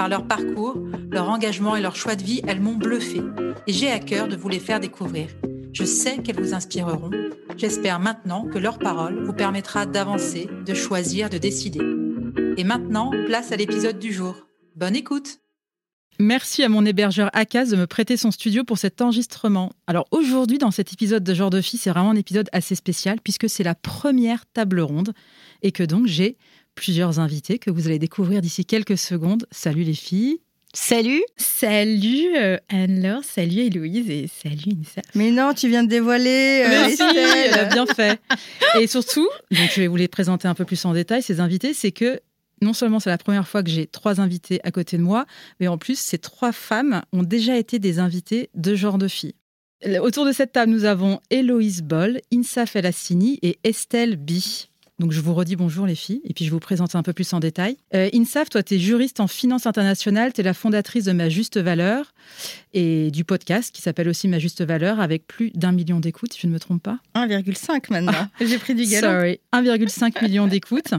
Par 0.00 0.08
leur 0.08 0.26
parcours, 0.26 0.78
leur 1.10 1.28
engagement 1.28 1.76
et 1.76 1.82
leur 1.82 1.94
choix 1.94 2.16
de 2.16 2.22
vie, 2.22 2.40
elles 2.46 2.62
m'ont 2.62 2.74
bluffé 2.74 3.20
et 3.66 3.72
j'ai 3.74 3.90
à 3.90 3.98
cœur 3.98 4.28
de 4.28 4.34
vous 4.34 4.48
les 4.48 4.58
faire 4.58 4.80
découvrir. 4.80 5.28
Je 5.74 5.84
sais 5.84 6.22
qu'elles 6.22 6.40
vous 6.40 6.54
inspireront. 6.54 7.10
J'espère 7.58 8.00
maintenant 8.00 8.46
que 8.46 8.56
leur 8.56 8.78
parole 8.78 9.22
vous 9.22 9.34
permettra 9.34 9.84
d'avancer, 9.84 10.48
de 10.64 10.72
choisir, 10.72 11.28
de 11.28 11.36
décider. 11.36 11.80
Et 12.56 12.64
maintenant, 12.64 13.10
place 13.26 13.52
à 13.52 13.56
l'épisode 13.56 13.98
du 13.98 14.10
jour. 14.10 14.46
Bonne 14.74 14.96
écoute 14.96 15.40
Merci 16.18 16.62
à 16.62 16.70
mon 16.70 16.84
hébergeur 16.84 17.30
Akaz 17.32 17.70
de 17.70 17.76
me 17.76 17.86
prêter 17.86 18.16
son 18.16 18.30
studio 18.30 18.64
pour 18.64 18.76
cet 18.76 19.00
enregistrement. 19.00 19.70
Alors 19.86 20.06
aujourd'hui, 20.10 20.58
dans 20.58 20.70
cet 20.70 20.92
épisode 20.92 21.24
de 21.24 21.34
Genre 21.34 21.48
de 21.48 21.60
Fille, 21.60 21.78
c'est 21.78 21.90
vraiment 21.90 22.10
un 22.10 22.16
épisode 22.16 22.48
assez 22.52 22.74
spécial 22.74 23.18
puisque 23.22 23.48
c'est 23.48 23.64
la 23.64 23.74
première 23.74 24.44
table 24.46 24.80
ronde 24.80 25.12
et 25.62 25.72
que 25.72 25.82
donc 25.82 26.06
j'ai 26.06 26.36
plusieurs 26.74 27.18
invités 27.18 27.58
que 27.58 27.70
vous 27.70 27.86
allez 27.86 27.98
découvrir 27.98 28.40
d'ici 28.40 28.64
quelques 28.64 28.98
secondes. 28.98 29.46
Salut 29.50 29.82
les 29.82 29.94
filles. 29.94 30.40
Salut 30.72 31.22
Salut 31.36 32.36
euh, 32.36 32.56
Anne-Laure, 32.68 33.24
salut 33.24 33.58
Héloïse 33.58 34.08
et 34.08 34.28
salut 34.28 34.76
Insa. 34.80 35.02
Mais 35.16 35.32
non, 35.32 35.52
tu 35.52 35.68
viens 35.68 35.82
de 35.82 35.88
dévoiler 35.88 36.62
euh, 36.64 36.68
Merci, 36.68 37.02
elle 37.02 37.54
a 37.54 37.64
bien 37.64 37.86
fait. 37.86 38.20
Et 38.78 38.86
surtout, 38.86 39.28
donc 39.50 39.68
je 39.74 39.80
vais 39.80 39.88
vous 39.88 39.96
les 39.96 40.06
présenter 40.06 40.46
un 40.46 40.54
peu 40.54 40.64
plus 40.64 40.84
en 40.84 40.92
détail, 40.92 41.22
ces 41.22 41.40
invités, 41.40 41.74
c'est 41.74 41.90
que 41.90 42.20
non 42.62 42.72
seulement 42.72 43.00
c'est 43.00 43.10
la 43.10 43.18
première 43.18 43.48
fois 43.48 43.64
que 43.64 43.70
j'ai 43.70 43.86
trois 43.86 44.20
invités 44.20 44.60
à 44.62 44.70
côté 44.70 44.96
de 44.96 45.02
moi, 45.02 45.26
mais 45.58 45.66
en 45.66 45.76
plus, 45.76 45.98
ces 45.98 46.18
trois 46.18 46.52
femmes 46.52 47.02
ont 47.12 47.24
déjà 47.24 47.56
été 47.56 47.80
des 47.80 47.98
invités 47.98 48.50
de 48.54 48.76
genre 48.76 48.98
de 48.98 49.08
filles. 49.08 49.34
Autour 50.02 50.26
de 50.26 50.32
cette 50.32 50.52
table, 50.52 50.70
nous 50.70 50.84
avons 50.84 51.20
Héloïse 51.30 51.82
Boll, 51.82 52.20
Insa 52.32 52.66
Felassini 52.66 53.38
et 53.42 53.58
Estelle 53.64 54.16
Bi. 54.16 54.69
Donc 55.00 55.12
je 55.12 55.20
vous 55.22 55.32
redis 55.32 55.56
bonjour 55.56 55.86
les 55.86 55.94
filles, 55.94 56.20
et 56.24 56.34
puis 56.34 56.44
je 56.44 56.50
vous 56.50 56.60
présenter 56.60 56.98
un 56.98 57.02
peu 57.02 57.14
plus 57.14 57.32
en 57.32 57.40
détail. 57.40 57.78
Euh, 57.94 58.10
Insaf, 58.12 58.50
toi 58.50 58.62
tu 58.62 58.74
es 58.74 58.78
juriste 58.78 59.18
en 59.20 59.28
finance 59.28 59.64
internationale, 59.66 60.34
tu 60.34 60.42
es 60.42 60.44
la 60.44 60.52
fondatrice 60.52 61.04
de 61.04 61.12
Ma 61.12 61.30
Juste 61.30 61.56
Valeur 61.56 62.12
et 62.74 63.10
du 63.10 63.24
podcast 63.24 63.74
qui 63.74 63.80
s'appelle 63.80 64.10
aussi 64.10 64.28
Ma 64.28 64.38
Juste 64.38 64.62
Valeur 64.62 65.00
avec 65.00 65.26
plus 65.26 65.52
d'un 65.52 65.72
million 65.72 66.00
d'écoutes, 66.00 66.34
si 66.34 66.40
je 66.42 66.48
ne 66.48 66.52
me 66.52 66.60
trompe 66.60 66.82
pas. 66.82 66.98
1,5 67.14 67.90
maintenant. 67.90 68.28
J'ai 68.42 68.58
pris 68.58 68.74
du 68.74 68.84
galon. 68.84 69.08
Sorry, 69.08 69.40
1,5 69.54 70.22
million 70.22 70.46
d'écoutes. 70.46 70.92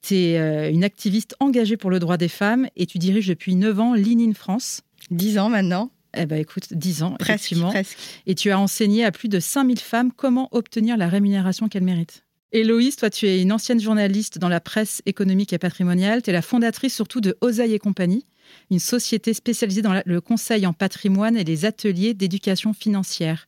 Tu 0.00 0.14
es 0.14 0.38
euh, 0.38 0.70
une 0.70 0.84
activiste 0.84 1.34
engagée 1.40 1.76
pour 1.76 1.90
le 1.90 1.98
droit 1.98 2.18
des 2.18 2.28
femmes 2.28 2.68
et 2.76 2.86
tu 2.86 2.98
diriges 2.98 3.26
depuis 3.26 3.56
9 3.56 3.80
ans 3.80 3.94
Lean 3.96 4.20
in 4.30 4.32
France. 4.32 4.82
10 5.10 5.40
ans 5.40 5.48
maintenant. 5.48 5.90
Eh 6.16 6.26
ben 6.26 6.38
écoute, 6.38 6.68
10 6.70 7.02
ans, 7.02 7.16
Presque, 7.18 7.30
effectivement. 7.30 7.70
presque. 7.70 7.98
Et 8.28 8.36
tu 8.36 8.52
as 8.52 8.60
enseigné 8.60 9.04
à 9.04 9.10
plus 9.10 9.28
de 9.28 9.40
5000 9.40 9.80
femmes 9.80 10.12
comment 10.16 10.48
obtenir 10.52 10.96
la 10.96 11.08
rémunération 11.08 11.68
qu'elles 11.68 11.82
méritent. 11.82 12.22
Héloïse, 12.52 12.96
toi, 12.96 13.10
tu 13.10 13.26
es 13.26 13.40
une 13.40 13.52
ancienne 13.52 13.80
journaliste 13.80 14.38
dans 14.38 14.48
la 14.48 14.60
presse 14.60 15.02
économique 15.06 15.52
et 15.52 15.58
patrimoniale. 15.58 16.22
Tu 16.22 16.30
es 16.30 16.32
la 16.32 16.42
fondatrice 16.42 16.94
surtout 16.94 17.20
de 17.20 17.36
Oseille 17.40 17.74
et 17.74 17.78
compagnie, 17.78 18.26
une 18.70 18.80
société 18.80 19.34
spécialisée 19.34 19.82
dans 19.82 20.02
le 20.04 20.20
conseil 20.20 20.66
en 20.66 20.72
patrimoine 20.72 21.36
et 21.36 21.44
les 21.44 21.64
ateliers 21.64 22.12
d'éducation 22.12 22.72
financière. 22.72 23.46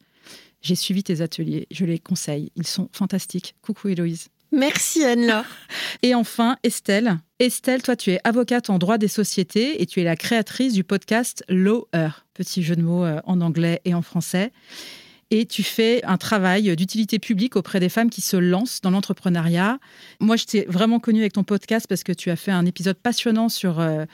J'ai 0.60 0.76
suivi 0.76 1.02
tes 1.02 1.20
ateliers, 1.20 1.66
je 1.72 1.84
les 1.84 1.98
conseille. 1.98 2.52
Ils 2.54 2.66
sont 2.66 2.88
fantastiques. 2.92 3.56
Coucou 3.62 3.88
Héloïse. 3.88 4.28
Merci 4.52 5.02
Anne-Laure. 5.02 5.46
Et 6.02 6.14
enfin, 6.14 6.56
Estelle. 6.62 7.18
Estelle, 7.38 7.82
toi, 7.82 7.96
tu 7.96 8.12
es 8.12 8.20
avocate 8.22 8.70
en 8.70 8.78
droit 8.78 8.98
des 8.98 9.08
sociétés 9.08 9.82
et 9.82 9.86
tu 9.86 10.00
es 10.00 10.04
la 10.04 10.14
créatrice 10.14 10.74
du 10.74 10.84
podcast 10.84 11.42
Lawer. 11.48 12.10
Petit 12.34 12.62
jeu 12.62 12.76
de 12.76 12.82
mots 12.82 13.04
euh, 13.04 13.20
en 13.24 13.40
anglais 13.40 13.80
et 13.84 13.94
en 13.94 14.02
français. 14.02 14.52
Et 15.34 15.46
tu 15.46 15.62
fais 15.62 16.04
un 16.04 16.18
travail 16.18 16.76
d'utilité 16.76 17.18
publique 17.18 17.56
auprès 17.56 17.80
des 17.80 17.88
femmes 17.88 18.10
qui 18.10 18.20
se 18.20 18.36
lancent 18.36 18.82
dans 18.82 18.90
l'entrepreneuriat. 18.90 19.78
Moi, 20.20 20.36
je 20.36 20.44
t'ai 20.44 20.66
vraiment 20.68 21.00
connue 21.00 21.20
avec 21.20 21.32
ton 21.32 21.42
podcast 21.42 21.86
parce 21.88 22.04
que 22.04 22.12
tu 22.12 22.28
as 22.28 22.36
fait 22.36 22.50
un 22.50 22.66
épisode 22.66 22.98
passionnant 22.98 23.48
sur 23.48 23.80
euh, 23.80 24.04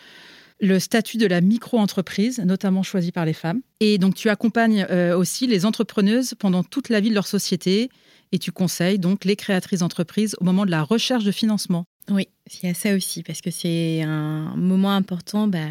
le 0.60 0.78
statut 0.78 1.16
de 1.16 1.26
la 1.26 1.40
micro-entreprise, 1.40 2.38
notamment 2.38 2.84
choisi 2.84 3.10
par 3.10 3.24
les 3.24 3.32
femmes. 3.32 3.62
Et 3.80 3.98
donc, 3.98 4.14
tu 4.14 4.28
accompagnes 4.28 4.86
euh, 4.90 5.18
aussi 5.18 5.48
les 5.48 5.66
entrepreneuses 5.66 6.34
pendant 6.38 6.62
toute 6.62 6.88
la 6.88 7.00
vie 7.00 7.10
de 7.10 7.14
leur 7.16 7.26
société 7.26 7.90
et 8.30 8.38
tu 8.38 8.52
conseilles 8.52 9.00
donc 9.00 9.24
les 9.24 9.34
créatrices 9.34 9.80
d'entreprises 9.80 10.36
au 10.40 10.44
moment 10.44 10.66
de 10.66 10.70
la 10.70 10.84
recherche 10.84 11.24
de 11.24 11.32
financement. 11.32 11.84
Oui, 12.10 12.28
il 12.62 12.68
y 12.68 12.70
a 12.70 12.74
ça 12.74 12.94
aussi, 12.94 13.22
parce 13.22 13.40
que 13.40 13.50
c'est 13.50 14.02
un 14.02 14.56
moment 14.56 14.92
important, 14.92 15.46
bah, 15.46 15.66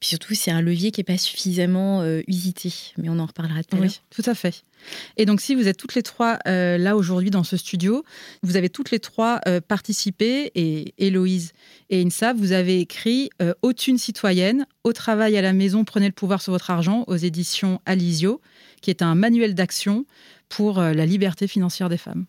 puis 0.00 0.08
surtout 0.08 0.34
c'est 0.34 0.50
un 0.50 0.60
levier 0.60 0.90
qui 0.90 1.00
n'est 1.00 1.04
pas 1.04 1.18
suffisamment 1.18 2.02
euh, 2.02 2.22
usité, 2.26 2.72
mais 2.96 3.08
on 3.08 3.18
en 3.18 3.26
reparlera 3.26 3.62
tout 3.62 3.76
à 3.76 3.80
l'heure. 3.80 3.88
Oui, 3.88 4.00
tout 4.10 4.28
à 4.28 4.34
fait. 4.34 4.64
Et 5.16 5.24
donc, 5.24 5.40
si 5.40 5.54
vous 5.54 5.68
êtes 5.68 5.76
toutes 5.76 5.94
les 5.94 6.02
trois 6.02 6.38
euh, 6.46 6.78
là 6.78 6.96
aujourd'hui 6.96 7.30
dans 7.30 7.44
ce 7.44 7.56
studio, 7.56 8.04
vous 8.42 8.56
avez 8.56 8.68
toutes 8.68 8.90
les 8.90 9.00
trois 9.00 9.40
euh, 9.46 9.60
participé, 9.60 10.50
et 10.54 10.94
Héloïse 10.98 11.52
et 11.90 12.02
Insa, 12.02 12.32
vous 12.32 12.52
avez 12.52 12.80
écrit 12.80 13.30
euh, 13.42 13.54
Aux 13.62 13.72
thunes 13.72 13.98
citoyennes, 13.98 14.66
au 14.84 14.92
travail 14.92 15.36
à 15.36 15.42
la 15.42 15.52
maison, 15.52 15.84
prenez 15.84 16.06
le 16.06 16.12
pouvoir 16.12 16.42
sur 16.42 16.52
votre 16.52 16.70
argent, 16.70 17.04
aux 17.06 17.16
éditions 17.16 17.80
Alizio, 17.86 18.40
qui 18.82 18.90
est 18.90 19.02
un 19.02 19.14
manuel 19.14 19.54
d'action 19.54 20.06
pour 20.48 20.80
la 20.80 21.04
liberté 21.04 21.46
financière 21.46 21.90
des 21.90 21.98
femmes. 21.98 22.24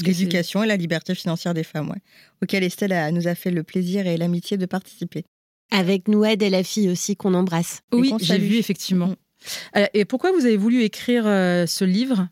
L'éducation 0.00 0.62
et 0.62 0.66
la 0.66 0.76
liberté 0.76 1.14
financière 1.14 1.54
des 1.54 1.64
femmes, 1.64 1.90
ouais, 1.90 2.00
auquel 2.42 2.62
Estelle 2.64 2.92
a- 2.92 3.10
nous 3.12 3.28
a 3.28 3.34
fait 3.34 3.50
le 3.50 3.62
plaisir 3.62 4.06
et 4.06 4.16
l'amitié 4.16 4.56
de 4.56 4.66
participer. 4.66 5.24
Avec 5.70 6.08
Noued 6.08 6.42
et 6.42 6.50
la 6.50 6.62
fille 6.62 6.88
aussi 6.88 7.16
qu'on 7.16 7.34
embrasse. 7.34 7.82
Oui, 7.92 8.10
qu'on 8.10 8.18
j'ai 8.18 8.38
vu 8.38 8.56
effectivement. 8.56 9.14
Euh, 9.76 9.86
Et 9.94 10.04
pourquoi 10.04 10.32
vous 10.32 10.46
avez 10.46 10.56
voulu 10.56 10.82
écrire 10.82 11.26
euh, 11.26 11.66
ce 11.66 11.84
livre 11.84 12.28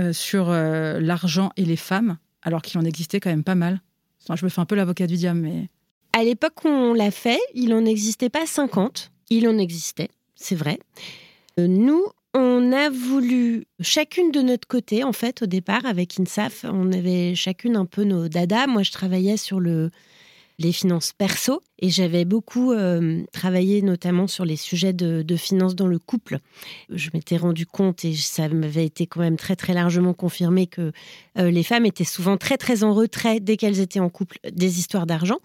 euh, 0.00 0.12
sur 0.12 0.50
euh, 0.50 1.00
l'argent 1.00 1.50
et 1.56 1.64
les 1.64 1.76
femmes, 1.76 2.18
alors 2.42 2.62
qu'il 2.62 2.78
en 2.78 2.84
existait 2.84 3.20
quand 3.20 3.30
même 3.30 3.44
pas 3.44 3.54
mal? 3.56 3.80
Enfin, 4.22 4.36
Je 4.36 4.44
me 4.44 4.50
fais 4.50 4.60
un 4.60 4.64
peu 4.66 4.74
l'avocat 4.76 5.06
du 5.06 5.16
diable, 5.16 5.40
mais 5.40 5.68
À 6.12 6.22
l'époque 6.22 6.64
où 6.64 6.68
on 6.68 6.94
l'a 6.94 7.10
fait, 7.10 7.40
il 7.54 7.70
n'en 7.70 7.84
existait 7.84 8.28
pas 8.30 8.46
50. 8.46 9.10
Il 9.30 9.48
en 9.48 9.58
existait, 9.58 10.10
c'est 10.36 10.54
vrai. 10.54 10.78
Euh, 11.58 11.66
Nous, 11.66 12.04
on 12.34 12.72
a 12.72 12.90
voulu, 12.90 13.66
chacune 13.80 14.32
de 14.32 14.40
notre 14.42 14.66
côté, 14.66 15.04
en 15.04 15.12
fait, 15.12 15.42
au 15.42 15.46
départ, 15.46 15.86
avec 15.86 16.18
INSAF, 16.18 16.64
on 16.68 16.92
avait 16.92 17.34
chacune 17.34 17.76
un 17.76 17.86
peu 17.86 18.04
nos 18.04 18.28
dadas. 18.28 18.66
Moi, 18.66 18.82
je 18.82 18.90
travaillais 18.90 19.36
sur 19.36 19.60
le, 19.60 19.90
les 20.58 20.72
finances 20.72 21.12
perso 21.12 21.62
et 21.78 21.90
j'avais 21.90 22.24
beaucoup 22.24 22.72
euh, 22.72 23.22
travaillé 23.32 23.82
notamment 23.82 24.26
sur 24.26 24.44
les 24.44 24.56
sujets 24.56 24.92
de, 24.92 25.22
de 25.22 25.36
finances 25.36 25.74
dans 25.74 25.86
le 25.86 25.98
couple. 25.98 26.38
Je 26.90 27.10
m'étais 27.12 27.36
rendu 27.36 27.66
compte 27.66 28.04
et 28.04 28.14
ça 28.14 28.48
m'avait 28.48 28.86
été 28.86 29.06
quand 29.06 29.20
même 29.20 29.36
très 29.36 29.56
très 29.56 29.74
largement 29.74 30.14
confirmé 30.14 30.66
que 30.66 30.92
euh, 31.38 31.50
les 31.50 31.62
femmes 31.62 31.86
étaient 31.86 32.04
souvent 32.04 32.36
très 32.36 32.56
très 32.56 32.84
en 32.84 32.94
retrait 32.94 33.40
dès 33.40 33.56
qu'elles 33.56 33.80
étaient 33.80 34.00
en 34.00 34.10
couple 34.10 34.38
des 34.50 34.78
histoires 34.78 35.06
d'argent. 35.06 35.38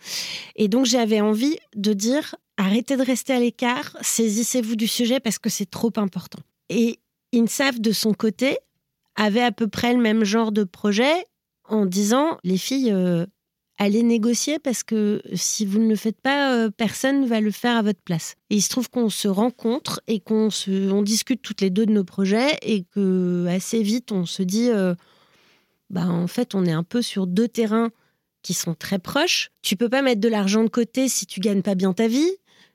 Et 0.55 0.67
donc 0.67 0.85
j'avais 0.85 1.21
envie 1.21 1.57
de 1.75 1.93
dire 1.93 2.35
arrêtez 2.57 2.97
de 2.97 3.03
rester 3.03 3.33
à 3.33 3.39
l'écart, 3.39 3.97
saisissez-vous 4.01 4.75
du 4.75 4.87
sujet 4.87 5.19
parce 5.19 5.39
que 5.39 5.49
c'est 5.49 5.69
trop 5.69 5.93
important. 5.97 6.39
Et 6.69 6.99
INSAF 7.33 7.79
de 7.79 7.91
son 7.91 8.13
côté 8.13 8.57
avait 9.15 9.41
à 9.41 9.51
peu 9.51 9.67
près 9.67 9.93
le 9.93 10.01
même 10.01 10.23
genre 10.23 10.51
de 10.51 10.63
projet 10.63 11.25
en 11.65 11.85
disant 11.85 12.37
les 12.43 12.57
filles 12.57 12.91
euh, 12.91 13.25
allez 13.79 14.03
négocier 14.03 14.59
parce 14.59 14.83
que 14.83 15.21
si 15.33 15.65
vous 15.65 15.79
ne 15.79 15.87
le 15.87 15.95
faites 15.95 16.19
pas, 16.21 16.53
euh, 16.53 16.69
personne 16.69 17.21
ne 17.21 17.27
va 17.27 17.39
le 17.39 17.51
faire 17.51 17.77
à 17.77 17.81
votre 17.81 18.01
place. 18.01 18.35
Et 18.49 18.57
il 18.57 18.61
se 18.61 18.69
trouve 18.69 18.89
qu'on 18.89 19.09
se 19.09 19.27
rencontre 19.27 20.01
et 20.07 20.19
qu'on 20.19 20.49
se, 20.49 20.91
on 20.91 21.01
discute 21.01 21.41
toutes 21.41 21.61
les 21.61 21.69
deux 21.69 21.85
de 21.85 21.91
nos 21.91 22.03
projets 22.03 22.57
et 22.61 22.83
que 22.83 23.45
assez 23.47 23.81
vite 23.81 24.11
on 24.11 24.25
se 24.25 24.43
dit, 24.43 24.69
euh, 24.69 24.93
bah 25.89 26.07
en 26.07 26.27
fait 26.27 26.53
on 26.55 26.65
est 26.65 26.71
un 26.71 26.83
peu 26.83 27.01
sur 27.01 27.25
deux 27.25 27.47
terrains 27.47 27.89
qui 28.41 28.53
sont 28.53 28.73
très 28.73 28.99
proches. 28.99 29.49
Tu 29.61 29.75
peux 29.75 29.89
pas 29.89 30.01
mettre 30.01 30.21
de 30.21 30.29
l'argent 30.29 30.63
de 30.63 30.69
côté 30.69 31.09
si 31.09 31.25
tu 31.25 31.39
gagnes 31.39 31.61
pas 31.61 31.75
bien 31.75 31.93
ta 31.93 32.07
vie 32.07 32.31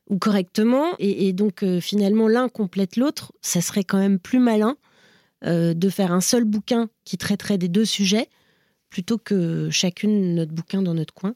ou 0.09 0.19
correctement 0.19 0.95
et, 0.99 1.33
donc 1.33 1.63
euh, 1.63 1.81
finalement 1.81 2.29
l'un 2.29 2.49
complète 2.49 2.97
l'autre. 2.97 3.33
Ça 3.41 3.61
serait 3.61 3.85
quand 3.85 3.99
même 3.99 4.19
plus 4.19 4.39
malin 4.39 4.77
euh, 5.45 5.75
de 5.75 5.89
faire 5.89 6.13
un 6.13 6.21
seul 6.21 6.45
bouquin 6.45 6.89
qui 7.05 7.19
traiterait 7.19 7.59
des 7.59 7.69
deux 7.69 7.85
sujets, 7.85 8.29
plutôt 8.91 9.19
que 9.19 9.69
chacune 9.71 10.35
notre 10.35 10.53
bouquin 10.53 10.83
dans 10.83 10.95
notre 10.95 11.15
coin, 11.15 11.35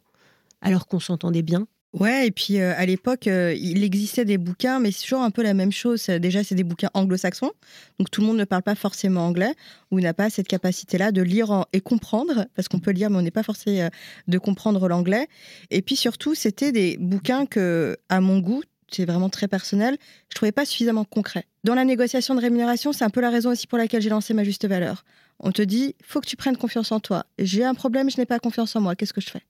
alors 0.61 0.87
qu'on 0.87 1.01
s'entendait 1.01 1.43
bien. 1.43 1.67
Ouais, 1.95 2.27
et 2.27 2.31
puis 2.31 2.61
euh, 2.61 2.75
à 2.77 2.85
l'époque, 2.85 3.27
euh, 3.29 3.55
il 3.55 3.83
existait 3.83 4.27
des 4.27 4.37
bouquins, 4.37 4.79
mais 4.79 4.93
c'est 4.93 5.05
toujours 5.05 5.23
un 5.23 5.31
peu 5.31 5.43
la 5.43 5.55
même 5.55 5.73
chose. 5.73 6.05
Déjà, 6.07 6.45
c'est 6.45 6.55
des 6.55 6.65
bouquins 6.65 6.91
anglo-saxons, 6.93 7.53
donc 7.99 8.11
tout 8.11 8.21
le 8.21 8.27
monde 8.27 8.37
ne 8.37 8.45
parle 8.45 8.63
pas 8.63 8.75
forcément 8.75 9.27
anglais, 9.27 9.55
ou 9.91 9.99
n'a 9.99 10.13
pas 10.13 10.29
cette 10.29 10.49
capacité-là 10.49 11.13
de 11.13 11.23
lire 11.23 11.65
et 11.73 11.81
comprendre, 11.81 12.47
parce 12.55 12.69
qu'on 12.69 12.79
peut 12.79 12.91
lire, 12.91 13.09
mais 13.09 13.17
on 13.17 13.23
n'est 13.23 13.31
pas 13.31 13.43
forcé 13.43 13.81
euh, 13.81 13.89
de 14.27 14.39
comprendre 14.39 14.87
l'anglais. 14.87 15.29
Et 15.71 15.81
puis 15.81 15.97
surtout, 15.97 16.35
c'était 16.35 16.73
des 16.73 16.99
bouquins 16.99 17.47
que, 17.47 17.97
à 18.11 18.21
mon 18.21 18.41
goût, 18.41 18.63
c'est 18.91 19.07
vraiment 19.07 19.31
très 19.31 19.49
personnel, 19.49 19.97
je 20.31 20.35
trouvais 20.35 20.53
pas 20.53 20.67
suffisamment 20.67 21.05
concrets. 21.05 21.47
Dans 21.65 21.75
la 21.75 21.87
négociation 21.87 22.35
de 22.35 22.41
rémunération, 22.41 22.93
c'est 22.93 23.05
un 23.05 23.11
peu 23.11 23.23
la 23.23 23.31
raison 23.31 23.51
aussi 23.51 23.67
pour 23.67 23.79
laquelle 23.79 24.03
j'ai 24.03 24.11
lancé 24.11 24.35
ma 24.35 24.45
juste 24.45 24.67
valeur. 24.67 25.05
On 25.41 25.53
te 25.53 25.63
dit, 25.63 25.95
faut 26.03 26.21
que 26.21 26.27
tu 26.27 26.37
prennes 26.37 26.57
confiance 26.57 26.93
en 26.93 27.01
toi. 27.01 27.25
J'ai 27.39 27.65
un 27.65 27.75
problème, 27.75 28.11
je 28.11 28.19
n'ai 28.19 28.27
pas 28.27 28.39
confiance 28.39 28.77
en 28.77 28.81
moi. 28.81 28.95
Qu'est-ce 28.95 29.13
que 29.13 29.21
je 29.21 29.31
fais? 29.31 29.43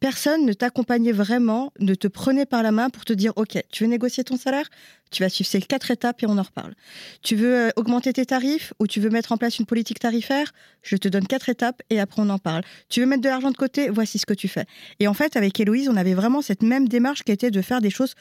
Personne 0.00 0.44
ne 0.44 0.52
t'accompagnait 0.52 1.12
vraiment, 1.12 1.72
ne 1.80 1.94
te 1.94 2.08
prenait 2.08 2.46
par 2.46 2.62
la 2.62 2.72
main 2.72 2.90
pour 2.90 3.04
te 3.04 3.12
dire 3.12 3.32
Ok, 3.36 3.58
tu 3.72 3.84
veux 3.84 3.90
négocier 3.90 4.24
ton 4.24 4.36
salaire? 4.36 4.68
Tu 5.10 5.22
vas 5.22 5.28
suivre 5.28 5.48
ces 5.48 5.60
quatre 5.60 5.90
étapes 5.90 6.22
et 6.22 6.26
on 6.26 6.36
en 6.36 6.42
reparle. 6.42 6.74
Tu 7.22 7.36
veux 7.36 7.54
euh, 7.54 7.70
augmenter 7.76 8.12
tes 8.12 8.26
tarifs 8.26 8.72
ou 8.80 8.86
tu 8.86 9.00
veux 9.00 9.10
mettre 9.10 9.32
en 9.32 9.36
place 9.36 9.58
une 9.58 9.66
politique 9.66 10.00
tarifaire? 10.00 10.52
Je 10.82 10.96
te 10.96 11.08
donne 11.08 11.26
quatre 11.26 11.48
étapes 11.48 11.82
et 11.90 12.00
après 12.00 12.22
on 12.22 12.28
en 12.28 12.38
parle. 12.38 12.62
Tu 12.88 13.00
veux 13.00 13.06
mettre 13.06 13.22
de 13.22 13.28
l'argent 13.28 13.50
de 13.50 13.56
côté? 13.56 13.88
Voici 13.88 14.18
ce 14.18 14.26
que 14.26 14.34
tu 14.34 14.48
fais. 14.48 14.66
Et 14.98 15.08
en 15.08 15.14
fait, 15.14 15.36
avec 15.36 15.58
Héloïse, 15.60 15.88
on 15.88 15.96
avait 15.96 16.14
vraiment 16.14 16.42
cette 16.42 16.62
même 16.62 16.88
démarche 16.88 17.22
qui 17.22 17.32
était 17.32 17.50
de 17.50 17.62
faire 17.62 17.80
des 17.80 17.90
choses 17.90 18.14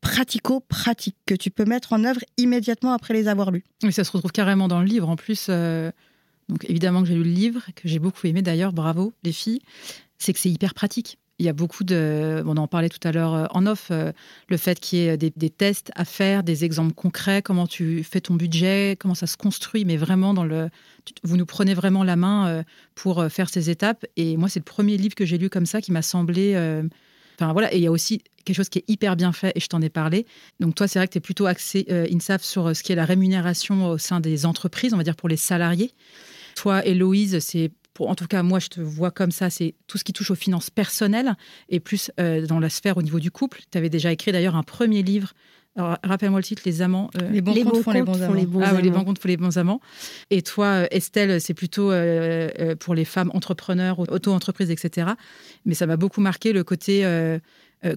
pratico-pratiques 0.00 1.16
que 1.26 1.34
tu 1.34 1.50
peux 1.50 1.64
mettre 1.64 1.92
en 1.92 2.04
œuvre 2.04 2.20
immédiatement 2.36 2.92
après 2.92 3.14
les 3.14 3.28
avoir 3.28 3.50
lues. 3.50 3.64
Mais 3.82 3.92
ça 3.92 4.04
se 4.04 4.10
retrouve 4.10 4.32
carrément 4.32 4.68
dans 4.68 4.80
le 4.80 4.86
livre. 4.86 5.08
En 5.08 5.16
plus, 5.16 5.46
euh, 5.48 5.90
donc 6.48 6.64
évidemment 6.68 7.02
que 7.02 7.08
j'ai 7.08 7.14
lu 7.14 7.22
le 7.22 7.30
livre, 7.30 7.62
que 7.76 7.88
j'ai 7.88 7.98
beaucoup 7.98 8.26
aimé 8.26 8.42
d'ailleurs, 8.42 8.72
bravo 8.72 9.12
les 9.22 9.32
filles 9.32 9.60
c'est 10.22 10.32
que 10.32 10.38
c'est 10.38 10.50
hyper 10.50 10.74
pratique. 10.74 11.18
Il 11.38 11.46
y 11.46 11.48
a 11.48 11.52
beaucoup 11.52 11.82
de. 11.82 12.42
On 12.46 12.56
en 12.56 12.68
parlait 12.68 12.88
tout 12.88 13.00
à 13.02 13.10
l'heure 13.10 13.34
euh, 13.34 13.46
en 13.50 13.66
off, 13.66 13.88
euh, 13.90 14.12
le 14.48 14.56
fait 14.56 14.78
qu'il 14.78 14.98
y 15.00 15.08
ait 15.08 15.16
des, 15.16 15.50
tests 15.50 15.90
à 15.96 16.04
faire, 16.04 16.44
des 16.44 16.64
exemples 16.64 16.94
concrets, 16.94 17.42
comment 17.42 17.66
tu 17.66 18.04
fais 18.04 18.20
ton 18.20 18.34
budget, 18.34 18.96
comment 19.00 19.14
ça 19.14 19.26
se 19.26 19.36
construit, 19.36 19.84
mais 19.84 19.96
vraiment 19.96 20.34
dans 20.34 20.44
le. 20.44 20.68
Vous 21.24 21.36
nous 21.36 21.46
prenez 21.46 21.74
vraiment 21.74 22.04
la 22.04 22.14
main 22.16 22.46
euh, 22.46 22.62
pour 22.94 23.24
faire 23.28 23.48
ces 23.48 23.70
étapes. 23.70 24.04
Et 24.16 24.36
moi, 24.36 24.48
c'est 24.48 24.60
le 24.60 24.64
premier 24.64 24.96
livre 24.96 25.14
que 25.16 25.24
j'ai 25.24 25.38
lu 25.38 25.50
comme 25.50 25.66
ça 25.66 25.80
qui 25.80 25.90
m'a 25.90 26.02
semblé. 26.02 26.54
Enfin 27.36 27.52
voilà, 27.52 27.72
et 27.74 27.78
il 27.78 27.82
y 27.82 27.86
a 27.86 27.90
aussi 27.90 28.22
quelque 28.44 28.56
chose 28.56 28.68
qui 28.68 28.78
est 28.78 28.84
hyper 28.86 29.16
bien 29.16 29.32
fait, 29.32 29.52
et 29.56 29.60
je 29.60 29.66
t'en 29.66 29.80
ai 29.80 29.88
parlé. 29.88 30.26
Donc 30.60 30.74
toi, 30.74 30.86
c'est 30.86 30.98
vrai 30.98 31.08
que 31.08 31.12
tu 31.12 31.18
es 31.18 31.22
plutôt 31.22 31.46
axé, 31.46 31.86
INSAF, 32.12 32.44
sur 32.44 32.76
ce 32.76 32.82
qui 32.82 32.92
est 32.92 32.96
la 32.96 33.06
rémunération 33.06 33.88
au 33.88 33.98
sein 33.98 34.20
des 34.20 34.46
entreprises, 34.46 34.94
on 34.94 34.98
va 34.98 35.02
dire 35.02 35.16
pour 35.16 35.28
les 35.28 35.36
salariés. 35.36 35.92
Toi, 36.54 36.86
Héloïse, 36.86 37.38
c'est 37.40 37.72
en 38.00 38.14
tout 38.14 38.26
cas, 38.26 38.42
moi, 38.42 38.58
je 38.58 38.68
te 38.68 38.80
vois 38.80 39.10
comme 39.10 39.30
ça, 39.30 39.50
c'est 39.50 39.74
tout 39.86 39.98
ce 39.98 40.04
qui 40.04 40.12
touche 40.12 40.30
aux 40.30 40.36
finances 40.36 40.70
personnelles 40.70 41.34
et 41.68 41.80
plus 41.80 42.10
euh, 42.18 42.46
dans 42.46 42.58
la 42.58 42.70
sphère 42.70 42.96
au 42.96 43.02
niveau 43.02 43.20
du 43.20 43.30
couple. 43.30 43.60
Tu 43.70 43.78
avais 43.78 43.90
déjà 43.90 44.12
écrit 44.12 44.32
d'ailleurs 44.32 44.56
un 44.56 44.62
premier 44.62 45.02
livre. 45.02 45.32
Rappelle-moi 45.74 46.38
le 46.38 46.44
titre, 46.44 46.62
Les 46.66 46.82
amants. 46.82 47.10
Euh, 47.16 47.30
les 47.30 47.40
bons 47.40 47.54
comptes 47.64 47.82
font 47.82 47.92
les 47.92 48.02
bons 48.02 48.20
amants. 48.20 48.34
ah, 48.62 48.74
Oui, 48.74 48.82
les 48.82 48.90
bons 48.90 49.04
comptes 49.04 49.18
font 49.18 49.28
les 49.28 49.38
bons 49.38 49.56
amants. 49.56 49.80
Et 50.30 50.42
toi, 50.42 50.66
euh, 50.66 50.86
Estelle, 50.90 51.40
c'est 51.40 51.54
plutôt 51.54 51.92
pour 52.80 52.94
les 52.94 53.04
femmes 53.04 53.30
entrepreneurs, 53.32 53.98
auto-entreprises, 53.98 54.70
etc. 54.70 55.12
Mais 55.64 55.74
ça 55.74 55.86
m'a 55.86 55.96
beaucoup 55.96 56.20
marqué 56.20 56.52
le 56.52 56.62
côté 56.62 57.04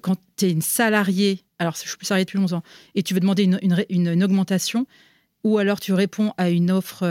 quand 0.01 0.15
tu 0.37 0.45
es 0.45 0.51
une 0.51 0.61
salariée, 0.61 1.41
alors 1.59 1.73
je 1.75 1.87
suis 1.87 1.97
plus 1.97 2.05
salariée 2.05 2.25
depuis 2.25 2.39
longtemps, 2.39 2.63
et 2.95 3.03
tu 3.03 3.13
veux 3.13 3.19
demander 3.19 3.43
une, 3.43 3.59
une, 3.61 3.83
une 3.89 4.23
augmentation, 4.23 4.87
ou 5.43 5.57
alors 5.59 5.79
tu 5.79 5.93
réponds 5.93 6.33
à 6.37 6.49
une 6.49 6.71
offre, 6.71 7.03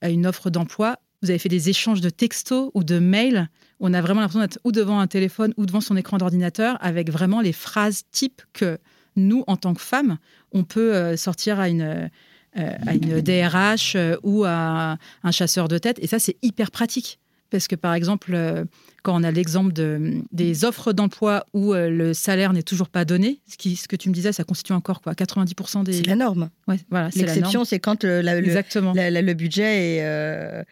à 0.00 0.10
une 0.10 0.26
offre 0.26 0.48
d'emploi 0.50 0.98
vous 1.24 1.30
avez 1.30 1.38
fait 1.38 1.48
des 1.48 1.70
échanges 1.70 2.00
de 2.00 2.10
textos 2.10 2.70
ou 2.74 2.84
de 2.84 2.98
mails. 2.98 3.48
On 3.80 3.94
a 3.94 4.02
vraiment 4.02 4.20
l'impression 4.20 4.40
d'être 4.40 4.58
ou 4.64 4.72
devant 4.72 5.00
un 5.00 5.06
téléphone 5.06 5.54
ou 5.56 5.64
devant 5.64 5.80
son 5.80 5.96
écran 5.96 6.18
d'ordinateur 6.18 6.76
avec 6.80 7.10
vraiment 7.10 7.40
les 7.40 7.52
phrases 7.52 8.02
types 8.12 8.42
que 8.52 8.78
nous, 9.16 9.42
en 9.46 9.56
tant 9.56 9.74
que 9.74 9.80
femmes, 9.80 10.18
on 10.52 10.64
peut 10.64 10.94
euh, 10.94 11.16
sortir 11.16 11.60
à 11.60 11.68
une, 11.68 11.82
euh, 11.82 12.08
à 12.86 12.94
une 12.94 13.20
DRH 13.20 13.94
euh, 13.96 14.16
ou 14.22 14.44
à 14.44 14.98
un 15.22 15.30
chasseur 15.30 15.68
de 15.68 15.78
tête. 15.78 15.98
Et 16.00 16.06
ça, 16.06 16.18
c'est 16.18 16.36
hyper 16.42 16.70
pratique. 16.70 17.18
Parce 17.50 17.68
que, 17.68 17.76
par 17.76 17.94
exemple, 17.94 18.36
quand 19.04 19.20
on 19.20 19.22
a 19.22 19.30
l'exemple 19.30 19.72
de, 19.72 20.22
des 20.32 20.64
offres 20.64 20.92
d'emploi 20.92 21.46
où 21.52 21.72
le 21.72 22.12
salaire 22.12 22.52
n'est 22.52 22.64
toujours 22.64 22.88
pas 22.88 23.04
donné, 23.04 23.42
ce, 23.48 23.56
qui, 23.56 23.76
ce 23.76 23.86
que 23.86 23.94
tu 23.94 24.08
me 24.08 24.14
disais, 24.14 24.32
ça 24.32 24.42
constitue 24.42 24.72
encore 24.72 25.00
quoi 25.00 25.12
90% 25.12 25.84
des. 25.84 25.92
C'est 25.92 26.06
la 26.06 26.16
norme. 26.16 26.50
Ouais, 26.66 26.80
voilà, 26.90 27.10
L'exception, 27.14 27.64
c'est 27.64 27.78
quand 27.78 28.02
le, 28.02 28.22
le, 28.22 29.20
le, 29.20 29.34
budget 29.34 29.98
est 29.98 30.64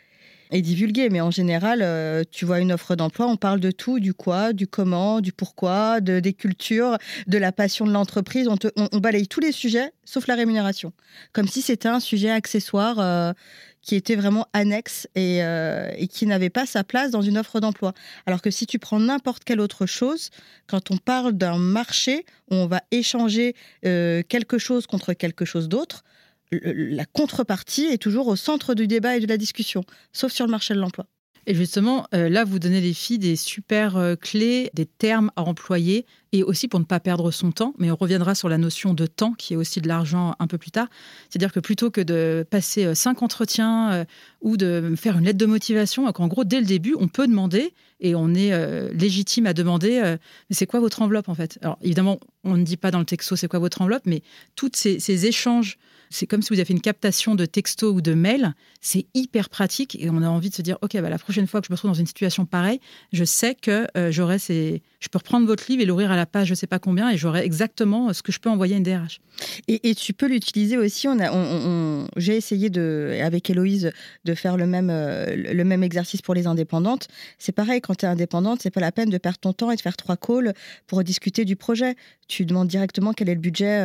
est 0.52 0.62
divulgué. 0.62 1.08
Mais 1.10 1.20
en 1.20 1.30
général, 1.30 1.80
euh, 1.82 2.22
tu 2.30 2.44
vois 2.44 2.60
une 2.60 2.72
offre 2.72 2.94
d'emploi, 2.94 3.26
on 3.26 3.36
parle 3.36 3.58
de 3.58 3.70
tout, 3.70 3.98
du 3.98 4.14
quoi, 4.14 4.52
du 4.52 4.66
comment, 4.66 5.20
du 5.20 5.32
pourquoi, 5.32 6.00
de, 6.00 6.20
des 6.20 6.32
cultures, 6.32 6.98
de 7.26 7.38
la 7.38 7.50
passion 7.50 7.86
de 7.86 7.92
l'entreprise. 7.92 8.48
On, 8.48 8.56
on, 8.76 8.98
balaye 8.98 9.26
tous 9.26 9.40
les 9.40 9.52
sujets, 9.52 9.92
sauf 10.04 10.26
la 10.26 10.34
rémunération. 10.34 10.92
Comme 11.32 11.48
si 11.48 11.62
c'était 11.62 11.88
un 11.88 12.00
sujet 12.00 12.30
accessoire 12.30 13.00
euh, 13.00 13.32
qui 13.80 13.96
était 13.96 14.14
vraiment 14.14 14.46
annexe 14.52 15.08
et, 15.16 15.42
euh, 15.42 15.90
et 15.96 16.06
qui 16.06 16.26
n'avait 16.26 16.50
pas 16.50 16.66
sa 16.66 16.84
place 16.84 17.10
dans 17.10 17.22
une 17.22 17.38
offre 17.38 17.58
d'emploi. 17.58 17.94
Alors 18.26 18.42
que 18.42 18.50
si 18.50 18.66
tu 18.66 18.78
prends 18.78 19.00
n'importe 19.00 19.42
quelle 19.42 19.60
autre 19.60 19.86
chose, 19.86 20.30
quand 20.68 20.90
on 20.90 20.98
parle 20.98 21.32
d'un 21.32 21.56
marché 21.56 22.24
où 22.50 22.54
on 22.54 22.66
va 22.66 22.82
échanger 22.92 23.54
quelque 23.82 24.58
chose 24.58 24.86
contre 24.86 25.14
quelque 25.14 25.44
chose 25.44 25.68
d'autre, 25.68 26.04
la 26.52 27.04
contrepartie 27.06 27.86
est 27.86 27.98
toujours 27.98 28.28
au 28.28 28.36
centre 28.36 28.74
du 28.74 28.86
débat 28.86 29.16
et 29.16 29.20
de 29.20 29.26
la 29.26 29.36
discussion, 29.36 29.84
sauf 30.12 30.32
sur 30.32 30.46
le 30.46 30.50
marché 30.50 30.74
de 30.74 30.80
l'emploi. 30.80 31.06
Et 31.46 31.54
justement, 31.54 32.06
euh, 32.14 32.28
là, 32.28 32.44
vous 32.44 32.60
donnez 32.60 32.80
les 32.80 32.94
filles 32.94 33.18
des 33.18 33.34
super 33.34 33.96
euh, 33.96 34.14
clés, 34.14 34.70
des 34.74 34.86
termes 34.86 35.32
à 35.34 35.42
employer, 35.42 36.06
et 36.30 36.44
aussi 36.44 36.68
pour 36.68 36.78
ne 36.78 36.84
pas 36.84 37.00
perdre 37.00 37.32
son 37.32 37.50
temps. 37.50 37.74
Mais 37.78 37.90
on 37.90 37.96
reviendra 37.96 38.36
sur 38.36 38.48
la 38.48 38.58
notion 38.58 38.94
de 38.94 39.06
temps, 39.06 39.32
qui 39.32 39.54
est 39.54 39.56
aussi 39.56 39.80
de 39.80 39.88
l'argent 39.88 40.36
un 40.38 40.46
peu 40.46 40.56
plus 40.56 40.70
tard. 40.70 40.86
C'est-à-dire 41.28 41.52
que 41.52 41.58
plutôt 41.58 41.90
que 41.90 42.00
de 42.00 42.46
passer 42.48 42.84
euh, 42.84 42.94
cinq 42.94 43.24
entretiens 43.24 44.06
ou 44.40 44.56
de 44.56 44.94
faire 44.96 45.18
une 45.18 45.24
lettre 45.24 45.38
de 45.38 45.46
motivation, 45.46 46.10
qu'en 46.12 46.28
gros, 46.28 46.44
dès 46.44 46.60
le 46.60 46.66
début, 46.66 46.94
on 46.96 47.08
peut 47.08 47.26
demander, 47.26 47.74
et 47.98 48.14
on 48.14 48.34
est 48.34 48.52
légitime 48.92 49.46
à 49.46 49.52
demander, 49.52 50.00
mais 50.02 50.56
c'est 50.56 50.66
quoi 50.66 50.80
votre 50.80 51.02
enveloppe 51.02 51.28
en 51.28 51.34
fait? 51.34 51.58
Alors 51.62 51.78
évidemment, 51.82 52.18
on 52.44 52.56
ne 52.56 52.64
dit 52.64 52.76
pas 52.76 52.90
dans 52.90 52.98
le 52.98 53.04
texto 53.04 53.36
c'est 53.36 53.48
quoi 53.48 53.58
votre 53.58 53.80
enveloppe, 53.80 54.02
mais 54.06 54.22
tous 54.56 54.70
ces, 54.74 54.98
ces 54.98 55.26
échanges 55.26 55.78
c'est 56.12 56.26
comme 56.26 56.42
si 56.42 56.50
vous 56.50 56.56
avez 56.60 56.66
fait 56.66 56.72
une 56.72 56.80
captation 56.80 57.34
de 57.34 57.46
texto 57.46 57.92
ou 57.92 58.00
de 58.00 58.14
mail. 58.14 58.54
C'est 58.80 59.06
hyper 59.14 59.48
pratique 59.48 59.96
et 60.00 60.10
on 60.10 60.22
a 60.22 60.28
envie 60.28 60.50
de 60.50 60.54
se 60.54 60.62
dire 60.62 60.76
ok, 60.82 61.00
bah, 61.00 61.08
la 61.08 61.18
prochaine 61.18 61.46
fois 61.46 61.60
que 61.60 61.68
je 61.68 61.72
me 61.72 61.76
trouve 61.76 61.90
dans 61.90 61.94
une 61.94 62.06
situation 62.06 62.44
pareille, 62.44 62.80
je 63.12 63.24
sais 63.24 63.54
que 63.54 63.86
euh, 63.96 64.12
j'aurai 64.12 64.38
ces. 64.38 64.82
Je 65.00 65.08
peux 65.08 65.18
reprendre 65.18 65.46
votre 65.46 65.64
livre 65.68 65.82
et 65.82 65.86
l'ouvrir 65.86 66.12
à 66.12 66.16
la 66.16 66.26
page 66.26 66.48
je 66.48 66.54
sais 66.54 66.66
pas 66.66 66.78
combien 66.78 67.10
et 67.10 67.16
j'aurai 67.16 67.44
exactement 67.44 68.08
euh, 68.08 68.12
ce 68.12 68.22
que 68.22 68.30
je 68.30 68.38
peux 68.38 68.50
envoyer 68.50 68.74
à 68.74 68.78
une 68.78 68.84
DRH. 68.84 69.20
Et, 69.66 69.94
tu 69.94 70.12
peux 70.12 70.26
l'utiliser 70.26 70.76
aussi. 70.76 71.08
On 71.08 71.16
on, 71.20 72.06
J'ai 72.16 72.36
essayé 72.36 72.70
de, 72.70 73.18
avec 73.22 73.48
Héloïse 73.48 73.92
de 74.24 74.34
faire 74.34 74.56
le 74.56 74.66
même, 74.66 74.90
euh, 74.90 75.34
le 75.34 75.64
même 75.64 75.82
exercice 75.82 76.20
pour 76.22 76.34
les 76.34 76.46
indépendantes. 76.46 77.08
C'est 77.38 77.52
pareil, 77.52 77.80
quand 77.80 77.94
tu 77.94 78.04
es 78.04 78.08
indépendante, 78.08 78.60
c'est 78.62 78.70
pas 78.70 78.80
la 78.80 78.92
peine 78.92 79.10
de 79.10 79.18
perdre 79.18 79.38
ton 79.38 79.52
temps 79.52 79.70
et 79.70 79.76
de 79.76 79.80
faire 79.80 79.96
trois 79.96 80.16
calls 80.16 80.52
pour 80.86 81.02
discuter 81.02 81.44
du 81.44 81.56
projet. 81.56 81.96
Tu 82.28 82.44
demandes 82.44 82.68
directement 82.68 83.12
quel 83.12 83.28
est 83.28 83.34
le 83.34 83.40
budget 83.40 83.78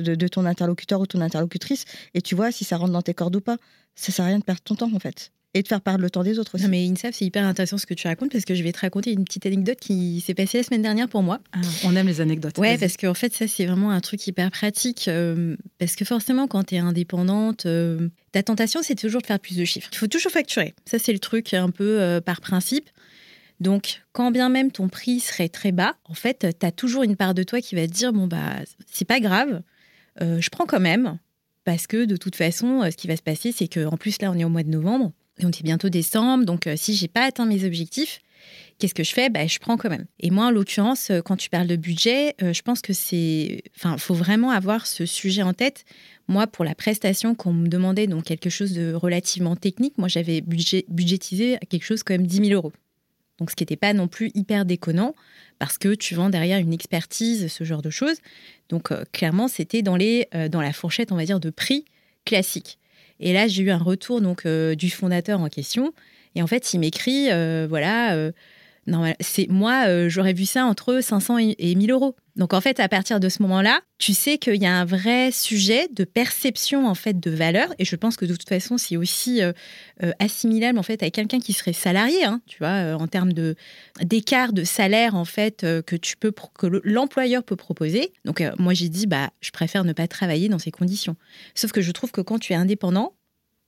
de, 0.00 0.14
de 0.14 0.28
ton 0.28 0.44
interlocuteur 0.44 1.00
ou 1.00 1.06
ton 1.06 1.20
interlocuteur 1.20 1.43
et 2.14 2.22
tu 2.22 2.34
vois 2.34 2.52
si 2.52 2.64
ça 2.64 2.76
rentre 2.76 2.92
dans 2.92 3.02
tes 3.02 3.14
cordes 3.14 3.36
ou 3.36 3.40
pas. 3.40 3.56
Ça 3.94 4.12
sert 4.12 4.24
à 4.24 4.28
rien 4.28 4.38
de 4.38 4.44
perdre 4.44 4.62
ton 4.62 4.74
temps 4.74 4.92
en 4.94 4.98
fait. 4.98 5.30
Et 5.56 5.62
de 5.62 5.68
faire 5.68 5.80
perdre 5.80 6.00
le 6.00 6.10
temps 6.10 6.24
des 6.24 6.40
autres 6.40 6.56
aussi. 6.56 6.64
Non, 6.64 6.70
mais 6.70 6.84
INSAF, 6.84 7.14
c'est 7.14 7.24
hyper 7.24 7.44
intéressant 7.46 7.78
ce 7.78 7.86
que 7.86 7.94
tu 7.94 8.08
racontes 8.08 8.32
parce 8.32 8.44
que 8.44 8.56
je 8.56 8.64
vais 8.64 8.72
te 8.72 8.80
raconter 8.80 9.12
une 9.12 9.24
petite 9.24 9.46
anecdote 9.46 9.78
qui 9.78 10.20
s'est 10.20 10.34
passée 10.34 10.58
la 10.58 10.64
semaine 10.64 10.82
dernière 10.82 11.08
pour 11.08 11.22
moi. 11.22 11.38
Ah, 11.52 11.60
on 11.84 11.94
aime 11.94 12.08
les 12.08 12.20
anecdotes. 12.20 12.58
Ouais, 12.58 12.76
parce 12.76 12.96
qu'en 12.96 13.14
fait, 13.14 13.32
ça, 13.32 13.46
c'est 13.46 13.64
vraiment 13.64 13.92
un 13.92 14.00
truc 14.00 14.26
hyper 14.26 14.50
pratique. 14.50 15.06
Euh, 15.06 15.56
parce 15.78 15.94
que 15.94 16.04
forcément, 16.04 16.48
quand 16.48 16.64
tu 16.64 16.74
es 16.74 16.78
indépendante, 16.78 17.66
euh, 17.66 18.08
ta 18.32 18.42
tentation, 18.42 18.82
c'est 18.82 18.96
toujours 18.96 19.20
de 19.20 19.26
faire 19.26 19.38
plus 19.38 19.56
de 19.56 19.64
chiffres. 19.64 19.88
Il 19.92 19.96
faut 19.96 20.08
toujours 20.08 20.32
facturer. 20.32 20.74
Ça, 20.86 20.98
c'est 20.98 21.12
le 21.12 21.20
truc 21.20 21.54
un 21.54 21.70
peu 21.70 22.00
euh, 22.00 22.20
par 22.20 22.40
principe. 22.40 22.90
Donc, 23.60 24.02
quand 24.10 24.32
bien 24.32 24.48
même 24.48 24.72
ton 24.72 24.88
prix 24.88 25.20
serait 25.20 25.48
très 25.48 25.70
bas, 25.70 25.94
en 26.06 26.14
fait, 26.14 26.48
tu 26.58 26.66
as 26.66 26.72
toujours 26.72 27.04
une 27.04 27.14
part 27.14 27.32
de 27.32 27.44
toi 27.44 27.60
qui 27.60 27.76
va 27.76 27.86
te 27.86 27.92
dire 27.92 28.12
bon, 28.12 28.26
bah, 28.26 28.56
c'est 28.90 29.04
pas 29.04 29.20
grave, 29.20 29.62
je 30.20 30.48
prends 30.50 30.66
quand 30.66 30.80
même 30.80 31.18
parce 31.64 31.86
que 31.86 32.04
de 32.04 32.16
toute 32.16 32.36
façon, 32.36 32.82
euh, 32.82 32.90
ce 32.90 32.96
qui 32.96 33.08
va 33.08 33.16
se 33.16 33.22
passer, 33.22 33.52
c'est 33.52 33.68
qu'en 33.68 33.96
plus, 33.96 34.20
là, 34.20 34.30
on 34.30 34.38
est 34.38 34.44
au 34.44 34.48
mois 34.48 34.62
de 34.62 34.70
novembre, 34.70 35.12
et 35.38 35.46
on 35.46 35.48
est 35.48 35.62
bientôt 35.62 35.88
décembre, 35.88 36.44
donc 36.44 36.66
euh, 36.66 36.74
si 36.76 36.94
j'ai 36.94 37.08
pas 37.08 37.24
atteint 37.24 37.46
mes 37.46 37.64
objectifs, 37.64 38.20
qu'est-ce 38.78 38.94
que 38.94 39.02
je 39.02 39.12
fais? 39.12 39.30
Bah, 39.30 39.46
Je 39.46 39.58
prends 39.58 39.76
quand 39.76 39.90
même. 39.90 40.06
Et 40.20 40.30
moi, 40.30 40.46
en 40.46 40.50
l'occurrence, 40.50 41.10
euh, 41.10 41.22
quand 41.22 41.36
tu 41.36 41.50
parles 41.50 41.66
de 41.66 41.76
budget, 41.76 42.34
je 42.40 42.62
pense 42.62 42.82
que 42.82 42.92
c'est. 42.92 43.62
Enfin, 43.76 43.98
faut 43.98 44.14
vraiment 44.14 44.50
avoir 44.50 44.86
ce 44.86 45.06
sujet 45.06 45.42
en 45.42 45.54
tête. 45.54 45.84
Moi, 46.28 46.46
pour 46.46 46.64
la 46.64 46.74
prestation 46.74 47.34
qu'on 47.34 47.52
me 47.52 47.68
demandait, 47.68 48.06
donc 48.06 48.24
quelque 48.24 48.50
chose 48.50 48.72
de 48.72 48.94
relativement 48.94 49.56
technique, 49.56 49.98
moi, 49.98 50.08
j'avais 50.08 50.40
budgétisé 50.40 51.58
quelque 51.68 51.84
chose 51.84 52.02
comme 52.02 52.26
10 52.26 52.48
000 52.48 52.50
euros. 52.50 52.72
Donc, 53.38 53.50
ce 53.50 53.56
qui 53.56 53.62
n'était 53.62 53.76
pas 53.76 53.92
non 53.92 54.08
plus 54.08 54.30
hyper 54.34 54.64
déconnant, 54.64 55.14
parce 55.58 55.78
que 55.78 55.94
tu 55.94 56.14
vends 56.14 56.30
derrière 56.30 56.58
une 56.58 56.72
expertise, 56.72 57.48
ce 57.48 57.64
genre 57.64 57.82
de 57.82 57.90
choses. 57.90 58.16
Donc, 58.68 58.92
euh, 58.92 59.04
clairement, 59.12 59.48
c'était 59.48 59.82
dans, 59.82 59.96
les, 59.96 60.28
euh, 60.34 60.48
dans 60.48 60.60
la 60.60 60.72
fourchette, 60.72 61.10
on 61.12 61.16
va 61.16 61.24
dire, 61.24 61.40
de 61.40 61.50
prix 61.50 61.84
classique. 62.24 62.78
Et 63.20 63.32
là, 63.32 63.48
j'ai 63.48 63.62
eu 63.62 63.70
un 63.70 63.78
retour 63.78 64.20
donc 64.20 64.46
du 64.46 64.90
fondateur 64.90 65.40
en 65.40 65.48
question. 65.48 65.94
Et 66.34 66.42
en 66.42 66.46
fait, 66.48 66.74
il 66.74 66.80
m'écrit, 66.80 67.28
voilà, 67.68 68.32
c'est 69.20 69.48
moi, 69.48 70.08
j'aurais 70.08 70.32
vu 70.32 70.46
ça 70.46 70.64
entre 70.64 71.00
500 71.00 71.38
et 71.38 71.74
1000 71.74 71.90
euros. 71.90 72.14
Donc 72.36 72.52
en 72.52 72.60
fait, 72.60 72.80
à 72.80 72.88
partir 72.88 73.20
de 73.20 73.28
ce 73.28 73.42
moment-là, 73.42 73.80
tu 73.98 74.12
sais 74.12 74.38
qu'il 74.38 74.60
y 74.60 74.66
a 74.66 74.72
un 74.72 74.84
vrai 74.84 75.30
sujet 75.30 75.86
de 75.92 76.02
perception 76.02 76.88
en 76.88 76.94
fait 76.94 77.20
de 77.20 77.30
valeur. 77.30 77.72
Et 77.78 77.84
je 77.84 77.94
pense 77.94 78.16
que 78.16 78.24
de 78.24 78.32
toute 78.32 78.48
façon, 78.48 78.76
c'est 78.76 78.96
aussi 78.96 79.40
euh, 79.40 79.52
euh, 80.02 80.10
assimilable 80.18 80.78
en 80.78 80.82
fait 80.82 81.00
avec 81.02 81.14
quelqu'un 81.14 81.38
qui 81.38 81.52
serait 81.52 81.72
salarié, 81.72 82.24
hein, 82.24 82.40
tu 82.46 82.58
vois, 82.58 82.68
euh, 82.68 82.94
en 82.94 83.06
termes 83.06 83.32
de 83.32 83.54
d'écart 84.02 84.52
de 84.52 84.64
salaire 84.64 85.14
en 85.14 85.24
fait 85.24 85.64
que 85.86 85.96
tu 85.96 86.16
peux 86.16 86.32
que 86.58 86.66
l'employeur 86.82 87.44
peut 87.44 87.56
proposer. 87.56 88.12
Donc 88.24 88.42
moi 88.58 88.74
j'ai 88.74 88.88
dit 88.88 89.06
bah 89.06 89.30
je 89.40 89.52
préfère 89.52 89.84
ne 89.84 89.92
pas 89.92 90.08
travailler 90.08 90.48
dans 90.48 90.58
ces 90.58 90.72
conditions. 90.72 91.16
Sauf 91.54 91.70
que 91.70 91.80
je 91.80 91.92
trouve 91.92 92.10
que 92.10 92.20
quand 92.20 92.40
tu 92.40 92.52
es 92.52 92.56
indépendant, 92.56 93.14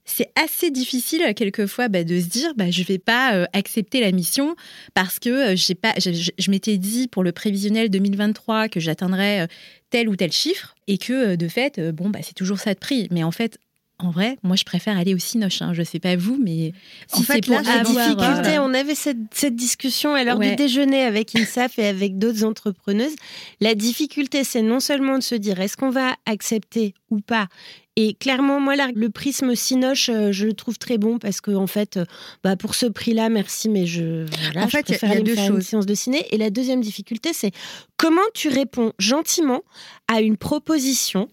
c'est 0.07 0.31
assez 0.37 0.71
difficile 0.71 1.35
quelquefois 1.35 1.89
bah, 1.89 2.05
de 2.05 2.21
se 2.21 2.27
dire 2.27 2.55
bah, 2.57 2.71
je 2.71 2.83
vais 2.85 2.99
pas 2.99 3.35
euh, 3.35 3.45
accepter 3.53 4.01
la 4.01 4.13
mission 4.13 4.55
parce 4.95 5.19
que 5.19 5.29
euh, 5.29 5.57
j'ai 5.57 5.75
pas, 5.75 5.95
je, 5.99 6.51
m'étais 6.51 6.79
dit 6.79 7.09
pour 7.09 7.25
le 7.25 7.33
prévisionnel 7.33 7.91
2023 7.91 8.69
que 8.69 8.81
j'atteindrais 8.81 9.43
euh, 9.43 9.47
tel 9.91 10.09
ou 10.09 10.17
tel 10.17 10.33
chiffre 10.33 10.75
et 10.87 10.97
que 10.97 11.35
de 11.35 11.49
fait, 11.49 11.81
bon, 11.93 12.09
bah, 12.09 12.21
c'est 12.23 12.35
toujours 12.35 12.59
ça 12.59 12.73
de 12.73 12.79
prix. 12.79 13.09
Mais 13.11 13.25
en 13.25 13.33
fait, 13.33 13.59
en 13.99 14.11
vrai, 14.11 14.37
moi, 14.43 14.57
je 14.57 14.65
préfère 14.65 14.99
aller 14.99 15.15
au 15.15 15.19
Cinoche. 15.19 15.63
Hein. 15.63 15.73
Je 15.73 15.83
sais 15.83 15.99
pas 15.99 16.17
vous, 16.17 16.39
mais 16.43 16.73
si 17.13 17.25
c'est 17.25 17.45
pour 17.45 17.55
la 17.55 17.83
difficulté, 17.83 18.59
on 18.59 18.75
avait 18.75 18.95
cette, 18.95 19.17
cette 19.33 19.57
discussion 19.57 20.15
à 20.15 20.23
l'heure 20.23 20.39
du 20.39 20.55
déjeuner 20.55 21.03
avec 21.03 21.35
INSAF 21.35 21.79
et 21.79 21.87
avec 21.87 22.19
d'autres 22.19 22.45
entrepreneuses. 22.45 23.17
La 23.61 23.75
difficulté, 23.75 24.45
c'est 24.45 24.63
non 24.63 24.81
seulement 24.81 25.19
de 25.19 25.23
se 25.23 25.35
dire 25.35 25.61
est-ce 25.61 25.77
qu'on 25.77 25.91
va 25.91 26.15
accepter 26.27 26.95
ou 27.11 27.21
pas 27.21 27.49
et 27.99 28.13
clairement, 28.13 28.61
moi, 28.61 28.75
le 28.95 29.09
prisme 29.09 29.55
Cinoche, 29.55 30.11
euh, 30.11 30.31
je 30.31 30.47
le 30.47 30.53
trouve 30.53 30.79
très 30.79 30.99
bon 30.99 31.19
parce 31.19 31.41
que, 31.41 31.51
en 31.51 31.67
fait, 31.67 31.97
euh, 31.97 32.05
bah, 32.45 32.55
pour 32.55 32.75
ce 32.75 32.85
prix-là, 32.85 33.31
merci, 33.31 33.71
mais 33.71 33.87
je, 33.87 34.27
en 34.55 34.69
fait, 34.69 34.91
il 34.91 35.09
y 35.09 35.13
a 35.13 35.21
deux 35.23 35.35
choses. 35.35 35.49
une 35.49 35.61
séance 35.63 35.87
de 35.87 35.95
ciné. 35.95 36.27
Et 36.31 36.37
la 36.37 36.51
deuxième 36.51 36.83
difficulté, 36.83 37.33
c'est 37.33 37.53
comment 37.97 38.21
tu 38.35 38.49
réponds 38.49 38.93
gentiment 38.99 39.63
à 40.09 40.21
une 40.21 40.37
proposition 40.37 41.29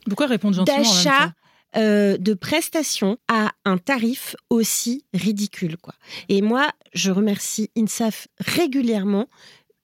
d'achat 0.65 1.33
euh, 1.75 2.17
de 2.17 2.35
prestation 2.35 3.17
à 3.27 3.51
un 3.65 3.77
tarif 3.77 4.35
aussi 4.51 5.05
ridicule. 5.13 5.75
Quoi. 5.77 5.95
Et 6.29 6.43
moi, 6.43 6.69
je 6.93 7.11
remercie 7.11 7.71
INSAF 7.75 8.27
régulièrement 8.39 9.27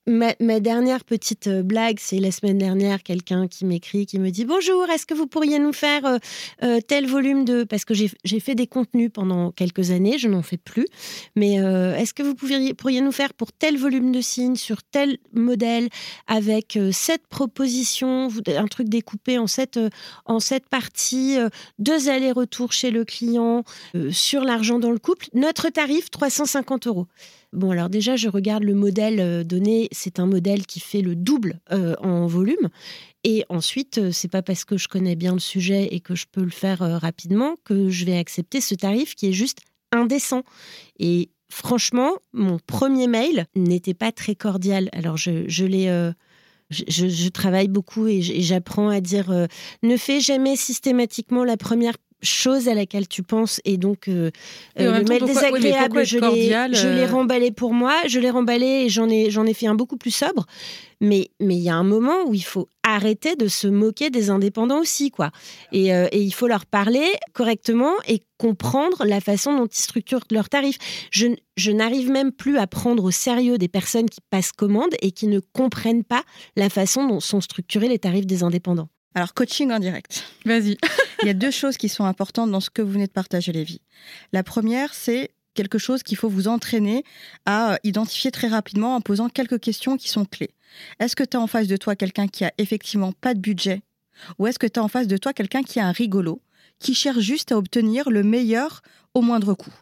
Ma, 0.06 0.60
dernière 0.60 1.04
petite 1.04 1.46
euh, 1.46 1.62
blague, 1.62 1.98
c'est 2.00 2.18
la 2.18 2.32
semaine 2.32 2.56
dernière, 2.56 3.02
quelqu'un 3.02 3.46
qui 3.46 3.66
m'écrit, 3.66 4.06
qui 4.06 4.18
me 4.18 4.30
dit 4.30 4.46
Bonjour, 4.46 4.88
est-ce 4.88 5.04
que 5.04 5.12
vous 5.12 5.26
pourriez 5.26 5.58
nous 5.58 5.74
faire 5.74 6.06
euh, 6.06 6.18
euh, 6.62 6.80
tel 6.80 7.06
volume 7.06 7.44
de. 7.44 7.64
Parce 7.64 7.84
que 7.84 7.92
j'ai 7.92 8.40
fait 8.40 8.54
des 8.54 8.66
contenus 8.66 9.10
pendant 9.12 9.52
quelques 9.52 9.90
années, 9.90 10.16
je 10.16 10.28
n'en 10.28 10.40
fais 10.40 10.56
plus. 10.56 10.86
Mais 11.36 11.56
est-ce 11.56 12.14
que 12.14 12.22
vous 12.22 12.34
pourriez, 12.34 13.00
nous 13.02 13.12
faire 13.12 13.34
pour 13.34 13.52
tel 13.52 13.76
volume 13.76 14.10
de 14.10 14.20
signes, 14.20 14.56
sur 14.56 14.82
tel 14.82 15.18
modèle, 15.32 15.88
avec 16.26 16.78
cette 16.92 17.26
proposition, 17.26 18.28
un 18.48 18.66
truc 18.66 18.88
découpé 18.88 19.38
en 19.38 19.46
sept, 19.46 19.78
en 20.24 20.40
sept 20.40 20.68
parties, 20.68 21.36
deux 21.78 22.08
allers-retours 22.08 22.72
chez 22.72 22.90
le 22.90 23.04
client, 23.04 23.64
sur 24.10 24.44
l'argent 24.44 24.78
dans 24.78 24.90
le 24.90 24.98
couple 24.98 25.26
Notre 25.34 25.68
tarif, 25.68 26.10
350 26.10 26.86
euros. 26.86 27.06
Bon, 27.52 27.72
alors 27.72 27.88
déjà, 27.88 28.14
je 28.14 28.28
regarde 28.28 28.62
le 28.62 28.74
modèle 28.74 29.18
euh, 29.18 29.42
donné. 29.42 29.88
C'est 29.90 30.20
un 30.20 30.26
modèle 30.26 30.66
qui 30.66 30.78
fait 30.78 31.02
le 31.02 31.16
double 31.16 31.60
euh, 31.72 31.96
en 31.98 32.26
volume. 32.26 32.68
Et 33.24 33.44
ensuite, 33.48 33.98
euh, 33.98 34.12
c'est 34.12 34.28
pas 34.28 34.42
parce 34.42 34.64
que 34.64 34.76
je 34.76 34.86
connais 34.86 35.16
bien 35.16 35.32
le 35.32 35.40
sujet 35.40 35.88
et 35.90 36.00
que 36.00 36.14
je 36.14 36.26
peux 36.30 36.44
le 36.44 36.50
faire 36.50 36.78
rapidement 36.78 37.56
que 37.64 37.88
je 37.88 38.04
vais 38.04 38.16
accepter 38.16 38.60
ce 38.60 38.74
tarif 38.74 39.16
qui 39.16 39.28
est 39.28 39.32
juste 39.32 39.60
indécent. 39.90 40.42
Et 41.00 41.30
franchement, 41.50 42.12
mon 42.32 42.60
premier 42.64 43.08
mail 43.08 43.46
n'était 43.56 43.94
pas 43.94 44.12
très 44.12 44.36
cordial. 44.36 44.88
Alors, 44.92 45.16
je, 45.16 45.48
je 45.48 45.64
l'ai. 45.64 46.12
je, 46.70 47.28
travaille 47.30 47.66
beaucoup 47.66 48.06
et 48.06 48.22
j'apprends 48.22 48.90
à 48.90 49.00
dire 49.00 49.48
ne 49.82 49.96
fais 49.96 50.20
jamais 50.20 50.54
systématiquement 50.54 51.42
la 51.42 51.56
première 51.56 51.96
chose 52.22 52.68
à 52.68 52.74
laquelle 52.74 53.08
tu 53.08 53.22
penses 53.22 53.60
et 53.64 53.76
donc 53.76 54.08
euh, 54.08 54.30
euh, 54.78 54.98
le 54.98 55.04
mail 55.04 55.24
désagréable 55.24 56.04
je 56.04 56.18
l'ai 56.18 57.02
euh 57.02 57.06
remballé 57.06 57.50
pour 57.50 57.72
moi 57.72 57.94
je 58.06 58.20
l'ai 58.20 58.30
remballé 58.30 58.84
et 58.84 58.88
j'en 58.88 59.08
ai 59.08 59.30
j'en 59.30 59.46
ai 59.46 59.54
fait 59.54 59.66
un 59.66 59.74
beaucoup 59.74 59.96
plus 59.96 60.10
sobre. 60.10 60.46
Mais 61.00 61.30
mais 61.40 61.56
il 61.56 61.62
y 61.62 61.70
a 61.70 61.74
un 61.74 61.84
moment 61.84 62.24
où 62.26 62.34
il 62.34 62.44
faut 62.44 62.68
arrêter 62.82 63.34
de 63.34 63.48
se 63.48 63.66
moquer 63.66 64.10
des 64.10 64.28
indépendants 64.28 64.80
aussi 64.80 65.10
quoi. 65.10 65.30
Et, 65.72 65.88
et 65.88 66.20
il 66.20 66.32
faut 66.32 66.46
leur 66.46 66.66
parler 66.66 67.06
correctement 67.32 67.94
et 68.06 68.22
comprendre 68.36 69.04
la 69.06 69.20
façon 69.20 69.56
dont 69.56 69.66
ils 69.66 69.78
structurent 69.78 70.24
leurs 70.30 70.50
tarifs. 70.50 70.78
Je, 71.10 71.28
je 71.56 71.70
n'arrive 71.70 72.10
même 72.10 72.32
plus 72.32 72.58
à 72.58 72.66
prendre 72.66 73.04
au 73.04 73.10
sérieux 73.10 73.56
des 73.56 73.68
personnes 73.68 74.10
qui 74.10 74.20
passent 74.28 74.52
commande 74.52 74.94
et 75.00 75.12
qui 75.12 75.26
ne 75.26 75.40
comprennent 75.40 76.04
pas 76.04 76.22
la 76.56 76.68
façon 76.68 77.06
dont 77.06 77.20
sont 77.20 77.40
structurés 77.40 77.88
les 77.88 77.98
tarifs 77.98 78.26
des 78.26 78.42
indépendants 78.42 78.88
alors, 79.14 79.34
coaching 79.34 79.72
en 79.72 79.80
direct. 79.80 80.24
Vas-y. 80.44 80.76
Il 81.22 81.26
y 81.26 81.30
a 81.30 81.34
deux 81.34 81.50
choses 81.50 81.76
qui 81.76 81.88
sont 81.88 82.04
importantes 82.04 82.50
dans 82.50 82.60
ce 82.60 82.70
que 82.70 82.80
vous 82.80 82.92
venez 82.92 83.06
de 83.06 83.12
partager, 83.12 83.52
Lévi. 83.52 83.80
La 84.32 84.44
première, 84.44 84.94
c'est 84.94 85.30
quelque 85.54 85.78
chose 85.78 86.02
qu'il 86.02 86.16
faut 86.16 86.28
vous 86.28 86.46
entraîner 86.46 87.04
à 87.44 87.78
identifier 87.82 88.30
très 88.30 88.46
rapidement 88.46 88.94
en 88.94 89.00
posant 89.00 89.28
quelques 89.28 89.58
questions 89.58 89.96
qui 89.96 90.08
sont 90.08 90.24
clés. 90.24 90.54
Est-ce 91.00 91.16
que 91.16 91.24
tu 91.24 91.36
as 91.36 91.40
en 91.40 91.48
face 91.48 91.66
de 91.66 91.76
toi 91.76 91.96
quelqu'un 91.96 92.28
qui 92.28 92.44
a 92.44 92.52
effectivement 92.58 93.12
pas 93.12 93.34
de 93.34 93.40
budget? 93.40 93.82
Ou 94.38 94.46
est-ce 94.46 94.58
que 94.58 94.68
tu 94.68 94.78
as 94.78 94.82
en 94.82 94.88
face 94.88 95.08
de 95.08 95.16
toi 95.16 95.32
quelqu'un 95.32 95.62
qui 95.62 95.80
a 95.80 95.86
un 95.86 95.92
rigolo, 95.92 96.40
qui 96.78 96.94
cherche 96.94 97.20
juste 97.20 97.50
à 97.50 97.56
obtenir 97.56 98.10
le 98.10 98.22
meilleur 98.22 98.82
au 99.14 99.22
moindre 99.22 99.54
coût? 99.54 99.74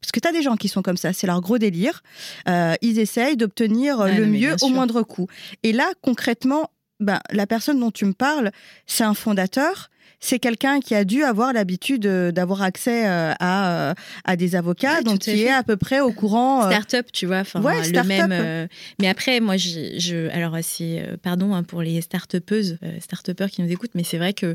Parce 0.00 0.12
que 0.12 0.20
tu 0.20 0.28
as 0.28 0.32
des 0.32 0.42
gens 0.42 0.56
qui 0.56 0.68
sont 0.68 0.82
comme 0.82 0.96
ça, 0.96 1.12
c'est 1.12 1.26
leur 1.26 1.40
gros 1.40 1.58
délire. 1.58 2.02
Euh, 2.48 2.74
ils 2.82 2.98
essayent 2.98 3.36
d'obtenir 3.36 4.04
le 4.04 4.26
mieux 4.26 4.56
au 4.62 4.68
moindre 4.68 5.02
coût. 5.02 5.28
Et 5.62 5.72
là, 5.72 5.92
concrètement, 6.02 6.70
ben, 7.02 7.20
la 7.30 7.46
personne 7.46 7.78
dont 7.80 7.90
tu 7.90 8.04
me 8.04 8.12
parles, 8.12 8.50
c'est 8.86 9.04
un 9.04 9.14
fondateur. 9.14 9.90
C'est 10.24 10.38
quelqu'un 10.38 10.78
qui 10.78 10.94
a 10.94 11.04
dû 11.04 11.24
avoir 11.24 11.52
l'habitude 11.52 12.06
euh, 12.06 12.30
d'avoir 12.30 12.62
accès 12.62 13.08
euh, 13.08 13.32
à, 13.40 13.90
euh, 13.90 13.94
à 14.24 14.36
des 14.36 14.54
avocats, 14.54 15.02
donc 15.02 15.18
qui 15.18 15.42
est 15.42 15.50
à 15.50 15.64
peu 15.64 15.76
près 15.76 16.00
au 16.00 16.12
courant. 16.12 16.62
Start-up, 16.70 17.08
tu 17.12 17.26
vois, 17.26 17.38
enfin 17.38 17.60
le 17.60 18.02
même. 18.04 18.68
Mais 19.00 19.08
après, 19.08 19.40
moi, 19.40 19.56
je, 19.56 20.28
alors 20.30 20.56
c'est 20.62 21.04
pardon 21.22 21.54
hein, 21.54 21.64
pour 21.64 21.82
les 21.82 22.00
start-upeuses, 22.00 22.78
start-upers 23.00 23.50
qui 23.50 23.62
nous 23.62 23.72
écoutent, 23.72 23.94
mais 23.94 24.04
c'est 24.04 24.18
vrai 24.18 24.32
que 24.32 24.54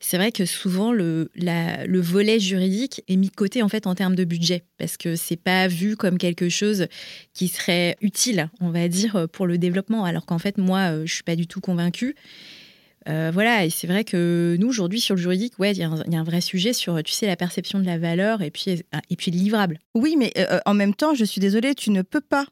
c'est 0.00 0.16
vrai 0.16 0.32
que 0.32 0.46
souvent 0.46 0.92
le, 0.92 1.30
le 1.34 2.00
volet 2.00 2.40
juridique 2.40 3.02
est 3.06 3.16
mis 3.16 3.28
de 3.28 3.34
côté 3.34 3.62
en 3.62 3.68
fait 3.68 3.86
en 3.86 3.94
termes 3.94 4.14
de 4.14 4.24
budget 4.24 4.64
parce 4.78 4.96
que 4.96 5.14
c'est 5.14 5.36
pas 5.36 5.68
vu 5.68 5.94
comme 5.96 6.16
quelque 6.16 6.48
chose 6.48 6.86
qui 7.34 7.48
serait 7.48 7.96
utile, 8.00 8.50
on 8.60 8.70
va 8.70 8.88
dire, 8.88 9.28
pour 9.30 9.46
le 9.46 9.58
développement. 9.58 10.04
Alors 10.04 10.24
qu'en 10.24 10.38
fait, 10.38 10.58
moi, 10.58 10.90
euh, 10.90 11.02
je 11.04 11.14
suis 11.14 11.22
pas 11.22 11.36
du 11.36 11.46
tout 11.46 11.60
convaincue. 11.60 12.16
Euh, 13.08 13.30
voilà, 13.32 13.64
et 13.64 13.70
c'est 13.70 13.86
vrai 13.86 14.04
que 14.04 14.56
nous, 14.58 14.68
aujourd'hui, 14.68 15.00
sur 15.00 15.14
le 15.14 15.20
juridique, 15.20 15.58
ouais, 15.58 15.72
il 15.72 15.78
y, 15.78 15.82
a 15.82 15.88
un 15.88 16.24
vrai 16.24 16.40
sujet 16.40 16.72
sur, 16.72 17.02
tu 17.02 17.12
sais, 17.12 17.26
la 17.26 17.36
perception 17.36 17.78
de 17.78 17.86
la 17.86 17.98
valeur 17.98 18.42
et 18.42 18.50
puis, 18.50 18.82
et 19.10 19.16
puis 19.16 19.30
le 19.30 19.38
livrable. 19.38 19.78
Oui, 19.94 20.16
mais 20.18 20.32
euh, 20.36 20.60
en 20.66 20.74
même 20.74 20.94
temps, 20.94 21.14
je 21.14 21.24
suis 21.24 21.40
désolée, 21.40 21.74
tu 21.74 21.90
ne 21.90 22.02
peux 22.02 22.20
pas 22.20 22.46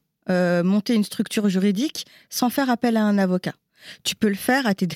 monter 0.62 0.92
une 0.92 1.04
structure 1.04 1.48
juridique 1.48 2.04
sans 2.28 2.50
faire 2.50 2.68
appel 2.68 2.98
à 2.98 3.02
un 3.02 3.16
avocat. 3.16 3.54
Tu 4.04 4.14
peux 4.14 4.28
le 4.28 4.34
faire 4.34 4.66
à 4.66 4.74
tes, 4.74 4.86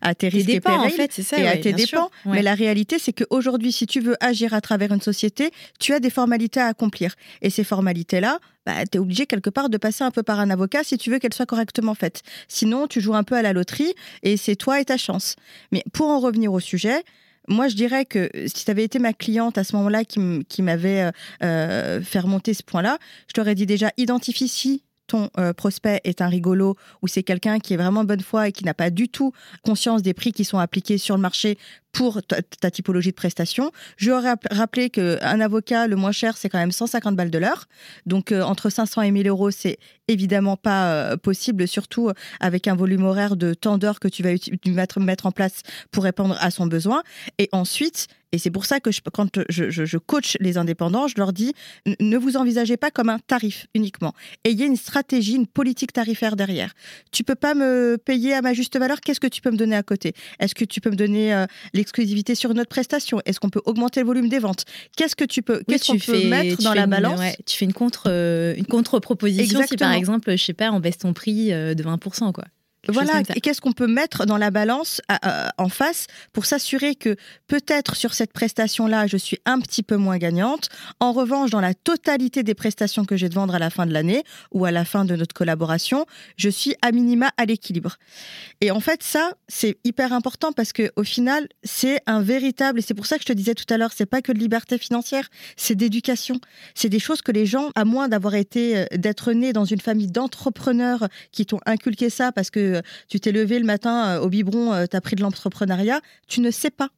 à 0.00 0.14
tes, 0.14 0.28
risques 0.28 0.46
dépens, 0.46 0.82
et 0.82 0.86
en 0.86 0.90
fait, 0.90 1.12
ça, 1.12 1.38
et 1.38 1.46
à 1.46 1.56
tes 1.56 1.72
dépens. 1.72 2.10
Mais 2.26 2.42
la 2.42 2.54
réalité, 2.54 2.98
c'est 2.98 3.12
qu'aujourd'hui, 3.12 3.72
si 3.72 3.86
tu 3.86 4.00
veux 4.00 4.16
agir 4.20 4.54
à 4.54 4.60
travers 4.60 4.92
une 4.92 5.00
société, 5.00 5.50
tu 5.78 5.92
as 5.92 6.00
des 6.00 6.10
formalités 6.10 6.60
à 6.60 6.66
accomplir. 6.66 7.14
Et 7.40 7.50
ces 7.50 7.64
formalités-là, 7.64 8.38
bah, 8.66 8.84
tu 8.90 8.96
es 8.96 9.00
obligé 9.00 9.26
quelque 9.26 9.50
part 9.50 9.68
de 9.68 9.76
passer 9.76 10.04
un 10.04 10.10
peu 10.10 10.22
par 10.22 10.40
un 10.40 10.50
avocat 10.50 10.84
si 10.84 10.96
tu 10.98 11.10
veux 11.10 11.18
qu'elles 11.18 11.34
soient 11.34 11.46
correctement 11.46 11.94
faites. 11.94 12.22
Sinon, 12.48 12.86
tu 12.86 13.00
joues 13.00 13.14
un 13.14 13.24
peu 13.24 13.34
à 13.34 13.42
la 13.42 13.52
loterie 13.52 13.94
et 14.22 14.36
c'est 14.36 14.56
toi 14.56 14.80
et 14.80 14.84
ta 14.84 14.96
chance. 14.96 15.36
Mais 15.72 15.82
pour 15.92 16.08
en 16.08 16.20
revenir 16.20 16.52
au 16.52 16.60
sujet, 16.60 17.02
moi, 17.48 17.68
je 17.68 17.74
dirais 17.74 18.04
que 18.04 18.30
si 18.46 18.64
tu 18.64 18.70
avais 18.70 18.84
été 18.84 18.98
ma 18.98 19.12
cliente 19.12 19.58
à 19.58 19.64
ce 19.64 19.74
moment-là 19.76 20.04
qui 20.04 20.62
m'avait 20.62 21.02
euh, 21.02 21.10
euh, 21.42 22.00
fait 22.00 22.20
remonter 22.20 22.54
ce 22.54 22.62
point-là, 22.62 22.98
je 23.26 23.32
t'aurais 23.32 23.54
dit 23.54 23.66
déjà, 23.66 23.90
identifie 23.96 24.48
si 24.48 24.84
ton 25.12 25.28
euh, 25.38 25.52
prospect 25.52 26.00
est 26.04 26.22
un 26.22 26.28
rigolo 26.28 26.74
ou 27.02 27.06
c'est 27.06 27.22
quelqu'un 27.22 27.58
qui 27.58 27.74
est 27.74 27.76
vraiment 27.76 28.02
bonne 28.02 28.22
foi 28.22 28.48
et 28.48 28.52
qui 28.52 28.64
n'a 28.64 28.72
pas 28.72 28.88
du 28.88 29.10
tout 29.10 29.32
conscience 29.62 30.00
des 30.00 30.14
prix 30.14 30.32
qui 30.32 30.42
sont 30.42 30.58
appliqués 30.58 30.96
sur 30.96 31.16
le 31.16 31.20
marché 31.20 31.58
pour 31.92 32.22
ta, 32.22 32.70
typologie 32.70 33.10
de 33.10 33.14
prestation. 33.14 33.70
Je 33.96 34.10
aurais 34.10 34.34
rappelé 34.50 34.90
qu'un 34.90 35.40
avocat, 35.40 35.86
le 35.86 35.96
moins 35.96 36.12
cher, 36.12 36.36
c'est 36.36 36.48
quand 36.48 36.58
même 36.58 36.72
150 36.72 37.14
balles 37.14 37.30
de 37.30 37.38
l'heure. 37.38 37.66
Donc, 38.06 38.32
euh, 38.32 38.42
entre 38.42 38.70
500 38.70 39.02
et 39.02 39.10
1000 39.10 39.28
euros, 39.28 39.50
c'est 39.50 39.78
évidemment 40.08 40.56
pas 40.56 40.92
euh, 40.92 41.16
possible, 41.16 41.68
surtout 41.68 42.10
avec 42.40 42.66
un 42.66 42.74
volume 42.74 43.04
horaire 43.04 43.36
de 43.36 43.54
temps 43.54 43.78
d'heures 43.78 44.00
que 44.00 44.08
tu 44.08 44.22
vas 44.22 44.30
mettre, 44.66 45.00
mettre 45.00 45.26
en 45.26 45.32
place 45.32 45.62
pour 45.90 46.04
répondre 46.04 46.36
à 46.40 46.50
son 46.50 46.66
besoin. 46.66 47.02
Et 47.38 47.48
ensuite, 47.52 48.08
et 48.32 48.38
c'est 48.38 48.50
pour 48.50 48.64
ça 48.64 48.80
que 48.80 48.90
quand 49.12 49.40
je, 49.50 49.70
je, 49.70 49.98
coach 49.98 50.36
les 50.40 50.56
indépendants, 50.56 51.06
je 51.06 51.14
leur 51.18 51.32
dis 51.32 51.52
ne 52.00 52.16
vous 52.16 52.38
envisagez 52.38 52.78
pas 52.78 52.90
comme 52.90 53.10
un 53.10 53.18
tarif 53.18 53.66
uniquement. 53.74 54.14
Ayez 54.44 54.64
une 54.64 54.76
stratégie, 54.76 55.34
une 55.34 55.46
politique 55.46 55.92
tarifaire 55.92 56.34
derrière. 56.34 56.72
Tu 57.12 57.24
peux 57.24 57.34
pas 57.34 57.54
me 57.54 57.98
payer 58.02 58.32
à 58.32 58.40
ma 58.40 58.54
juste 58.54 58.78
valeur. 58.78 59.00
Qu'est-ce 59.00 59.20
que 59.20 59.26
tu 59.26 59.42
peux 59.42 59.50
me 59.50 59.56
donner 59.58 59.76
à 59.76 59.82
côté? 59.82 60.14
Est-ce 60.40 60.54
que 60.54 60.64
tu 60.64 60.80
peux 60.80 60.90
me 60.90 60.96
donner 60.96 61.34
euh, 61.34 61.44
les 61.74 61.81
l'exclusivité 61.82 62.34
sur 62.34 62.50
une 62.52 62.60
autre 62.60 62.68
prestation? 62.68 63.20
Est-ce 63.26 63.38
qu'on 63.40 63.50
peut 63.50 63.60
augmenter 63.64 64.00
le 64.00 64.06
volume 64.06 64.28
des 64.28 64.38
ventes? 64.38 64.64
Qu'est-ce 64.96 65.16
que 65.16 65.24
tu 65.24 65.42
peux, 65.42 65.58
Oui, 65.58 65.64
qu'est-ce 65.68 65.86
qu'on 65.86 65.98
peut 65.98 66.18
fais- 66.20 66.28
mettre 66.28 66.56
tu 66.58 66.64
dans 66.64 66.74
la 66.74 66.84
une- 66.84 66.90
balance? 66.90 67.18
ouais, 67.20 67.36
Tu 67.44 67.56
fais 67.56 67.64
une 67.64 67.72
contre, 67.72 68.04
euh, 68.06 68.54
une 68.56 68.66
contre-proposition 68.66 69.60
si 69.66 69.76
par 69.76 69.92
exemple, 69.92 70.30
je 70.36 70.42
sais 70.42 70.52
pas, 70.54 70.70
on 70.72 70.80
baisse 70.80 70.98
ton 70.98 71.12
prix 71.12 71.52
euh, 71.52 71.74
de 71.74 71.82
20%, 71.82 72.32
quoi. 72.32 72.44
Voilà, 72.88 73.20
et 73.36 73.40
qu'est-ce 73.40 73.60
qu'on 73.60 73.72
peut 73.72 73.86
mettre 73.86 74.26
dans 74.26 74.36
la 74.38 74.50
balance 74.50 75.00
à- 75.08 75.48
à- 75.48 75.52
en 75.58 75.68
face 75.68 76.06
pour 76.32 76.46
s'assurer 76.46 76.94
que 76.96 77.16
peut-être 77.46 77.94
sur 77.94 78.12
cette 78.14 78.32
prestation-là, 78.32 79.06
je 79.06 79.16
suis 79.16 79.38
un 79.44 79.60
petit 79.60 79.82
peu 79.84 79.96
moins 79.96 80.18
gagnante. 80.18 80.68
En 80.98 81.12
revanche, 81.12 81.50
dans 81.50 81.60
la 81.60 81.74
totalité 81.74 82.42
des 82.42 82.54
prestations 82.54 83.04
que 83.04 83.16
j'ai 83.16 83.28
de 83.28 83.34
vendre 83.34 83.54
à 83.54 83.58
la 83.60 83.70
fin 83.70 83.86
de 83.86 83.92
l'année 83.92 84.24
ou 84.50 84.64
à 84.64 84.70
la 84.72 84.84
fin 84.84 85.04
de 85.04 85.14
notre 85.14 85.34
collaboration, 85.34 86.06
je 86.36 86.48
suis 86.48 86.74
à 86.82 86.90
minima 86.92 87.30
à 87.36 87.44
l'équilibre. 87.44 87.98
Et 88.60 88.70
en 88.70 88.80
fait, 88.80 89.02
ça, 89.02 89.32
c'est 89.48 89.78
hyper 89.84 90.12
important 90.12 90.52
parce 90.52 90.72
que 90.72 90.90
au 90.96 91.04
final, 91.04 91.46
c'est 91.62 92.00
un 92.06 92.20
véritable, 92.20 92.80
et 92.80 92.82
c'est 92.82 92.94
pour 92.94 93.06
ça 93.06 93.16
que 93.16 93.22
je 93.22 93.28
te 93.28 93.32
disais 93.32 93.54
tout 93.54 93.72
à 93.72 93.76
l'heure, 93.76 93.92
c'est 93.94 94.06
pas 94.06 94.22
que 94.22 94.32
de 94.32 94.38
liberté 94.38 94.78
financière, 94.78 95.28
c'est 95.56 95.74
d'éducation. 95.74 96.40
C'est 96.74 96.88
des 96.88 96.98
choses 96.98 97.22
que 97.22 97.32
les 97.32 97.46
gens, 97.46 97.70
à 97.74 97.84
moins 97.84 98.08
d'avoir 98.08 98.34
été, 98.34 98.78
euh, 98.78 98.84
d'être 98.96 99.32
nés 99.32 99.52
dans 99.52 99.64
une 99.64 99.80
famille 99.80 100.08
d'entrepreneurs 100.08 101.08
qui 101.30 101.46
t'ont 101.46 101.60
inculqué 101.66 102.10
ça 102.10 102.32
parce 102.32 102.50
que 102.50 102.71
euh, 102.74 102.82
tu 103.08 103.20
t'es 103.20 103.32
levé 103.32 103.58
le 103.58 103.64
matin 103.64 104.16
euh, 104.16 104.20
au 104.20 104.28
biberon, 104.28 104.86
tu 104.86 104.96
as 104.96 105.00
pris 105.00 105.16
de 105.16 105.22
l'entrepreneuriat, 105.22 106.00
tu 106.28 106.40
ne 106.40 106.50
sais 106.50 106.70
pas. 106.70 106.90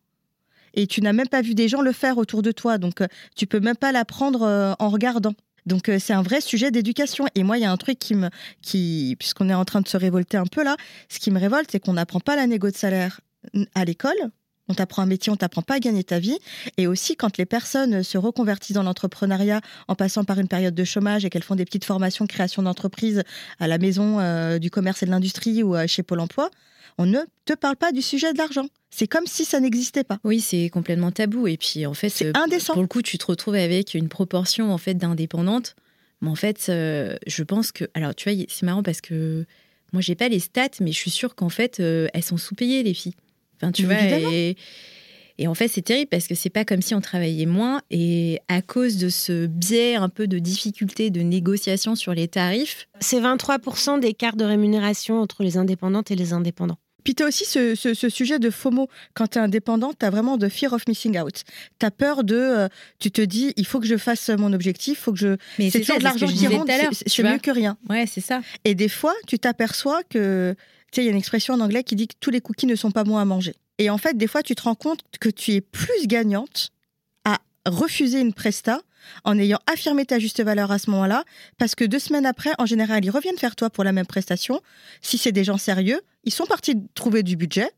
Et 0.75 0.87
tu 0.87 1.01
n'as 1.01 1.13
même 1.13 1.29
pas 1.29 1.41
vu 1.41 1.55
des 1.55 1.69
gens 1.69 1.81
le 1.81 1.93
faire 1.93 2.19
autour 2.19 2.43
de 2.43 2.53
toi. 2.53 2.79
Donc, 2.79 3.01
euh, 3.01 3.07
tu 3.37 3.47
peux 3.47 3.61
même 3.61 3.77
pas 3.77 3.93
l'apprendre 3.93 4.43
euh, 4.43 4.75
en 4.79 4.89
regardant. 4.89 5.35
Donc, 5.67 5.89
euh, 5.89 5.99
c'est 5.99 6.13
un 6.13 6.23
vrai 6.23 6.41
sujet 6.41 6.71
d'éducation. 6.71 7.27
Et 7.35 7.43
moi, 7.43 7.59
il 7.59 7.63
y 7.63 7.65
a 7.65 7.71
un 7.71 7.77
truc 7.77 7.99
qui 7.99 8.15
me. 8.15 8.29
Qui, 8.61 9.17
puisqu'on 9.19 9.49
est 9.49 9.55
en 9.55 9.65
train 9.65 9.81
de 9.81 9.89
se 9.89 9.97
révolter 9.97 10.37
un 10.37 10.47
peu 10.47 10.63
là, 10.63 10.77
ce 11.09 11.19
qui 11.19 11.31
me 11.31 11.39
révolte, 11.39 11.71
c'est 11.71 11.81
qu'on 11.81 11.95
n'apprend 11.95 12.21
pas 12.21 12.37
la 12.37 12.47
négo 12.47 12.71
de 12.71 12.77
salaire 12.77 13.21
à 13.75 13.85
l'école. 13.85 14.31
On 14.69 14.75
t'apprend 14.75 15.03
un 15.03 15.07
métier, 15.07 15.31
on 15.31 15.37
t'apprend 15.37 15.63
pas 15.63 15.75
à 15.75 15.79
gagner 15.79 16.05
ta 16.05 16.19
vie. 16.19 16.39
Et 16.79 16.87
aussi, 16.87 17.17
quand 17.17 17.37
les 17.37 17.45
personnes 17.45 18.03
se 18.03 18.17
reconvertissent 18.17 18.77
dans 18.77 18.83
l'entrepreneuriat 18.83 19.61
en 19.89 19.95
passant 19.95 20.25
par 20.25 20.39
une 20.39 20.49
période 20.49 20.75
de 20.75 20.85
chômage 20.85 21.25
et 21.25 21.31
qu'elles 21.31 21.43
font 21.43 21.55
des 21.55 21.65
petites 21.65 21.85
formations 21.85 22.27
création 22.27 22.63
d'entreprise 22.63 23.23
à 23.59 23.69
la 23.69 23.79
maison 23.79 24.21
euh, 24.21 24.59
du 24.59 24.71
commerce 24.71 25.03
et 25.03 25.07
de 25.07 25.11
l'industrie 25.11 25.63
ou 25.63 25.77
euh, 25.77 25.87
chez 25.87 26.03
Pôle 26.03 26.21
emploi, 26.21 26.51
on 26.99 27.07
ne 27.07 27.21
te 27.45 27.55
parle 27.55 27.77
pas 27.77 27.93
du 27.93 28.03
sujet 28.03 28.33
de 28.33 28.39
l'argent. 28.39 28.67
C'est 28.91 29.09
comme 29.09 29.27
si 29.27 29.45
ça 29.45 29.61
n'existait 29.61 30.05
pas. 30.05 30.19
Oui, 30.25 30.41
c'est 30.41 30.69
complètement 30.71 31.11
tabou. 31.11 31.47
Et 31.47 31.57
puis, 31.57 31.85
en 31.87 31.95
fait, 31.95 32.09
C'est 32.09 32.27
euh, 32.27 32.33
indécent. 32.43 32.73
pour 32.73 32.83
le 32.83 32.89
coup, 32.89 33.03
tu 33.03 33.19
te 33.19 33.27
retrouves 33.27 33.57
avec 33.57 33.95
une 33.95 34.09
proportion 34.09 34.73
en 34.73 34.79
fait 34.79 34.95
d'indépendantes. 34.95 35.75
Mais 36.21 36.31
en 36.31 36.37
fait, 36.37 36.67
euh, 36.69 37.17
je 37.27 37.43
pense 37.43 37.73
que. 37.73 37.85
Alors, 37.95 38.15
tu 38.15 38.31
vois, 38.31 38.45
c'est 38.49 38.65
marrant 38.65 38.83
parce 38.83 39.01
que 39.01 39.45
moi, 39.93 40.01
j'ai 40.01 40.15
pas 40.15 40.29
les 40.29 40.39
stats, 40.39 40.69
mais 40.81 40.93
je 40.93 40.99
suis 40.99 41.11
sûre 41.11 41.35
qu'en 41.35 41.49
fait, 41.49 41.81
elles 41.81 42.23
sont 42.23 42.37
sous-payées, 42.37 42.83
les 42.83 42.95
filles. 42.95 43.15
Enfin, 43.61 43.73
tu 43.73 43.87
Mais 43.87 44.21
vois, 44.21 44.33
et, 44.33 44.57
et 45.39 45.47
en 45.49 45.55
fait, 45.55 45.69
c'est 45.69 45.83
terrible 45.83 46.09
parce 46.11 46.27
que 46.29 46.35
c'est 46.35 46.51
pas 46.51 46.65
comme 46.65 46.83
si 46.83 46.95
on 46.95 47.01
travaillait 47.01 47.47
moins. 47.47 47.81
Et 47.91 48.41
à 48.49 48.63
cause 48.63 48.97
de 48.99 49.09
ce 49.09 49.47
biais 49.47 49.97
un 49.97 50.09
peu 50.09 50.27
de 50.27 50.39
difficulté 50.39 51.11
de 51.11 51.21
négociation 51.23 51.95
sur 51.97 52.15
les 52.15 52.29
tarifs, 52.29 52.87
C'est 53.01 53.21
23% 53.21 53.99
d'écart 54.01 54.37
de 54.37 54.45
rémunération 54.45 55.21
entre 55.21 55.43
les 55.43 55.57
indépendantes 55.57 56.11
et 56.11 56.17
les 56.17 56.33
indépendants. 56.33 56.79
Puis 57.03 57.15
tu 57.15 57.23
as 57.23 57.27
aussi 57.27 57.45
ce, 57.45 57.75
ce- 57.75 57.93
ce 57.93 58.09
sujet 58.09 58.39
de 58.39 58.49
FOMO. 58.49 58.89
Quand 59.13 59.27
tu 59.27 59.39
es 59.39 59.41
indépendant, 59.43 59.93
tu 59.93 60.07
as 60.07 60.11
vraiment 60.11 60.39
de 60.39 60.49
fear 60.49 60.73
of 60.73 60.89
missing 60.89 61.19
out. 61.21 61.43
Tu 61.79 61.85
as 61.85 61.91
peur 61.91 62.25
de. 62.25 62.35
euh, 62.35 62.69
tu 62.99 63.11
te 63.11 63.21
dis, 63.21 63.53
il 63.59 63.67
faut 63.67 63.79
que 63.79 63.87
je 63.87 63.99
fasse 63.99 64.31
mon 64.31 64.55
objectif, 64.55 65.01
faut 65.01 65.13
que 65.13 65.19
je. 65.19 65.37
mais 65.59 65.69
C'est 65.69 65.85
ça, 65.85 65.95
toujours 65.95 65.97
de 65.97 65.99
que 65.99 66.05
l'argent 66.05 66.27
qui 66.29 66.47
rentre, 66.47 66.73
c'est- 66.93 67.23
mieux 67.33 67.39
que 67.39 67.51
rien. 67.51 67.77
Ouais, 67.91 68.07
c'est 68.07 68.23
ça. 68.23 68.41
Et 68.65 68.75
des 68.75 68.89
fois, 68.89 69.13
tu 69.27 69.39
t'aperçois 69.39 70.01
que. 70.09 70.55
Il 71.03 71.05
y 71.05 71.09
a 71.09 71.11
une 71.11 71.17
expression 71.17 71.55
en 71.55 71.61
anglais 71.61 71.85
qui 71.85 71.97
dit 71.97 72.09
que 72.09 72.15
tous 72.21 72.31
les 72.31 72.41
cookies 72.41 72.67
ne 72.67 72.77
sont 72.77 72.91
pas 72.91 73.05
bons 73.05 73.17
à 73.17 73.25
manger. 73.25 73.55
Et 73.79 73.91
en 73.91 73.99
fait, 73.99 74.17
des 74.17 74.27
fois, 74.27 74.43
tu 74.43 74.55
te 74.55 74.63
rends 74.63 74.75
compte 74.75 75.01
que 75.21 75.29
tu 75.29 75.53
es 75.53 75.61
plus 75.61 76.07
gagnante 76.07 76.71
à 77.25 77.39
refuser 77.67 78.21
une 78.21 78.33
presta 78.33 78.81
en 79.25 79.39
ayant 79.39 79.59
affirmé 79.67 80.07
ta 80.07 80.19
juste 80.19 80.43
valeur 80.43 80.71
à 80.71 80.79
ce 80.79 80.91
moment-là, 80.91 81.25
parce 81.59 81.75
que 81.75 81.85
deux 81.85 81.99
semaines 81.99 82.27
après, 82.27 82.53
en 82.59 82.67
général, 82.67 83.05
ils 83.05 83.11
reviennent 83.11 83.37
vers 83.37 83.57
toi 83.57 83.71
pour 83.71 83.85
la 83.85 83.93
même 83.93 84.07
prestation. 84.07 84.61
Si 85.03 85.19
c'est 85.19 85.33
des 85.33 85.45
gens 85.45 85.59
sérieux, 85.59 86.01
ils 86.25 86.33
sont 86.33 86.47
partis 86.47 86.77
trouver 86.95 87.23
du 87.23 87.37
budget. 87.37 87.71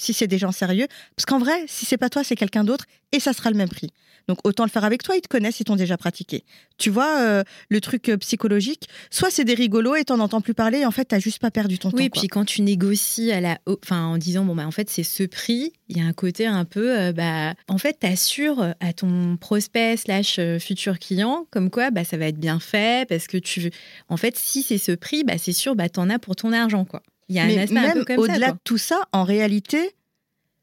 Si 0.00 0.12
c'est 0.14 0.26
des 0.26 0.38
gens 0.38 0.52
sérieux, 0.52 0.86
parce 1.16 1.26
qu'en 1.26 1.38
vrai, 1.38 1.64
si 1.66 1.84
c'est 1.86 1.98
pas 1.98 2.08
toi, 2.08 2.24
c'est 2.24 2.36
quelqu'un 2.36 2.64
d'autre, 2.64 2.86
et 3.12 3.20
ça 3.20 3.32
sera 3.32 3.50
le 3.50 3.56
même 3.56 3.68
prix. 3.68 3.90
Donc 4.28 4.38
autant 4.44 4.64
le 4.64 4.70
faire 4.70 4.84
avec 4.84 5.02
toi, 5.02 5.16
ils 5.16 5.20
te 5.20 5.28
connaissent, 5.28 5.58
ils 5.60 5.64
t'ont 5.64 5.76
déjà 5.76 5.96
pratiqué. 5.96 6.44
Tu 6.78 6.88
vois 6.90 7.18
euh, 7.20 7.42
le 7.68 7.80
truc 7.80 8.08
euh, 8.10 8.16
psychologique, 8.18 8.88
soit 9.10 9.30
c'est 9.30 9.44
des 9.44 9.54
rigolos 9.54 9.96
et 9.96 10.04
t'en 10.04 10.20
entends 10.20 10.40
plus 10.40 10.54
parler, 10.54 10.78
et 10.80 10.86
en 10.86 10.90
fait 10.90 11.06
t'as 11.06 11.18
juste 11.18 11.38
pas 11.40 11.50
perdu 11.50 11.78
ton 11.78 11.88
Oui, 11.90 12.04
temps. 12.04 12.10
quoi. 12.10 12.20
puis 12.20 12.28
quand 12.28 12.44
tu 12.44 12.62
négocies 12.62 13.32
à 13.32 13.40
la, 13.40 13.58
enfin 13.66 14.04
en 14.04 14.18
disant 14.18 14.44
bon 14.44 14.54
bah 14.54 14.66
en 14.66 14.70
fait 14.70 14.88
c'est 14.88 15.02
ce 15.02 15.24
prix, 15.24 15.72
il 15.88 15.96
y 15.96 16.00
a 16.00 16.04
un 16.04 16.12
côté 16.12 16.46
un 16.46 16.64
peu 16.64 16.96
euh, 16.98 17.12
bah 17.12 17.54
en 17.68 17.78
fait 17.78 17.94
t'assures 17.98 18.74
à 18.80 18.92
ton 18.92 19.36
prospect 19.36 19.96
slash 19.96 20.38
futur 20.60 20.98
client 20.98 21.46
comme 21.50 21.68
quoi 21.70 21.90
bah 21.90 22.04
ça 22.04 22.16
va 22.16 22.26
être 22.26 22.38
bien 22.38 22.60
fait 22.60 23.08
parce 23.08 23.26
que 23.26 23.38
tu 23.38 23.70
en 24.08 24.16
fait 24.16 24.36
si 24.38 24.62
c'est 24.62 24.78
ce 24.78 24.92
prix 24.92 25.24
bah 25.24 25.38
c'est 25.38 25.52
sûr 25.52 25.74
bah 25.74 25.88
t'en 25.88 26.08
as 26.10 26.18
pour 26.20 26.36
ton 26.36 26.52
argent 26.52 26.84
quoi. 26.84 27.02
Il 27.30 27.36
y 27.36 27.38
a 27.38 27.44
un 27.44 27.46
Mais 27.46 27.58
aspect 27.60 27.78
un 27.78 27.82
peu 27.92 27.98
même 27.98 28.04
comme 28.04 28.18
au-delà 28.18 28.50
de 28.52 28.58
tout 28.64 28.76
ça, 28.76 29.02
en 29.12 29.22
réalité, 29.24 29.92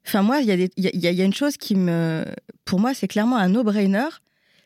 enfin 0.05 0.21
moi, 0.21 0.41
il 0.41 0.47
y, 0.47 0.51
a 0.51 0.57
des- 0.57 0.69
y 0.77 0.87
a- 0.87 0.91
il 0.93 0.99
y 0.99 1.07
a- 1.07 1.11
il 1.11 1.17
y 1.17 1.21
a 1.21 1.25
une 1.25 1.33
chose 1.33 1.57
qui 1.57 1.75
me, 1.75 2.23
pour 2.65 2.79
moi, 2.79 2.93
c'est 2.93 3.07
clairement 3.07 3.37
un 3.37 3.47
no-brainer. 3.49 4.07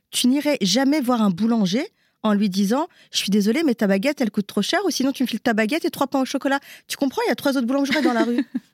Tu 0.09 0.27
n'irais 0.27 0.57
jamais 0.61 0.99
voir 0.99 1.21
un 1.21 1.29
boulanger 1.29 1.87
en 2.23 2.33
lui 2.33 2.49
disant 2.49 2.87
Je 3.11 3.17
suis 3.19 3.29
désolé, 3.29 3.63
mais 3.63 3.75
ta 3.75 3.87
baguette, 3.87 4.19
elle 4.19 4.31
coûte 4.31 4.47
trop 4.47 4.61
cher, 4.61 4.79
ou 4.85 4.89
sinon 4.89 5.11
tu 5.11 5.23
me 5.23 5.27
files 5.27 5.39
ta 5.39 5.53
baguette 5.53 5.85
et 5.85 5.89
trois 5.91 6.07
pains 6.07 6.21
au 6.21 6.25
chocolat. 6.25 6.59
Tu 6.87 6.97
comprends 6.97 7.21
Il 7.25 7.29
y 7.29 7.31
a 7.31 7.35
trois 7.35 7.55
autres 7.55 7.67
boulangeries 7.67 8.01
dans 8.01 8.13
la 8.13 8.23
rue. 8.25 8.43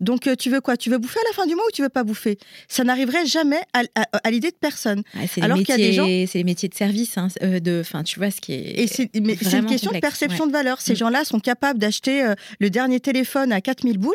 Donc, 0.00 0.26
euh, 0.26 0.34
tu 0.34 0.50
veux 0.50 0.60
quoi? 0.60 0.76
Tu 0.76 0.90
veux 0.90 0.98
bouffer 0.98 1.20
à 1.20 1.28
la 1.28 1.34
fin 1.34 1.46
du 1.46 1.54
mois 1.54 1.64
ou 1.66 1.70
tu 1.72 1.82
veux 1.82 1.88
pas 1.88 2.04
bouffer? 2.04 2.36
Ça 2.68 2.84
n'arriverait 2.84 3.26
jamais 3.26 3.60
à, 3.72 3.82
à- 3.94 4.06
à 4.24 4.30
l'idée 4.30 4.50
de 4.50 4.56
personne. 4.60 5.02
Les 5.14 5.42
alors 5.42 5.56
qu'il 5.58 5.68
y 5.68 5.72
a 5.72 5.76
des 5.76 5.96
métiers, 5.98 6.26
c'est 6.26 6.38
les 6.38 6.44
métiers 6.44 6.68
de 6.68 6.74
service, 6.74 7.16
hein, 7.16 7.28
euh, 7.42 7.60
de, 7.60 7.80
enfin 7.80 8.02
tu 8.02 8.18
vois 8.18 8.30
ce 8.30 8.40
qui 8.40 8.52
est. 8.54 8.80
Et 8.82 8.86
c'est 8.86 9.10
une 9.14 9.34
question 9.66 9.92
de 9.92 9.98
perception 10.00 10.44
ouais. 10.44 10.48
de 10.50 10.52
valeur. 10.52 10.80
Ces 10.80 10.92
Mm. 10.94 10.96
gens-là 10.96 11.24
sont 11.24 11.40
capables 11.40 11.78
d'acheter 11.78 12.22
euh, 12.24 12.34
le 12.60 12.70
dernier 12.70 13.00
téléphone 13.00 13.52
à 13.52 13.60
4000 13.60 13.98
boules, 13.98 14.14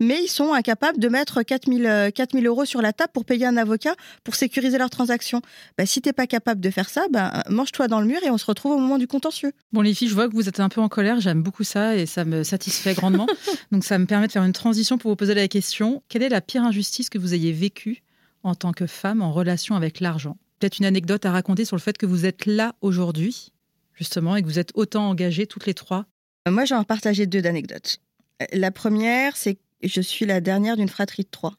mais 0.00 0.22
ils 0.24 0.28
sont 0.28 0.52
incapables 0.52 0.98
de 0.98 1.08
mettre 1.08 1.42
4000, 1.42 1.86
euh, 1.86 2.10
4000 2.10 2.46
euros 2.46 2.64
sur 2.64 2.82
la 2.82 2.92
table 2.92 3.12
pour 3.12 3.24
payer 3.24 3.46
un 3.46 3.56
avocat 3.56 3.94
pour 4.24 4.34
sécuriser 4.34 4.78
leur 4.78 4.90
transaction. 4.90 5.42
Bah, 5.78 5.86
si 5.86 6.00
t'es 6.00 6.12
pas 6.12 6.26
capable 6.26 6.60
de 6.60 6.70
faire 6.70 6.88
ça, 6.88 7.06
bah, 7.10 7.44
mange-toi 7.48 7.86
dans 7.86 8.00
le 8.00 8.06
mur 8.06 8.18
et 8.24 8.30
on 8.30 8.38
se 8.38 8.46
retrouve 8.46 8.72
au 8.72 8.78
moment 8.78 8.98
du 8.98 9.06
contentieux. 9.06 9.52
Bon, 9.72 9.82
les 9.82 9.94
filles, 9.94 10.08
je 10.08 10.14
vois 10.14 10.28
que 10.28 10.34
vous 10.34 10.48
êtes 10.48 10.60
un 10.60 10.68
peu 10.68 10.80
en 10.80 10.88
colère. 10.88 11.20
J'aime 11.20 11.42
beaucoup 11.42 11.64
ça 11.64 11.96
et 11.96 12.06
ça 12.06 12.24
me 12.24 12.42
satisfait 12.42 12.94
grandement. 12.94 13.26
Donc, 13.72 13.84
ça 13.84 13.98
me 13.98 14.06
permet 14.06 14.26
de 14.26 14.32
faire 14.32 14.44
une 14.44 14.52
transition 14.52 14.98
pour 14.98 15.10
vous 15.10 15.16
poser 15.16 15.34
la 15.34 15.48
question 15.48 16.02
quelle 16.08 16.22
est 16.22 16.28
la 16.28 16.40
pire 16.40 16.62
injustice 16.64 17.10
que 17.10 17.18
vous 17.18 17.34
ayez 17.34 17.52
vécue 17.52 18.02
en 18.42 18.54
tant 18.54 18.72
que 18.72 18.86
femme 18.86 19.20
en 19.22 19.32
relation 19.32 19.76
avec 19.76 20.00
l'argent? 20.00 20.36
Peut-être 20.58 20.78
une 20.78 20.84
anecdote 20.86 21.24
à 21.26 21.30
raconter 21.30 21.64
sur 21.64 21.76
le 21.76 21.80
fait 21.80 21.96
que 21.98 22.06
vous 22.06 22.26
êtes 22.26 22.46
là 22.46 22.74
aujourd'hui, 22.80 23.52
justement, 23.94 24.36
et 24.36 24.42
que 24.42 24.46
vous 24.46 24.58
êtes 24.58 24.72
autant 24.74 25.08
engagées 25.08 25.46
toutes 25.46 25.66
les 25.66 25.74
trois? 25.74 26.06
Euh, 26.48 26.50
Moi, 26.50 26.64
j'ai 26.64 26.74
en 26.74 26.84
partagé 26.84 27.26
deux 27.26 27.42
d'anecdotes. 27.42 27.98
Euh, 28.42 28.46
La 28.52 28.70
première, 28.70 29.36
c'est 29.36 29.54
que 29.54 29.60
je 29.82 30.00
suis 30.00 30.26
la 30.26 30.40
dernière 30.40 30.76
d'une 30.76 30.88
fratrie 30.88 31.24
de 31.24 31.28
trois. 31.30 31.54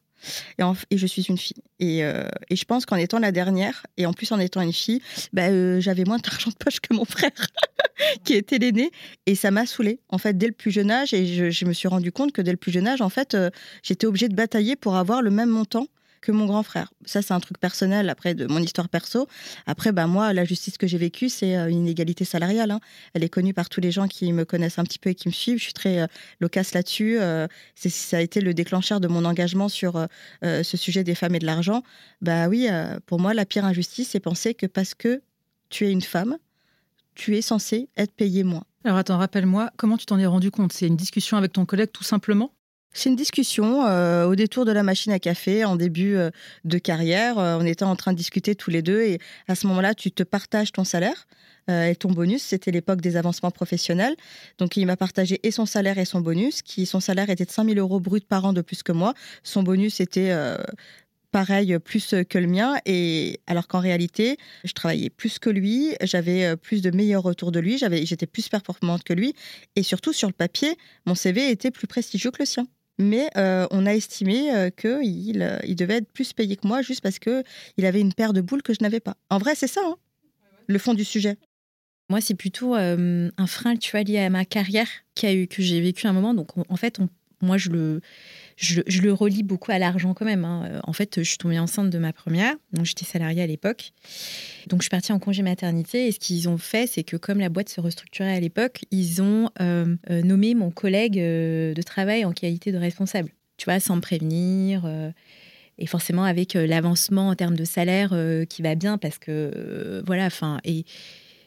Et, 0.90 0.98
je 0.98 1.06
suis 1.06 1.22
une 1.22 1.38
fille. 1.38 1.62
Et, 1.80 2.04
euh, 2.04 2.24
et 2.48 2.56
je 2.56 2.64
pense 2.64 2.86
qu'en 2.86 2.96
étant 2.96 3.18
la 3.18 3.32
dernière, 3.32 3.86
et 3.96 4.06
en 4.06 4.12
plus 4.12 4.30
en 4.32 4.38
étant 4.38 4.60
une 4.60 4.72
fille, 4.72 5.02
bah, 5.32 5.48
euh, 5.48 5.80
j'avais 5.80 6.04
moins 6.04 6.18
d'argent 6.18 6.50
de 6.50 6.56
poche 6.56 6.80
que 6.80 6.94
mon 6.94 7.04
frère, 7.04 7.30
qui 8.24 8.34
était 8.34 8.58
l'aîné. 8.58 8.90
Et 9.26 9.34
ça 9.34 9.50
m'a 9.50 9.66
saoulée, 9.66 10.00
en 10.08 10.18
fait, 10.18 10.36
dès 10.36 10.46
le 10.46 10.52
plus 10.52 10.70
jeune 10.70 10.90
âge. 10.90 11.12
Et 11.12 11.26
je, 11.26 11.50
je 11.50 11.64
me 11.64 11.72
suis 11.72 11.88
rendu 11.88 12.12
compte 12.12 12.32
que 12.32 12.42
dès 12.42 12.52
le 12.52 12.56
plus 12.56 12.72
jeune 12.72 12.86
âge, 12.86 13.00
en 13.00 13.08
fait, 13.08 13.34
euh, 13.34 13.50
j'étais 13.82 14.06
obligée 14.06 14.28
de 14.28 14.34
batailler 14.34 14.76
pour 14.76 14.96
avoir 14.96 15.22
le 15.22 15.30
même 15.30 15.50
montant 15.50 15.86
que 16.22 16.32
mon 16.32 16.46
grand 16.46 16.62
frère. 16.62 16.90
Ça, 17.04 17.20
c'est 17.20 17.34
un 17.34 17.40
truc 17.40 17.58
personnel, 17.58 18.08
après, 18.08 18.34
de 18.34 18.46
mon 18.46 18.60
histoire 18.60 18.88
perso. 18.88 19.28
Après, 19.66 19.92
bah, 19.92 20.06
moi, 20.06 20.32
la 20.32 20.44
justice 20.44 20.78
que 20.78 20.86
j'ai 20.86 20.96
vécue, 20.96 21.28
c'est 21.28 21.56
euh, 21.56 21.68
une 21.68 21.80
inégalité 21.80 22.24
salariale. 22.24 22.70
hein. 22.70 22.80
Elle 23.12 23.24
est 23.24 23.28
connue 23.28 23.52
par 23.52 23.68
tous 23.68 23.80
les 23.80 23.90
gens 23.90 24.08
qui 24.08 24.32
me 24.32 24.44
connaissent 24.44 24.78
un 24.78 24.84
petit 24.84 24.98
peu 24.98 25.10
et 25.10 25.14
qui 25.14 25.28
me 25.28 25.32
suivent. 25.34 25.58
Je 25.58 25.64
suis 25.64 25.72
très 25.74 26.00
euh, 26.00 26.06
loquace 26.40 26.72
là-dessus. 26.72 27.18
Euh, 27.20 27.46
ça 27.74 28.16
a 28.16 28.20
été 28.20 28.40
le 28.40 28.54
déclencheur 28.54 29.00
de 29.00 29.08
mon 29.08 29.26
engagement 29.26 29.68
sur 29.68 29.96
euh, 29.96 30.62
ce 30.62 30.76
sujet 30.76 31.04
des 31.04 31.14
femmes 31.14 31.34
et 31.34 31.40
de 31.40 31.46
l'argent. 31.46 31.82
Bah 32.20 32.48
oui, 32.48 32.68
pour 33.06 33.20
moi, 33.20 33.34
la 33.34 33.44
pire 33.44 33.64
injustice, 33.64 34.10
c'est 34.10 34.20
penser 34.20 34.54
que 34.54 34.66
parce 34.66 34.94
que 34.94 35.20
tu 35.68 35.86
es 35.86 35.90
une 35.90 36.02
femme, 36.02 36.38
tu 37.14 37.36
es 37.36 37.42
censée 37.42 37.88
être 37.96 38.12
payée 38.12 38.44
moins. 38.44 38.64
Alors, 38.84 38.98
attends, 38.98 39.18
rappelle-moi, 39.18 39.70
comment 39.76 39.96
tu 39.96 40.06
t'en 40.06 40.18
es 40.18 40.26
rendu 40.26 40.50
compte? 40.50 40.72
C'est 40.72 40.86
une 40.86 40.96
discussion 40.96 41.36
avec 41.36 41.52
ton 41.52 41.66
collègue, 41.66 41.90
tout 41.92 42.04
simplement? 42.04 42.52
C'est 42.94 43.08
une 43.08 43.16
discussion 43.16 43.86
euh, 43.86 44.26
au 44.26 44.34
détour 44.34 44.66
de 44.66 44.72
la 44.72 44.82
machine 44.82 45.12
à 45.12 45.18
café 45.18 45.64
en 45.64 45.76
début 45.76 46.14
euh, 46.14 46.30
de 46.64 46.76
carrière. 46.76 47.38
Euh, 47.38 47.56
on 47.58 47.64
était 47.64 47.84
en 47.84 47.96
train 47.96 48.12
de 48.12 48.18
discuter 48.18 48.54
tous 48.54 48.70
les 48.70 48.82
deux 48.82 49.00
et 49.00 49.18
à 49.48 49.54
ce 49.54 49.66
moment-là, 49.68 49.94
tu 49.94 50.12
te 50.12 50.22
partages 50.22 50.72
ton 50.72 50.84
salaire 50.84 51.26
euh, 51.70 51.86
et 51.86 51.96
ton 51.96 52.10
bonus. 52.10 52.42
C'était 52.42 52.70
l'époque 52.70 53.00
des 53.00 53.16
avancements 53.16 53.50
professionnels. 53.50 54.14
Donc, 54.58 54.76
il 54.76 54.84
m'a 54.84 54.98
partagé 54.98 55.40
et 55.42 55.50
son 55.50 55.64
salaire 55.64 55.96
et 55.96 56.04
son 56.04 56.20
bonus, 56.20 56.60
qui 56.60 56.84
son 56.84 57.00
salaire 57.00 57.30
était 57.30 57.46
de 57.46 57.50
5 57.50 57.66
000 57.66 57.78
euros 57.78 57.98
brut 57.98 58.26
par 58.26 58.44
an 58.44 58.52
de 58.52 58.60
plus 58.60 58.82
que 58.82 58.92
moi. 58.92 59.14
Son 59.42 59.62
bonus 59.62 60.00
était 60.00 60.36
pareil, 61.30 61.78
plus 61.78 62.14
que 62.28 62.38
le 62.38 62.46
mien. 62.46 62.76
Et 62.84 63.40
alors 63.46 63.68
qu'en 63.68 63.80
réalité, 63.80 64.36
je 64.64 64.72
travaillais 64.74 65.08
plus 65.08 65.38
que 65.38 65.48
lui, 65.48 65.94
j'avais 66.02 66.56
plus 66.58 66.82
de 66.82 66.90
meilleurs 66.90 67.22
retours 67.22 67.52
de 67.52 67.60
lui, 67.60 67.78
j'étais 67.78 68.26
plus 68.26 68.50
performante 68.50 69.02
que 69.02 69.14
lui. 69.14 69.34
Et 69.76 69.82
surtout, 69.82 70.12
sur 70.12 70.28
le 70.28 70.34
papier, 70.34 70.76
mon 71.06 71.14
CV 71.14 71.50
était 71.50 71.70
plus 71.70 71.86
prestigieux 71.86 72.30
que 72.30 72.40
le 72.40 72.46
sien. 72.46 72.66
Mais 72.98 73.28
euh, 73.36 73.66
on 73.70 73.86
a 73.86 73.94
estimé 73.94 74.54
euh, 74.54 74.70
qu'il 74.70 75.42
euh, 75.42 75.58
il 75.64 75.76
devait 75.76 75.96
être 75.98 76.12
plus 76.12 76.32
payé 76.32 76.56
que 76.56 76.66
moi 76.66 76.82
juste 76.82 77.00
parce 77.00 77.18
que 77.18 77.42
il 77.76 77.86
avait 77.86 78.00
une 78.00 78.12
paire 78.12 78.32
de 78.32 78.40
boules 78.40 78.62
que 78.62 78.72
je 78.74 78.78
n'avais 78.82 79.00
pas. 79.00 79.16
En 79.30 79.38
vrai, 79.38 79.54
c'est 79.54 79.66
ça, 79.66 79.80
hein, 79.84 79.96
le 80.66 80.78
fond 80.78 80.94
du 80.94 81.04
sujet. 81.04 81.36
Moi, 82.10 82.20
c'est 82.20 82.34
plutôt 82.34 82.74
un 82.74 83.46
frein, 83.46 83.76
tu 83.76 83.90
vois, 83.92 84.02
lié 84.02 84.18
à 84.18 84.28
ma 84.28 84.44
carrière 84.44 84.88
qui 85.14 85.26
a 85.26 85.32
eu, 85.32 85.46
que 85.46 85.62
j'ai 85.62 85.80
vécu 85.80 86.06
un 86.06 86.12
moment. 86.12 86.34
Donc, 86.34 86.56
on- 86.58 86.64
en 86.68 86.76
fait, 86.76 86.98
moi, 87.40 87.56
je 87.56 87.70
le, 87.70 88.00
je, 88.62 88.80
le 89.02 89.12
relie 89.12 89.42
beaucoup 89.42 89.72
à 89.72 89.78
l'argent 89.78 90.14
quand 90.14 90.24
même. 90.24 90.44
hein. 90.44 90.64
Euh, 90.70 90.80
En 90.84 90.92
fait, 90.92 91.18
je 91.18 91.28
suis 91.28 91.38
tombée 91.38 91.58
enceinte 91.58 91.90
de 91.90 91.98
ma 91.98 92.12
première, 92.12 92.54
donc 92.72 92.86
j'étais 92.86 93.04
salariée 93.04 93.42
à 93.42 93.46
l'époque. 93.46 93.92
Donc, 94.68 94.80
je 94.80 94.84
suis 94.84 94.90
partie 94.90 95.12
en 95.12 95.18
congé 95.18 95.42
maternité 95.42 96.06
et 96.06 96.12
ce 96.12 96.18
qu'ils 96.18 96.48
ont 96.48 96.58
fait, 96.58 96.86
c'est 96.86 97.02
que 97.02 97.16
comme 97.16 97.40
la 97.40 97.48
boîte 97.48 97.68
se 97.68 97.80
restructurait 97.80 98.34
à 98.34 98.40
l'époque, 98.40 98.84
ils 98.90 99.20
ont 99.20 99.50
euh, 99.60 99.96
euh, 100.10 100.22
nommé 100.22 100.54
mon 100.54 100.70
collègue 100.70 101.14
de 101.18 101.82
travail 101.82 102.24
en 102.24 102.32
qualité 102.32 102.72
de 102.72 102.78
responsable. 102.78 103.30
Tu 103.56 103.64
vois, 103.64 103.80
sans 103.80 103.96
me 103.96 104.00
prévenir. 104.00 104.86
et 105.78 105.86
forcément 105.86 106.24
avec 106.24 106.54
l'avancement 106.54 107.28
en 107.28 107.34
termes 107.34 107.56
de 107.56 107.64
salaire 107.64 108.14
qui 108.48 108.62
va 108.62 108.74
bien 108.74 108.98
parce 108.98 109.18
que 109.18 110.02
voilà, 110.06 110.26
enfin 110.26 110.58
et 110.64 110.84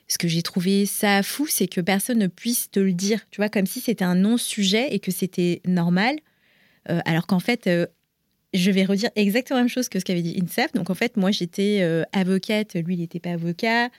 ce 0.08 0.18
que 0.18 0.28
j'ai 0.28 0.42
trouvé 0.42 0.86
ça 0.86 1.24
fou, 1.24 1.48
c'est 1.50 1.68
que 1.68 1.82
personne 1.82 2.20
ne 2.20 2.28
puisse 2.28 2.70
te 2.70 2.80
le 2.80 2.94
dire, 2.94 3.20
tu 3.32 3.38
vois, 3.38 3.50
comme 3.50 3.66
si 3.66 3.80
c'était 3.80 4.06
un 4.06 4.16
non-sujet 4.16 4.94
et 4.94 5.00
que 5.00 5.12
c'était 5.12 5.62
normal, 5.66 6.16
Euh, 6.90 7.00
alors 7.06 7.28
qu'en 7.28 7.40
fait, 7.40 7.68
euh, 7.68 7.86
je 8.54 8.72
vais 8.72 8.86
redire 8.86 9.10
exactement 9.16 9.58
la 9.58 9.64
même 9.64 9.70
chose 9.70 9.90
que 9.90 10.00
ce 10.00 10.06
qu'avait 10.06 10.22
dit 10.22 10.40
INSEF. 10.42 10.72
Donc 10.74 10.90
en 10.90 10.96
fait, 10.96 11.18
moi 11.18 11.32
j'étais 11.32 11.80
euh, 11.82 12.04
avocate, 12.14 12.76
lui 12.76 12.96
il 12.96 13.00
n'était 13.00 13.20
pas 13.20 13.32
avocat. 13.32 13.90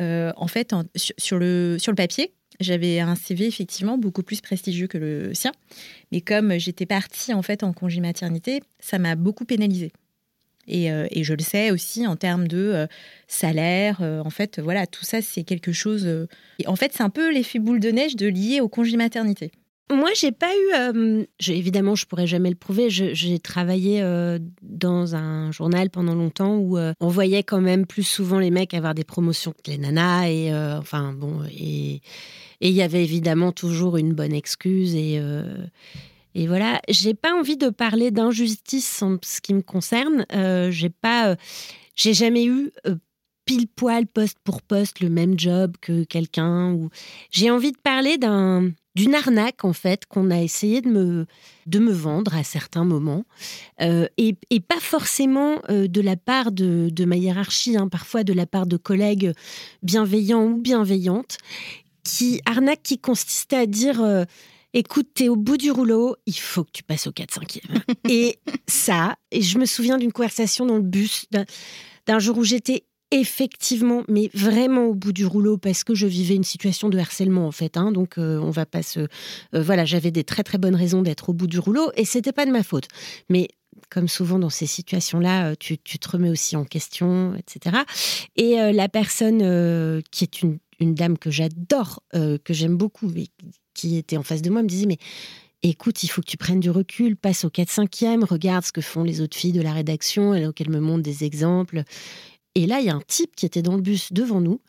Euh, 0.00 0.32
en 0.36 0.48
fait, 0.48 0.74
sur, 0.96 1.38
le, 1.38 1.76
sur 1.78 1.92
le 1.92 1.96
papier, 1.96 2.32
j'avais 2.60 3.00
un 3.00 3.14
CV 3.14 3.46
effectivement 3.46 3.98
beaucoup 3.98 4.22
plus 4.22 4.40
prestigieux 4.40 4.86
que 4.86 4.98
le 4.98 5.34
sien. 5.34 5.52
Mais 6.10 6.20
comme 6.20 6.58
j'étais 6.58 6.86
partie 6.86 7.32
en 7.32 7.42
fait 7.42 7.62
en 7.62 7.72
congé 7.72 8.00
maternité, 8.00 8.62
ça 8.80 8.98
m'a 8.98 9.14
beaucoup 9.14 9.44
pénalisée. 9.44 9.92
Et, 10.68 10.88
je 11.24 11.34
le 11.34 11.42
sais 11.42 11.72
aussi 11.72 12.06
en 12.06 12.14
termes 12.14 12.46
de 12.46 12.86
salaire. 13.26 14.00
en 14.00 14.30
fait, 14.30 14.60
voilà, 14.60 14.86
tout 14.86 15.04
ça, 15.04 15.20
c'est 15.20 15.42
quelque 15.42 15.72
chose. 15.72 16.06
et 16.60 16.68
en 16.68 16.76
fait, 16.76 16.92
c'est 16.94 17.02
un 17.02 17.10
peu 17.10 17.32
l'effet 17.32 17.58
boule 17.58 17.80
de 17.80 17.90
neige 17.90 18.14
de 18.14 18.28
lié 18.28 18.60
au 18.60 18.68
congé 18.68 18.96
maternité. 18.96 19.50
Moi, 19.90 20.10
j'ai 20.14 20.32
pas 20.32 20.52
eu. 20.54 20.74
euh, 20.74 21.24
évidemment, 21.48 21.94
je 21.94 22.06
pourrais 22.06 22.26
jamais 22.26 22.48
le 22.48 22.56
prouver. 22.56 22.88
J'ai 22.88 23.38
travaillé 23.38 24.00
euh, 24.02 24.38
dans 24.62 25.14
un 25.14 25.52
journal 25.52 25.90
pendant 25.90 26.14
longtemps 26.14 26.56
où 26.56 26.78
euh, 26.78 26.94
on 27.00 27.08
voyait 27.08 27.42
quand 27.42 27.60
même 27.60 27.86
plus 27.86 28.02
souvent 28.02 28.38
les 28.38 28.50
mecs 28.50 28.72
avoir 28.74 28.94
des 28.94 29.04
promotions 29.04 29.52
que 29.52 29.70
les 29.70 29.78
nanas. 29.78 30.28
Et 30.28 30.52
euh, 30.52 30.78
enfin 30.78 31.12
bon, 31.12 31.42
et 31.44 32.00
il 32.60 32.70
y 32.72 32.80
avait 32.82 33.02
évidemment 33.04 33.52
toujours 33.52 33.96
une 33.98 34.14
bonne 34.14 34.32
excuse. 34.32 34.94
Et 34.94 35.20
et 36.34 36.46
voilà, 36.46 36.80
j'ai 36.88 37.12
pas 37.12 37.34
envie 37.34 37.58
de 37.58 37.68
parler 37.68 38.10
d'injustice 38.10 39.02
en 39.02 39.18
ce 39.22 39.42
qui 39.42 39.52
me 39.52 39.60
concerne. 39.60 40.24
J'ai 40.70 40.88
pas, 40.88 41.36
j'ai 41.94 42.14
jamais 42.14 42.46
eu 42.46 42.70
pile 43.44 43.66
poil 43.68 44.06
poste 44.06 44.38
pour 44.44 44.62
poste 44.62 45.00
le 45.00 45.10
même 45.10 45.38
job 45.38 45.76
que 45.80 46.04
quelqu'un. 46.04 46.78
J'ai 47.30 47.50
envie 47.50 47.72
de 47.72 47.78
parler 47.78 48.16
d'un 48.16 48.70
d'une 48.94 49.14
arnaque 49.14 49.64
en 49.64 49.72
fait 49.72 50.06
qu'on 50.06 50.30
a 50.30 50.40
essayé 50.40 50.80
de 50.80 50.88
me 50.88 51.26
de 51.66 51.78
me 51.78 51.92
vendre 51.92 52.34
à 52.34 52.44
certains 52.44 52.84
moments. 52.84 53.24
Euh, 53.80 54.06
et, 54.18 54.36
et 54.50 54.60
pas 54.60 54.80
forcément 54.80 55.60
euh, 55.70 55.88
de 55.88 56.00
la 56.00 56.16
part 56.16 56.52
de, 56.52 56.88
de 56.90 57.04
ma 57.04 57.16
hiérarchie, 57.16 57.76
hein, 57.76 57.88
parfois 57.88 58.24
de 58.24 58.32
la 58.32 58.46
part 58.46 58.66
de 58.66 58.76
collègues 58.76 59.32
bienveillants 59.82 60.44
ou 60.44 60.56
bienveillantes 60.56 61.38
qui 62.04 62.40
arnaque 62.46 62.82
qui 62.82 62.98
consistait 62.98 63.56
à 63.56 63.66
dire 63.66 64.02
euh, 64.02 64.24
écoute 64.74 65.08
t'es 65.14 65.28
au 65.28 65.36
bout 65.36 65.56
du 65.56 65.70
rouleau 65.70 66.16
il 66.26 66.36
faut 66.36 66.64
que 66.64 66.72
tu 66.72 66.82
passes 66.82 67.06
au 67.06 67.12
4 67.12 67.32
5 67.34 67.58
e 67.58 67.92
et 68.08 68.38
ça 68.66 69.16
et 69.30 69.42
je 69.42 69.58
me 69.58 69.66
souviens 69.66 69.98
d'une 69.98 70.12
conversation 70.12 70.66
dans 70.66 70.76
le 70.76 70.82
bus 70.82 71.26
d'un 72.06 72.18
jour 72.18 72.38
où 72.38 72.44
j'étais 72.44 72.84
effectivement, 73.12 74.04
mais 74.08 74.30
vraiment 74.32 74.86
au 74.86 74.94
bout 74.94 75.12
du 75.12 75.26
rouleau 75.26 75.58
parce 75.58 75.84
que 75.84 75.94
je 75.94 76.06
vivais 76.06 76.34
une 76.34 76.44
situation 76.44 76.88
de 76.88 76.98
harcèlement 76.98 77.46
en 77.46 77.52
fait. 77.52 77.76
hein. 77.76 77.92
donc 77.92 78.16
euh, 78.18 78.38
on 78.38 78.50
va 78.50 78.64
pas 78.64 78.82
se, 78.82 79.00
euh, 79.00 79.06
voilà, 79.52 79.84
j'avais 79.84 80.10
des 80.10 80.24
très 80.24 80.42
très 80.42 80.56
bonnes 80.58 80.74
raisons 80.74 81.02
d'être 81.02 81.28
au 81.28 81.34
bout 81.34 81.46
du 81.46 81.58
rouleau 81.58 81.92
et 81.94 82.06
c'était 82.06 82.32
pas 82.32 82.46
de 82.46 82.50
ma 82.50 82.62
faute. 82.62 82.88
Mais 83.28 83.48
comme 83.90 84.08
souvent 84.08 84.38
dans 84.38 84.50
ces 84.50 84.66
situations-là, 84.66 85.50
euh, 85.50 85.54
tu, 85.58 85.78
te 85.78 86.08
remets 86.08 86.30
aussi 86.30 86.56
en 86.56 86.64
question, 86.64 87.34
etc. 87.36 87.76
Et 88.36 88.56
la 88.56 88.88
personne 88.88 90.02
qui 90.10 90.24
est 90.24 90.42
une, 90.42 90.58
dame 90.80 91.18
que 91.18 91.30
j'adore, 91.30 92.02
que 92.12 92.52
j'aime 92.52 92.76
beaucoup, 92.76 93.08
mais 93.14 93.26
qui 93.74 93.96
était 93.96 94.16
en 94.16 94.22
face 94.22 94.42
de 94.42 94.50
moi, 94.50 94.62
me 94.62 94.68
disait 94.68 94.86
mais 94.86 94.98
écoute, 95.62 96.02
il 96.02 96.08
faut 96.08 96.22
que 96.22 96.26
tu 96.26 96.36
prennes 96.36 96.60
du 96.60 96.70
recul, 96.70 97.16
passe 97.16 97.44
au 97.44 97.48
4-5e, 97.48 98.24
regarde 98.24 98.64
ce 98.64 98.72
que 98.72 98.80
font 98.80 99.04
les 99.04 99.20
autres 99.20 99.36
filles 99.36 99.52
de 99.52 99.62
la 99.62 99.72
rédaction, 99.72 100.34
et 100.34 100.42
donc 100.42 100.60
elle 100.60 100.70
me 100.70 100.80
montre 100.80 101.02
des 101.02 101.24
exemples. 101.24 101.84
Et 102.54 102.66
là, 102.66 102.80
il 102.80 102.86
y 102.86 102.90
a 102.90 102.94
un 102.94 103.02
type 103.06 103.34
qui 103.34 103.46
était 103.46 103.62
dans 103.62 103.76
le 103.76 103.82
bus 103.82 104.12
devant 104.12 104.40
nous 104.40 104.60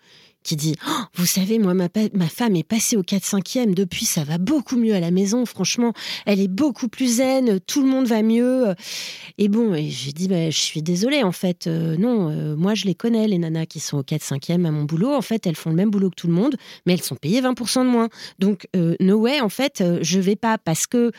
qui 0.43 0.55
dit 0.55 0.75
Oh, 0.87 0.91
Vous 1.15 1.25
savez, 1.25 1.59
moi, 1.59 1.73
ma, 1.73 1.87
ma 2.13 2.27
femme 2.27 2.55
est 2.55 2.63
passée 2.63 2.97
au 2.97 3.01
4-5e. 3.03 3.73
Depuis, 3.73 4.05
ça 4.05 4.23
va 4.23 4.37
beaucoup 4.37 4.77
mieux 4.77 4.93
à 4.93 4.99
la 4.99 5.11
maison. 5.11 5.45
Franchement, 5.45 5.93
elle 6.25 6.39
est 6.39 6.47
beaucoup 6.47 6.87
plus 6.87 7.17
zen. 7.17 7.59
Tout 7.61 7.81
le 7.81 7.87
monde 7.87 8.05
va 8.05 8.21
mieux. 8.21 8.75
Et 9.37 9.47
bon, 9.47 9.73
j'ai 9.75 10.11
dit 10.11 10.27
bah, 10.27 10.49
Je 10.49 10.57
suis 10.57 10.81
désolée, 10.81 11.23
en 11.23 11.31
fait. 11.31 11.67
euh, 11.67 11.97
non, 11.97 12.29
euh, 12.29 12.55
moi, 12.55 12.75
je 12.75 12.85
les 12.85 12.95
connais, 12.95 13.27
les 13.27 13.37
nanas 13.37 13.65
qui 13.65 13.79
sont 13.79 13.97
au 13.97 14.03
4-5e 14.03 14.65
à 14.65 14.71
mon 14.71 14.83
boulot. 14.83 15.13
En 15.13 15.21
fait, 15.21 15.47
elles 15.47 15.55
font 15.55 15.69
le 15.69 15.75
même 15.75 15.89
boulot 15.89 16.09
que 16.09 16.15
tout 16.15 16.27
le 16.27 16.33
monde, 16.33 16.55
mais 16.85 16.93
elles 16.93 17.01
sont 17.01 17.15
payées 17.15 17.41
20% 17.41 17.85
de 17.85 17.89
moins. 17.89 18.09
Donc, 18.39 18.67
euh, 18.75 18.95
no 18.99 19.17
way, 19.17 19.39
en 19.41 19.49
fait, 19.49 19.81
euh, 19.81 19.99
je 20.01 20.19
vais 20.19 20.35
pas 20.35 20.57
parce 20.57 20.87
que 20.87 21.11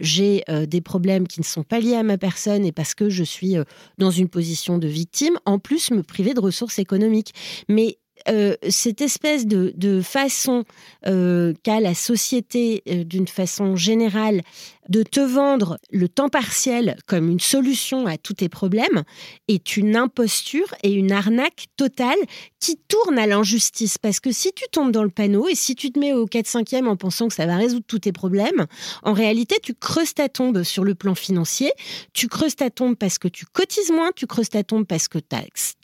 j'ai 0.00 0.44
des 0.66 0.80
problèmes 0.80 1.26
qui 1.26 1.40
ne 1.40 1.44
sont 1.44 1.62
pas 1.62 1.80
liés 1.80 1.94
à 1.94 2.02
ma 2.02 2.18
personne 2.18 2.64
et 2.64 2.72
parce 2.72 2.94
que 2.94 3.08
je 3.08 3.24
suis 3.24 3.56
dans 3.98 4.10
une 4.10 4.28
position 4.28 4.78
de 4.78 4.86
victime, 4.88 5.38
en 5.46 5.58
plus 5.58 5.90
me 5.90 6.02
priver 6.02 6.34
de 6.34 6.40
ressources 6.40 6.78
économiques. 6.78 7.32
Mais 7.68 7.98
euh, 8.28 8.56
cette 8.68 9.00
espèce 9.00 9.46
de, 9.46 10.00
façon 10.02 10.64
euh, 11.06 11.54
qu'a 11.62 11.80
la 11.80 11.94
société, 11.94 12.82
euh, 12.88 13.04
d'une 13.04 13.28
façon 13.28 13.76
générale, 13.76 14.42
de 14.88 15.02
te 15.02 15.20
vendre 15.20 15.78
le 15.90 16.08
temps 16.08 16.28
partiel 16.28 16.96
comme 17.06 17.28
une 17.28 17.40
solution 17.40 18.06
à 18.06 18.16
tous 18.16 18.34
tes 18.34 18.48
problèmes 18.48 19.02
est 19.48 19.76
une 19.76 19.96
imposture 19.96 20.74
et 20.82 20.92
une 20.92 21.12
arnaque 21.12 21.66
totale 21.76 22.18
qui 22.60 22.78
tourne 22.88 23.18
à 23.18 23.26
l'injustice. 23.26 23.98
Parce 23.98 24.20
que 24.20 24.32
si 24.32 24.52
tu 24.52 24.64
tombes 24.72 24.92
dans 24.92 25.02
le 25.02 25.10
panneau 25.10 25.48
et 25.48 25.54
si 25.54 25.74
tu 25.74 25.90
te 25.92 25.98
mets 25.98 26.12
au 26.12 26.26
4-5e 26.26 26.86
en 26.86 26.96
pensant 26.96 27.28
que 27.28 27.34
ça 27.34 27.46
va 27.46 27.56
résoudre 27.56 27.84
tous 27.86 28.00
tes 28.00 28.12
problèmes, 28.12 28.66
en 29.02 29.12
réalité, 29.12 29.56
tu 29.62 29.74
creuses 29.74 30.14
ta 30.14 30.28
tombe 30.28 30.62
sur 30.62 30.84
le 30.84 30.94
plan 30.94 31.14
financier, 31.14 31.72
tu 32.12 32.28
creuses 32.28 32.56
ta 32.56 32.70
tombe 32.70 32.96
parce 32.96 33.18
que 33.18 33.28
tu 33.28 33.44
cotises 33.46 33.90
moins, 33.90 34.10
tu 34.14 34.26
creuses 34.26 34.48
ta 34.48 34.64
tombe 34.64 34.86
parce 34.86 35.08
que 35.08 35.18
ta, 35.18 35.42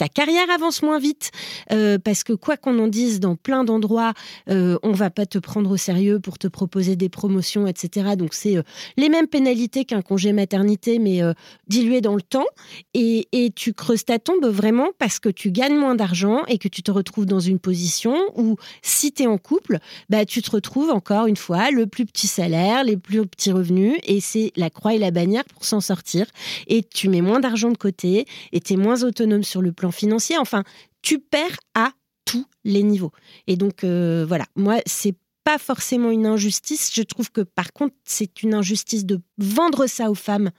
carrière 0.09 0.51
avance 0.51 0.83
moins 0.83 0.99
vite, 0.99 1.31
euh, 1.73 1.99
parce 1.99 2.25
que 2.25 2.33
quoi 2.33 2.57
qu'on 2.57 2.79
en 2.79 2.89
dise 2.89 3.21
dans 3.21 3.37
plein 3.37 3.65
d'endroits, 3.65 4.13
euh, 4.49 4.79
on 4.83 4.93
va 4.93 5.11
pas 5.11 5.27
te 5.27 5.39
prendre 5.39 5.71
au 5.71 5.77
sérieux 5.77 6.21
pour 6.21 6.39
te 6.39 6.49
proposer 6.49 6.97
des 6.97 7.09
promotions, 7.09 7.67
etc. 7.67 8.17
Donc 8.17 8.35
c'est 8.35 8.57
euh, 8.57 8.63
les 8.97 9.09
mêmes 9.09 9.27
pénalités 9.27 9.85
qu'un 9.85 10.03
congé 10.03 10.33
maternité, 10.33 10.99
mais 10.99 11.23
euh, 11.23 11.33
dilué 11.67 12.01
dans 12.01 12.15
le 12.15 12.23
temps. 12.23 12.47
Et, 12.95 13.29
et 13.33 13.51
tu 13.51 13.73
creuses 13.75 14.05
ta 14.05 14.19
tombe 14.19 14.47
vraiment 14.47 14.89
parce 14.99 15.19
que 15.19 15.29
tu 15.29 15.51
gagnes 15.51 15.77
moins 15.77 15.95
d'argent 15.95 16.43
et 16.49 16.59
que 16.59 16.69
tu 16.69 16.83
te 16.83 16.91
retrouves 16.91 17.27
dans 17.27 17.41
une 17.41 17.59
position 17.59 18.17
où, 18.37 18.57
si 18.83 19.13
tu 19.13 19.25
es 19.25 19.27
en 19.27 19.39
couple, 19.39 19.79
bah, 20.09 20.25
tu 20.25 20.43
te 20.43 20.51
retrouves 20.51 20.91
encore 20.91 21.27
une 21.27 21.37
fois 21.37 21.71
le 21.71 21.87
plus 21.87 22.07
petit 22.07 22.27
salaire, 22.27 22.85
les 22.85 22.97
plus 22.97 23.27
petits 23.27 23.53
revenus, 23.53 23.99
et 24.05 24.21
c'est 24.21 24.53
la 24.57 24.71
croix 24.71 24.95
et 24.95 24.99
la 24.99 25.11
bannière 25.11 25.45
pour 25.45 25.65
s'en 25.65 25.81
sortir. 25.81 26.27
Et 26.67 26.83
tu 26.83 27.09
mets 27.09 27.21
moins 27.21 27.41
d'argent 27.41 27.71
de 27.71 27.77
côté, 27.77 28.27
et 28.53 28.61
tu 28.61 28.75
es 28.75 28.77
moins 28.77 29.03
autonome 29.03 29.43
sur 29.43 29.63
le 29.63 29.73
plan 29.73 29.91
financier. 29.91 30.39
Enfin, 30.39 30.65
tu 31.03 31.19
perds 31.19 31.59
à 31.75 31.93
tous 32.25 32.47
les 32.65 32.83
niveaux. 32.83 33.13
Et 33.47 33.57
donc, 33.57 33.85
euh, 33.85 34.25
voilà, 34.27 34.47
moi, 34.57 34.79
c'est 34.87 35.15
pas 35.45 35.59
forcément 35.59 36.11
une 36.11 36.27
injustice. 36.27 36.91
Je 36.95 37.03
trouve 37.03 37.31
que 37.31 37.43
par 37.43 37.73
contre, 37.73 37.95
c'est 38.05 38.43
une 38.43 38.55
injustice 38.55 39.05
de 39.05 39.21
vendre 39.39 39.87
ça 39.87 40.11
aux 40.11 40.15
femmes 40.15 40.51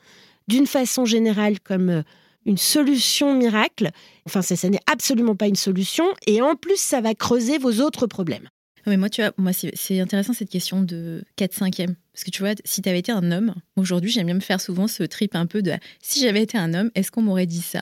d'une 0.47 0.67
façon 0.67 1.05
générale 1.05 1.59
comme 1.59 1.89
euh, 1.89 2.01
une 2.45 2.57
solution 2.57 3.33
miracle. 3.33 3.89
Enfin, 4.25 4.41
ça, 4.41 4.55
ça 4.55 4.69
n'est 4.69 4.79
absolument 4.91 5.35
pas 5.35 5.47
une 5.47 5.55
solution. 5.55 6.05
Et 6.27 6.41
en 6.41 6.55
plus, 6.55 6.79
ça 6.79 7.01
va 7.01 7.15
creuser 7.15 7.57
vos 7.57 7.81
autres 7.81 8.07
problèmes. 8.07 8.47
Mais 8.85 8.97
moi, 8.97 9.09
tu 9.09 9.21
vois, 9.21 9.33
moi, 9.37 9.51
c'est 9.51 9.99
intéressant 9.99 10.33
cette 10.33 10.49
question 10.49 10.83
de 10.83 11.23
4-5e. 11.39 11.95
Parce 12.13 12.23
que 12.23 12.29
tu 12.29 12.43
vois, 12.43 12.53
si 12.63 12.83
tu 12.83 12.89
avais 12.89 12.99
été 12.99 13.11
un 13.11 13.31
homme, 13.31 13.55
aujourd'hui, 13.75 14.11
j'aime 14.11 14.27
bien 14.27 14.35
me 14.35 14.41
faire 14.41 14.61
souvent 14.61 14.87
ce 14.87 15.03
trip 15.03 15.35
un 15.35 15.47
peu 15.47 15.63
de 15.63 15.73
si 16.01 16.21
j'avais 16.21 16.43
été 16.43 16.57
un 16.57 16.73
homme, 16.75 16.91
est-ce 16.93 17.11
qu'on 17.11 17.23
m'aurait 17.23 17.47
dit 17.47 17.61
ça? 17.61 17.81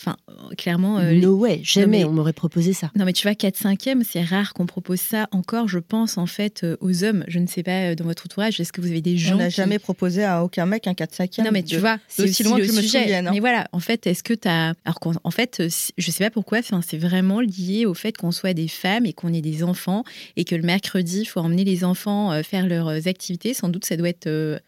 Enfin, 0.00 0.16
euh, 0.30 0.54
clairement. 0.56 0.98
euh, 1.00 1.12
no 1.12 1.36
way, 1.36 1.60
jamais 1.64 1.98
mais- 1.98 2.04
on 2.04 2.12
m'aurait 2.12 2.32
proposé 2.32 2.72
ça. 2.72 2.92
Non, 2.94 3.04
mais 3.04 3.12
tu 3.12 3.24
vois, 3.24 3.34
4-5e, 3.34 4.04
c'est 4.04 4.22
rare 4.22 4.54
qu'on 4.54 4.64
propose 4.64 5.00
ça 5.00 5.26
encore, 5.32 5.66
je 5.66 5.80
pense, 5.80 6.18
en 6.18 6.26
fait, 6.26 6.62
euh, 6.62 6.76
aux 6.80 7.02
hommes. 7.02 7.24
Je 7.26 7.40
ne 7.40 7.48
sais 7.48 7.64
pas, 7.64 7.90
euh, 7.90 7.94
dans 7.96 8.04
votre 8.04 8.26
entourage, 8.26 8.60
est-ce 8.60 8.72
que 8.72 8.80
vous 8.80 8.86
avez 8.88 9.00
des 9.00 9.16
gens. 9.16 9.34
On 9.34 9.38
n'a 9.38 9.48
qui- 9.48 9.56
jamais 9.56 9.80
proposé 9.80 10.22
à 10.22 10.44
aucun 10.44 10.66
mec 10.66 10.86
un 10.86 10.94
4-5e. 10.94 11.44
Non, 11.44 11.50
mais 11.50 11.64
tu 11.64 11.74
de- 11.74 11.80
vois, 11.80 11.98
c'est 12.06 12.22
aussi 12.22 12.30
aussi 12.30 12.42
loin 12.44 12.58
que 12.58 12.64
je 12.64 12.72
me 12.72 12.80
sujet. 12.80 13.00
souvienne, 13.02 13.26
hein. 13.26 13.30
Mais 13.32 13.40
voilà, 13.40 13.66
en 13.72 13.80
fait, 13.80 14.06
est-ce 14.06 14.22
que 14.22 14.34
tu 14.34 14.46
as. 14.46 14.74
Alors 14.84 15.00
qu'en 15.00 15.14
en 15.24 15.30
fait, 15.32 15.62
je 15.98 16.10
sais 16.12 16.24
pas 16.24 16.30
pourquoi, 16.30 16.58
enfin, 16.60 16.80
c'est 16.86 16.98
vraiment 16.98 17.40
lié 17.40 17.84
au 17.84 17.94
fait 17.94 18.16
qu'on 18.16 18.30
soit 18.30 18.54
des 18.54 18.68
femmes 18.68 19.04
et 19.04 19.12
qu'on 19.12 19.32
ait 19.34 19.40
des 19.40 19.64
enfants 19.64 20.04
et 20.36 20.44
que 20.44 20.54
le 20.54 20.62
mercredi, 20.62 21.22
il 21.22 21.26
faut 21.26 21.40
emmener 21.40 21.64
les 21.64 21.82
enfants 21.82 22.40
faire 22.44 22.68
leurs 22.68 23.08
activités. 23.08 23.52
Sans 23.52 23.68
doute, 23.68 23.84
ça 23.84 23.96
doit 23.96 24.08
être 24.10 24.28
euh, 24.28 24.58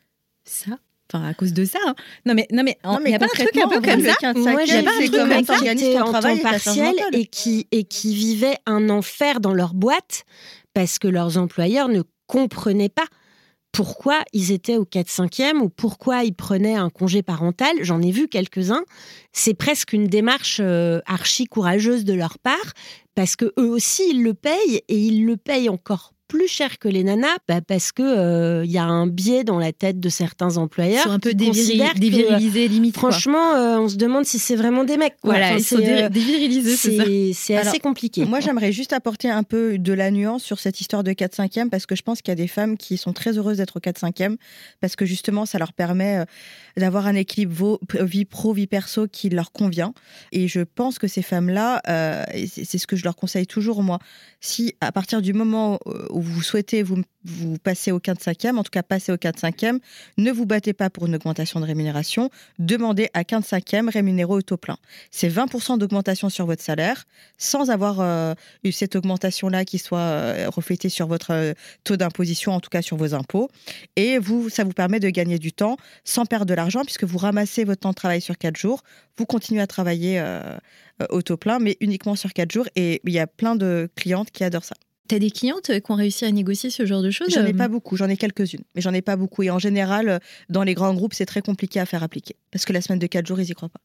ça. 0.45 0.79
Enfin, 1.13 1.27
à 1.27 1.35
cause 1.35 1.53
de 1.53 1.65
ça. 1.65 1.79
hein. 1.87 1.95
Non, 2.27 2.35
mais 2.35 2.47
non, 2.53 2.63
mais 2.65 2.79
il 3.05 3.09
n'y 3.09 3.15
a 3.15 3.19
pas 3.19 3.25
un 3.27 3.29
truc 3.29 3.57
un 3.57 3.69
peu 3.69 3.81
comme 3.81 4.01
ça? 4.05 4.15
15 4.21 4.37
Moi, 4.37 4.65
j'ai 4.65 4.83
pas 4.85 4.91
un 4.91 4.95
truc 5.07 5.11
comme 5.29 5.45
ça? 5.45 5.55
qui 5.75 5.99
en 5.99 6.05
travail 6.13 6.37
temps 6.39 6.51
partiel 6.51 6.95
et 7.13 7.27
qui, 7.27 7.67
et 7.73 7.85
qui 7.85 8.15
vivaient 8.15 8.57
un 8.67 8.89
enfer 8.91 9.41
dans 9.41 9.53
leur 9.55 9.75
boîte 9.75 10.25
parce 10.73 10.99
que 10.99 11.09
leurs 11.09 11.37
employeurs 11.37 11.89
ne 11.89 12.03
comprenaient 12.27 12.89
pas 12.89 13.07
pourquoi 13.73 14.23
ils 14.33 14.51
étaient 14.53 14.77
au 14.77 14.85
4-5e 14.85 15.59
ou 15.59 15.69
pourquoi 15.69 16.25
ils 16.25 16.35
prenaient 16.35 16.75
un 16.75 16.91
congé 16.91 17.23
parental. 17.23 17.71
J'en 17.83 18.03
ai 18.03 18.11
vu 18.11 18.27
quelques-uns. 18.29 18.85
C'est 19.33 19.55
presque 19.55 19.93
une 19.93 20.07
démarche 20.09 20.59
euh, 20.61 21.01
archi 21.07 21.45
courageuse 21.47 22.05
de 22.05 22.13
leur 22.15 22.39
part 22.39 22.57
parce 23.15 23.37
que 23.37 23.47
eux 23.59 23.69
aussi, 23.69 24.03
ils 24.11 24.23
le 24.23 24.35
payent 24.35 24.83
et 24.89 24.97
ils 24.99 25.25
le 25.25 25.37
payent 25.37 25.69
encore 25.69 26.15
plus 26.31 26.47
cher 26.49 26.79
que 26.79 26.89
les 26.89 27.03
nanas 27.03 27.27
bah, 27.49 27.61
parce 27.61 27.91
que 27.91 28.03
euh, 28.03 28.65
il 28.65 28.71
y 28.71 28.79
a 28.79 28.85
un 28.85 29.07
biais 29.09 29.43
dans 29.43 29.59
la 29.59 29.73
tête 29.73 29.99
de 29.99 30.09
certains 30.09 30.51
Ils 30.51 30.59
employeurs 30.59 31.03
sont 31.03 31.11
un 31.11 31.19
peu 31.19 31.35
dévirilisés, 31.35 32.69
limite. 32.69 32.97
Franchement, 32.97 33.55
euh, 33.57 33.79
on 33.79 33.89
se 33.89 33.97
demande 33.97 34.25
si 34.25 34.39
c'est 34.39 34.55
vraiment 34.57 34.85
des 34.85 34.97
mecs. 34.97 35.17
quoi. 35.21 35.31
voilà, 35.33 35.47
Enfin, 35.49 35.57
ils 35.59 35.65
sont 35.65 35.77
c'est, 35.77 35.83
dé- 35.83 36.03
euh, 36.05 36.09
dévirilisés, 36.09 36.77
c'est 36.77 36.97
ça. 36.97 37.05
c'est 37.05 37.33
c'est 37.35 37.57
assez 37.57 37.79
compliqué. 37.81 38.25
Moi, 38.25 38.41
j'aimerais 38.41 38.71
juste 38.73 38.93
apporter 38.93 39.29
un 39.29 39.43
peu 39.43 39.77
de 39.77 39.93
la 39.93 40.11
nuance 40.11 40.43
sur 40.45 40.61
cette 40.61 40.81
histoire 40.81 41.03
de 41.05 41.11
4-5e 41.13 41.69
parce 41.69 41.87
que 41.87 41.97
je 41.97 42.03
pense 42.03 42.23
qu'il 42.23 42.31
y 42.31 42.33
a 42.33 42.37
des 42.37 42.47
femmes 42.49 42.77
qui 42.77 42.97
sont 42.97 43.13
très 43.13 43.37
heureuses 43.37 43.57
d'être 43.59 43.77
au 43.77 43.81
4-5e 43.81 44.37
parce 44.81 44.95
que 44.97 45.05
justement, 45.05 45.47
ça 45.47 45.59
leur 45.59 45.73
permet 45.73 46.19
euh, 46.19 46.25
d'avoir 46.77 47.07
un 47.07 47.15
équilibre 47.15 47.81
vie 48.01 48.25
pro, 48.25 48.53
vie 48.53 48.67
perso 48.67 49.07
qui 49.09 49.29
leur 49.29 49.53
convient. 49.53 49.93
Et 50.33 50.49
je 50.49 50.61
pense 50.61 50.99
que 50.99 51.09
ces 51.09 51.23
femmes-là, 51.23 51.81
euh, 51.89 52.25
c'est 52.47 52.79
ce 52.79 52.87
que 52.87 52.97
je 52.97 53.05
leur 53.05 53.17
conseille 53.17 53.47
toujours, 53.47 53.83
moi, 53.83 53.99
si 54.41 54.75
à 54.81 54.93
partir 54.93 55.23
du 55.23 55.33
moment 55.33 55.79
euh, 55.87 56.07
où 56.11 56.21
vous 56.21 56.43
souhaitez 56.43 56.83
vous, 56.83 57.03
vous 57.25 57.59
passer 57.59 57.93
au 57.93 57.99
4-5e, 57.99 58.57
en 58.57 58.63
tout 58.63 58.71
cas 58.71 58.83
passer 58.83 59.13
au 59.13 59.17
4-5e, 59.17 59.79
ne 60.17 60.31
vous 60.31 60.47
battez 60.47 60.73
pas 60.73 60.91
pour 60.91 61.07
une 61.07 61.15
augmentation 61.15 61.61
de 61.61 61.67
rémunération, 61.67 62.31
demandez 62.59 63.09
à 63.15 63.23
15-5e 63.23 63.91
rémunéré 63.91 64.33
au 64.33 64.43
taux 64.43 64.57
plein. 64.57 64.77
C'est 65.11 65.29
20% 65.29 65.79
d'augmentation 65.79 66.29
sur 66.29 66.47
votre 66.47 66.63
salaire 66.63 67.05
sans 67.39 67.71
avoir 67.71 68.01
euh, 68.01 68.35
eu 68.65 68.73
cette 68.73 68.97
augmentation-là 68.97 69.65
qui 69.65 69.79
soit 69.79 69.99
euh, 69.99 70.49
reflétée 70.49 70.89
sur 70.89 71.07
votre 71.07 71.33
euh, 71.33 71.53
taux 71.85 71.97
d'imposition, 71.97 72.53
en 72.53 72.61
tout 72.61 72.71
cas 72.71 72.83
sur 72.83 72.97
vos 72.97 73.15
impôts. 73.15 73.51
Et 73.97 74.19
vous, 74.19 74.49
ça 74.49 74.65
vous 74.65 74.73
permet 74.73 75.01
de 75.01 75.11
gagner 75.11 75.39
du 75.39 75.53
temps 75.53 75.77
sans 76.05 76.25
perdre 76.25 76.47
de 76.47 76.55
l'argent 76.55 76.85
puisque 76.85 77.05
vous 77.05 77.19
ramassez 77.19 77.65
votre 77.65 77.81
temps 77.81 77.91
de 77.91 77.95
travail 77.95 78.21
sur 78.21 78.39
4 78.39 78.57
jours, 78.57 78.83
vous 79.17 79.27
continuez 79.27 79.61
à 79.61 79.67
travailler 79.67 80.23
au 81.11 81.21
taux 81.23 81.37
plein, 81.37 81.59
mais 81.59 81.77
uniquement 81.81 82.17
sur 82.17 82.33
4 82.33 82.51
jours. 82.51 82.69
Et 82.77 83.01
il 83.05 83.13
y 83.13 83.19
a 83.19 83.27
plein 83.27 83.57
de 83.57 83.89
clientes 83.95 84.31
qui 84.31 84.45
adorent 84.45 84.65
ça. 84.65 84.77
T'as 85.11 85.19
des 85.19 85.33
clientes 85.33 85.73
qui 85.81 85.91
ont 85.91 85.97
réussi 85.97 86.25
à 86.25 86.31
négocier 86.31 86.71
ce 86.71 86.87
genre 86.87 87.03
de 87.03 87.11
choses 87.11 87.31
J'en 87.35 87.45
ai 87.45 87.53
euh, 87.53 87.57
pas 87.57 87.67
beaucoup, 87.67 87.97
j'en 87.97 88.09
ai 88.09 88.17
quelques-unes, 88.17 88.63
mais 88.77 88.81
j'en 88.81 88.95
ai 88.95 89.03
pas 89.03 89.17
beaucoup. 89.17 89.43
Et 89.43 89.51
en 89.51 89.59
général, 89.59 90.09
euh, 90.09 90.19
dans 90.51 90.63
les 90.63 90.75
grands 90.75 90.95
groupes, 90.95 91.15
c'est 91.15 91.27
très 91.27 91.43
compliqué 91.43 91.81
à 91.81 91.85
faire 91.87 92.05
appliquer 92.05 92.37
parce 92.53 92.65
que 92.65 92.73
la 92.73 92.81
semaine 92.81 93.01
de 93.01 93.09
4 93.09 93.27
jours, 93.27 93.41
ils 93.41 93.51
y 93.51 93.53
croient 93.55 93.71
pas. 93.71 93.81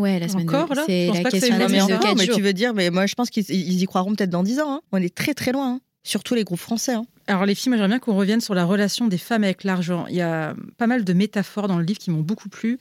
Ouais, 0.00 0.18
la 0.18 0.26
semaine 0.26 0.48
Encore, 0.48 0.70
de... 0.70 0.76
là? 0.76 0.84
C'est 0.86 1.02
Je 1.02 1.06
pense 1.08 1.16
la 1.18 1.22
pas 1.22 1.28
que 1.28 1.32
question 1.34 1.48
une 1.54 1.58
de 1.58 1.62
la 1.62 1.68
semaine 1.68 2.14
mais 2.16 2.24
jours. 2.24 2.36
tu 2.36 2.40
veux 2.40 2.54
dire, 2.54 2.72
mais 2.72 2.88
moi 2.88 3.04
je 3.04 3.14
pense 3.14 3.28
qu'ils 3.28 3.44
ils 3.50 3.82
y 3.82 3.84
croiront 3.84 4.14
peut-être 4.14 4.30
dans 4.30 4.42
10 4.42 4.60
ans. 4.60 4.72
hein. 4.76 4.80
On 4.92 5.02
est 5.02 5.14
très 5.14 5.34
très 5.34 5.52
loin, 5.52 5.74
hein. 5.74 5.80
surtout 6.02 6.34
les 6.34 6.44
groupes 6.44 6.58
français. 6.58 6.94
hein. 6.94 7.04
Alors 7.26 7.46
les 7.46 7.54
filles, 7.54 7.70
moi 7.70 7.78
j'aimerais 7.78 7.88
bien 7.88 7.98
qu'on 7.98 8.14
revienne 8.14 8.42
sur 8.42 8.54
la 8.54 8.66
relation 8.66 9.06
des 9.06 9.16
femmes 9.16 9.44
avec 9.44 9.64
l'argent. 9.64 10.06
Il 10.08 10.14
y 10.16 10.20
a 10.20 10.54
pas 10.76 10.86
mal 10.86 11.04
de 11.04 11.12
métaphores 11.14 11.68
dans 11.68 11.78
le 11.78 11.84
livre 11.84 11.98
qui 11.98 12.10
m'ont 12.10 12.20
beaucoup 12.20 12.50
plu. 12.50 12.78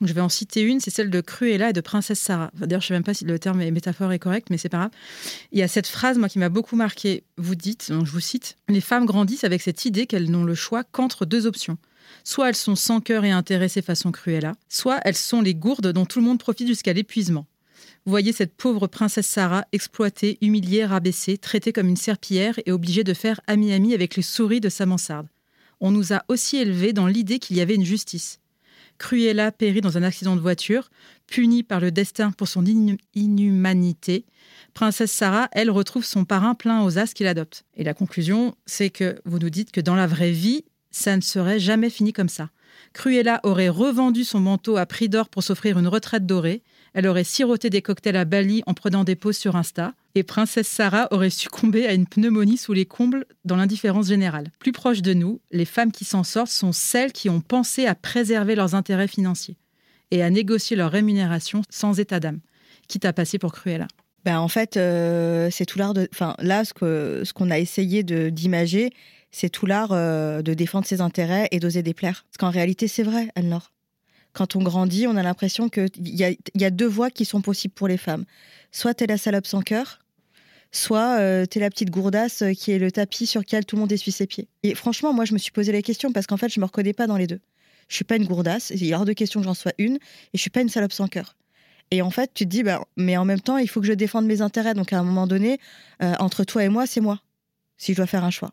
Donc 0.00 0.08
je 0.08 0.12
vais 0.12 0.20
en 0.20 0.28
citer 0.28 0.60
une, 0.62 0.80
c'est 0.80 0.90
celle 0.90 1.08
de 1.08 1.20
Cruella 1.22 1.70
et 1.70 1.72
de 1.72 1.80
Princesse 1.80 2.20
Sarah. 2.20 2.50
D'ailleurs, 2.54 2.82
je 2.82 2.88
sais 2.88 2.94
même 2.94 3.04
pas 3.04 3.14
si 3.14 3.24
le 3.24 3.38
terme 3.38 3.58
métaphore 3.70 4.12
est 4.12 4.18
correct, 4.18 4.48
mais 4.50 4.58
c'est 4.58 4.68
pas 4.68 4.78
grave. 4.78 4.90
Il 5.52 5.58
y 5.58 5.62
a 5.62 5.68
cette 5.68 5.86
phrase, 5.86 6.18
moi, 6.18 6.28
qui 6.28 6.38
m'a 6.38 6.50
beaucoup 6.50 6.76
marqué. 6.76 7.24
Vous 7.38 7.54
dites, 7.54 7.90
donc 7.90 8.04
je 8.04 8.10
vous 8.10 8.20
cite, 8.20 8.58
les 8.68 8.82
femmes 8.82 9.06
grandissent 9.06 9.44
avec 9.44 9.62
cette 9.62 9.86
idée 9.86 10.06
qu'elles 10.06 10.30
n'ont 10.30 10.44
le 10.44 10.54
choix 10.54 10.84
qu'entre 10.84 11.24
deux 11.24 11.46
options. 11.46 11.78
Soit 12.22 12.50
elles 12.50 12.56
sont 12.56 12.76
sans 12.76 13.00
cœur 13.00 13.24
et 13.24 13.30
intéressées 13.30 13.82
façon 13.82 14.12
Cruella, 14.12 14.52
soit 14.68 15.00
elles 15.04 15.16
sont 15.16 15.40
les 15.40 15.54
gourdes 15.54 15.92
dont 15.92 16.04
tout 16.04 16.20
le 16.20 16.26
monde 16.26 16.38
profite 16.38 16.68
jusqu'à 16.68 16.92
l'épuisement. 16.92 17.46
Voyez 18.08 18.30
cette 18.30 18.54
pauvre 18.54 18.86
princesse 18.86 19.26
Sarah 19.26 19.66
exploitée, 19.72 20.38
humiliée, 20.40 20.84
rabaissée, 20.84 21.38
traitée 21.38 21.72
comme 21.72 21.88
une 21.88 21.96
serpillière 21.96 22.54
et 22.64 22.70
obligée 22.70 23.02
de 23.02 23.12
faire 23.12 23.40
ami-ami 23.48 23.94
avec 23.94 24.14
les 24.14 24.22
souris 24.22 24.60
de 24.60 24.68
sa 24.68 24.86
mansarde. 24.86 25.26
On 25.80 25.90
nous 25.90 26.12
a 26.12 26.22
aussi 26.28 26.56
élevés 26.56 26.92
dans 26.92 27.08
l'idée 27.08 27.40
qu'il 27.40 27.56
y 27.56 27.60
avait 27.60 27.74
une 27.74 27.84
justice. 27.84 28.38
Cruella 28.98 29.50
périt 29.50 29.80
dans 29.80 29.98
un 29.98 30.04
accident 30.04 30.36
de 30.36 30.40
voiture, 30.40 30.88
punie 31.26 31.64
par 31.64 31.80
le 31.80 31.90
destin 31.90 32.30
pour 32.30 32.46
son 32.46 32.64
inhumanité. 33.14 34.24
Princesse 34.72 35.10
Sarah, 35.10 35.48
elle, 35.50 35.70
retrouve 35.70 36.04
son 36.04 36.24
parrain 36.24 36.54
plein 36.54 36.84
aux 36.84 36.98
as 36.98 37.12
qu'il 37.12 37.26
adopte. 37.26 37.64
Et 37.74 37.82
la 37.82 37.92
conclusion, 37.92 38.54
c'est 38.66 38.90
que 38.90 39.18
vous 39.24 39.40
nous 39.40 39.50
dites 39.50 39.72
que 39.72 39.80
dans 39.80 39.96
la 39.96 40.06
vraie 40.06 40.30
vie, 40.30 40.64
ça 40.92 41.16
ne 41.16 41.22
serait 41.22 41.58
jamais 41.58 41.90
fini 41.90 42.12
comme 42.12 42.28
ça. 42.28 42.50
Cruella 42.92 43.40
aurait 43.42 43.68
revendu 43.68 44.22
son 44.22 44.40
manteau 44.40 44.76
à 44.76 44.86
prix 44.86 45.08
d'or 45.08 45.28
pour 45.28 45.42
s'offrir 45.42 45.78
une 45.78 45.88
retraite 45.88 46.24
dorée. 46.24 46.62
Elle 46.96 47.08
aurait 47.08 47.24
siroté 47.24 47.68
des 47.68 47.82
cocktails 47.82 48.16
à 48.16 48.24
Bali 48.24 48.62
en 48.64 48.72
prenant 48.72 49.04
des 49.04 49.16
pauses 49.16 49.36
sur 49.36 49.54
Insta. 49.54 49.92
Et 50.14 50.22
Princesse 50.22 50.66
Sarah 50.66 51.08
aurait 51.10 51.28
succombé 51.28 51.86
à 51.86 51.92
une 51.92 52.06
pneumonie 52.06 52.56
sous 52.56 52.72
les 52.72 52.86
combles 52.86 53.26
dans 53.44 53.56
l'indifférence 53.56 54.06
générale. 54.08 54.50
Plus 54.60 54.72
proche 54.72 55.02
de 55.02 55.12
nous, 55.12 55.42
les 55.50 55.66
femmes 55.66 55.92
qui 55.92 56.06
s'en 56.06 56.24
sortent 56.24 56.50
sont 56.50 56.72
celles 56.72 57.12
qui 57.12 57.28
ont 57.28 57.42
pensé 57.42 57.84
à 57.84 57.94
préserver 57.94 58.54
leurs 58.54 58.74
intérêts 58.74 59.08
financiers 59.08 59.58
et 60.10 60.22
à 60.22 60.30
négocier 60.30 60.74
leur 60.74 60.90
rémunération 60.90 61.60
sans 61.68 62.00
état 62.00 62.18
d'âme, 62.18 62.40
quitte 62.88 63.04
à 63.04 63.12
passer 63.12 63.38
pour 63.38 63.52
Cruella. 63.52 63.88
Ben, 64.24 64.38
en 64.38 64.48
fait, 64.48 64.78
euh, 64.78 65.50
c'est 65.52 65.66
tout 65.66 65.78
l'art 65.78 65.92
de. 65.92 66.08
Enfin, 66.14 66.34
là, 66.38 66.64
ce 66.64 66.72
que 66.72 67.24
ce 67.26 67.34
qu'on 67.34 67.50
a 67.50 67.58
essayé 67.58 68.04
d'imager, 68.04 68.90
c'est 69.30 69.50
tout 69.50 69.66
l'art 69.66 69.92
euh, 69.92 70.40
de 70.40 70.54
défendre 70.54 70.86
ses 70.86 71.02
intérêts 71.02 71.46
et 71.50 71.60
d'oser 71.60 71.82
déplaire. 71.82 72.24
Parce 72.30 72.38
qu'en 72.38 72.50
réalité, 72.50 72.88
c'est 72.88 73.02
vrai, 73.02 73.28
Anne-Laure. 73.34 73.70
Quand 74.36 74.54
on 74.54 74.62
grandit, 74.62 75.06
on 75.06 75.16
a 75.16 75.22
l'impression 75.22 75.70
qu'il 75.70 75.88
y 75.96 76.22
a, 76.22 76.30
y 76.54 76.64
a 76.66 76.70
deux 76.70 76.86
voies 76.86 77.10
qui 77.10 77.24
sont 77.24 77.40
possibles 77.40 77.72
pour 77.72 77.88
les 77.88 77.96
femmes. 77.96 78.26
Soit 78.70 78.92
t'es 78.92 79.06
la 79.06 79.16
salope 79.16 79.46
sans 79.46 79.62
cœur, 79.62 80.00
soit 80.72 81.18
euh, 81.20 81.46
t'es 81.46 81.58
la 81.58 81.70
petite 81.70 81.88
gourdasse 81.88 82.42
euh, 82.42 82.52
qui 82.52 82.70
est 82.70 82.78
le 82.78 82.92
tapis 82.92 83.26
sur 83.26 83.40
lequel 83.40 83.64
tout 83.64 83.76
le 83.76 83.80
monde 83.80 83.92
essuie 83.92 84.12
ses 84.12 84.26
pieds. 84.26 84.46
Et 84.62 84.74
franchement, 84.74 85.14
moi, 85.14 85.24
je 85.24 85.32
me 85.32 85.38
suis 85.38 85.52
posé 85.52 85.72
la 85.72 85.80
question 85.80 86.12
parce 86.12 86.26
qu'en 86.26 86.36
fait, 86.36 86.50
je 86.50 86.60
me 86.60 86.66
reconnais 86.66 86.92
pas 86.92 87.06
dans 87.06 87.16
les 87.16 87.26
deux. 87.26 87.40
Je 87.88 87.94
suis 87.94 88.04
pas 88.04 88.16
une 88.16 88.26
gourdasse, 88.26 88.72
il 88.74 88.86
est 88.86 88.94
hors 88.94 89.06
de 89.06 89.14
question 89.14 89.40
que 89.40 89.46
j'en 89.46 89.54
sois 89.54 89.72
une, 89.78 89.94
et 89.94 90.00
je 90.34 90.40
suis 90.40 90.50
pas 90.50 90.60
une 90.60 90.68
salope 90.68 90.92
sans 90.92 91.08
cœur. 91.08 91.34
Et 91.90 92.02
en 92.02 92.10
fait, 92.10 92.30
tu 92.34 92.44
te 92.44 92.50
dis, 92.50 92.62
bah, 92.62 92.84
mais 92.98 93.16
en 93.16 93.24
même 93.24 93.40
temps, 93.40 93.56
il 93.56 93.70
faut 93.70 93.80
que 93.80 93.86
je 93.86 93.94
défende 93.94 94.26
mes 94.26 94.42
intérêts. 94.42 94.74
Donc, 94.74 94.92
à 94.92 94.98
un 94.98 95.02
moment 95.02 95.26
donné, 95.26 95.58
euh, 96.02 96.12
entre 96.18 96.44
toi 96.44 96.62
et 96.62 96.68
moi, 96.68 96.86
c'est 96.86 97.00
moi, 97.00 97.22
si 97.78 97.92
je 97.92 97.96
dois 97.96 98.06
faire 98.06 98.24
un 98.24 98.30
choix. 98.30 98.52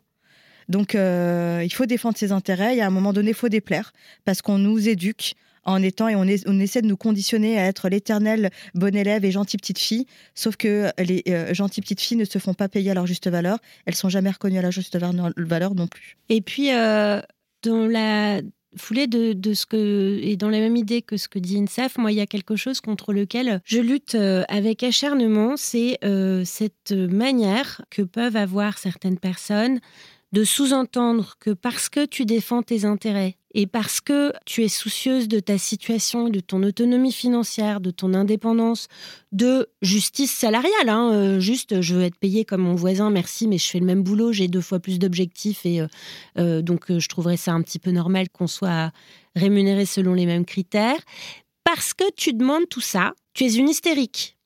Donc, 0.70 0.94
euh, 0.94 1.60
il 1.62 1.74
faut 1.74 1.84
défendre 1.84 2.16
ses 2.16 2.32
intérêts. 2.32 2.76
Et 2.76 2.80
à 2.80 2.86
un 2.86 2.90
moment 2.90 3.12
donné, 3.12 3.32
il 3.32 3.34
faut 3.34 3.50
déplaire. 3.50 3.92
Parce 4.24 4.40
qu'on 4.40 4.56
nous 4.56 4.88
éduque 4.88 5.34
en 5.64 5.82
étant 5.82 6.08
et 6.08 6.16
on, 6.16 6.24
essaie 6.24 6.82
de 6.82 6.86
nous 6.86 6.96
conditionner 6.96 7.58
à 7.58 7.66
être 7.66 7.88
l'éternelle 7.88 8.50
bonne 8.74 8.96
élève 8.96 9.24
et 9.24 9.30
gentille 9.30 9.58
petite 9.58 9.78
fille. 9.78 10.06
Sauf 10.34 10.56
que 10.56 10.90
les 10.98 11.22
euh, 11.28 11.54
gentilles 11.54 11.82
petites 11.82 12.00
filles 12.00 12.16
ne 12.16 12.24
se 12.24 12.38
font 12.38 12.54
pas 12.54 12.68
payer 12.68 12.90
à 12.90 12.94
leur 12.94 13.06
juste 13.06 13.28
valeur. 13.28 13.58
Elles 13.86 13.94
sont 13.94 14.08
jamais 14.08 14.30
reconnues 14.30 14.58
à 14.58 14.62
leur 14.62 14.72
juste 14.72 14.96
valeur 14.96 15.74
non 15.74 15.86
plus. 15.86 16.16
Et 16.28 16.40
puis, 16.40 16.72
euh, 16.72 17.20
dans 17.62 17.86
la 17.86 18.40
foulée 18.76 19.06
de, 19.06 19.54
ce 19.54 19.66
que 19.66 20.18
et 20.22 20.36
dans 20.36 20.50
la 20.50 20.58
même 20.58 20.76
idée 20.76 21.02
que 21.02 21.16
ce 21.16 21.28
que 21.28 21.38
dit 21.38 21.58
Insaf, 21.58 21.96
moi, 21.98 22.12
il 22.12 22.16
y 22.16 22.20
a 22.20 22.26
quelque 22.26 22.56
chose 22.56 22.80
contre 22.80 23.12
lequel 23.12 23.60
je 23.64 23.80
lutte 23.80 24.14
euh, 24.14 24.42
avec 24.48 24.82
acharnement, 24.82 25.56
c'est 25.56 25.98
euh, 26.04 26.44
cette 26.44 26.92
manière 26.92 27.82
que 27.90 28.02
peuvent 28.02 28.36
avoir 28.36 28.78
certaines 28.78 29.18
personnes 29.18 29.80
de 30.32 30.44
sous-entendre 30.44 31.36
que 31.38 31.50
parce 31.50 31.88
que 31.88 32.04
tu 32.04 32.24
défends 32.24 32.62
tes 32.62 32.84
intérêts 32.84 33.36
et 33.54 33.66
parce 33.66 34.00
que 34.00 34.32
tu 34.44 34.64
es 34.64 34.68
soucieuse 34.68 35.28
de 35.28 35.38
ta 35.38 35.58
situation, 35.58 36.28
de 36.28 36.40
ton 36.40 36.62
autonomie 36.64 37.12
financière, 37.12 37.80
de 37.80 37.90
ton 37.90 38.12
indépendance, 38.12 38.88
de 39.32 39.68
justice 39.80 40.32
salariale, 40.32 40.88
hein, 40.88 41.12
euh, 41.12 41.40
juste 41.40 41.80
je 41.80 41.94
veux 41.94 42.02
être 42.02 42.18
payé 42.18 42.44
comme 42.44 42.62
mon 42.62 42.74
voisin, 42.74 43.10
merci, 43.10 43.46
mais 43.46 43.58
je 43.58 43.70
fais 43.70 43.78
le 43.78 43.86
même 43.86 44.02
boulot, 44.02 44.32
j'ai 44.32 44.48
deux 44.48 44.60
fois 44.60 44.80
plus 44.80 44.98
d'objectifs 44.98 45.64
et 45.64 45.80
euh, 45.80 45.86
euh, 46.38 46.62
donc 46.62 46.86
je 46.98 47.08
trouverais 47.08 47.36
ça 47.36 47.52
un 47.52 47.62
petit 47.62 47.78
peu 47.78 47.92
normal 47.92 48.28
qu'on 48.28 48.48
soit 48.48 48.90
rémunéré 49.36 49.86
selon 49.86 50.14
les 50.14 50.26
mêmes 50.26 50.44
critères. 50.44 51.00
Parce 51.62 51.94
que 51.94 52.04
tu 52.16 52.32
demandes 52.32 52.68
tout 52.68 52.80
ça, 52.80 53.14
tu 53.32 53.44
es 53.44 53.54
une 53.54 53.68
hystérique. 53.68 54.36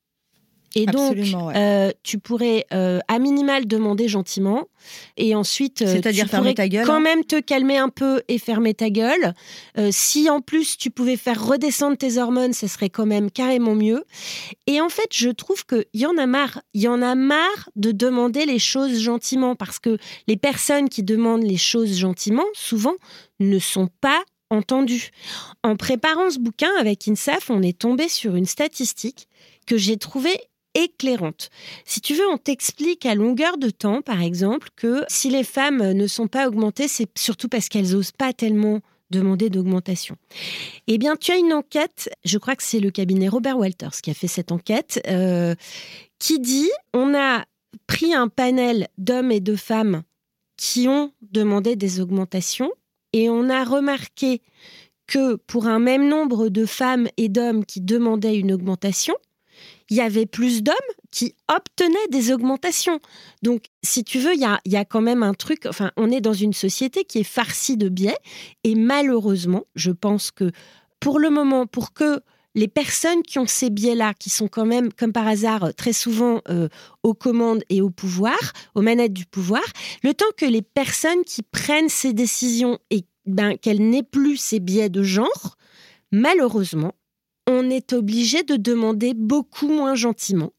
Et 0.74 0.86
donc, 0.86 1.16
ouais. 1.16 1.32
euh, 1.56 1.90
tu 2.02 2.18
pourrais 2.18 2.66
euh, 2.72 2.98
à 3.08 3.18
minimal 3.18 3.66
demander 3.66 4.08
gentiment, 4.08 4.68
et 5.16 5.34
ensuite, 5.34 5.82
euh, 5.82 6.00
tu 6.00 6.26
pourrais 6.26 6.54
ta 6.54 6.68
gueule, 6.68 6.86
quand 6.86 6.94
hein. 6.94 7.00
même 7.00 7.24
te 7.24 7.40
calmer 7.40 7.78
un 7.78 7.88
peu 7.88 8.22
et 8.28 8.38
fermer 8.38 8.74
ta 8.74 8.90
gueule. 8.90 9.34
Si 9.90 10.28
en 10.28 10.40
plus 10.40 10.76
tu 10.76 10.90
pouvais 10.90 11.16
faire 11.16 11.44
redescendre 11.44 11.96
tes 11.96 12.18
hormones, 12.18 12.52
ce 12.52 12.66
serait 12.66 12.90
quand 12.90 13.06
même 13.06 13.30
carrément 13.30 13.74
mieux. 13.74 14.04
Et 14.66 14.80
en 14.80 14.88
fait, 14.88 15.08
je 15.12 15.30
trouve 15.30 15.64
qu'il 15.64 15.84
y 15.94 16.06
en 16.06 16.16
a 16.18 16.26
marre. 16.26 16.60
Il 16.74 16.82
y 16.82 16.88
en 16.88 17.02
a 17.02 17.14
marre 17.14 17.70
de 17.76 17.92
demander 17.92 18.46
les 18.46 18.58
choses 18.58 19.00
gentiment 19.00 19.54
parce 19.54 19.78
que 19.78 19.98
les 20.26 20.36
personnes 20.36 20.88
qui 20.88 21.02
demandent 21.02 21.44
les 21.44 21.56
choses 21.56 21.96
gentiment, 21.96 22.44
souvent, 22.52 22.94
ne 23.40 23.58
sont 23.58 23.88
pas 24.00 24.22
entendues. 24.50 25.10
En 25.62 25.76
préparant 25.76 26.30
ce 26.30 26.38
bouquin 26.38 26.70
avec 26.78 27.06
INSAF, 27.08 27.50
on 27.50 27.62
est 27.62 27.78
tombé 27.78 28.08
sur 28.08 28.36
une 28.36 28.46
statistique 28.46 29.28
que 29.66 29.76
j'ai 29.76 29.96
trouvée 29.96 30.38
éclairante. 30.74 31.50
Si 31.84 32.00
tu 32.00 32.14
veux, 32.14 32.28
on 32.28 32.38
t'explique 32.38 33.06
à 33.06 33.14
longueur 33.14 33.58
de 33.58 33.70
temps, 33.70 34.02
par 34.02 34.22
exemple, 34.22 34.68
que 34.76 35.04
si 35.08 35.30
les 35.30 35.44
femmes 35.44 35.92
ne 35.92 36.06
sont 36.06 36.28
pas 36.28 36.48
augmentées, 36.48 36.88
c'est 36.88 37.08
surtout 37.18 37.48
parce 37.48 37.68
qu'elles 37.68 37.94
osent 37.94 38.12
pas 38.12 38.32
tellement 38.32 38.80
demander 39.10 39.50
d'augmentation. 39.50 40.16
Eh 40.86 40.98
bien, 40.98 41.16
tu 41.16 41.32
as 41.32 41.36
une 41.36 41.52
enquête, 41.52 42.10
je 42.24 42.38
crois 42.38 42.56
que 42.56 42.62
c'est 42.62 42.80
le 42.80 42.90
cabinet 42.90 43.28
Robert 43.28 43.58
Walters 43.58 44.00
qui 44.02 44.10
a 44.10 44.14
fait 44.14 44.28
cette 44.28 44.52
enquête, 44.52 45.00
euh, 45.08 45.54
qui 46.18 46.38
dit 46.40 46.70
on 46.92 47.14
a 47.14 47.44
pris 47.86 48.14
un 48.14 48.28
panel 48.28 48.88
d'hommes 48.98 49.32
et 49.32 49.40
de 49.40 49.56
femmes 49.56 50.02
qui 50.56 50.88
ont 50.88 51.12
demandé 51.22 51.76
des 51.76 52.00
augmentations 52.00 52.70
et 53.12 53.30
on 53.30 53.48
a 53.48 53.64
remarqué 53.64 54.42
que 55.06 55.36
pour 55.36 55.66
un 55.66 55.78
même 55.78 56.08
nombre 56.08 56.48
de 56.48 56.66
femmes 56.66 57.08
et 57.16 57.28
d'hommes 57.28 57.64
qui 57.64 57.80
demandaient 57.80 58.36
une 58.36 58.52
augmentation, 58.52 59.14
il 59.90 59.96
y 59.96 60.00
avait 60.00 60.26
plus 60.26 60.62
d'hommes 60.62 60.74
qui 61.10 61.34
obtenaient 61.48 62.08
des 62.10 62.32
augmentations. 62.32 63.00
Donc, 63.42 63.66
si 63.82 64.04
tu 64.04 64.18
veux, 64.18 64.34
il 64.34 64.40
y 64.40 64.76
a, 64.76 64.84
quand 64.84 65.00
même 65.00 65.22
un 65.22 65.34
truc, 65.34 65.66
enfin, 65.66 65.90
on 65.96 66.10
est 66.10 66.20
dans 66.20 66.32
une 66.32 66.52
société 66.52 67.04
qui 67.04 67.18
est 67.18 67.24
farcie 67.24 67.76
de 67.76 67.88
biais, 67.88 68.18
et 68.64 68.74
malheureusement, 68.74 69.64
je 69.74 69.90
pense 69.90 70.30
que 70.30 70.50
pour 71.00 71.18
le 71.18 71.30
moment, 71.30 71.66
pour 71.66 71.92
que 71.92 72.20
les 72.54 72.68
personnes 72.68 73.22
qui 73.22 73.38
ont 73.38 73.46
ces 73.46 73.70
biais-là, 73.70 74.14
qui 74.14 74.30
sont 74.30 74.48
quand 74.48 74.66
même, 74.66 74.92
comme 74.92 75.12
par 75.12 75.28
hasard, 75.28 75.72
très 75.76 75.92
souvent 75.92 76.42
euh, 76.48 76.68
aux 77.02 77.14
commandes 77.14 77.62
et 77.68 77.80
au 77.80 77.90
pouvoir, 77.90 78.38
aux 78.74 78.82
manettes 78.82 79.12
du 79.12 79.26
pouvoir, 79.26 79.62
le 80.02 80.12
temps 80.12 80.26
que 80.36 80.46
les 80.46 80.62
personnes 80.62 81.22
qui 81.24 81.42
prennent 81.42 81.88
ces 81.88 82.12
décisions 82.12 82.78
et 82.90 83.04
ben, 83.26 83.56
qu'elles 83.56 83.88
n'aient 83.88 84.02
plus 84.02 84.38
ces 84.38 84.58
biais 84.58 84.88
de 84.88 85.02
genre, 85.02 85.56
malheureusement, 86.10 86.94
on 87.48 87.70
est 87.70 87.94
obligé 87.94 88.44
de 88.44 88.56
demander 88.56 89.14
beaucoup 89.14 89.68
moins 89.68 89.94
gentiment 89.94 90.52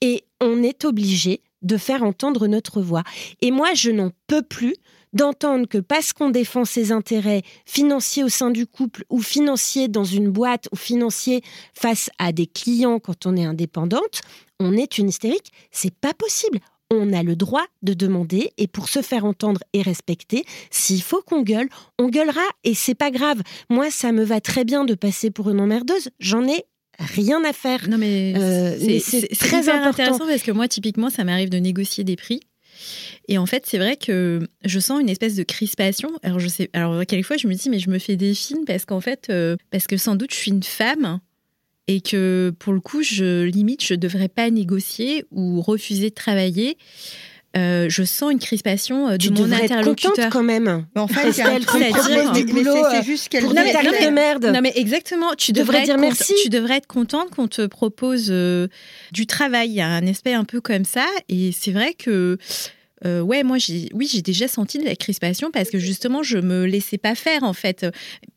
et 0.00 0.24
on 0.40 0.62
est 0.62 0.84
obligé 0.84 1.42
de 1.60 1.76
faire 1.76 2.02
entendre 2.02 2.46
notre 2.46 2.80
voix. 2.80 3.02
Et 3.42 3.50
moi, 3.50 3.74
je 3.74 3.90
n'en 3.90 4.10
peux 4.28 4.42
plus 4.42 4.76
d'entendre 5.12 5.66
que 5.66 5.78
parce 5.78 6.12
qu'on 6.12 6.30
défend 6.30 6.64
ses 6.64 6.92
intérêts 6.92 7.42
financiers 7.66 8.22
au 8.22 8.28
sein 8.28 8.50
du 8.50 8.66
couple 8.66 9.04
ou 9.10 9.20
financiers 9.20 9.88
dans 9.88 10.04
une 10.04 10.30
boîte 10.30 10.68
ou 10.72 10.76
financiers 10.76 11.42
face 11.74 12.10
à 12.18 12.32
des 12.32 12.46
clients 12.46 13.00
quand 13.00 13.26
on 13.26 13.36
est 13.36 13.44
indépendante, 13.44 14.20
on 14.60 14.76
est 14.76 14.98
une 14.98 15.08
hystérique. 15.08 15.50
C'est 15.72 15.94
pas 15.94 16.14
possible 16.14 16.60
on 16.90 17.12
a 17.12 17.22
le 17.22 17.36
droit 17.36 17.64
de 17.82 17.94
demander 17.94 18.50
et 18.58 18.66
pour 18.66 18.88
se 18.88 19.02
faire 19.02 19.24
entendre 19.24 19.60
et 19.72 19.82
respecter, 19.82 20.44
s'il 20.70 21.02
faut 21.02 21.22
qu'on 21.22 21.42
gueule, 21.42 21.68
on 21.98 22.08
gueulera 22.08 22.40
et 22.64 22.74
c'est 22.74 22.94
pas 22.94 23.10
grave. 23.10 23.42
Moi, 23.68 23.90
ça 23.90 24.12
me 24.12 24.24
va 24.24 24.40
très 24.40 24.64
bien 24.64 24.84
de 24.84 24.94
passer 24.94 25.30
pour 25.30 25.50
une 25.50 25.60
emmerdeuse. 25.60 26.10
J'en 26.18 26.46
ai 26.46 26.64
rien 26.98 27.42
à 27.44 27.52
faire. 27.52 27.88
Non 27.88 27.96
mais 27.96 28.34
euh, 28.36 29.00
c'est 29.00 29.28
très 29.38 29.68
intéressant 29.68 30.26
parce 30.26 30.42
que 30.42 30.52
moi, 30.52 30.68
typiquement, 30.68 31.10
ça 31.10 31.24
m'arrive 31.24 31.48
de 31.48 31.58
négocier 31.58 32.04
des 32.04 32.16
prix. 32.16 32.40
Et 33.28 33.38
en 33.38 33.46
fait, 33.46 33.64
c'est 33.66 33.78
vrai 33.78 33.96
que 33.96 34.48
je 34.64 34.80
sens 34.80 35.00
une 35.00 35.08
espèce 35.08 35.34
de 35.34 35.42
crispation. 35.42 36.10
Alors, 36.22 36.38
je 36.38 36.48
sais, 36.48 36.70
alors, 36.72 37.04
quelquefois, 37.06 37.36
je 37.36 37.46
me 37.46 37.54
dis, 37.54 37.68
mais 37.68 37.78
je 37.78 37.90
me 37.90 37.98
fais 37.98 38.16
des 38.16 38.34
films 38.34 38.64
parce 38.64 38.84
qu'en 38.84 39.00
fait, 39.00 39.28
euh, 39.30 39.56
parce 39.70 39.86
que 39.86 39.96
sans 39.96 40.16
doute, 40.16 40.32
je 40.32 40.36
suis 40.36 40.50
une 40.50 40.62
femme 40.62 41.20
et 41.86 42.00
que 42.00 42.52
pour 42.58 42.72
le 42.72 42.80
coup, 42.80 43.02
je 43.02 43.44
limite, 43.44 43.84
je 43.84 43.94
ne 43.94 43.98
devrais 43.98 44.28
pas 44.28 44.50
négocier 44.50 45.24
ou 45.30 45.60
refuser 45.60 46.10
de 46.10 46.14
travailler. 46.14 46.76
Euh, 47.56 47.86
je 47.88 48.04
sens 48.04 48.30
une 48.30 48.38
crispation 48.38 49.08
euh, 49.08 49.16
de 49.16 49.26
tu 49.26 49.32
mon 49.32 49.50
interlocuteur. 49.50 50.26
Être 50.26 50.30
quand 50.30 50.44
même. 50.44 50.86
Mais 50.94 51.00
en 51.00 51.08
fait, 51.08 51.40
a 51.40 51.48
un 51.48 51.58
truc. 51.58 51.82
C'est 51.82 53.04
juste 53.04 53.28
qu'elle 53.28 53.44
non, 53.44 53.54
mais, 53.54 53.72
de 53.72 54.10
merde. 54.10 54.46
Non 54.46 54.60
mais 54.62 54.72
exactement. 54.76 55.34
Tu 55.36 55.50
devrais, 55.50 55.82
dire 55.82 55.98
merci. 55.98 56.32
Tu 56.44 56.48
devrais 56.48 56.76
être 56.76 56.86
contente 56.86 57.30
qu'on 57.30 57.48
te 57.48 57.66
propose 57.66 58.28
euh, 58.30 58.68
du 59.10 59.26
travail. 59.26 59.70
Il 59.70 59.74
y 59.74 59.80
a 59.80 59.88
un 59.88 60.06
aspect 60.06 60.32
un 60.32 60.44
peu 60.44 60.60
comme 60.60 60.84
ça. 60.84 61.06
Et 61.28 61.50
c'est 61.50 61.72
vrai 61.72 61.94
que 61.94 62.38
euh, 63.06 63.20
ouais, 63.20 63.42
moi, 63.42 63.56
oui, 63.94 64.08
j'ai 64.10 64.22
déjà 64.22 64.48
senti 64.48 64.78
de 64.78 64.84
la 64.84 64.96
crispation 64.96 65.50
parce 65.50 65.70
que 65.70 65.78
justement, 65.78 66.22
je 66.22 66.38
me 66.38 66.66
laissais 66.66 66.98
pas 66.98 67.14
faire 67.14 67.44
en 67.44 67.52
fait. 67.52 67.86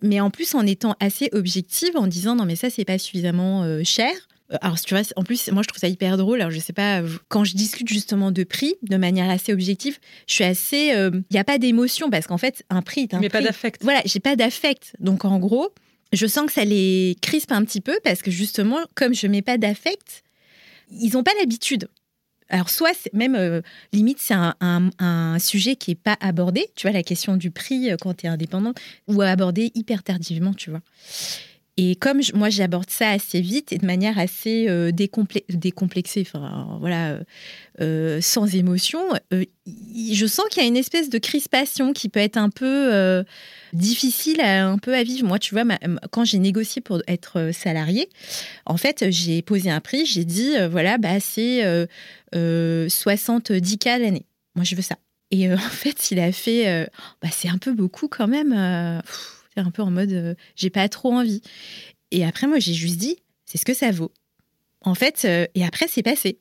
Mais 0.01 0.19
en 0.19 0.29
plus, 0.29 0.55
en 0.55 0.65
étant 0.65 0.95
assez 0.99 1.29
objective, 1.33 1.95
en 1.95 2.07
disant 2.07 2.35
non, 2.35 2.45
mais 2.45 2.55
ça, 2.55 2.69
c'est 2.69 2.85
pas 2.85 2.97
suffisamment 2.97 3.63
euh, 3.63 3.81
cher. 3.83 4.11
Euh, 4.51 4.57
alors, 4.61 4.79
tu 4.79 4.93
vois, 4.93 5.03
en 5.15 5.23
plus, 5.23 5.49
moi, 5.51 5.63
je 5.63 5.67
trouve 5.67 5.79
ça 5.79 5.87
hyper 5.87 6.17
drôle. 6.17 6.41
Alors, 6.41 6.51
je 6.51 6.59
sais 6.59 6.73
pas, 6.73 7.01
quand 7.27 7.43
je 7.43 7.55
discute 7.55 7.89
justement 7.89 8.31
de 8.31 8.43
prix 8.43 8.75
de 8.83 8.97
manière 8.97 9.29
assez 9.29 9.51
objective, 9.51 9.97
je 10.27 10.33
suis 10.33 10.43
assez. 10.43 10.93
Il 10.95 11.23
n'y 11.31 11.39
a 11.39 11.43
pas 11.43 11.57
d'émotion 11.57 12.09
parce 12.09 12.27
qu'en 12.27 12.37
fait, 12.37 12.63
un 12.69 12.81
prix 12.81 13.01
est 13.01 13.13
un 13.13 13.19
Mais 13.19 13.29
pas 13.29 13.41
d'affect. 13.41 13.83
Voilà, 13.83 14.01
j'ai 14.05 14.19
pas 14.19 14.35
d'affect. 14.35 14.93
Donc, 14.99 15.25
en 15.25 15.39
gros, 15.39 15.69
je 16.13 16.27
sens 16.27 16.45
que 16.45 16.53
ça 16.53 16.63
les 16.63 17.17
crispe 17.21 17.51
un 17.51 17.65
petit 17.65 17.81
peu 17.81 17.99
parce 18.03 18.21
que 18.21 18.31
justement, 18.31 18.79
comme 18.95 19.13
je 19.13 19.27
mets 19.27 19.41
pas 19.41 19.57
d'affect, 19.57 20.23
ils 20.91 21.13
n'ont 21.13 21.23
pas 21.23 21.31
l'habitude. 21.39 21.89
Alors, 22.49 22.69
soit 22.69 23.09
même 23.13 23.35
euh, 23.35 23.61
limite, 23.91 24.19
c'est 24.19 24.35
un, 24.35 25.37
sujet 25.39 25.75
qui 25.75 25.91
n'est 25.91 25.95
pas 25.95 26.17
abordé, 26.19 26.67
tu 26.75 26.87
vois, 26.87 26.93
la 26.93 27.03
question 27.03 27.37
du 27.37 27.51
prix 27.51 27.91
euh, 27.91 27.97
quand 27.99 28.15
tu 28.15 28.25
es 28.25 28.29
indépendante, 28.29 28.79
ou 29.07 29.21
abordé 29.21 29.71
hyper 29.75 30.03
tardivement, 30.03 30.53
tu 30.53 30.69
vois. 30.69 30.81
Et 31.75 31.95
comme 31.95 32.21
moi, 32.35 32.49
j'aborde 32.49 32.91
ça 32.91 33.09
assez 33.09 33.41
vite 33.41 33.73
et 33.73 33.79
de 33.79 33.85
manière 33.85 34.19
assez 34.19 34.67
euh, 34.69 34.91
décomplexée, 34.91 36.23
voilà, 36.79 37.17
euh, 37.81 38.21
sans 38.21 38.53
émotion, 38.53 39.01
euh, 39.33 39.43
je 39.65 40.25
sens 40.27 40.45
qu'il 40.51 40.61
y 40.61 40.65
a 40.65 40.67
une 40.67 40.77
espèce 40.77 41.09
de 41.09 41.17
crispation 41.17 41.91
qui 41.91 42.09
peut 42.09 42.19
être 42.19 42.37
un 42.37 42.51
peu 42.51 43.23
difficile 43.71 44.39
à, 44.41 44.67
un 44.67 44.77
peu 44.77 44.93
à 44.93 45.01
vivre. 45.01 45.27
Moi, 45.27 45.39
tu 45.39 45.55
vois, 45.55 45.63
quand 46.11 46.25
j'ai 46.25 46.37
négocié 46.37 46.79
pour 46.81 47.01
être 47.07 47.49
salarié, 47.51 48.07
en 48.67 48.77
fait, 48.77 49.09
j'ai 49.09 49.41
posé 49.41 49.71
un 49.71 49.79
prix, 49.79 50.05
j'ai 50.05 50.25
dit, 50.25 50.53
voilà, 50.69 50.99
bah, 50.99 51.19
c'est 51.19 51.63
70 52.33 53.77
k 53.79 53.85
l'année. 53.85 54.25
Moi, 54.55 54.63
je 54.63 54.75
veux 54.75 54.83
ça. 54.83 54.97
Et 55.31 55.51
en 55.53 55.57
fait, 55.57 56.11
il 56.11 56.19
a 56.19 56.31
fait, 56.31 56.87
bah, 57.23 57.29
c'est 57.31 57.49
un 57.49 57.57
peu 57.57 57.73
beaucoup 57.73 58.07
quand 58.07 58.27
même 58.27 59.01
un 59.61 59.71
peu 59.71 59.81
en 59.81 59.91
mode 59.91 60.11
euh, 60.11 60.35
j'ai 60.55 60.69
pas 60.69 60.87
trop 60.89 61.13
envie. 61.13 61.41
Et 62.11 62.25
après, 62.25 62.47
moi, 62.47 62.59
j'ai 62.59 62.73
juste 62.73 62.97
dit 62.97 63.17
c'est 63.45 63.57
ce 63.57 63.65
que 63.65 63.73
ça 63.73 63.91
vaut. 63.91 64.11
En 64.81 64.95
fait, 64.95 65.23
euh, 65.25 65.45
et 65.55 65.65
après, 65.65 65.87
c'est 65.87 66.03
passé. 66.03 66.39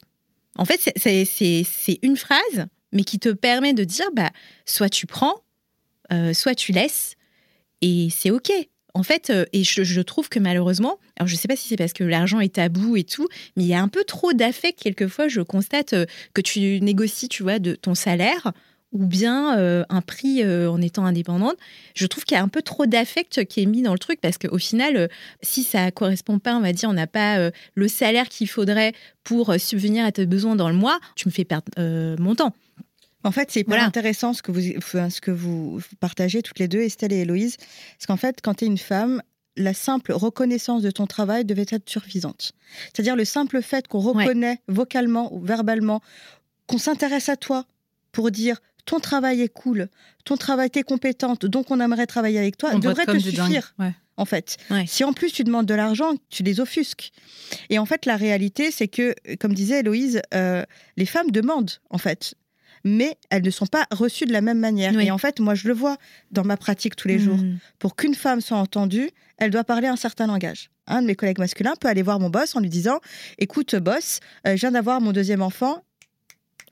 En 0.57 0.65
fait, 0.65 0.93
c'est 0.97 1.99
une 2.03 2.17
phrase, 2.17 2.67
mais 2.93 3.05
qui 3.05 3.19
te 3.19 3.31
permet 3.31 3.73
de 3.73 3.85
dire 3.85 4.07
bah, 4.15 4.31
soit 4.67 4.91
tu 4.91 5.07
prends, 5.07 5.43
euh, 6.13 6.35
soit 6.35 6.55
tu 6.55 6.73
laisses, 6.73 7.15
et 7.81 8.09
c'est 8.11 8.31
OK. 8.31 8.53
En 8.95 9.03
fait, 9.03 9.33
et 9.55 9.65
je, 9.65 10.01
trouve 10.03 10.29
que 10.29 10.39
malheureusement, 10.39 10.99
alors 11.17 11.27
je 11.27 11.35
sais 11.35 11.49
pas 11.49 11.57
si 11.57 11.67
c'est 11.67 11.79
parce 11.79 11.95
que 11.95 12.05
l'argent 12.05 12.41
est 12.41 12.57
tabou 12.57 12.95
et 12.99 13.05
tout, 13.05 13.27
mais 13.57 13.63
il 13.63 13.67
y 13.67 13.73
a 13.73 13.81
un 13.81 13.89
peu 13.89 14.05
trop 14.05 14.35
d'affect 14.35 14.79
quelquefois. 14.79 15.29
Je 15.29 15.41
constate 15.41 15.95
que 16.35 16.41
tu 16.43 16.79
négocies, 16.83 17.31
tu 17.31 17.43
vois, 17.43 17.59
de 17.59 17.75
ton 17.75 17.95
salaire 17.95 18.53
ou 18.93 19.07
bien 19.07 19.59
euh, 19.59 19.85
un 19.89 20.01
prix 20.03 20.43
euh, 20.43 20.71
en 20.71 20.81
étant 20.81 21.05
indépendante. 21.05 21.57
Je 21.95 22.07
trouve 22.07 22.25
qu'il 22.25 22.37
y 22.37 22.41
a 22.41 22.43
un 22.43 22.49
peu 22.49 22.63
trop 22.63 22.87
d'affect 22.87 23.45
qui 23.47 23.63
est 23.63 23.67
mis 23.67 23.83
dans 23.83 23.93
le 23.93 23.99
truc 23.99 24.21
parce 24.21 24.39
qu'au 24.39 24.59
final, 24.59 24.97
euh, 24.97 25.09
si 25.43 25.65
ça 25.65 25.91
correspond 25.91 26.39
pas, 26.39 26.55
on 26.57 26.61
va 26.61 26.73
dire, 26.73 26.89
on 26.89 26.95
n'a 26.95 27.07
pas 27.07 27.51
le 27.75 27.89
salaire 27.89 28.29
qu'il 28.29 28.49
faudrait 28.49 28.93
pour 29.25 29.55
subvenir 29.59 30.05
à 30.05 30.13
tes 30.13 30.27
besoins 30.27 30.57
dans 30.57 30.69
le 30.69 30.75
mois, 30.75 31.01
tu 31.17 31.29
me 31.29 31.33
fais 31.33 31.45
perdre 31.45 31.71
mon 32.19 32.35
temps. 32.35 32.55
En 33.25 33.31
fait, 33.31 33.51
c'est 33.51 33.61
hyper 33.61 33.83
intéressant 33.83 34.33
ce 34.33 34.43
que, 34.43 34.51
vous, 34.51 34.61
ce 34.61 35.21
que 35.21 35.31
vous 35.31 35.81
partagez 36.01 36.43
toutes 36.43 36.59
les 36.59 36.69
deux, 36.69 36.81
Estelle 36.81 37.13
et 37.13 37.21
Héloïse. 37.21 37.57
Parce 37.57 38.07
qu'en 38.07 38.17
fait, 38.17 38.41
quand 38.43 38.55
tu 38.55 38.65
es 38.65 38.67
une 38.67 38.79
femme, 38.79 39.23
la 39.57 39.75
simple 39.75 40.13
reconnaissance 40.13 40.83
de 40.83 40.91
ton 40.91 41.07
travail 41.07 41.45
devait 41.45 41.67
être 41.69 41.89
suffisante. 41.89 42.53
C'est-à-dire 42.93 43.17
le 43.17 43.25
simple 43.25 43.63
fait 43.63 43.87
qu'on 43.87 44.01
reconnaît 44.01 44.61
vocalement 44.69 45.33
ou 45.35 45.41
verbalement 45.41 46.01
qu'on 46.67 46.79
s'intéresse 46.79 47.29
à 47.29 47.37
toi 47.37 47.67
pour 48.13 48.31
dire 48.31 48.61
ton 48.85 49.01
travail 49.01 49.41
est 49.41 49.49
cool, 49.49 49.89
ton 50.25 50.37
travail, 50.37 50.71
t'es 50.71 50.83
compétente, 50.83 51.47
donc 51.47 51.71
on 51.71 51.81
aimerait 51.81 52.07
travailler 52.07 52.39
avec 52.39 52.57
toi, 52.57 52.71
on 52.73 52.79
devrait 52.79 53.07
te 53.07 53.19
suffire. 53.19 53.75
En 54.19 54.25
fait, 54.27 54.59
si 54.87 55.05
en 55.05 55.13
plus 55.13 55.33
tu 55.33 55.43
demandes 55.43 55.67
de 55.67 55.75
l'argent, 55.75 56.15
tu 56.29 56.43
les 56.43 56.61
offusques. 56.61 57.13
Et 57.71 57.79
en 57.79 57.87
fait, 57.87 58.05
la 58.07 58.17
réalité, 58.17 58.71
c'est 58.71 58.89
que, 58.89 59.15
comme 59.41 59.55
disait 59.55 59.81
Héloïse, 59.81 60.21
euh, 60.35 60.65
les 60.97 61.07
femmes 61.07 61.31
demandent, 61.31 61.71
en 61.89 61.99
fait, 61.99 62.35
mais 62.85 63.17
elles 63.31 63.43
ne 63.43 63.51
sont 63.51 63.67
pas 63.67 63.87
reçues 63.91 64.27
de 64.27 64.33
la 64.33 64.41
même 64.41 64.59
manière. 64.59 64.99
Et 64.99 65.11
en 65.11 65.19
fait, 65.19 65.41
moi, 65.41 65.55
je 65.55 65.69
le 65.69 65.75
vois 65.75 65.97
dans 66.31 66.45
ma 66.45 66.57
pratique 66.57 66.95
tous 66.95 67.09
les 67.09 67.19
jours. 67.19 67.39
Hmm. 67.39 67.59
Pour 67.79 67.97
qu'une 67.97 68.15
femme 68.15 68.41
soit 68.41 68.59
entendue, 68.59 69.11
elle 69.39 69.51
doit 69.51 69.65
parler 69.65 69.89
un 69.89 69.97
certain 69.97 70.27
langage. 70.27 70.71
Un 70.87 71.01
de 71.01 71.07
mes 71.07 71.15
collègues 71.15 71.39
masculins 71.39 71.75
peut 71.81 71.89
aller 71.89 72.03
voir 72.03 72.19
mon 72.21 72.29
boss 72.29 72.55
en 72.57 72.61
lui 72.61 72.69
disant 72.69 73.01
Écoute, 73.39 73.77
boss, 73.77 74.21
euh, 74.47 74.57
je 74.57 74.61
viens 74.61 74.73
d'avoir 74.73 75.01
mon 75.01 75.13
deuxième 75.13 75.43
enfant 75.43 75.83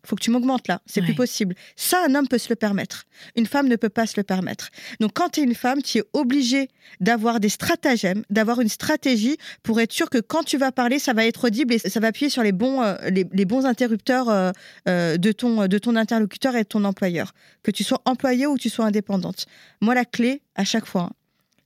faut 0.05 0.17
que 0.17 0.23
tu 0.23 0.31
m'augmentes 0.31 0.69
là, 0.69 0.81
c'est 0.87 1.03
plus 1.03 1.15
possible. 1.15 1.55
Ça, 1.77 2.05
un 2.07 2.15
homme 2.15 2.29
peut 2.29 2.39
se 2.39 2.49
le 2.49 2.57
permettre. 2.57 3.07
Une 3.37 3.47
femme 3.47 3.69
ne 3.69 3.77
peut 3.77 3.89
pas 3.89 4.07
se 4.07 4.15
le 4.17 4.23
permettre. 4.23 4.71
Donc, 4.99 5.13
quand 5.15 5.31
tu 5.31 5.41
es 5.41 5.43
une 5.45 5.55
femme, 5.55 5.83
tu 5.83 5.99
es 5.99 6.05
obligée 6.13 6.69
d'avoir 7.01 7.41
des 7.41 7.49
stratagèmes, 7.49 8.25
d'avoir 8.31 8.61
une 8.61 8.69
stratégie 8.69 9.37
pour 9.63 9.81
être 9.81 9.93
sûr 9.93 10.11
que 10.11 10.19
quand 10.19 10.43
tu 10.43 10.57
vas 10.57 10.73
parler, 10.73 10.99
ça 10.99 11.13
va 11.13 11.27
être 11.27 11.47
audible 11.47 11.75
et 11.75 11.79
ça 11.79 12.01
va 12.01 12.09
appuyer 12.09 12.31
sur 12.31 12.43
les 12.43 12.53
bons, 12.53 12.83
euh, 12.83 12.97
les, 13.11 13.45
bons 13.45 13.67
interrupteurs 13.67 14.29
euh, 14.29 14.51
euh, 14.89 15.17
de, 15.17 15.33
ton, 15.33 15.67
de 15.67 15.79
ton 15.79 15.97
interlocuteur 15.97 16.57
et 16.57 16.63
de 16.63 16.69
ton 16.69 16.85
employeur. 16.85 17.33
Que 17.63 17.71
tu 17.71 17.85
sois 17.85 18.01
employée 18.05 18.47
ou 18.47 18.59
tu 18.59 18.71
sois 18.71 18.87
indépendante. 18.87 19.47
Moi, 19.81 19.95
la 19.95 20.05
clé, 20.05 20.43
à 20.55 20.65
chaque 20.65 20.87
fois, 20.87 21.03
hein, 21.03 21.11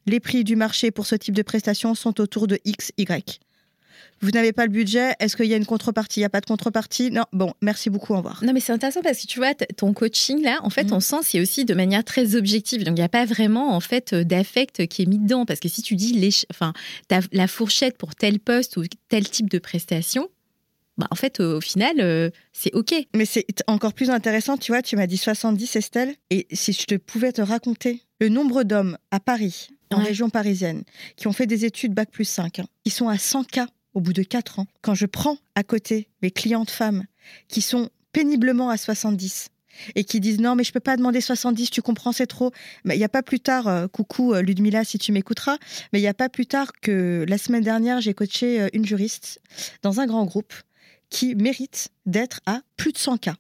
les 0.06 0.20
prix 0.20 0.44
du 0.44 0.56
marché 0.56 0.90
pour 0.90 1.06
ce 1.06 1.14
type 1.14 1.34
de 1.34 1.42
prestations 1.42 1.94
sont 1.94 2.20
autour 2.20 2.46
de 2.46 2.58
X, 2.64 2.92
Y. 2.98 3.40
Vous 4.20 4.30
n'avez 4.30 4.52
pas 4.52 4.64
le 4.64 4.70
budget. 4.72 5.12
Est-ce 5.20 5.36
qu'il 5.36 5.46
y 5.46 5.54
a 5.54 5.56
une 5.56 5.66
contrepartie? 5.66 6.20
Il 6.20 6.22
n'y 6.22 6.26
a 6.26 6.30
pas 6.30 6.40
de 6.40 6.46
contrepartie? 6.46 7.10
Non. 7.10 7.24
Bon, 7.32 7.52
merci 7.60 7.90
beaucoup. 7.90 8.14
Au 8.14 8.18
revoir. 8.18 8.42
Non, 8.42 8.52
mais 8.52 8.60
c'est 8.60 8.72
intéressant 8.72 9.02
parce 9.02 9.20
que 9.20 9.26
tu 9.26 9.38
vois, 9.38 9.54
ton 9.54 9.92
coaching 9.92 10.42
là, 10.42 10.60
en 10.62 10.70
fait, 10.70 10.84
Mhm. 10.84 10.92
on 10.94 11.00
sent 11.00 11.16
c'est 11.22 11.40
aussi 11.40 11.64
de 11.64 11.74
manière 11.74 12.04
très 12.04 12.34
objective. 12.36 12.84
Donc, 12.84 12.92
il 12.96 13.00
n'y 13.00 13.04
a 13.04 13.08
pas 13.08 13.24
vraiment 13.26 13.74
en 13.74 13.80
fait 13.80 14.12
euh, 14.12 14.24
d'affect 14.24 14.86
qui 14.86 15.02
est 15.02 15.06
mis 15.06 15.18
dedans. 15.18 15.44
Parce 15.46 15.60
que 15.60 15.68
si 15.68 15.82
tu 15.82 15.94
dis 15.96 16.12
les, 16.14 16.30
enfin, 16.50 16.72
la 17.32 17.46
fourchette 17.48 17.98
pour 17.98 18.14
tel 18.14 18.40
poste 18.40 18.76
ou 18.76 18.84
tel 19.08 19.28
type 19.28 19.50
de 19.50 19.58
prestation, 19.58 20.28
bah, 20.96 21.08
en 21.10 21.16
fait, 21.16 21.40
au, 21.40 21.60
final, 21.60 21.96
euh, 21.98 22.30
c'est 22.52 22.72
OK. 22.74 22.94
Mais 23.16 23.24
c'est 23.26 23.44
encore 23.66 23.92
plus 23.94 24.10
intéressant, 24.10 24.56
tu 24.56 24.70
vois, 24.72 24.80
tu 24.80 24.94
m'as 24.96 25.06
dit 25.08 25.16
70, 25.18 25.74
Estelle, 25.76 26.14
et 26.30 26.46
si 26.52 26.72
je 26.72 26.84
te 26.84 26.94
pouvais 26.94 27.32
te 27.32 27.42
raconter 27.42 28.00
le 28.20 28.28
nombre 28.28 28.62
d'hommes 28.62 28.96
à 29.10 29.18
Paris, 29.18 29.68
en 29.92 29.98
Ouais. 29.98 30.04
région 30.04 30.30
parisienne, 30.30 30.82
qui 31.16 31.26
ont 31.26 31.32
fait 31.32 31.46
des 31.46 31.64
études 31.64 31.92
Bac 31.94 32.10
plus 32.10 32.24
5, 32.24 32.60
hein, 32.60 32.66
qui 32.84 32.90
sont 32.90 33.08
à 33.08 33.18
100 33.18 33.42
cas 33.44 33.66
au 33.94 34.00
bout 34.00 34.12
de 34.12 34.22
4 34.22 34.58
ans, 34.58 34.66
quand 34.82 34.94
je 34.94 35.06
prends 35.06 35.38
à 35.54 35.62
côté 35.62 36.08
mes 36.22 36.30
clientes 36.30 36.70
femmes 36.70 37.04
qui 37.48 37.62
sont 37.62 37.90
péniblement 38.12 38.70
à 38.70 38.76
70 38.76 39.48
et 39.94 40.04
qui 40.04 40.20
disent 40.20 40.40
non 40.40 40.54
mais 40.54 40.64
je 40.64 40.72
peux 40.72 40.80
pas 40.80 40.96
demander 40.96 41.20
70 41.20 41.70
tu 41.70 41.82
comprends 41.82 42.12
c'est 42.12 42.26
trop. 42.26 42.52
Mais 42.84 42.96
il 42.96 43.00
y 43.00 43.04
a 43.04 43.08
pas 43.08 43.22
plus 43.22 43.40
tard 43.40 43.68
euh, 43.68 43.88
coucou 43.88 44.34
euh, 44.34 44.42
Ludmilla 44.42 44.84
si 44.84 44.98
tu 44.98 45.12
m'écouteras 45.12 45.58
mais 45.92 46.00
il 46.00 46.02
y 46.02 46.08
a 46.08 46.14
pas 46.14 46.28
plus 46.28 46.46
tard 46.46 46.72
que 46.80 47.24
la 47.28 47.38
semaine 47.38 47.64
dernière 47.64 48.00
j'ai 48.00 48.14
coaché 48.14 48.60
euh, 48.60 48.68
une 48.72 48.84
juriste 48.84 49.40
dans 49.82 50.00
un 50.00 50.06
grand 50.06 50.24
groupe 50.24 50.54
qui 51.10 51.34
mérite 51.34 51.88
d'être 52.06 52.40
à 52.46 52.60
plus 52.76 52.92
de 52.92 52.98
100 52.98 53.18
cas 53.18 53.34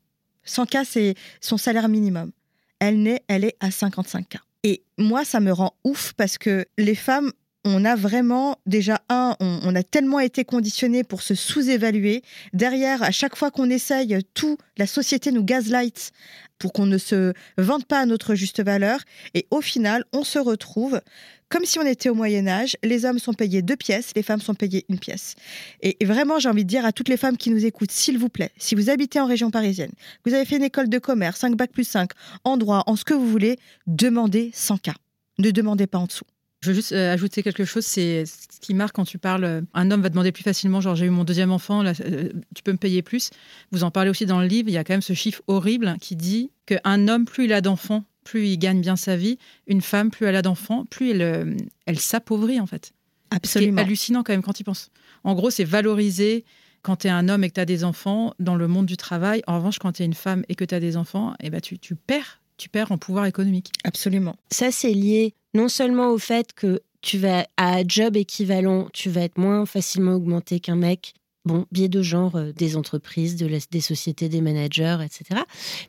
100 0.44 0.66
cas 0.66 0.84
c'est 0.84 1.14
son 1.40 1.56
salaire 1.56 1.88
minimum. 1.88 2.32
Elle 2.80 3.02
n'est 3.02 3.22
elle 3.28 3.44
est 3.44 3.56
à 3.60 3.70
55 3.70 4.28
cas 4.28 4.40
et 4.62 4.82
moi 4.98 5.24
ça 5.24 5.40
me 5.40 5.52
rend 5.52 5.74
ouf 5.84 6.12
parce 6.14 6.38
que 6.38 6.66
les 6.78 6.94
femmes 6.96 7.30
on 7.64 7.84
a 7.84 7.96
vraiment 7.96 8.58
déjà 8.66 9.00
un, 9.08 9.36
on, 9.40 9.60
on 9.62 9.74
a 9.74 9.82
tellement 9.82 10.20
été 10.20 10.44
conditionné 10.44 11.04
pour 11.04 11.22
se 11.22 11.34
sous-évaluer. 11.34 12.22
Derrière, 12.52 13.02
à 13.02 13.10
chaque 13.10 13.36
fois 13.36 13.50
qu'on 13.50 13.70
essaye, 13.70 14.16
tout, 14.34 14.58
la 14.76 14.86
société 14.86 15.32
nous 15.32 15.44
gaslight 15.44 16.12
pour 16.58 16.72
qu'on 16.72 16.86
ne 16.86 16.98
se 16.98 17.32
vende 17.58 17.84
pas 17.84 18.00
à 18.00 18.06
notre 18.06 18.34
juste 18.34 18.62
valeur. 18.62 19.00
Et 19.34 19.46
au 19.50 19.60
final, 19.60 20.04
on 20.12 20.24
se 20.24 20.38
retrouve 20.38 21.00
comme 21.48 21.64
si 21.64 21.78
on 21.78 21.86
était 21.86 22.08
au 22.08 22.14
Moyen 22.14 22.48
Âge. 22.48 22.76
Les 22.82 23.04
hommes 23.04 23.18
sont 23.18 23.34
payés 23.34 23.62
deux 23.62 23.76
pièces, 23.76 24.12
les 24.16 24.22
femmes 24.22 24.40
sont 24.40 24.54
payées 24.54 24.84
une 24.88 24.98
pièce. 24.98 25.34
Et, 25.82 25.96
vraiment, 26.04 26.38
j'ai 26.38 26.48
envie 26.48 26.64
de 26.64 26.68
dire 26.68 26.84
à 26.84 26.92
toutes 26.92 27.08
les 27.08 27.16
femmes 27.16 27.36
qui 27.36 27.50
nous 27.50 27.64
écoutent, 27.64 27.92
s'il 27.92 28.18
vous 28.18 28.28
plaît, 28.28 28.50
si 28.56 28.74
vous 28.74 28.90
habitez 28.90 29.20
en 29.20 29.26
région 29.26 29.50
parisienne, 29.50 29.92
vous 30.24 30.34
avez 30.34 30.44
fait 30.44 30.56
une 30.56 30.64
école 30.64 30.88
de 30.88 30.98
commerce, 30.98 31.40
5 31.40 31.56
bac 31.56 31.70
plus 31.70 31.84
5, 31.84 32.10
en 32.44 32.56
droit, 32.56 32.82
en 32.86 32.96
ce 32.96 33.04
que 33.04 33.14
vous 33.14 33.28
voulez, 33.28 33.58
demandez 33.86 34.50
100 34.54 34.78
cas. 34.78 34.94
Ne 35.38 35.50
demandez 35.50 35.86
pas 35.86 35.98
en 35.98 36.06
dessous. 36.06 36.24
Je 36.64 36.70
veux 36.70 36.74
juste 36.74 36.92
euh, 36.92 37.12
ajouter 37.12 37.42
quelque 37.42 37.64
chose, 37.66 37.84
c'est 37.84 38.24
ce 38.24 38.58
qui 38.60 38.72
marque 38.72 38.94
quand 38.96 39.04
tu 39.04 39.18
parles. 39.18 39.44
euh, 39.44 39.60
Un 39.74 39.90
homme 39.90 40.00
va 40.00 40.08
demander 40.08 40.32
plus 40.32 40.42
facilement, 40.42 40.80
genre 40.80 40.96
j'ai 40.96 41.04
eu 41.04 41.10
mon 41.10 41.24
deuxième 41.24 41.52
enfant, 41.52 41.82
là, 41.82 41.92
euh, 42.00 42.30
tu 42.54 42.62
peux 42.62 42.72
me 42.72 42.78
payer 42.78 43.02
plus. 43.02 43.28
Vous 43.70 43.84
en 43.84 43.90
parlez 43.90 44.08
aussi 44.08 44.24
dans 44.24 44.40
le 44.40 44.46
livre, 44.46 44.70
il 44.70 44.72
y 44.72 44.78
a 44.78 44.84
quand 44.84 44.94
même 44.94 45.02
ce 45.02 45.12
chiffre 45.12 45.42
horrible 45.46 45.96
qui 46.00 46.16
dit 46.16 46.50
qu'un 46.64 47.06
homme, 47.08 47.26
plus 47.26 47.44
il 47.44 47.52
a 47.52 47.60
d'enfants, 47.60 48.04
plus 48.24 48.48
il 48.48 48.56
gagne 48.56 48.80
bien 48.80 48.96
sa 48.96 49.14
vie. 49.16 49.38
Une 49.66 49.82
femme, 49.82 50.10
plus 50.10 50.24
elle 50.24 50.36
a 50.36 50.42
d'enfants, 50.42 50.86
plus 50.86 51.10
elle, 51.10 51.56
elle 51.84 51.98
s'appauvrit 51.98 52.60
en 52.60 52.66
fait. 52.66 52.92
Absolument. 53.30 53.78
est 53.78 53.84
hallucinant 53.84 54.22
quand 54.22 54.32
même 54.32 54.42
quand 54.42 54.58
il 54.58 54.64
pense. 54.64 54.90
En 55.24 55.34
gros, 55.34 55.50
c'est 55.50 55.64
valoriser 55.64 56.44
quand 56.82 56.96
tu 56.96 57.08
es 57.08 57.10
un 57.10 57.28
homme 57.28 57.44
et 57.44 57.48
que 57.48 57.54
tu 57.54 57.60
as 57.60 57.66
des 57.66 57.84
enfants 57.84 58.32
dans 58.38 58.54
le 58.54 58.68
monde 58.68 58.86
du 58.86 58.96
travail. 58.96 59.42
En 59.46 59.56
revanche, 59.56 59.78
quand 59.78 59.92
tu 59.92 60.02
es 60.02 60.06
une 60.06 60.14
femme 60.14 60.44
et 60.48 60.54
que 60.54 60.64
tu 60.64 60.74
as 60.74 60.80
des 60.80 60.96
enfants, 60.96 61.34
eh 61.42 61.50
ben, 61.50 61.60
tu, 61.60 61.78
tu 61.78 61.94
perds. 61.94 62.40
Tu 62.56 62.68
perds 62.68 62.92
en 62.92 62.98
pouvoir 62.98 63.26
économique. 63.26 63.72
Absolument. 63.82 64.36
Ça, 64.50 64.70
c'est 64.70 64.92
lié 64.92 65.34
non 65.54 65.68
seulement 65.68 66.10
au 66.10 66.18
fait 66.18 66.52
que 66.52 66.80
tu 67.00 67.18
vas 67.18 67.46
à 67.56 67.86
job 67.86 68.16
équivalent, 68.16 68.88
tu 68.92 69.10
vas 69.10 69.22
être 69.22 69.38
moins 69.38 69.66
facilement 69.66 70.14
augmenté 70.14 70.58
qu'un 70.58 70.76
mec. 70.76 71.14
Bon, 71.44 71.66
biais 71.70 71.90
de 71.90 72.00
genre 72.00 72.36
euh, 72.36 72.52
des 72.52 72.74
entreprises, 72.74 73.36
des 73.36 73.80
sociétés, 73.82 74.30
des 74.30 74.40
managers, 74.40 74.96
etc. 75.04 75.42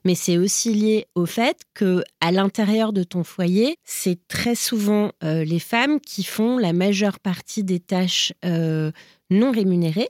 Mais 0.03 0.13
c'est 0.13 0.38
aussi 0.38 0.74
lié 0.74 1.07
au 1.16 1.26
fait 1.26 1.61
que 1.74 2.03
à 2.20 2.34
l'intérieur 2.34 2.91
de 2.91 3.03
ton 3.03 3.24
foyer, 3.24 3.78
c'est 3.86 4.20
très 4.28 4.55
souvent 4.55 5.13
euh, 5.24 5.45
les 5.45 5.59
femmes 5.59 6.01
qui 6.01 6.26
font 6.26 6.57
la 6.57 6.74
majeure 6.74 7.22
partie 7.22 7.63
des 7.63 7.80
tâches 7.80 8.34
euh, 8.43 8.91
non 9.30 9.51
rémunérées. 9.51 10.09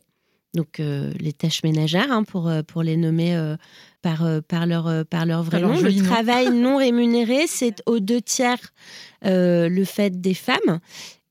Donc 0.55 0.79
euh, 0.79 1.11
les 1.19 1.33
tâches 1.33 1.63
ménagères, 1.63 2.11
hein, 2.11 2.23
pour, 2.23 2.47
euh, 2.47 2.63
pour 2.63 2.81
les 2.81 2.97
nommer 2.97 3.35
euh, 3.35 3.57
par, 4.01 4.25
par, 4.47 4.65
leur, 4.65 5.05
par 5.05 5.25
leur 5.25 5.43
vrai 5.43 5.61
nom. 5.61 5.79
Le 5.79 6.03
travail 6.03 6.49
non 6.53 6.77
rémunéré, 6.77 7.45
c'est 7.47 7.83
aux 7.85 7.99
deux 7.99 8.21
tiers 8.21 8.73
euh, 9.25 9.67
le 9.67 9.83
fait 9.83 10.21
des 10.21 10.33
femmes. 10.33 10.79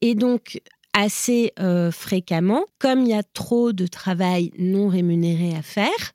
Et 0.00 0.14
donc, 0.14 0.60
assez 0.92 1.52
fréquemment, 1.90 2.66
comme 2.78 3.00
il 3.00 3.08
y 3.08 3.14
a 3.14 3.24
trop 3.24 3.72
de 3.72 3.86
travail 3.86 4.52
non 4.58 4.88
rémunéré 4.88 5.56
à 5.56 5.62
faire, 5.62 6.12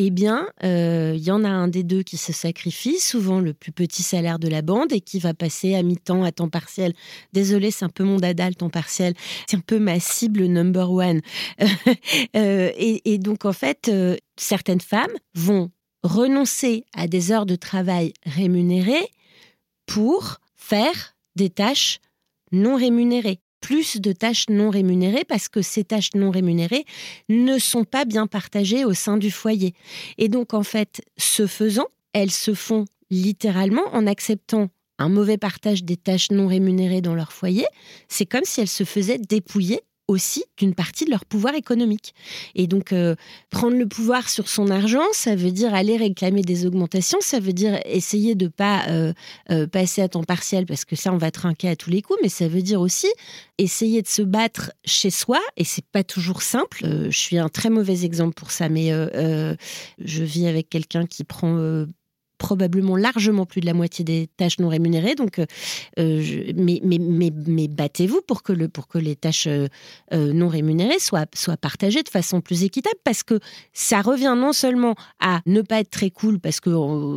eh 0.00 0.10
bien, 0.10 0.46
euh, 0.62 1.14
il 1.16 1.24
y 1.24 1.32
en 1.32 1.42
a 1.42 1.48
un 1.48 1.66
des 1.66 1.82
deux 1.82 2.04
qui 2.04 2.16
se 2.16 2.32
sacrifie, 2.32 3.00
souvent 3.00 3.40
le 3.40 3.52
plus 3.52 3.72
petit 3.72 4.04
salaire 4.04 4.38
de 4.38 4.46
la 4.46 4.62
bande, 4.62 4.92
et 4.92 5.00
qui 5.00 5.18
va 5.18 5.34
passer 5.34 5.74
à 5.74 5.82
mi-temps, 5.82 6.22
à 6.22 6.30
temps 6.30 6.48
partiel. 6.48 6.94
Désolée, 7.32 7.72
c'est 7.72 7.84
un 7.84 7.88
peu 7.88 8.04
mon 8.04 8.18
dada, 8.18 8.48
le 8.48 8.54
temps 8.54 8.70
partiel. 8.70 9.14
C'est 9.48 9.56
un 9.56 9.60
peu 9.60 9.80
ma 9.80 9.98
cible 9.98 10.44
number 10.46 10.90
one. 10.90 11.20
Euh, 12.36 12.70
et, 12.76 13.12
et 13.12 13.18
donc, 13.18 13.44
en 13.44 13.52
fait, 13.52 13.88
euh, 13.88 14.16
certaines 14.36 14.80
femmes 14.80 15.12
vont 15.34 15.70
renoncer 16.02 16.84
à 16.94 17.08
des 17.08 17.32
heures 17.32 17.46
de 17.46 17.56
travail 17.56 18.12
rémunérées 18.24 19.10
pour 19.86 20.38
faire 20.56 21.16
des 21.36 21.50
tâches 21.50 22.00
non 22.52 22.76
rémunérées. 22.76 23.40
Plus 23.60 24.00
de 24.00 24.12
tâches 24.12 24.46
non 24.48 24.70
rémunérées 24.70 25.24
parce 25.24 25.48
que 25.48 25.62
ces 25.62 25.84
tâches 25.84 26.14
non 26.14 26.30
rémunérées 26.30 26.84
ne 27.28 27.58
sont 27.58 27.84
pas 27.84 28.04
bien 28.04 28.26
partagées 28.26 28.84
au 28.84 28.94
sein 28.94 29.16
du 29.16 29.30
foyer. 29.30 29.74
Et 30.16 30.28
donc, 30.28 30.54
en 30.54 30.62
fait, 30.62 31.02
ce 31.16 31.46
faisant, 31.46 31.88
elles 32.12 32.30
se 32.30 32.54
font 32.54 32.84
littéralement 33.10 33.86
en 33.92 34.06
acceptant 34.06 34.68
un 34.98 35.08
mauvais 35.08 35.38
partage 35.38 35.84
des 35.84 35.96
tâches 35.96 36.30
non 36.30 36.46
rémunérées 36.46 37.00
dans 37.00 37.14
leur 37.14 37.32
foyer. 37.32 37.66
C'est 38.08 38.26
comme 38.26 38.44
si 38.44 38.60
elles 38.60 38.68
se 38.68 38.84
faisaient 38.84 39.18
dépouiller 39.18 39.80
aussi 40.08 40.44
d'une 40.56 40.74
partie 40.74 41.04
de 41.04 41.10
leur 41.10 41.26
pouvoir 41.26 41.54
économique. 41.54 42.14
Et 42.54 42.66
donc, 42.66 42.92
euh, 42.92 43.14
prendre 43.50 43.76
le 43.76 43.86
pouvoir 43.86 44.28
sur 44.28 44.48
son 44.48 44.70
argent, 44.70 45.04
ça 45.12 45.36
veut 45.36 45.52
dire 45.52 45.74
aller 45.74 45.96
réclamer 45.98 46.40
des 46.40 46.66
augmentations, 46.66 47.18
ça 47.20 47.38
veut 47.38 47.52
dire 47.52 47.78
essayer 47.84 48.34
de 48.34 48.48
pas 48.48 48.88
euh, 48.88 49.12
euh, 49.50 49.66
passer 49.66 50.00
à 50.00 50.08
temps 50.08 50.24
partiel, 50.24 50.64
parce 50.64 50.86
que 50.86 50.96
ça, 50.96 51.12
on 51.12 51.18
va 51.18 51.30
trinquer 51.30 51.68
à 51.68 51.76
tous 51.76 51.90
les 51.90 52.00
coups, 52.00 52.18
mais 52.22 52.30
ça 52.30 52.48
veut 52.48 52.62
dire 52.62 52.80
aussi 52.80 53.08
essayer 53.58 54.02
de 54.02 54.08
se 54.08 54.22
battre 54.22 54.72
chez 54.84 55.10
soi, 55.10 55.40
et 55.56 55.64
c'est 55.64 55.84
pas 55.84 56.04
toujours 56.04 56.42
simple. 56.42 56.86
Je 57.10 57.18
suis 57.18 57.38
un 57.38 57.48
très 57.48 57.70
mauvais 57.70 58.04
exemple 58.04 58.34
pour 58.34 58.50
ça, 58.50 58.68
mais 58.68 58.90
je 59.98 60.24
vis 60.24 60.46
avec 60.46 60.68
quelqu'un 60.68 61.06
qui 61.06 61.24
prend... 61.24 61.86
probablement 62.38 62.96
largement 62.96 63.44
plus 63.44 63.60
de 63.60 63.66
la 63.66 63.74
moitié 63.74 64.04
des 64.04 64.28
tâches 64.36 64.58
non 64.58 64.68
rémunérées. 64.68 65.14
Donc, 65.14 65.38
euh, 65.38 65.46
euh, 65.98 66.52
mais, 66.56 67.68
battez-vous 67.68 68.22
pour 68.22 68.42
que, 68.42 68.52
les 68.98 69.16
tâches 69.16 69.46
euh, 69.46 69.68
non 70.12 70.48
rémunérées 70.48 70.98
soient, 70.98 71.26
partagées 71.60 72.02
de 72.02 72.08
façon 72.08 72.40
plus 72.40 72.62
équitable 72.62 72.96
parce 73.04 73.22
que 73.22 73.40
ça 73.72 74.00
revient 74.00 74.34
non 74.36 74.52
seulement 74.52 74.94
à 75.20 75.40
ne 75.46 75.62
pas 75.62 75.80
être 75.80 75.90
très 75.90 76.10
cool 76.10 76.38
parce 76.40 76.60
que 76.60 76.70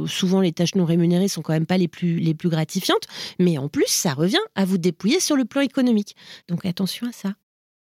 souvent 0.08 0.42
les 0.42 0.52
tâches 0.52 0.76
non 0.76 0.86
rémunérées 0.86 1.28
sont 1.28 1.42
quand 1.42 1.54
même 1.54 1.66
pas 1.66 1.78
les 1.78 1.88
plus, 1.88 2.20
les 2.20 2.34
plus 2.34 2.50
gratifiantes, 2.50 3.04
mais 3.40 3.58
en 3.58 3.70
plus 3.70 3.88
ça 3.88 4.14
revient 4.14 4.38
à 4.56 4.66
vous 4.66 4.78
dépouiller 4.78 5.20
sur 5.20 5.36
le 5.36 5.46
plan 5.46 5.62
économique. 5.62 6.16
Donc 6.48 6.66
attention 6.66 7.08
à 7.08 7.12
ça. 7.12 7.34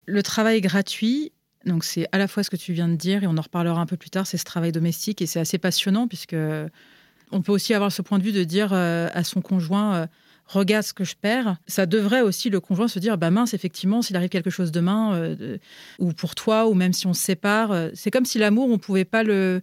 Le 0.06 0.22
travail 0.22 0.60
gratuit, 0.60 1.32
donc 1.66 1.84
c'est 1.84 2.06
à 2.12 2.18
la 2.18 2.26
fois 2.26 2.42
ce 2.42 2.50
que 2.50 2.56
tu 2.56 2.72
viens 2.72 2.88
de 2.88 2.96
dire, 2.96 3.22
et 3.22 3.26
on 3.26 3.36
en 3.36 3.42
reparlera 3.42 3.80
un 3.80 3.86
peu 3.86 3.96
plus 3.96 4.10
tard, 4.10 4.26
c'est 4.26 4.38
ce 4.38 4.44
travail 4.44 4.72
domestique, 4.72 5.20
et 5.22 5.26
c'est 5.26 5.40
assez 5.40 5.58
passionnant, 5.58 6.08
puisque 6.08 6.36
on 7.32 7.42
peut 7.42 7.52
aussi 7.52 7.74
avoir 7.74 7.92
ce 7.92 8.02
point 8.02 8.18
de 8.18 8.24
vue 8.24 8.32
de 8.32 8.44
dire 8.44 8.70
euh, 8.72 9.08
à 9.12 9.24
son 9.24 9.40
conjoint, 9.40 9.94
euh, 9.94 10.06
regarde 10.46 10.84
ce 10.84 10.92
que 10.92 11.04
je 11.04 11.14
perds. 11.14 11.56
Ça 11.66 11.86
devrait 11.86 12.22
aussi 12.22 12.50
le 12.50 12.60
conjoint 12.60 12.88
se 12.88 12.98
dire, 12.98 13.18
bah 13.18 13.30
mince, 13.30 13.54
effectivement, 13.54 14.02
s'il 14.02 14.16
arrive 14.16 14.28
quelque 14.28 14.50
chose 14.50 14.72
demain, 14.72 15.14
euh, 15.14 15.58
ou 15.98 16.12
pour 16.12 16.34
toi, 16.34 16.66
ou 16.66 16.74
même 16.74 16.92
si 16.92 17.06
on 17.06 17.14
se 17.14 17.22
sépare, 17.22 17.90
c'est 17.94 18.10
comme 18.10 18.24
si 18.24 18.38
l'amour, 18.38 18.68
on 18.70 18.78
pouvait 18.78 19.04
pas 19.04 19.22
le, 19.22 19.62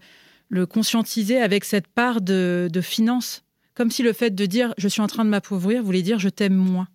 le 0.50 0.66
conscientiser 0.66 1.42
avec 1.42 1.66
cette 1.66 1.88
part 1.88 2.22
de, 2.22 2.70
de 2.72 2.82
finance. 2.82 3.44
Comme 3.76 3.92
si 3.92 4.02
le 4.02 4.14
fait 4.14 4.32
de 4.32 4.46
dire, 4.46 4.74
je 4.78 4.88
suis 4.88 5.02
en 5.02 5.08
train 5.08 5.26
de 5.26 5.30
m'appauvrir, 5.30 5.84
voulait 5.84 6.02
dire, 6.02 6.20
je 6.20 6.30
t'aime 6.30 6.56
moins. 6.56 6.88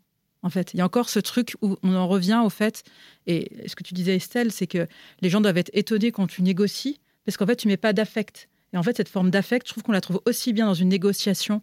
En 0.43 0.51
fait, 0.51 0.75
il 0.75 0.79
y 0.79 0.81
a 0.81 0.85
encore 0.85 1.09
ce 1.09 1.21
truc 1.21 1.55
où 1.63 1.77
on 1.83 1.95
en 1.95 2.09
revient 2.09 2.41
au 2.45 2.51
fait 2.51 2.83
et 3.27 3.69
ce 3.69 3.77
que 3.77 3.85
tu 3.85 3.95
disais, 3.95 4.17
Estelle, 4.17 4.51
c'est 4.51 4.67
que 4.67 4.89
les 5.21 5.31
gens 5.31 5.41
doivent 5.41 5.59
être 5.59 5.71
étonnés 5.73 6.11
quand 6.11 6.27
tu 6.27 6.43
négocies, 6.43 6.99
parce 7.25 7.37
qu'en 7.37 7.47
fait, 7.47 7.57
tu 7.57 7.69
mets 7.69 7.77
pas 7.77 7.93
d'affect. 7.93 8.49
Et 8.73 8.79
en 8.79 8.83
fait, 8.83 8.97
cette 8.97 9.09
forme 9.09 9.31
d'affect, 9.31 9.67
je 9.67 9.73
trouve 9.73 9.83
qu'on 9.83 9.93
la 9.93 10.01
trouve 10.01 10.21
aussi 10.27 10.53
bien 10.53 10.67
dans 10.67 10.75
une 10.75 10.89
négociation 10.89 11.63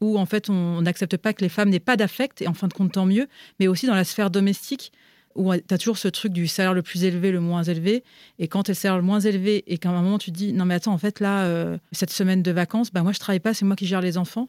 où, 0.00 0.18
en 0.18 0.26
fait, 0.26 0.50
on 0.50 0.82
n'accepte 0.82 1.16
pas 1.16 1.32
que 1.32 1.42
les 1.42 1.48
femmes 1.48 1.70
n'aient 1.70 1.80
pas 1.80 1.96
d'affect, 1.96 2.42
et 2.42 2.48
en 2.48 2.54
fin 2.54 2.68
de 2.68 2.72
compte, 2.72 2.92
tant 2.92 3.06
mieux, 3.06 3.28
mais 3.60 3.66
aussi 3.66 3.86
dans 3.86 3.94
la 3.94 4.04
sphère 4.04 4.30
domestique, 4.30 4.92
où 5.34 5.54
tu 5.54 5.74
as 5.74 5.78
toujours 5.78 5.98
ce 5.98 6.08
truc 6.08 6.32
du 6.32 6.46
salaire 6.46 6.74
le 6.74 6.82
plus 6.82 7.04
élevé, 7.04 7.30
le 7.30 7.40
moins 7.40 7.62
élevé. 7.62 8.04
Et 8.38 8.48
quand 8.48 8.64
tu 8.64 8.70
le 8.70 8.74
salaire 8.74 8.96
le 8.96 9.02
moins 9.02 9.20
élevé, 9.20 9.64
et 9.66 9.78
qu'à 9.78 9.90
un 9.90 10.02
moment, 10.02 10.18
tu 10.18 10.32
te 10.32 10.36
dis, 10.36 10.52
non, 10.52 10.64
mais 10.64 10.74
attends, 10.74 10.92
en 10.92 10.98
fait, 10.98 11.20
là, 11.20 11.44
euh, 11.44 11.78
cette 11.92 12.10
semaine 12.10 12.42
de 12.42 12.50
vacances, 12.50 12.92
bah, 12.92 13.02
moi, 13.02 13.12
je 13.12 13.18
travaille 13.18 13.40
pas, 13.40 13.54
c'est 13.54 13.64
moi 13.64 13.76
qui 13.76 13.86
gère 13.86 14.00
les 14.00 14.18
enfants. 14.18 14.48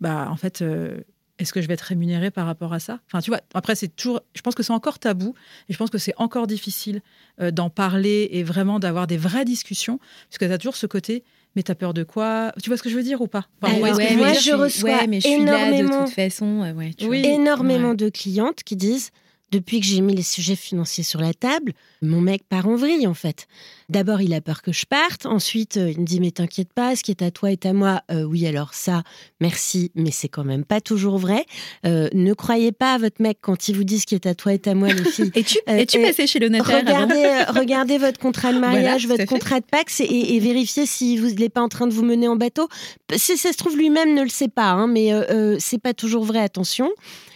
Bah, 0.00 0.28
en 0.30 0.36
fait, 0.36 0.60
euh, 0.62 1.00
est-ce 1.38 1.52
que 1.52 1.60
je 1.60 1.66
vais 1.68 1.74
être 1.74 1.82
rémunérée 1.82 2.30
par 2.30 2.46
rapport 2.46 2.72
à 2.72 2.78
ça? 2.78 3.00
Enfin, 3.06 3.20
tu 3.20 3.30
vois, 3.30 3.40
après, 3.54 3.74
c'est 3.74 3.88
toujours. 3.88 4.20
Je 4.34 4.40
pense 4.40 4.54
que 4.54 4.62
c'est 4.62 4.72
encore 4.72 4.98
tabou 4.98 5.34
et 5.68 5.72
je 5.72 5.78
pense 5.78 5.90
que 5.90 5.98
c'est 5.98 6.14
encore 6.16 6.46
difficile 6.46 7.02
euh, 7.40 7.50
d'en 7.50 7.70
parler 7.70 8.28
et 8.32 8.42
vraiment 8.42 8.78
d'avoir 8.78 9.06
des 9.06 9.16
vraies 9.16 9.44
discussions 9.44 9.98
parce 10.28 10.38
que 10.38 10.44
tu 10.44 10.52
as 10.52 10.58
toujours 10.58 10.76
ce 10.76 10.86
côté. 10.86 11.24
Mais 11.56 11.62
t'as 11.62 11.76
peur 11.76 11.94
de 11.94 12.02
quoi? 12.02 12.52
Tu 12.60 12.68
vois 12.68 12.76
ce 12.76 12.82
que 12.82 12.90
je 12.90 12.96
veux 12.96 13.04
dire 13.04 13.20
ou 13.20 13.28
pas? 13.28 13.46
Enfin, 13.62 13.78
moi, 13.78 13.92
je, 13.92 14.16
moi, 14.16 14.32
je 14.32 14.50
reçois 14.52 15.06
mais 15.06 15.20
je 15.20 15.28
énormément, 15.28 15.90
là 15.90 16.00
de 16.00 16.04
toute 16.06 16.14
façon, 16.14 16.72
ouais, 16.76 16.94
tu 16.94 17.06
oui. 17.06 17.22
énormément 17.24 17.94
de 17.94 18.08
clientes 18.08 18.64
qui 18.64 18.74
disent 18.74 19.10
depuis 19.50 19.80
que 19.80 19.86
j'ai 19.86 20.00
mis 20.00 20.14
les 20.14 20.22
sujets 20.22 20.56
financiers 20.56 21.04
sur 21.04 21.20
la 21.20 21.32
table, 21.32 21.72
mon 22.02 22.20
mec 22.20 22.42
part 22.48 22.66
en 22.66 22.76
vrille 22.76 23.06
en 23.06 23.14
fait. 23.14 23.46
D'abord, 23.88 24.22
il 24.22 24.32
a 24.34 24.40
peur 24.40 24.62
que 24.62 24.72
je 24.72 24.86
parte. 24.86 25.26
Ensuite, 25.26 25.76
euh, 25.76 25.90
il 25.90 26.00
me 26.00 26.06
dit 26.06 26.20
mais 26.20 26.30
t'inquiète 26.30 26.72
pas, 26.72 26.96
ce 26.96 27.02
qui 27.02 27.10
est 27.10 27.22
à 27.22 27.30
toi 27.30 27.52
est 27.52 27.66
à 27.66 27.72
moi. 27.72 28.02
Euh, 28.10 28.22
oui, 28.24 28.46
alors 28.46 28.74
ça, 28.74 29.02
merci, 29.40 29.92
mais 29.94 30.10
c'est 30.10 30.28
quand 30.28 30.44
même 30.44 30.64
pas 30.64 30.80
toujours 30.80 31.18
vrai. 31.18 31.44
Euh, 31.86 32.08
ne 32.12 32.32
croyez 32.32 32.72
pas 32.72 32.94
à 32.94 32.98
votre 32.98 33.22
mec 33.22 33.38
quand 33.40 33.68
il 33.68 33.76
vous 33.76 33.84
dit 33.84 34.00
ce 34.00 34.06
qui 34.06 34.14
est 34.14 34.26
à 34.26 34.34
toi 34.34 34.54
est 34.54 34.66
à 34.66 34.74
moi, 34.74 34.88
les 34.88 35.04
filles. 35.04 35.30
Es-tu 35.34 35.58
es 35.66 36.02
passé 36.02 36.26
chez 36.26 36.38
le 36.38 36.48
notaire 36.48 36.80
Regardez, 36.80 37.44
regardez 37.48 37.98
votre 37.98 38.18
contrat 38.18 38.52
de 38.52 38.58
mariage, 38.58 39.06
votre 39.06 39.26
contrat 39.26 39.60
de 39.60 39.66
Pax 39.66 40.00
et, 40.00 40.38
vérifiez 40.40 40.86
si 40.86 41.16
vous 41.16 41.30
n'est 41.30 41.48
pas 41.48 41.62
en 41.62 41.68
train 41.68 41.86
de 41.86 41.92
vous 41.92 42.04
mener 42.04 42.28
en 42.28 42.36
bateau. 42.36 42.68
Si 43.14 43.36
ça 43.36 43.52
se 43.52 43.56
trouve 43.56 43.76
lui-même 43.76 44.14
ne 44.14 44.22
le 44.22 44.28
sait 44.28 44.48
pas, 44.48 44.70
hein, 44.70 44.86
mais 44.86 45.10
c'est 45.58 45.80
pas 45.80 45.94
toujours 45.94 46.24
vrai. 46.24 46.40
Attention. 46.40 46.90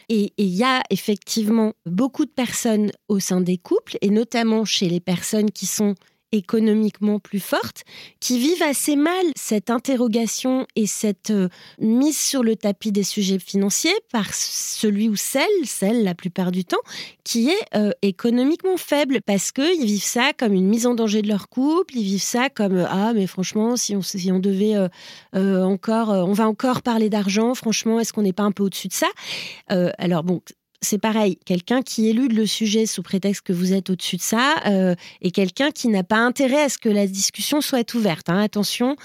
Et 0.09 0.33
il 0.39 0.49
y 0.49 0.65
a 0.65 0.83
effectivement 0.91 1.75
beaucoup 1.85 2.25
de 2.25 2.31
personnes 2.31 2.91
au 3.09 3.21
sein 3.21 3.41
des 3.41 3.59
couples, 3.59 3.99
et 4.01 4.11
notamment 4.11 4.65
chez 4.65 4.89
les 4.89 5.01
personnes 5.01 5.51
qui 5.51 5.67
sont 5.67 5.95
économiquement 6.33 7.19
plus 7.19 7.41
fortes, 7.41 7.85
qui 8.21 8.39
vivent 8.39 8.63
assez 8.63 8.97
mal 8.97 9.25
cette 9.37 9.71
interrogation 9.71 10.67
et 10.77 10.87
cette 10.87 11.31
euh, 11.31 11.49
mise 11.79 12.19
sur 12.19 12.43
le 12.43 12.57
tapis 12.57 12.93
des 12.93 13.03
sujets 13.03 13.39
financiers 13.39 13.95
par 14.13 14.35
celui 14.35 15.09
ou 15.09 15.17
celle, 15.17 15.45
celle 15.65 16.05
la 16.05 16.15
plupart 16.15 16.53
du 16.53 16.65
temps, 16.65 16.77
qui 17.25 17.51
est 17.51 17.77
euh, 17.77 17.91
économiquement 18.03 18.77
faible. 18.77 19.21
Parce 19.25 19.53
qu'ils 19.53 19.85
vivent 19.85 20.03
ça 20.03 20.33
comme 20.37 20.53
une 20.53 20.69
mise 20.69 20.87
en 20.87 20.95
danger 20.95 21.23
de 21.23 21.29
leur 21.29 21.49
couple, 21.49 21.97
ils 21.97 22.05
vivent 22.05 22.23
ça 22.23 22.51
comme 22.51 22.77
euh, 22.77 22.87
ah 22.89 23.13
mais 23.15 23.27
franchement 23.27 23.77
si 23.77 23.97
on, 23.97 24.03
si 24.03 24.31
on 24.33 24.39
devait 24.39 24.77
encore, 25.35 26.09
on 26.09 26.33
va 26.33 26.49
encore 26.49 26.83
parler 26.83 27.09
d'argent, 27.09 27.55
franchement 27.55 28.01
est-ce 28.01 28.13
qu'on 28.13 28.23
n'est 28.23 28.33
pas 28.33 28.43
un 28.43 28.53
peu 28.53 28.63
au-dessus 28.63 28.89
de 28.89 28.93
ça? 28.93 29.07
Alors 29.99 30.25
bon, 30.25 30.41
c'est 30.81 30.99
pareil, 30.99 31.39
quelqu'un 31.45 31.83
qui 31.83 32.09
élude 32.09 32.33
le 32.33 32.47
sujet 32.47 32.87
sous 32.87 33.03
prétexte 33.03 33.43
que 33.43 33.53
vous 33.53 33.73
êtes 33.73 33.91
au-dessus 33.91 34.17
de 34.17 34.23
ça, 34.23 34.55
euh, 34.67 34.95
et 35.21 35.31
quelqu'un 35.31 35.71
qui 35.71 35.89
n'a 35.89 36.05
pas 36.05 36.19
intérêt 36.19 36.63
à 36.63 36.69
ce 36.69 36.79
que 36.79 36.89
la 36.89 37.07
discussion 37.07 37.61
soit 37.61 37.95
ouverte. 37.95 38.29
Hein, 38.29 38.41
attention. 38.41 38.97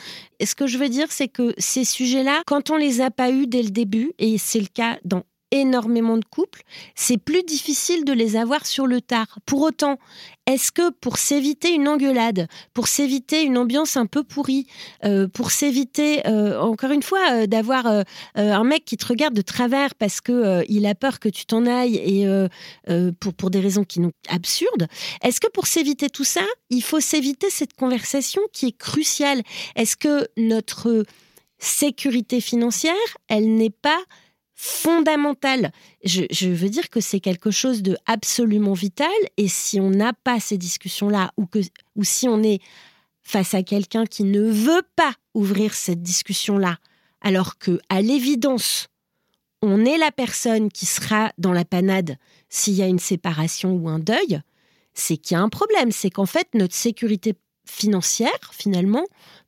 Ce 0.44 0.56
que 0.56 0.68
je 0.68 0.78
veux 0.78 0.90
dire, 0.90 1.08
c'est 1.10 1.28
que 1.28 1.54
ces 1.58 1.84
sujets-là, 1.84 2.42
quand 2.46 2.70
on 2.70 2.78
les 2.78 3.02
a 3.02 3.10
pas 3.12 3.32
eus 3.32 3.48
dès 3.48 3.64
le 3.64 3.72
début, 3.72 4.14
et 4.20 4.38
c'est 4.38 4.60
le 4.60 4.68
cas 4.68 5.00
dans 5.04 5.24
énormément 5.54 6.18
de 6.18 6.26
couples, 6.26 6.64
c'est 6.96 7.18
plus 7.18 7.44
difficile 7.44 8.06
de 8.06 8.12
les 8.12 8.36
avoir 8.36 8.66
sur 8.66 8.88
le 8.88 9.02
tard. 9.02 9.38
Pour 9.46 9.62
autant, 9.62 10.00
est-ce 10.48 10.72
que 10.72 10.90
pour 10.90 11.18
s'éviter 11.18 11.74
une 11.74 11.88
engueulade, 11.88 12.48
pour 12.74 12.88
s'éviter 12.88 13.44
une 13.44 13.58
ambiance 13.58 13.96
un 13.96 14.08
peu 14.08 14.24
pourrie, 14.24 14.66
euh, 15.06 15.28
pour 15.28 15.52
s'éviter, 15.52 16.28
euh, 16.28 16.60
encore 16.60 16.92
une 16.92 17.04
fois, 17.04 17.20
euh, 17.32 17.46
d'avoir 17.46 17.86
un 18.36 18.64
mec 18.64 18.84
qui 18.84 18.98
te 18.98 19.06
regarde 19.06 19.34
de 19.34 19.42
travers 19.42 19.94
parce 19.96 20.22
que 20.22 20.64
il 20.68 20.86
a 20.86 20.96
peur 20.96 21.20
que 21.20 21.30
tu 21.30 21.46
t'en 21.46 21.66
ailles 21.66 21.98
et 21.98 22.26
pour, 23.20 23.34
pour 23.34 23.50
des 23.52 23.60
raisons 23.60 23.84
qui 23.84 24.02
sont 24.02 24.12
absurdes, 24.28 24.88
est-ce 25.22 25.40
que 25.40 25.50
pour 25.50 25.68
s'éviter 25.68 26.10
tout 26.10 26.24
ça, 26.24 26.44
il 26.70 26.82
faut 26.82 27.00
s'éviter 27.00 27.50
cette 27.50 27.74
conversation 27.74 28.42
qui 28.52 28.68
est 28.68 28.78
cruciale? 28.78 29.42
Est-ce 29.76 29.96
que 29.96 30.28
notre 30.38 31.06
sécurité 31.60 32.42
financière, 32.42 32.94
elle 33.28 33.56
n'est 33.56 33.70
pas 33.70 34.00
fondamentale. 34.64 35.74
Je, 36.06 36.48
veux 36.48 36.70
dire 36.70 36.90
que 36.90 37.02
c'est 37.02 37.20
quelque 37.20 37.52
chose 37.52 37.84
de 37.84 37.98
absolument 38.06 38.72
vital 38.72 39.12
et 39.36 39.50
si 39.50 39.82
on 39.82 39.90
n'a 39.90 40.14
pas 40.14 40.40
ces 40.40 40.58
discussions-là 40.58 41.34
ou, 41.36 41.48
ou 41.98 42.06
si 42.06 42.30
on 42.30 42.42
est 42.42 42.62
face 43.24 43.54
à 43.56 43.62
quelqu'un 43.62 44.06
qui 44.06 44.24
ne 44.24 44.42
veut 44.42 44.84
pas 44.96 45.14
ouvrir 45.34 45.74
cette 45.74 46.02
discussion-là, 46.02 46.78
alors 47.20 47.58
que 47.58 47.82
à 47.90 48.02
l'évidence, 48.02 48.88
on 49.62 49.84
est 49.84 49.98
la 49.98 50.12
personne 50.12 50.72
qui 50.72 50.86
sera 50.86 51.34
dans 51.38 51.52
la 51.52 51.66
panade 51.66 52.16
s'il 52.48 52.76
y 52.76 52.82
a 52.82 52.88
une 52.88 53.00
séparation 53.00 53.74
ou 53.74 53.90
un 53.90 54.00
deuil, 54.00 54.40
c'est 54.94 55.18
qu'il 55.18 55.36
y 55.36 55.38
a 55.38 55.44
un 55.44 55.50
problème. 55.50 55.92
C'est 55.92 56.10
qu'en 56.10 56.26
fait, 56.26 56.48
notre 56.54 56.76
sécurité 56.76 57.34
financière, 57.66 58.54
finalement, 58.54 59.04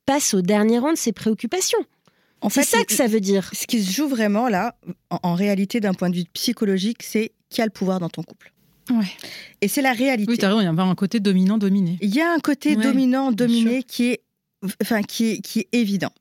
passe 0.06 0.34
au 0.34 0.42
dernier 0.42 0.80
rang 0.80 0.92
de 0.92 0.98
ses 0.98 1.14
préoccupations. 1.14 1.86
C'est 2.50 2.64
ça 2.64 2.84
que 2.84 2.94
ça 2.94 3.08
veut 3.08 3.22
dire. 3.22 3.50
Ce 3.54 3.66
qui 3.66 3.84
se 3.84 3.92
joue 3.92 4.08
vraiment 4.08 4.48
là, 4.48 4.76
en, 5.10 5.36
réalité, 5.36 5.80
d'un 5.80 5.94
point 5.94 6.10
de 6.10 6.16
vue 6.16 6.26
psychologique, 6.34 7.02
c'est 7.04 7.32
qui 7.50 7.62
a 7.62 7.66
le 7.66 7.72
pouvoir 7.72 8.00
dans 8.00 8.10
ton 8.10 8.24
couple. 8.24 8.52
Ouais. 8.92 9.06
Et 9.62 9.68
c'est 9.68 9.82
la 9.82 9.94
réalité. 9.94 10.32
Oui, 10.32 10.38
tu 10.38 10.46
as 10.46 10.50
raison, 10.50 10.62
il 10.62 10.66
y 10.66 10.68
a 10.68 10.84
un 10.84 10.96
côté 10.96 11.20
dominant-dominé. 11.20 11.98
Il 12.02 12.14
y 12.14 12.22
a 12.22 12.32
un 12.32 12.40
côté 12.40 12.76
dominant-dominé 12.76 13.84
qui 13.84 14.12
est, 14.12 14.22
enfin, 14.82 15.02
qui 15.02 15.32
est, 15.32 15.42
qui 15.42 15.62
est 15.62 15.70
évident. 15.72 16.12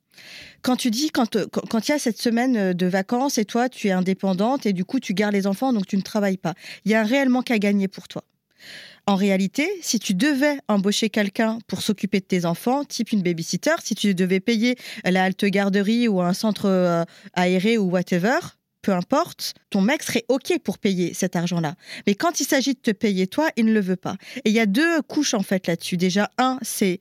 Quand 0.63 0.77
tu 0.77 0.91
dis, 0.91 1.11
quand 1.11 1.35
il 1.35 1.47
quand, 1.47 1.89
y 1.89 1.93
a 1.93 1.99
cette 1.99 2.21
semaine 2.21 2.73
de 2.73 2.87
vacances 2.87 3.37
et 3.37 3.45
toi, 3.45 3.69
tu 3.69 3.89
es 3.89 3.91
indépendante 3.91 4.65
et 4.65 4.73
du 4.73 4.85
coup, 4.85 4.99
tu 4.99 5.13
gardes 5.13 5.35
les 5.35 5.47
enfants, 5.47 5.73
donc 5.73 5.87
tu 5.87 5.97
ne 5.97 6.03
travailles 6.03 6.39
pas, 6.39 6.55
il 6.85 6.93
y 6.93 6.95
a 6.95 7.01
un 7.01 7.05
réel 7.05 7.29
manque 7.29 7.51
à 7.51 7.59
gagner 7.59 7.89
pour 7.89 8.09
toi. 8.09 8.25
En 9.07 9.17
réalité, 9.17 9.71
si 9.83 9.99
tu 9.99 10.15
devais 10.15 10.59
embaucher 10.67 11.11
quelqu'un 11.11 11.59
pour 11.67 11.83
s'occuper 11.83 12.21
de 12.21 12.25
tes 12.25 12.47
enfants, 12.47 12.85
type 12.85 13.13
une 13.13 13.23
babysitter, 13.23 13.75
si 13.83 13.95
tu 13.95 14.15
devais 14.15 14.41
payer 14.41 14.77
la 15.05 15.25
halte 15.25 15.45
garderie 15.45 16.09
ou 16.09 16.23
un 16.23 16.33
centre 16.33 16.67
euh, 16.67 17.05
aéré 17.35 17.77
ou 17.77 17.91
whatever, 17.91 18.39
peu 18.81 18.93
importe, 18.93 19.55
ton 19.69 19.83
mec 19.83 20.03
serait 20.03 20.25
OK 20.29 20.59
pour 20.63 20.79
payer 20.79 21.13
cet 21.13 21.37
argent-là. 21.37 21.75
Mais 22.07 22.15
quand 22.15 22.41
il 22.41 22.45
s'agit 22.45 22.75
de 22.75 22.81
te 22.81 22.93
payer 22.93 23.27
toi, 23.27 23.51
il 23.57 23.67
ne 23.67 23.73
le 23.73 23.81
veut 23.81 23.97
pas. 23.97 24.17
Et 24.45 24.51
il 24.51 24.53
y 24.53 24.61
a 24.61 24.67
deux 24.67 25.03
couches 25.03 25.35
en 25.35 25.43
fait 25.43 25.67
là-dessus. 25.67 25.99
Déjà, 25.99 26.31
un, 26.39 26.59
c'est 26.63 27.01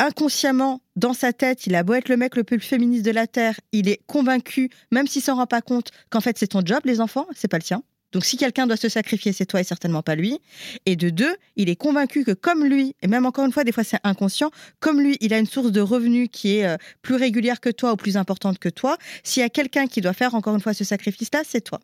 inconsciemment, 0.00 0.80
dans 0.96 1.12
sa 1.12 1.32
tête, 1.32 1.66
il 1.66 1.74
a 1.76 1.84
beau 1.84 1.94
être 1.94 2.08
le 2.08 2.16
mec 2.16 2.34
le 2.34 2.42
plus 2.42 2.58
féministe 2.58 3.04
de 3.04 3.10
la 3.12 3.26
Terre, 3.26 3.60
il 3.72 3.88
est 3.88 4.00
convaincu, 4.06 4.70
même 4.90 5.06
s'il 5.06 5.22
s'en 5.22 5.36
rend 5.36 5.46
pas 5.46 5.60
compte, 5.60 5.90
qu'en 6.08 6.20
fait 6.20 6.38
c'est 6.38 6.48
ton 6.48 6.64
job, 6.64 6.80
les 6.84 7.00
enfants, 7.00 7.26
c'est 7.36 7.48
pas 7.48 7.58
le 7.58 7.64
sien. 7.64 7.82
Donc 8.12 8.24
si 8.24 8.36
quelqu'un 8.36 8.66
doit 8.66 8.76
se 8.76 8.88
sacrifier, 8.88 9.32
c'est 9.32 9.46
toi 9.46 9.60
et 9.60 9.64
certainement 9.64 10.02
pas 10.02 10.14
lui. 10.14 10.40
Et 10.86 10.96
de 10.96 11.10
deux, 11.10 11.34
il 11.56 11.68
est 11.68 11.76
convaincu 11.76 12.24
que 12.24 12.32
comme 12.32 12.64
lui, 12.64 12.94
et 13.02 13.06
même 13.06 13.26
encore 13.26 13.44
une 13.44 13.52
fois, 13.52 13.64
des 13.64 13.72
fois 13.72 13.84
c'est 13.84 13.98
inconscient, 14.04 14.50
comme 14.80 15.00
lui, 15.00 15.16
il 15.20 15.32
a 15.32 15.38
une 15.38 15.46
source 15.46 15.70
de 15.70 15.80
revenus 15.80 16.28
qui 16.30 16.56
est 16.56 16.66
euh, 16.66 16.76
plus 17.02 17.14
régulière 17.14 17.60
que 17.60 17.70
toi 17.70 17.92
ou 17.92 17.96
plus 17.96 18.16
importante 18.16 18.58
que 18.58 18.68
toi, 18.68 18.96
s'il 19.22 19.42
y 19.42 19.44
a 19.44 19.48
quelqu'un 19.48 19.86
qui 19.86 20.00
doit 20.00 20.12
faire 20.12 20.34
encore 20.34 20.54
une 20.54 20.60
fois 20.60 20.74
ce 20.74 20.84
sacrifice-là, 20.84 21.42
c'est 21.46 21.60
toi. 21.60 21.80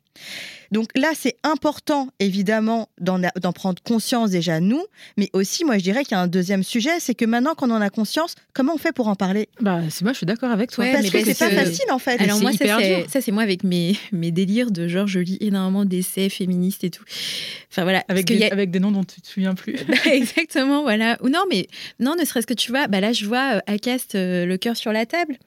Donc 0.72 0.88
là, 0.96 1.12
c'est 1.14 1.36
important 1.44 2.08
évidemment 2.18 2.88
d'en 2.98 3.52
prendre 3.52 3.80
conscience 3.82 4.30
déjà 4.30 4.58
nous, 4.60 4.82
mais 5.16 5.30
aussi 5.32 5.64
moi 5.64 5.78
je 5.78 5.82
dirais 5.82 6.02
qu'il 6.02 6.12
y 6.12 6.18
a 6.18 6.20
un 6.20 6.26
deuxième 6.26 6.64
sujet, 6.64 6.98
c'est 6.98 7.14
que 7.14 7.24
maintenant 7.24 7.54
qu'on 7.54 7.70
en 7.70 7.80
a 7.80 7.90
conscience, 7.90 8.34
comment 8.52 8.74
on 8.74 8.78
fait 8.78 8.92
pour 8.92 9.08
en 9.08 9.14
parler? 9.14 9.48
Bah 9.60 9.80
c'est 9.90 10.02
moi, 10.02 10.12
je 10.12 10.18
suis 10.18 10.26
d'accord 10.26 10.50
avec 10.50 10.70
toi. 10.72 10.86
parce 10.92 11.08
que 11.08 11.24
c'est 11.24 11.38
pas 11.38 11.50
facile 11.50 11.90
en 11.90 11.98
fait. 11.98 12.20
Alors 12.20 12.40
moi, 12.40 12.50
ça 12.52 13.20
c'est 13.20 13.32
moi 13.32 13.42
avec 13.42 13.62
mes, 13.62 13.96
mes 14.12 14.32
délires 14.32 14.70
de 14.72 14.88
genre, 14.88 15.06
je 15.06 15.20
lis 15.20 15.38
énormément 15.40 15.84
d'essais 15.84 16.15
féministe 16.28 16.84
et 16.84 16.90
tout. 16.90 17.04
Enfin 17.70 17.82
voilà. 17.82 18.04
Avec, 18.08 18.26
des, 18.26 18.44
avec 18.44 18.70
des 18.70 18.80
noms 18.80 18.92
dont 18.92 19.04
tu 19.04 19.20
te 19.20 19.26
souviens 19.26 19.54
plus. 19.54 19.76
Exactement, 20.06 20.82
voilà. 20.82 21.16
Ou 21.22 21.28
non, 21.28 21.44
mais 21.50 21.68
non, 22.00 22.14
ne 22.18 22.24
serait-ce 22.24 22.46
que 22.46 22.54
tu 22.54 22.70
vois, 22.70 22.88
bah 22.88 23.00
là 23.00 23.12
je 23.12 23.26
vois 23.26 23.56
euh, 23.56 23.60
Acast 23.66 24.14
euh, 24.14 24.46
le 24.46 24.56
cœur 24.56 24.76
sur 24.76 24.92
la 24.92 25.06
table. 25.06 25.38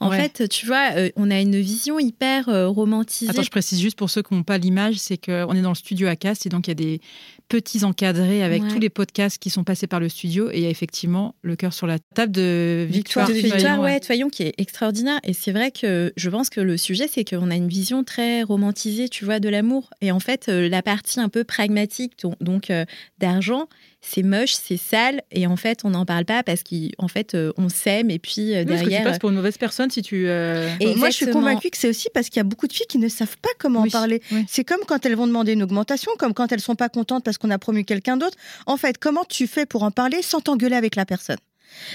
En 0.00 0.10
fait, 0.10 0.48
tu 0.48 0.66
vois, 0.66 0.90
euh, 0.96 1.10
on 1.16 1.30
a 1.30 1.40
une 1.40 1.60
vision 1.60 1.98
hyper 1.98 2.46
romantisée. 2.46 3.30
Attends, 3.30 3.42
je 3.42 3.50
précise 3.50 3.80
juste 3.80 3.96
pour 3.96 4.10
ceux 4.10 4.22
qui 4.22 4.34
n'ont 4.34 4.42
pas 4.42 4.58
l'image, 4.58 4.96
c'est 4.96 5.16
qu'on 5.16 5.54
est 5.54 5.62
dans 5.62 5.70
le 5.70 5.74
studio 5.74 6.08
Acast 6.08 6.46
et 6.46 6.48
donc 6.48 6.66
il 6.66 6.70
y 6.70 6.72
a 6.72 6.74
des 6.74 7.00
petits 7.48 7.84
encadrés 7.84 8.42
avec 8.42 8.66
tous 8.68 8.78
les 8.78 8.88
podcasts 8.88 9.38
qui 9.38 9.50
sont 9.50 9.64
passés 9.64 9.86
par 9.86 10.00
le 10.00 10.08
studio. 10.08 10.50
Et 10.50 10.58
il 10.58 10.62
y 10.62 10.66
a 10.66 10.70
effectivement 10.70 11.34
le 11.42 11.56
cœur 11.56 11.72
sur 11.72 11.86
la 11.86 11.98
table 11.98 12.32
de 12.32 12.86
Victoire. 12.88 13.28
De 13.28 13.32
Victoire, 13.32 13.80
ouais, 13.80 14.00
Toyon, 14.00 14.28
qui 14.28 14.42
est 14.42 14.54
extraordinaire. 14.58 15.20
Et 15.24 15.32
c'est 15.32 15.52
vrai 15.52 15.70
que 15.70 16.12
je 16.16 16.30
pense 16.30 16.50
que 16.50 16.60
le 16.60 16.76
sujet, 16.76 17.08
c'est 17.08 17.24
qu'on 17.24 17.50
a 17.50 17.54
une 17.54 17.68
vision 17.68 18.04
très 18.04 18.42
romantisée, 18.42 19.08
tu 19.08 19.24
vois, 19.24 19.40
de 19.40 19.48
l'amour. 19.48 19.90
Et 20.00 20.10
en 20.10 20.20
fait, 20.20 20.48
euh, 20.48 20.68
la 20.68 20.82
partie 20.82 21.20
un 21.20 21.28
peu 21.28 21.44
pragmatique, 21.44 22.12
donc 22.40 22.70
euh, 22.70 22.84
d'argent, 23.18 23.68
c'est 24.06 24.22
moche, 24.22 24.54
c'est 24.54 24.76
sale, 24.76 25.22
et 25.30 25.46
en 25.46 25.56
fait, 25.56 25.80
on 25.84 25.90
n'en 25.90 26.04
parle 26.04 26.24
pas 26.24 26.42
parce 26.42 26.62
qu'en 26.62 27.08
fait, 27.08 27.34
euh, 27.34 27.52
on 27.56 27.68
s'aime, 27.68 28.10
et 28.10 28.18
puis 28.18 28.48
derrière. 28.48 28.66
Parce 28.66 28.82
que 28.82 28.96
tu 28.96 29.02
passes 29.02 29.18
pour 29.18 29.30
une 29.30 29.36
mauvaise 29.36 29.58
personne 29.58 29.90
si 29.90 30.02
tu. 30.02 30.28
Et 30.28 30.94
moi, 30.96 31.10
je 31.10 31.16
suis 31.16 31.30
convaincue 31.30 31.70
que 31.70 31.76
c'est 31.76 31.88
aussi 31.88 32.08
parce 32.12 32.28
qu'il 32.28 32.38
y 32.38 32.40
a 32.40 32.44
beaucoup 32.44 32.66
de 32.66 32.72
filles 32.72 32.86
qui 32.88 32.98
ne 32.98 33.08
savent 33.08 33.36
pas 33.38 33.50
comment 33.58 33.80
en 33.80 33.88
parler. 33.88 34.22
C'est 34.48 34.64
comme 34.64 34.80
quand 34.86 35.04
elles 35.06 35.16
vont 35.16 35.26
demander 35.26 35.52
une 35.52 35.62
augmentation, 35.62 36.12
comme 36.18 36.34
quand 36.34 36.52
elles 36.52 36.60
sont 36.60 36.76
pas 36.76 36.88
contentes 36.88 37.24
parce 37.24 37.38
qu'on 37.38 37.50
a 37.50 37.58
promu 37.58 37.84
quelqu'un 37.84 38.16
d'autre. 38.16 38.36
En 38.66 38.76
fait, 38.76 38.98
comment 38.98 39.24
tu 39.24 39.46
fais 39.46 39.66
pour 39.66 39.82
en 39.82 39.90
parler 39.90 40.22
sans 40.22 40.40
t'engueuler 40.40 40.76
avec 40.76 40.96
la 40.96 41.06
personne? 41.06 41.38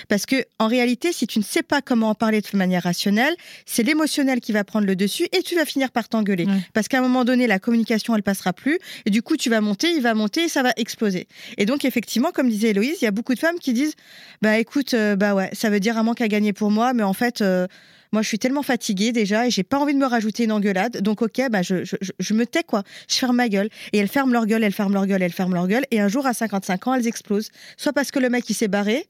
Parce 0.08 0.26
que 0.26 0.46
en 0.60 0.68
réalité, 0.68 1.14
si 1.14 1.28
tu 1.28 1.40
ne 1.40 1.44
sais 1.44 1.64
pas 1.64 1.82
comment 1.82 2.10
en 2.10 2.16
parler 2.16 2.42
de 2.42 2.58
manière 2.58 2.84
rationnelle, 2.84 3.36
c'est 3.66 3.84
l'émotionnel 3.84 4.40
qui 4.40 4.52
va 4.52 4.64
prendre 4.64 4.86
le 4.86 4.96
dessus 4.96 5.28
et 5.32 5.42
tu 5.42 5.56
vas 5.56 5.66
finir 5.66 5.92
par 5.92 6.10
t'engueuler. 6.10 6.48
Parce 6.74 6.88
qu'à 6.88 7.00
un 7.00 7.02
moment 7.02 7.26
donné, 7.26 7.48
la 7.48 7.60
communication, 7.60 8.16
elle 8.16 8.24
passera 8.24 8.54
plus 8.54 8.80
et 9.06 9.10
du 9.10 9.22
coup, 9.22 9.38
tu 9.38 9.50
vas 9.50 9.62
monter, 9.62 9.92
il 9.92 10.02
va 10.02 10.14
monter 10.14 10.46
et 10.46 10.50
ça 10.50 10.64
va 10.64 10.74
exploser. 10.78 11.28
Et 11.58 11.66
donc, 11.66 11.86
effectivement, 11.86 12.32
comme 12.32 12.50
disait 12.50 12.70
Héloïse, 12.70 12.98
il 13.02 13.06
y 13.06 13.08
a 13.08 13.12
beaucoup 13.12 13.34
de 13.34 13.40
femmes 13.40 13.60
qui 13.60 13.74
disent, 13.74 13.94
bah 14.42 14.58
écoute, 14.58 14.94
euh, 14.94 15.16
bah 15.16 15.34
ouais, 15.36 15.50
ça 15.54 15.70
veut 15.70 15.80
dire 15.80 15.98
un 15.98 16.04
manque 16.04 16.22
à 16.22 16.28
gagner 16.28 16.54
pour 16.54 16.72
moi, 16.72 16.94
mais 16.94 17.04
en 17.04 17.14
fait. 17.14 17.42
Euh, 17.42 17.68
moi 18.12 18.22
je 18.22 18.28
suis 18.28 18.40
tellement 18.40 18.64
fatiguée 18.64 19.12
déjà 19.12 19.48
et 19.48 19.52
j'ai 19.52 19.64
pas 19.64 19.78
envie 19.78 19.94
de 19.94 20.00
me 20.00 20.06
rajouter 20.06 20.44
une 20.44 20.52
engueulade. 20.52 21.02
Donc 21.02 21.22
ok, 21.22 21.42
bah 21.52 21.62
je, 21.62 21.84
je, 21.84 21.96
je 22.18 22.34
me 22.34 22.46
tais 22.46 22.64
quoi. 22.64 22.84
Je 23.08 23.16
ferme 23.16 23.36
ma 23.36 23.50
gueule. 23.50 23.70
Et 23.94 23.98
elles 23.98 24.08
ferment 24.08 24.34
leur 24.34 24.46
gueule, 24.46 24.64
elles 24.64 24.74
ferment 24.74 24.94
leur 24.94 25.06
gueule, 25.06 25.22
elles 25.22 25.32
ferment 25.34 25.54
leur 25.56 25.68
gueule. 25.68 25.86
Et 25.92 26.00
un 26.00 26.08
jour 26.08 26.26
à 26.26 26.34
55 26.34 26.88
ans, 26.88 26.94
elles 26.94 27.08
explosent. 27.08 27.50
Soit 27.78 27.94
parce 27.94 28.12
que 28.12 28.20
le 28.20 28.30
mec 28.30 28.50
il 28.50 28.54
s'est 28.54 28.68
barré. 28.68 29.06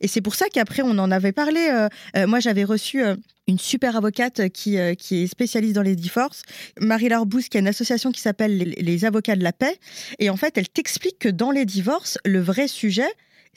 Et 0.00 0.08
c'est 0.08 0.20
pour 0.20 0.34
ça 0.34 0.46
qu'après 0.52 0.82
on 0.82 0.98
en 0.98 1.10
avait 1.10 1.32
parlé. 1.32 1.68
euh, 1.70 1.88
euh, 2.16 2.26
moi 2.26 2.40
j'avais 2.40 2.64
reçu 2.64 3.02
euh, 3.02 3.16
une 3.46 3.58
super 3.58 3.96
avocate 3.96 4.48
qui, 4.50 4.78
qui 4.98 5.22
est 5.22 5.26
spécialiste 5.26 5.74
dans 5.74 5.82
les 5.82 5.96
divorces, 5.96 6.42
Marie 6.80 7.08
Larbous, 7.10 7.42
qui 7.50 7.58
a 7.58 7.60
une 7.60 7.68
association 7.68 8.10
qui 8.10 8.20
s'appelle 8.20 8.56
les 8.56 9.04
avocats 9.04 9.36
de 9.36 9.42
la 9.42 9.52
paix. 9.52 9.76
Et 10.18 10.30
en 10.30 10.36
fait, 10.36 10.56
elle 10.56 10.68
t'explique 10.68 11.18
que 11.18 11.28
dans 11.28 11.50
les 11.50 11.66
divorces, 11.66 12.16
le 12.24 12.40
vrai 12.40 12.68
sujet 12.68 13.08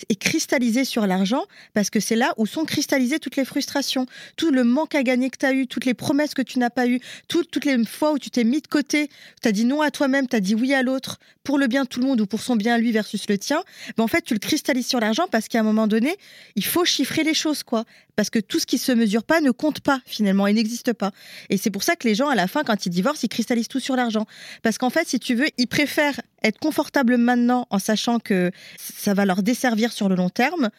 est 0.09 0.15
cristallisé 0.15 0.85
sur 0.85 1.07
l'argent 1.07 1.43
parce 1.73 1.89
que 1.89 1.99
c'est 1.99 2.15
là 2.15 2.33
où 2.37 2.45
sont 2.45 2.65
cristallisées 2.65 3.19
toutes 3.19 3.35
les 3.35 3.45
frustrations, 3.45 4.05
tout 4.35 4.51
le 4.51 4.63
manque 4.63 4.95
à 4.95 5.03
gagner 5.03 5.29
que 5.29 5.37
tu 5.37 5.45
as 5.45 5.53
eu, 5.53 5.67
toutes 5.67 5.85
les 5.85 5.93
promesses 5.93 6.33
que 6.33 6.41
tu 6.41 6.59
n'as 6.59 6.69
pas 6.69 6.87
eues, 6.87 6.99
tout- 7.27 7.43
toutes 7.43 7.65
les 7.65 7.83
fois 7.85 8.11
où 8.13 8.19
tu 8.19 8.29
t'es 8.29 8.43
mis 8.43 8.61
de 8.61 8.67
côté, 8.67 9.09
tu 9.41 9.47
as 9.47 9.51
dit 9.51 9.65
non 9.65 9.81
à 9.81 9.91
toi-même, 9.91 10.27
tu 10.27 10.35
as 10.35 10.39
dit 10.39 10.55
oui 10.55 10.73
à 10.73 10.83
l'autre, 10.83 11.19
pour 11.43 11.57
le 11.57 11.67
bien 11.67 11.83
de 11.83 11.87
tout 11.87 11.99
le 11.99 12.05
monde 12.07 12.21
ou 12.21 12.25
pour 12.25 12.41
son 12.41 12.55
bien 12.55 12.75
à 12.75 12.77
lui 12.77 12.91
versus 12.91 13.27
le 13.29 13.37
tien. 13.37 13.63
Ben 13.97 14.03
en 14.03 14.07
fait, 14.07 14.21
tu 14.21 14.33
le 14.33 14.39
cristallises 14.39 14.87
sur 14.87 14.99
l'argent 14.99 15.27
parce 15.31 15.47
qu'à 15.47 15.59
un 15.59 15.63
moment 15.63 15.87
donné, 15.87 16.15
il 16.55 16.65
faut 16.65 16.85
chiffrer 16.85 17.23
les 17.23 17.33
choses, 17.33 17.63
quoi. 17.63 17.85
Parce 18.17 18.31
que 18.31 18.39
tout 18.39 18.57
ce 18.59 18.65
qui 18.65 18.79
se 18.79 18.91
mesure 18.91 19.23
pas 19.23 19.41
ne 19.41 19.51
compte 19.51 19.79
pas, 19.79 20.01
finalement, 20.07 20.47
et 20.47 20.53
n'existe 20.53 20.91
pas. 20.91 21.11
Et 21.49 21.57
c'est 21.57 21.69
pour 21.69 21.83
ça 21.83 21.95
que 21.95 22.07
les 22.07 22.15
gens, 22.15 22.27
à 22.27 22.35
la 22.35 22.47
fin, 22.47 22.63
quand 22.63 22.87
ils 22.87 22.89
divorcent, 22.89 23.23
ils 23.23 23.29
cristallisent 23.29 23.67
tout 23.67 23.79
sur 23.79 23.95
l'argent. 23.95 24.25
Parce 24.63 24.79
qu'en 24.79 24.89
fait, 24.89 25.07
si 25.07 25.19
tu 25.19 25.35
veux, 25.35 25.45
ils 25.59 25.67
préfèrent 25.67 26.19
être 26.43 26.57
confortables 26.57 27.17
maintenant 27.17 27.67
en 27.69 27.77
sachant 27.77 28.17
que 28.17 28.51
ça 28.79 29.13
va 29.13 29.23
leur 29.25 29.43
desservir 29.43 29.93
sur 29.93 30.09
le 30.09 30.15
long 30.15 30.29
terme, 30.29 30.71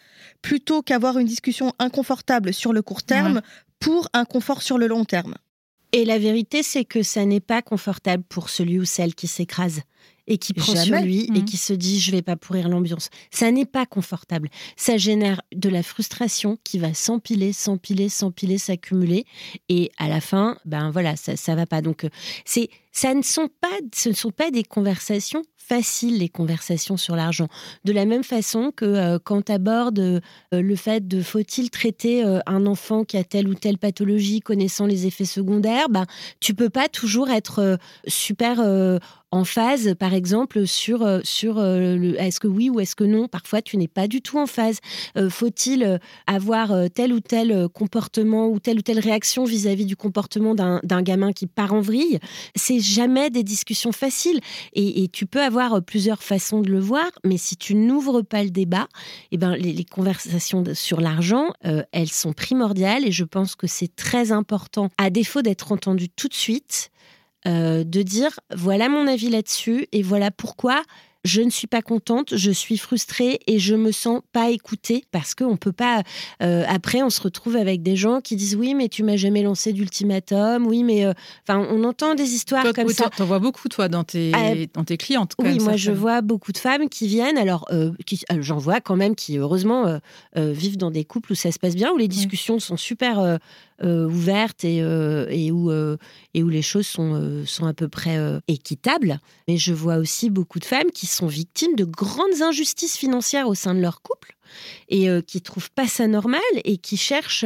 plutôt 0.43 0.83
qu'avoir 0.83 1.17
une 1.17 1.29
discussion 1.29 1.73
inconfortable 1.79 2.53
sur 2.53 2.73
le 2.73 2.83
court 2.83 3.05
terme 3.05 3.41
pour 3.79 4.09
un 4.15 4.25
confort 4.25 4.61
sur 4.61 4.77
le 4.77 4.89
long 4.89 5.05
terme. 5.05 5.37
Et 5.93 6.05
la 6.05 6.19
vérité, 6.19 6.65
c'est 6.65 6.85
que 6.85 7.05
ça 7.05 7.25
n'est 7.25 7.41
pas 7.41 7.63
confortable 7.63 8.25
pour 8.29 8.51
celui 8.51 8.81
ou 8.81 8.85
celle 8.85 9.15
qui 9.15 9.29
s'écrase 9.29 9.83
et 10.29 10.39
qui 10.39 10.53
prend 10.55 10.73
sur 10.75 10.85
Jamais. 10.85 11.03
lui 11.03 11.25
et 11.27 11.31
Mhm. 11.41 11.45
qui 11.45 11.57
se 11.57 11.73
dit 11.73 11.99
je 11.99 12.13
vais 12.13 12.23
pas 12.23 12.37
pourrir 12.37 12.69
l'ambiance. 12.69 13.11
Ça 13.33 13.51
n'est 13.51 13.67
pas 13.67 13.87
confortable. 13.87 14.49
Ça 14.77 14.97
génère 14.97 15.41
de 15.55 15.69
la 15.69 15.83
frustration 15.83 16.59
qui 16.63 16.79
va 16.79 16.95
s'empiler, 16.95 17.53
s'empiler, 17.53 18.09
s'empiler, 18.09 18.59
s'accumuler 18.59 19.25
et 19.69 19.91
à 19.99 20.09
la 20.09 20.21
fin, 20.21 20.57
ben 20.65 20.91
voilà, 20.91 21.17
ça 21.17 21.37
ça 21.37 21.55
va 21.57 21.67
pas. 21.67 21.83
Donc 21.83 22.05
euh, 22.05 22.11
c'est 22.45 22.69
ça 22.93 23.15
ne 23.15 23.23
sont 23.23 23.49
pas 23.61 23.69
ce 23.95 24.09
ne 24.09 24.15
sont 24.15 24.31
pas 24.31 24.51
des 24.51 24.65
conversations 24.65 25.43
faciles 25.57 26.19
les 26.19 26.31
conversations 26.31 26.97
sur 26.97 27.15
l'argent. 27.15 27.47
De 27.85 27.93
la 27.93 28.07
même 28.07 28.25
façon 28.25 28.73
que 28.75 28.87
euh, 28.87 29.19
quand 29.23 29.43
tu 29.43 29.53
abordes 29.53 30.23
le 30.51 30.77
fait 30.77 31.07
de 31.07 31.21
faut-il 31.21 31.71
traiter 31.71 32.25
euh, 32.25 32.41
un 32.47 32.65
enfant 32.65 33.05
qui 33.05 33.19
a 33.19 33.25
telle 33.25 33.49
ou 33.49 33.55
telle 33.55 33.77
pathologie 33.77 34.41
connaissant 34.41 34.87
les 34.87 35.07
effets 35.07 35.27
secondaires, 35.27 35.91
ben 35.91 36.07
tu 36.41 36.55
peux 36.55 36.71
pas 36.71 36.89
toujours 36.89 37.29
être 37.29 37.59
euh, 37.59 37.77
super 38.07 38.61
euh, 38.61 38.99
en 39.31 39.45
phase, 39.45 39.95
par 39.99 40.15
exemple, 40.15 40.67
sur, 40.67 41.03
euh, 41.03 41.21
sur 41.23 41.59
euh, 41.59 42.15
est-ce 42.19 42.41
que 42.41 42.47
oui 42.49 42.71
ou 42.71 42.81
est-ce 42.81 42.97
que 42.97 43.05
non. 43.05 43.29
Parfois, 43.29 43.61
tu 43.61 43.77
n'es 43.77 43.89
pas 43.89 44.09
du 44.09 44.23
tout 44.23 44.39
en 44.39 44.47
phase. 44.47 44.79
Euh, 45.17 45.29
Faut-il 45.29 45.83
euh, 45.83 45.99
avoir 46.27 46.73
euh, 46.73 46.87
tel 46.89 47.13
ou 47.13 47.21
tel 47.21 47.53
euh, 47.53 47.69
comportement 47.69 48.49
ou 48.49 48.59
telle 48.59 48.79
ou 48.79 48.83
telle 48.83 48.99
réaction 48.99 49.45
vis-à-vis 49.45 49.85
du 49.85 49.97
comportement 49.97 50.55
d'un 50.55 51.03
gamin 51.03 51.33
qui 51.33 51.47
part 51.47 51.75
en 51.75 51.81
vrille? 51.81 52.19
Jamais 52.81 53.31
des 53.31 53.43
discussions 53.43 53.93
faciles. 53.93 54.41
Et, 54.73 55.09
tu 55.13 55.27
peux 55.27 55.43
avoir 55.43 55.75
euh, 55.75 55.81
plusieurs 55.81 56.23
façons 56.23 56.61
de 56.61 56.71
le 56.71 56.79
voir, 56.79 57.09
mais 57.25 57.37
si 57.37 57.57
tu 57.57 57.75
n'ouvres 57.75 58.23
pas 58.23 58.43
le 58.43 58.51
débat, 58.51 58.89
eh 59.33 59.37
ben, 59.37 59.55
les, 59.57 59.85
conversations 59.85 60.63
sur 60.75 61.01
l'argent, 61.01 61.53
euh, 61.65 61.83
elles 61.93 62.11
sont 62.11 62.33
primordiales 62.33 63.07
et 63.07 63.13
je 63.13 63.25
pense 63.25 63.57
que 63.57 63.67
c'est 63.67 63.95
très 63.95 64.33
important, 64.33 64.91
à 64.99 65.11
défaut 65.11 65.43
d'être 65.43 65.73
entendu 65.73 66.09
tout 66.09 66.29
de 66.29 66.35
suite, 66.35 66.91
euh, 67.47 67.85
de 67.85 68.03
dire 68.03 68.41
voilà 68.55 68.89
mon 68.89 69.07
avis 69.07 69.31
là-dessus 69.31 69.87
et 69.93 70.03
voilà 70.03 70.31
pourquoi 70.31 70.83
je 71.25 71.41
ne 71.43 71.51
suis 71.51 71.67
pas 71.67 71.83
contente, 71.83 72.37
je 72.37 72.51
suis 72.51 72.79
frustrée 72.79 73.41
et 73.47 73.59
je 73.59 73.75
me 73.75 73.91
sens 73.93 74.21
pas 74.33 74.51
écoutée 74.51 75.05
parce 75.11 75.35
qu'on 75.35 75.57
peut 75.57 75.73
pas. 75.73 76.03
euh, 76.43 76.65
après, 76.69 77.03
on 77.03 77.11
se 77.11 77.21
retrouve 77.21 77.57
avec 77.57 77.83
des 77.83 77.97
gens 77.97 78.21
qui 78.21 78.37
disent 78.37 78.55
oui, 78.55 78.75
mais 78.75 78.89
tu 78.89 79.03
m'as 79.03 79.17
jamais 79.17 79.43
lancé 79.43 79.73
d'ultimatum. 79.73 80.67
Oui, 80.67 80.85
mais 80.85 81.05
euh, 81.05 81.13
on 81.49 81.83
entend 81.85 82.15
des 82.15 82.35
histoires 82.35 82.63
Toi, 82.63 82.73
comme 82.73 82.87
oui, 82.87 82.95
ça. 82.95 83.11
t'en- 83.11 83.25
vois 83.25 83.41
beaucoup, 83.41 83.69
toi, 83.69 83.89
dans 83.89 84.05
tes, 84.05 84.33
Ah, 84.35 84.55
dans 84.75 84.85
tes 84.85 84.97
clientes. 84.97 85.35
quand 85.37 85.45
Oui, 85.45 85.55
même, 85.55 85.63
moi 85.63 85.77
je 85.77 85.91
vois 85.91 86.21
beaucoup 86.23 86.53
de 86.53 86.59
femmes 86.59 86.89
qui 86.89 87.09
viennent, 87.09 87.39
alors 87.39 87.67
euh, 87.73 87.91
euh, 88.33 88.37
j'en 88.41 88.59
vois 88.59 88.81
quand 88.81 88.97
même 88.97 89.15
qui 89.15 89.39
heureusement 89.39 89.87
euh, 89.87 89.99
euh, 90.37 90.53
vivent 90.53 90.77
dans 90.79 90.91
des 90.91 91.05
couples 91.05 91.33
où 91.33 91.35
ça 91.35 91.51
se 91.53 91.59
passe 91.59 91.75
bien, 91.75 91.91
où 91.93 91.97
les 91.97 92.09
discussions 92.09 92.59
sont 92.61 92.77
super 92.77 93.19
euh, 93.85 94.07
ouvertes 94.07 94.65
et, 94.65 94.83
euh, 94.83 95.27
euh, 95.31 95.97
et 96.35 96.43
où 96.43 96.49
les 96.49 96.63
choses 96.63 96.87
sont, 96.87 97.45
à 97.63 97.75
peu 97.75 97.89
près 97.89 98.19
équitables. 98.49 99.21
Mais 99.47 99.57
je 99.57 99.73
vois 99.73 99.97
aussi 99.97 100.31
beaucoup 100.31 100.59
de 100.59 100.65
femmes 100.65 100.91
qui 100.93 101.07
sont 101.07 101.29
victimes 101.29 101.77
de 101.77 101.85
grandes 101.85 102.43
injustices 102.43 102.97
financières 102.97 103.47
au 103.47 103.55
sein 103.55 103.75
de 103.75 103.81
leur 103.81 104.03
couple 104.03 104.37
et 104.89 105.09
qui 105.27 105.43
trouvent 105.43 105.71
pas 105.71 105.87
ça 105.87 106.09
normal 106.09 106.41
et 106.65 106.79
qui 106.79 106.97
cherchent. 106.97 107.45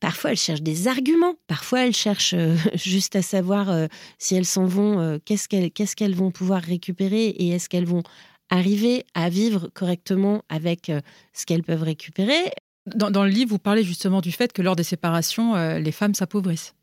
Parfois, 0.00 0.32
elles 0.32 0.36
cherchent 0.36 0.62
des 0.62 0.88
arguments. 0.88 1.36
Parfois, 1.46 1.86
elles 1.86 1.94
cherchent 1.94 2.34
juste 2.74 3.16
à 3.16 3.22
savoir 3.22 3.88
si 4.18 4.34
elles 4.34 4.44
s'en 4.44 4.66
vont, 4.66 5.20
qu'est-ce 5.24 5.96
qu'elles 5.96 6.14
vont 6.14 6.30
pouvoir 6.30 6.60
récupérer 6.60 7.28
et 7.28 7.48
est-ce 7.50 7.68
qu'elles 7.70 7.86
vont 7.86 8.02
arriver 8.50 9.06
à 9.14 9.30
vivre 9.30 9.70
correctement 9.72 10.42
avec 10.50 10.92
ce 11.32 11.46
qu'elles 11.46 11.62
peuvent 11.62 11.82
récupérer. 11.82 12.52
Dans, 12.86 13.10
dans 13.10 13.24
le 13.24 13.30
livre, 13.30 13.50
vous 13.50 13.58
parlez 13.58 13.84
justement 13.84 14.20
du 14.20 14.32
fait 14.32 14.52
que 14.52 14.62
lors 14.62 14.76
des 14.76 14.82
séparations, 14.82 15.54
euh, 15.54 15.78
les 15.78 15.92
femmes 15.92 16.14
s'appauvrissent. 16.14 16.74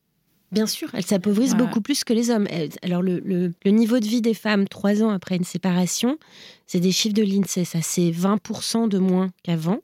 Bien 0.51 0.65
sûr, 0.65 0.89
elles 0.93 1.05
s'appauvrissent 1.05 1.53
beaucoup 1.57 1.81
plus 1.81 2.03
que 2.03 2.11
les 2.13 2.31
hommes. 2.31 2.47
Alors, 2.81 3.01
le, 3.03 3.19
le- 3.19 3.53
le 3.63 3.71
niveau 3.71 3.99
de 3.99 4.05
vie 4.05 4.21
des 4.21 4.33
femmes 4.33 4.67
trois 4.67 5.03
ans 5.03 5.09
après 5.09 5.35
une 5.35 5.43
séparation, 5.43 6.17
c'est 6.65 6.79
des 6.79 6.91
chiffres 6.91 7.13
de 7.13 7.21
l'INSEE. 7.21 7.65
Ça, 7.65 7.81
c'est 7.83 8.09
20% 8.09 8.87
de 8.87 8.97
moins 8.97 9.29
qu'avant. 9.43 9.79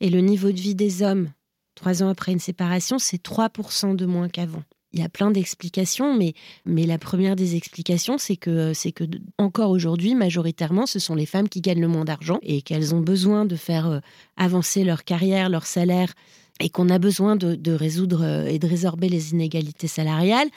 Et 0.00 0.08
le 0.08 0.20
niveau 0.20 0.50
de 0.50 0.58
vie 0.58 0.74
des 0.74 1.02
hommes 1.02 1.28
trois 1.74 2.02
ans 2.02 2.08
après 2.08 2.32
une 2.32 2.38
séparation, 2.40 2.98
c'est 2.98 3.22
3% 3.22 3.94
de 3.96 4.06
moins 4.06 4.28
qu'avant. 4.28 4.62
Il 4.92 5.00
y 5.00 5.02
a 5.02 5.08
plein 5.08 5.30
d'explications, 5.30 6.16
mais, 6.16 6.32
mais 6.64 6.86
la 6.86 6.98
première 6.98 7.36
des 7.36 7.56
explications, 7.56 8.16
c'est 8.16 8.36
que, 8.36 8.72
c'est 8.72 8.92
que 8.92 9.04
encore 9.36 9.70
aujourd'hui, 9.70 10.14
majoritairement, 10.14 10.86
ce 10.86 10.98
sont 10.98 11.14
les 11.14 11.26
femmes 11.26 11.48
qui 11.48 11.60
gagnent 11.60 11.82
le 11.82 11.88
moins 11.88 12.06
d'argent 12.06 12.38
et 12.42 12.62
qu'elles 12.62 12.94
ont 12.94 13.00
besoin 13.00 13.44
de 13.44 13.54
faire 13.54 13.86
euh, 13.86 14.00
avancer 14.38 14.84
leur 14.84 15.04
carrière, 15.04 15.50
leur 15.50 15.66
salaire, 15.66 16.14
et 16.60 16.70
qu'on 16.70 16.88
a 16.88 16.98
besoin 16.98 17.36
de, 17.36 17.72
résoudre 17.72 18.22
euh, 18.24 18.46
et 18.46 18.58
de 18.58 18.66
résorber 18.66 19.08
les 19.08 19.32
inégalités 19.32 19.88
salariales, 19.88 20.48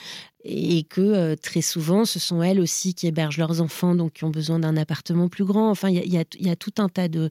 et 0.44 0.84
que 0.84 1.02
euh, 1.02 1.36
très 1.36 1.62
souvent, 1.62 2.06
ce 2.06 2.18
sont 2.18 2.42
elles 2.42 2.60
aussi 2.60 2.94
qui 2.94 3.08
hébergent 3.08 3.38
leurs 3.38 3.62
enfants, 3.62 3.96
donc 3.96 4.14
qui 4.14 4.24
ont 4.24 4.32
besoin 4.32 4.60
d'un 4.60 4.78
appartement 4.78 5.28
plus 5.28 5.46
grand. 5.46 5.70
Enfin, 5.70 5.90
il 5.90 6.12
y 6.12 6.18
a, 6.18 6.24
y 6.40 6.50
a 6.50 6.56
tout 6.56 6.74
un 6.78 6.90
tas 6.90 7.08
de, 7.08 7.30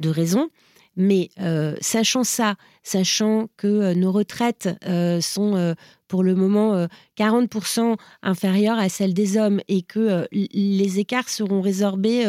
de 0.00 0.08
raisons. 0.08 0.50
Mais 0.96 1.30
euh, 1.40 1.74
sachant 1.80 2.24
ça, 2.24 2.56
sachant 2.82 3.48
que 3.56 3.66
euh, 3.66 3.94
nos 3.94 4.12
retraites 4.12 4.68
euh, 4.86 5.20
sont 5.20 5.74
pour 6.08 6.22
le 6.22 6.34
moment 6.34 6.74
euh, 6.74 6.86
40% 7.18 7.96
inférieures 8.22 8.78
à 8.78 8.88
celles 8.88 9.14
des 9.14 9.38
hommes 9.38 9.60
et 9.68 9.82
que 9.82 10.26
les 10.32 10.98
écarts 10.98 11.28
seront 11.30 11.62
résorbés 11.62 12.24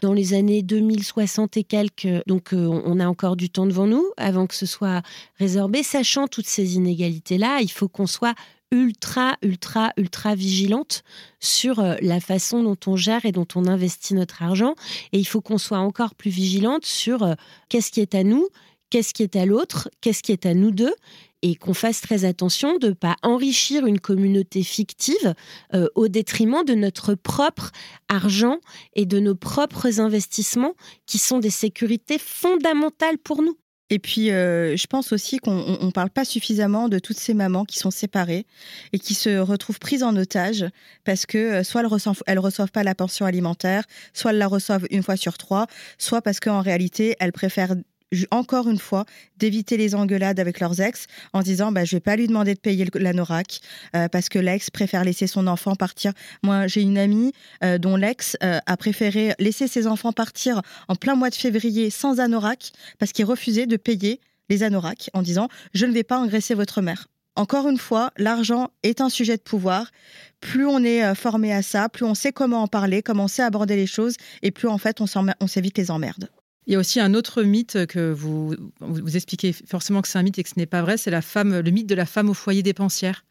dans 0.00 0.12
les 0.12 0.32
années 0.34 0.62
2060 0.62 1.56
et 1.58 1.64
quelques, 1.64 2.08
donc 2.26 2.50
on 2.52 2.82
on 2.88 3.00
a 3.00 3.06
encore 3.06 3.36
du 3.36 3.50
temps 3.50 3.66
devant 3.66 3.86
nous 3.86 4.06
avant 4.16 4.46
que 4.46 4.54
ce 4.54 4.64
soit 4.64 5.02
résorbé. 5.38 5.82
Sachant 5.82 6.26
toutes 6.26 6.46
ces 6.46 6.76
inégalités-là, 6.76 7.60
il 7.60 7.70
faut 7.70 7.88
qu'on 7.88 8.06
soit 8.06 8.34
ultra, 8.70 9.36
ultra, 9.42 9.92
ultra 9.96 10.34
vigilante 10.34 11.02
sur 11.40 11.80
euh, 11.80 11.94
la 12.00 12.20
façon 12.20 12.62
dont 12.62 12.76
on 12.86 12.96
gère 12.96 13.24
et 13.24 13.32
dont 13.32 13.46
on 13.54 13.66
investit 13.66 14.14
notre 14.14 14.42
argent. 14.42 14.74
Et 15.12 15.18
il 15.18 15.26
faut 15.26 15.40
qu'on 15.40 15.58
soit 15.58 15.78
encore 15.78 16.14
plus 16.14 16.30
vigilante 16.30 16.84
sur 16.84 17.22
euh, 17.22 17.34
qu'est-ce 17.68 17.90
qui 17.90 18.00
est 18.00 18.14
à 18.14 18.24
nous, 18.24 18.48
qu'est-ce 18.90 19.14
qui 19.14 19.22
est 19.22 19.36
à 19.36 19.46
l'autre, 19.46 19.88
qu'est-ce 20.00 20.22
qui 20.22 20.32
est 20.32 20.46
à 20.46 20.54
nous 20.54 20.70
deux. 20.70 20.94
Et 21.40 21.54
qu'on 21.54 21.72
fasse 21.72 22.00
très 22.00 22.24
attention 22.24 22.78
de 22.78 22.88
ne 22.88 22.94
pas 22.94 23.14
enrichir 23.22 23.86
une 23.86 24.00
communauté 24.00 24.64
fictive 24.64 25.34
euh, 25.72 25.86
au 25.94 26.08
détriment 26.08 26.64
de 26.64 26.74
notre 26.74 27.14
propre 27.14 27.70
argent 28.08 28.58
et 28.94 29.06
de 29.06 29.20
nos 29.20 29.36
propres 29.36 30.00
investissements 30.00 30.74
qui 31.06 31.18
sont 31.18 31.38
des 31.38 31.50
sécurités 31.50 32.18
fondamentales 32.18 33.18
pour 33.18 33.42
nous. 33.42 33.56
Et 33.90 33.98
puis, 33.98 34.30
euh, 34.30 34.76
je 34.76 34.86
pense 34.86 35.12
aussi 35.12 35.38
qu'on 35.38 35.78
ne 35.82 35.90
parle 35.90 36.10
pas 36.10 36.24
suffisamment 36.24 36.88
de 36.88 36.98
toutes 36.98 37.18
ces 37.18 37.32
mamans 37.32 37.64
qui 37.64 37.78
sont 37.78 37.90
séparées 37.90 38.46
et 38.92 38.98
qui 38.98 39.14
se 39.14 39.38
retrouvent 39.38 39.78
prises 39.78 40.02
en 40.02 40.14
otage 40.16 40.66
parce 41.04 41.24
que 41.24 41.38
euh, 41.38 41.62
soit 41.64 41.80
elles 41.80 41.86
reçoivent, 41.86 42.22
elles 42.26 42.38
reçoivent 42.38 42.70
pas 42.70 42.82
la 42.82 42.94
pension 42.94 43.24
alimentaire, 43.24 43.84
soit 44.12 44.32
elles 44.32 44.38
la 44.38 44.46
reçoivent 44.46 44.86
une 44.90 45.02
fois 45.02 45.16
sur 45.16 45.38
trois, 45.38 45.66
soit 45.96 46.20
parce 46.20 46.38
qu'en 46.38 46.60
réalité, 46.60 47.16
elles 47.18 47.32
préfèrent 47.32 47.76
encore 48.30 48.68
une 48.68 48.78
fois 48.78 49.04
d'éviter 49.36 49.76
les 49.76 49.94
engueulades 49.94 50.40
avec 50.40 50.60
leurs 50.60 50.80
ex 50.80 51.06
en 51.32 51.42
disant 51.42 51.72
bah, 51.72 51.84
je 51.84 51.96
vais 51.96 52.00
pas 52.00 52.16
lui 52.16 52.26
demander 52.26 52.54
de 52.54 52.60
payer 52.60 52.86
l'anorak 52.94 53.60
euh, 53.94 54.08
parce 54.08 54.28
que 54.28 54.38
l'ex 54.38 54.70
préfère 54.70 55.04
laisser 55.04 55.26
son 55.26 55.46
enfant 55.46 55.74
partir. 55.74 56.12
Moi, 56.42 56.66
j'ai 56.66 56.82
une 56.82 56.98
amie 56.98 57.32
euh, 57.62 57.78
dont 57.78 57.96
l'ex 57.96 58.36
euh, 58.42 58.58
a 58.66 58.76
préféré 58.76 59.34
laisser 59.38 59.68
ses 59.68 59.86
enfants 59.86 60.12
partir 60.12 60.62
en 60.88 60.94
plein 60.94 61.14
mois 61.14 61.30
de 61.30 61.34
février 61.34 61.90
sans 61.90 62.20
anorak 62.20 62.72
parce 62.98 63.12
qu'il 63.12 63.24
refusait 63.24 63.66
de 63.66 63.76
payer 63.76 64.20
les 64.48 64.62
anoraks 64.62 65.10
en 65.12 65.22
disant 65.22 65.48
je 65.74 65.86
ne 65.86 65.92
vais 65.92 66.04
pas 66.04 66.18
engraisser 66.18 66.54
votre 66.54 66.80
mère. 66.80 67.08
encore 67.36 67.68
une 67.68 67.78
fois, 67.78 68.10
l'argent 68.16 68.70
est 68.82 69.00
un 69.00 69.08
sujet 69.08 69.36
de 69.36 69.42
pouvoir. 69.42 69.90
Plus 70.40 70.66
on 70.66 70.82
est 70.82 71.14
formé 71.14 71.52
à 71.52 71.62
ça, 71.62 71.88
plus 71.88 72.04
on 72.04 72.14
sait 72.14 72.32
comment 72.32 72.62
en 72.62 72.68
parler, 72.68 73.02
comment 73.02 73.24
on 73.24 73.28
sait 73.28 73.42
aborder 73.42 73.76
les 73.76 73.86
choses, 73.86 74.16
et 74.42 74.50
plus 74.50 74.68
en 74.68 74.78
fait 74.78 75.00
on 75.00 75.46
s'évite 75.46 75.78
les 75.78 75.90
emmerdes. 75.90 76.28
Il 76.68 76.72
y 76.72 76.74
a 76.76 76.78
aussi 76.78 77.00
un 77.00 77.14
autre 77.14 77.42
mythe 77.42 77.86
que 77.86 78.12
vous, 78.12 78.54
vous 78.80 79.16
expliquez 79.16 79.54
forcément 79.54 80.02
que 80.02 80.08
c'est 80.08 80.18
un 80.18 80.22
mythe 80.22 80.38
et 80.38 80.42
que 80.42 80.50
ce 80.50 80.58
n'est 80.58 80.66
pas 80.66 80.82
vrai, 80.82 80.98
c'est 80.98 81.10
la 81.10 81.22
femme, 81.22 81.60
le 81.60 81.70
mythe 81.70 81.88
de 81.88 81.94
la 81.94 82.04
femme 82.04 82.28
au 82.28 82.34
foyer 82.34 82.62
dépensière. 82.62 83.24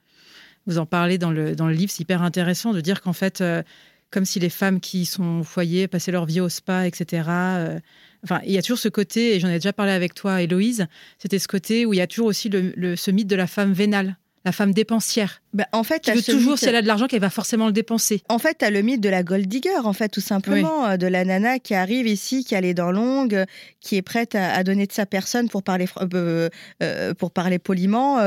Vous 0.65 0.79
en 0.79 0.87
parlez 0.87 1.19
dans 1.19 1.29
le, 1.29 1.55
dans 1.55 1.67
le 1.67 1.73
livre, 1.73 1.91
c'est 1.91 2.01
hyper 2.01 2.23
intéressant 2.23 2.73
de 2.73 2.81
dire 2.81 2.99
qu'en 2.99 3.13
fait, 3.13 3.41
euh, 3.41 3.61
comme 4.09 4.25
si 4.25 4.39
les 4.39 4.49
femmes 4.49 4.79
qui 4.79 5.05
sont 5.05 5.41
au 5.41 5.43
foyer 5.43 5.87
passaient 5.87 6.11
leur 6.11 6.25
vie 6.25 6.41
au 6.41 6.49
spa, 6.49 6.87
etc. 6.87 7.29
Euh, 7.29 7.79
enfin, 8.23 8.41
il 8.43 8.53
y 8.53 8.57
a 8.57 8.63
toujours 8.63 8.79
ce 8.79 8.89
côté, 8.89 9.35
et 9.35 9.39
j'en 9.39 9.49
ai 9.49 9.59
déjà 9.59 9.71
parlé 9.71 9.91
avec 9.91 10.15
toi, 10.15 10.41
Héloïse, 10.41 10.87
c'était 11.19 11.37
ce 11.37 11.47
côté 11.47 11.85
où 11.85 11.93
il 11.93 11.97
y 11.97 12.01
a 12.01 12.07
toujours 12.07 12.25
aussi 12.25 12.49
le, 12.49 12.95
ce 12.95 13.11
mythe 13.11 13.27
de 13.27 13.35
la 13.35 13.45
femme 13.45 13.71
vénale 13.71 14.17
la 14.47 14.53
femme 14.53 14.73
dépensière. 14.73 15.41
Bah, 15.53 15.67
en 15.73 15.83
fait, 15.83 15.99
tu 15.99 16.11
veux 16.13 16.23
toujours, 16.23 16.57
si 16.57 16.67
elle 16.67 16.75
a 16.77 16.81
de 16.81 16.87
l'argent, 16.87 17.07
qu'elle 17.07 17.19
va 17.19 17.29
forcément 17.29 17.65
le 17.65 17.73
dépenser. 17.73 18.23
En 18.29 18.39
fait, 18.39 18.59
tu 18.59 18.65
as 18.65 18.69
le 18.69 18.81
mythe 18.81 19.01
de 19.01 19.09
la 19.09 19.21
gold 19.21 19.45
digger, 19.45 19.79
en 19.83 19.91
fait, 19.91 20.07
tout 20.07 20.21
simplement, 20.21 20.85
euh, 20.85 20.95
de 20.95 21.05
la 21.05 21.25
nana 21.25 21.59
qui 21.59 21.73
arrive 21.73 22.07
ici, 22.07 22.45
qui 22.45 22.55
a 22.55 22.61
les 22.61 22.73
dents 22.73 22.91
longues, 22.91 23.43
qui 23.81 23.97
est 23.97 24.01
prête 24.01 24.35
à, 24.35 24.63
donner 24.63 24.87
de 24.87 24.93
sa 24.93 25.05
personne 25.05 25.49
pour 25.49 25.63
parler, 25.63 25.85
euh, 26.13 26.47
euh, 26.81 27.13
pour 27.13 27.31
parler 27.31 27.59
poliment, 27.59 28.19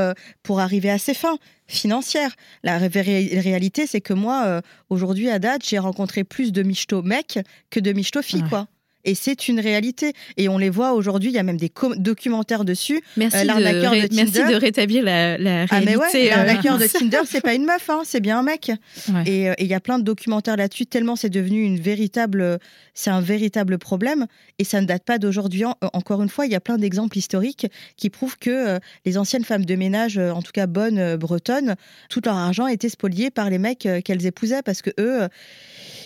pour 0.43 0.59
arriver 0.59 0.91
à 0.91 0.99
ses 0.99 1.15
fins 1.15 1.37
financières. 1.67 2.35
La 2.61 2.77
réalité, 2.77 3.87
c'est 3.87 4.01
que 4.01 4.13
moi, 4.13 4.61
aujourd'hui, 4.89 5.31
à 5.31 5.39
date, 5.39 5.67
j'ai 5.67 5.79
rencontré 5.79 6.23
plus 6.23 6.51
de 6.51 6.61
michto 6.61 7.01
mecs 7.01 7.39
que 7.71 7.79
de 7.79 7.93
michto 7.93 8.21
filles, 8.21 8.45
quoi. 8.47 8.67
Et 9.05 9.15
c'est 9.15 9.47
une 9.47 9.59
réalité. 9.59 10.13
Et 10.37 10.49
on 10.49 10.57
les 10.57 10.69
voit 10.69 10.93
aujourd'hui, 10.93 11.29
il 11.29 11.35
y 11.35 11.39
a 11.39 11.43
même 11.43 11.57
des 11.57 11.71
documentaires 11.97 12.65
dessus. 12.65 13.01
Merci, 13.17 13.37
euh, 13.37 13.43
de, 13.43 14.07
de 14.07 14.15
merci 14.15 14.31
de 14.31 14.55
rétablir 14.55 15.03
la, 15.03 15.37
la 15.37 15.65
réalité. 15.65 15.69
Ah 15.71 15.81
mais 15.85 15.95
ouais, 15.95 16.29
l'arnaqueur 16.29 16.77
de 16.77 16.85
Tinder, 16.99 17.21
c'est 17.25 17.41
pas 17.41 17.53
une 17.53 17.65
meuf, 17.65 17.89
hein, 17.89 18.01
c'est 18.05 18.19
bien 18.19 18.39
un 18.39 18.43
mec. 18.43 18.71
Euh, 19.09 19.23
et 19.25 19.63
il 19.63 19.67
y 19.67 19.73
a 19.73 19.79
plein 19.79 19.99
de 19.99 20.03
documentaires 20.03 20.57
là-dessus, 20.57 20.85
tellement 20.85 21.15
c'est 21.15 21.29
devenu 21.29 21.63
une 21.63 21.79
véritable, 21.79 22.59
c'est 22.93 23.09
un 23.09 23.21
véritable 23.21 23.77
problème. 23.77 24.27
Et 24.59 24.63
ça 24.63 24.81
ne 24.81 24.85
date 24.85 25.03
pas 25.03 25.17
d'aujourd'hui. 25.17 25.63
Euh, 25.65 25.87
encore 25.93 26.21
une 26.21 26.29
fois, 26.29 26.45
il 26.45 26.51
y 26.51 26.55
a 26.55 26.61
plein 26.61 26.77
d'exemples 26.77 27.17
historiques 27.17 27.67
qui 27.97 28.09
prouvent 28.09 28.37
que 28.37 28.79
les 29.05 29.17
anciennes 29.17 29.43
femmes 29.43 29.65
de 29.65 29.75
ménage, 29.75 30.17
en 30.17 30.41
tout 30.41 30.51
cas 30.51 30.67
bonnes 30.67 31.15
bretonnes, 31.15 31.75
tout 32.09 32.21
leur 32.25 32.35
argent 32.35 32.67
était 32.67 32.89
spolié 32.89 33.31
par 33.31 33.49
les 33.49 33.57
mecs 33.57 33.87
qu'elles 34.03 34.25
épousaient 34.25 34.61
parce 34.63 34.81
que 34.81 34.91
eux 34.99 35.27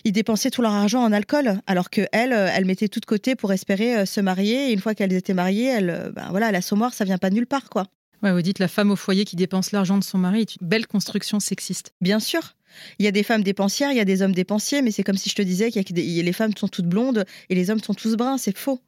ils 0.06 0.12
dépensaient 0.12 0.51
tout 0.51 0.62
leur 0.62 0.72
argent 0.72 1.03
en 1.03 1.12
alcool, 1.12 1.60
alors 1.68 1.89
que 1.89 2.01
elle, 2.12 2.32
euh, 2.32 2.47
elle 2.53 2.66
mettait 2.66 2.88
tout 2.88 2.99
de 2.99 3.06
côté 3.06 3.36
pour 3.36 3.51
espérer 3.51 3.97
euh, 3.97 4.06
se 4.06 4.22
marier. 4.22 4.70
Et 4.70 4.72
une 4.72 4.80
fois 4.80 4.93
qu'elles 4.93 5.14
étaient 5.14 5.34
mariées, 5.34 5.66
elle, 5.66 5.89
euh, 5.89 6.12
ben 6.12 6.28
voilà, 6.30 6.51
l'assommoir, 6.51 6.93
ça 6.93 7.03
vient 7.03 7.18
pas 7.18 7.32
de 7.32 7.36
nulle 7.36 7.47
part, 7.47 7.70
quoi. 7.70 7.88
Ouais, 8.24 8.32
vous 8.32 8.41
dites 8.41 8.60
la 8.60 8.68
femme 8.68 8.91
au 8.91 8.95
foyer 8.95 9.26
qui 9.26 9.36
dépense 9.36 9.72
l'argent 9.72 9.97
de 9.97 10.03
son 10.03 10.20
mari 10.20 10.41
est 10.41 10.56
une 10.56 10.68
belle 10.68 10.88
construction 10.88 11.39
sexiste. 11.39 11.91
Bien 12.01 12.20
sûr. 12.20 12.56
Il 12.99 13.06
y 13.06 13.08
a 13.08 13.12
des 13.12 13.24
femmes 13.24 13.43
dépensières, 13.43 13.91
il 13.91 13.97
y 13.97 14.01
a 14.01 14.06
des 14.06 14.22
hommes 14.22 14.34
dépensiers, 14.34 14.82
mais 14.82 14.91
c'est 14.91 15.03
comme 15.03 15.18
si 15.18 15.30
je 15.30 15.36
te 15.36 15.41
disais 15.41 15.72
que 15.72 15.93
les 15.93 16.34
femmes 16.34 16.56
sont 16.58 16.68
toutes 16.68 16.88
blondes 16.88 17.26
et 17.49 17.56
les 17.56 17.70
hommes 17.70 17.80
sont 17.80 17.93
tous 17.93 18.16
bruns, 18.16 18.38
c'est 18.38 18.56
faux. 18.58 18.82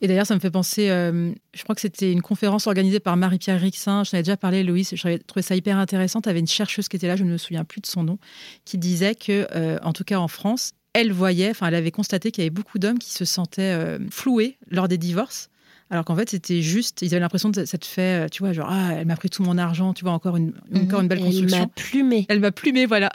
Et 0.00 0.08
d'ailleurs, 0.08 0.26
ça 0.26 0.34
me 0.34 0.40
fait 0.40 0.50
penser, 0.50 0.90
euh, 0.90 1.32
je 1.54 1.62
crois 1.62 1.74
que 1.74 1.80
c'était 1.80 2.10
une 2.10 2.22
conférence 2.22 2.66
organisée 2.66 3.00
par 3.00 3.16
Marie-Pierre 3.16 3.60
Rixin, 3.60 4.02
je 4.04 4.10
t'en 4.10 4.16
avais 4.16 4.24
déjà 4.24 4.36
parlé, 4.36 4.64
Loïs, 4.64 4.94
j'avais 4.94 5.18
trouvé 5.18 5.42
ça 5.42 5.54
hyper 5.54 5.78
intéressant. 5.78 6.20
Tu 6.20 6.28
avais 6.28 6.40
une 6.40 6.48
chercheuse 6.48 6.88
qui 6.88 6.96
était 6.96 7.06
là, 7.06 7.16
je 7.16 7.24
ne 7.24 7.30
me 7.30 7.38
souviens 7.38 7.64
plus 7.64 7.80
de 7.80 7.86
son 7.86 8.02
nom, 8.02 8.18
qui 8.64 8.76
disait 8.76 9.14
que, 9.14 9.46
euh, 9.54 9.78
en 9.82 9.92
tout 9.92 10.04
cas 10.04 10.18
en 10.18 10.28
France, 10.28 10.72
elle 10.94 11.12
voyait, 11.12 11.50
enfin, 11.50 11.68
elle 11.68 11.76
avait 11.76 11.92
constaté 11.92 12.32
qu'il 12.32 12.42
y 12.42 12.46
avait 12.46 12.50
beaucoup 12.50 12.78
d'hommes 12.78 12.98
qui 12.98 13.12
se 13.12 13.24
sentaient 13.24 13.62
euh, 13.62 13.98
floués 14.10 14.58
lors 14.68 14.88
des 14.88 14.98
divorces. 14.98 15.48
Alors 15.90 16.04
qu'en 16.04 16.16
fait, 16.16 16.28
c'était 16.28 16.60
juste, 16.60 17.02
ils 17.02 17.14
avaient 17.14 17.20
l'impression 17.20 17.50
de 17.50 17.64
s'être 17.64 17.84
fait, 17.84 18.28
tu 18.30 18.42
vois, 18.42 18.52
genre, 18.52 18.68
ah, 18.68 18.94
elle 18.94 19.06
m'a 19.06 19.16
pris 19.16 19.30
tout 19.30 19.42
mon 19.42 19.58
argent, 19.58 19.94
tu 19.94 20.02
vois, 20.02 20.12
encore 20.12 20.36
une, 20.36 20.54
encore 20.74 21.00
une 21.00 21.08
belle 21.08 21.20
construction. 21.20 21.56
Elle 21.56 21.62
m'a 21.62 21.68
plumé. 21.68 22.26
Elle 22.28 22.40
m'a 22.40 22.52
plumé, 22.52 22.86
voilà. 22.86 23.10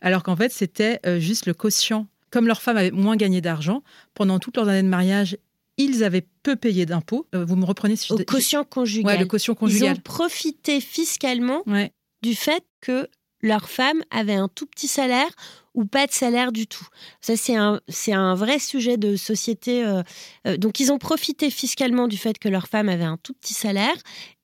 Alors 0.00 0.22
qu'en 0.22 0.34
fait, 0.34 0.50
c'était 0.50 1.00
juste 1.20 1.46
le 1.46 1.54
quotient. 1.54 2.06
Comme 2.30 2.48
leur 2.48 2.60
femme 2.60 2.76
avait 2.76 2.90
moins 2.90 3.16
gagné 3.16 3.40
d'argent, 3.40 3.84
pendant 4.14 4.40
toutes 4.40 4.56
leurs 4.56 4.68
années 4.68 4.82
de 4.82 4.88
mariage 4.88 5.36
ils 5.76 6.04
avaient 6.04 6.26
peu 6.42 6.56
payé 6.56 6.86
d'impôts. 6.86 7.26
Euh, 7.34 7.44
vous 7.44 7.56
me 7.56 7.64
reprenez 7.64 7.96
si 7.96 8.08
je... 8.08 8.14
Au 8.14 8.18
quotient 8.18 8.64
conjugal. 8.64 9.14
Ouais, 9.14 9.18
le 9.18 9.26
quotient 9.26 9.54
conjugal. 9.54 9.88
Ils 9.88 9.98
ont 9.98 10.00
profité 10.02 10.80
fiscalement 10.80 11.62
du 12.22 12.34
fait 12.34 12.64
que 12.80 13.08
leur 13.42 13.68
femme 13.68 14.02
avait 14.10 14.34
un 14.34 14.48
tout 14.48 14.66
petit 14.66 14.88
salaire 14.88 15.30
ou 15.74 15.84
pas 15.84 16.06
de 16.06 16.12
salaire 16.12 16.52
du 16.52 16.66
tout. 16.66 16.86
Ça, 17.20 17.36
c'est 17.36 17.56
un, 17.56 17.80
c'est 17.88 18.12
un 18.12 18.34
vrai 18.34 18.58
sujet 18.58 18.96
de 18.96 19.16
société. 19.16 19.84
Euh, 19.84 20.02
euh, 20.46 20.56
donc, 20.56 20.80
ils 20.80 20.92
ont 20.92 20.98
profité 20.98 21.50
fiscalement 21.50 22.06
du 22.06 22.16
fait 22.16 22.38
que 22.38 22.48
leur 22.48 22.68
femme 22.68 22.88
avait 22.88 23.04
un 23.04 23.16
tout 23.16 23.34
petit 23.34 23.54
salaire 23.54 23.96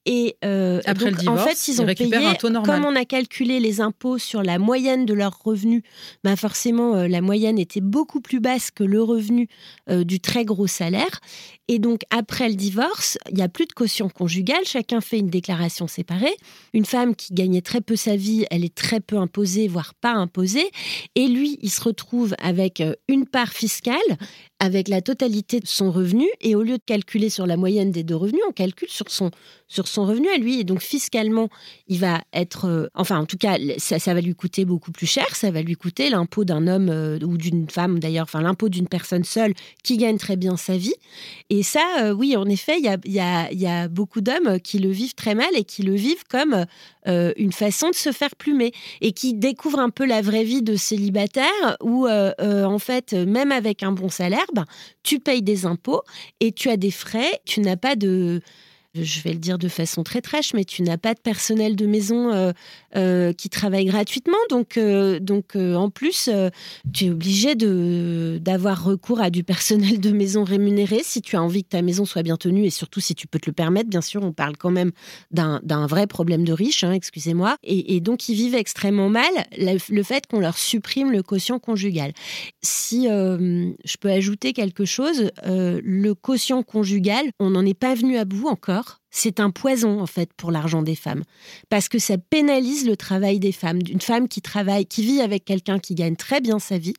et 0.06 0.36
euh, 0.44 0.80
Après 0.86 1.10
le 1.10 1.16
divorce, 1.16 1.42
en 1.42 1.46
fait, 1.46 1.68
ils 1.68 1.82
ont 1.82 1.86
payé, 1.86 2.14
un 2.14 2.34
taux 2.34 2.48
normal. 2.48 2.80
comme 2.80 2.90
on 2.90 2.96
a 2.96 3.04
calculé 3.04 3.60
les 3.60 3.82
impôts 3.82 4.16
sur 4.16 4.42
la 4.42 4.58
moyenne 4.58 5.04
de 5.04 5.12
leurs 5.12 5.38
revenus, 5.44 5.82
bah 6.24 6.36
forcément, 6.36 6.94
euh, 6.94 7.06
la 7.06 7.20
moyenne 7.20 7.58
était 7.58 7.82
beaucoup 7.82 8.22
plus 8.22 8.40
basse 8.40 8.70
que 8.70 8.82
le 8.82 9.02
revenu 9.02 9.46
euh, 9.90 10.02
du 10.02 10.18
très 10.18 10.46
gros 10.46 10.66
salaire. 10.66 11.20
Et 11.68 11.78
donc, 11.78 12.00
après 12.10 12.48
le 12.48 12.54
divorce, 12.54 13.18
il 13.28 13.36
n'y 13.36 13.42
a 13.42 13.48
plus 13.48 13.66
de 13.66 13.72
caution 13.72 14.08
conjugale, 14.08 14.64
chacun 14.64 15.00
fait 15.00 15.18
une 15.18 15.28
déclaration 15.28 15.86
séparée. 15.86 16.34
Une 16.72 16.86
femme 16.86 17.14
qui 17.14 17.34
gagnait 17.34 17.60
très 17.60 17.80
peu 17.80 17.94
sa 17.94 18.16
vie, 18.16 18.46
elle 18.50 18.64
est 18.64 18.74
très 18.74 19.00
peu 19.00 19.18
imposée, 19.18 19.68
voire 19.68 19.94
pas 19.94 20.12
imposée. 20.12 20.68
Et 21.14 21.28
lui, 21.28 21.58
il 21.62 21.70
se 21.70 21.80
retrouve 21.82 22.34
avec 22.42 22.82
une 23.06 23.24
part 23.24 23.52
fiscale, 23.52 23.94
avec 24.58 24.88
la 24.88 25.00
totalité 25.00 25.60
de 25.60 25.68
son 25.68 25.92
revenu. 25.92 26.26
Et 26.40 26.56
au 26.56 26.62
lieu 26.62 26.76
de 26.76 26.82
calculer 26.84 27.30
sur 27.30 27.46
la 27.46 27.56
moyenne 27.56 27.92
des 27.92 28.02
deux 28.02 28.16
revenus, 28.16 28.42
on 28.48 28.52
calcule 28.52 28.90
sur 28.90 29.08
son 29.08 29.30
sur 29.70 29.86
son 29.90 30.06
revenu 30.06 30.28
à 30.28 30.38
lui. 30.38 30.60
Et 30.60 30.64
donc, 30.64 30.80
fiscalement, 30.80 31.48
il 31.88 31.98
va 31.98 32.22
être. 32.32 32.66
Euh, 32.66 32.86
enfin, 32.94 33.18
en 33.18 33.26
tout 33.26 33.36
cas, 33.36 33.58
ça, 33.78 34.14
va 34.14 34.20
lui 34.20 34.34
coûter 34.34 34.64
beaucoup 34.64 34.92
plus 34.92 35.06
cher. 35.06 35.34
Ça 35.34 35.50
va 35.50 35.62
lui 35.62 35.74
coûter 35.74 36.10
l'impôt 36.10 36.44
d'un 36.44 36.66
homme 36.66 36.88
euh, 36.88 37.18
ou 37.20 37.36
d'une 37.36 37.68
femme, 37.68 37.98
d'ailleurs, 37.98 38.24
enfin, 38.24 38.40
l'impôt 38.40 38.68
d'une 38.68 38.88
personne 38.88 39.24
seule 39.24 39.54
qui 39.82 39.96
gagne 39.96 40.18
très 40.18 40.36
bien 40.36 40.56
sa 40.56 40.76
vie. 40.76 40.94
Et 41.50 41.62
ça, 41.62 41.84
euh, 42.00 42.12
oui, 42.12 42.36
en 42.36 42.46
effet, 42.46 42.78
il 42.78 42.84
y 42.84 42.88
a, 42.88 42.98
y, 43.04 43.20
a, 43.20 43.52
y 43.52 43.66
a, 43.66 43.88
beaucoup 43.88 44.20
d'hommes 44.20 44.60
qui 44.60 44.78
le 44.78 44.90
vivent 44.90 45.14
très 45.14 45.34
mal 45.34 45.48
et 45.54 45.64
qui 45.64 45.82
le 45.82 45.94
vivent 45.94 46.24
comme 46.28 46.66
une 47.06 47.52
façon 47.52 47.88
de 47.88 47.94
se 47.94 48.12
faire 48.12 48.36
plumer 48.36 48.72
et 49.00 49.12
qui 49.12 49.32
découvrent 49.34 49.78
un 49.78 49.88
peu 49.88 50.04
la 50.04 50.20
vraie 50.20 50.44
vie 50.44 50.62
de 50.62 50.76
célibataire 50.76 51.76
où, 51.82 52.06
en 52.06 52.78
fait, 52.78 53.14
même 53.14 53.52
avec 53.52 53.82
un 53.82 53.92
bon 53.92 54.10
salaire, 54.10 54.46
ben, 54.54 54.66
tu 55.02 55.18
payes 55.18 55.42
des 55.42 55.66
impôts 55.66 56.02
et 56.40 56.52
tu 56.52 56.68
as 56.68 56.76
des 56.76 56.90
frais, 56.90 57.40
tu 57.44 57.60
n'as 57.60 57.76
pas 57.76 57.96
de 57.96 58.42
je 58.94 59.20
vais 59.20 59.32
le 59.32 59.38
dire 59.38 59.58
de 59.58 59.68
façon 59.68 60.02
très 60.02 60.20
trèche, 60.20 60.52
mais 60.52 60.64
tu 60.64 60.82
n'as 60.82 60.96
pas 60.96 61.14
de 61.14 61.20
personnel 61.20 61.76
de 61.76 61.86
maison 61.86 62.32
euh, 62.32 62.52
euh, 62.96 63.32
qui 63.32 63.48
travaille 63.48 63.84
gratuitement. 63.84 64.36
Donc, 64.48 64.76
euh, 64.76 65.20
donc 65.20 65.54
en 65.54 65.90
plus, 65.90 66.28
tu 66.92 67.06
es 67.06 67.10
obligé 67.10 67.54
d'avoir 67.54 68.84
recours 68.84 69.20
à 69.20 69.30
du 69.30 69.44
personnel 69.44 70.00
de 70.00 70.10
maison 70.10 70.42
rémunéré 70.42 71.00
si 71.04 71.22
tu 71.22 71.36
as 71.36 71.42
envie 71.42 71.62
que 71.62 71.68
ta 71.68 71.82
maison 71.82 72.04
soit 72.04 72.22
bien 72.22 72.36
tenue 72.36 72.64
et 72.64 72.70
surtout 72.70 73.00
si 73.00 73.14
tu 73.14 73.26
peux 73.26 73.38
te 73.38 73.48
le 73.48 73.54
permettre. 73.54 73.88
Bien 73.88 74.00
sûr, 74.00 74.22
on 74.22 74.32
parle 74.32 74.56
quand 74.56 74.70
même 74.70 74.90
d'un 75.30 75.86
vrai 75.86 76.06
problème 76.06 76.44
de 76.44 76.52
riche, 76.52 76.82
hein, 76.82 76.92
excusez-moi. 76.92 77.56
Et, 77.62 78.00
donc, 78.00 78.28
ils 78.28 78.34
vivent 78.34 78.54
extrêmement 78.54 79.08
mal 79.08 79.30
le, 79.56 80.02
fait 80.02 80.26
qu'on 80.26 80.40
leur 80.40 80.58
supprime 80.58 81.12
le 81.12 81.22
quotient 81.22 81.58
conjugal. 81.58 82.12
Si 82.62 83.04
je 83.04 83.96
peux 84.00 84.10
ajouter 84.10 84.52
quelque 84.52 84.84
chose, 84.84 85.30
le 85.44 86.12
quotient 86.14 86.62
conjugal, 86.62 87.24
on 87.38 87.50
n'en 87.50 87.64
est 87.64 87.74
pas 87.74 87.94
venu 87.94 88.16
à 88.16 88.24
bout 88.24 88.48
encore 88.48 88.79
c'est 89.10 89.40
un 89.40 89.50
poison 89.50 90.00
en 90.00 90.06
fait 90.06 90.32
pour 90.32 90.50
l'argent 90.50 90.82
des 90.82 90.94
femmes 90.94 91.24
parce 91.68 91.88
que 91.88 91.98
ça 91.98 92.16
pénalise 92.18 92.86
le 92.86 92.96
travail 92.96 93.40
des 93.40 93.52
femmes. 93.52 93.82
D'une 93.82 94.00
femme 94.00 94.28
qui 94.28 94.40
travaille, 94.40 94.86
qui 94.86 95.02
vit 95.02 95.20
avec 95.20 95.44
quelqu'un 95.44 95.78
qui 95.78 95.94
gagne 95.94 96.16
très 96.16 96.40
bien 96.40 96.58
sa 96.58 96.78
vie, 96.78 96.94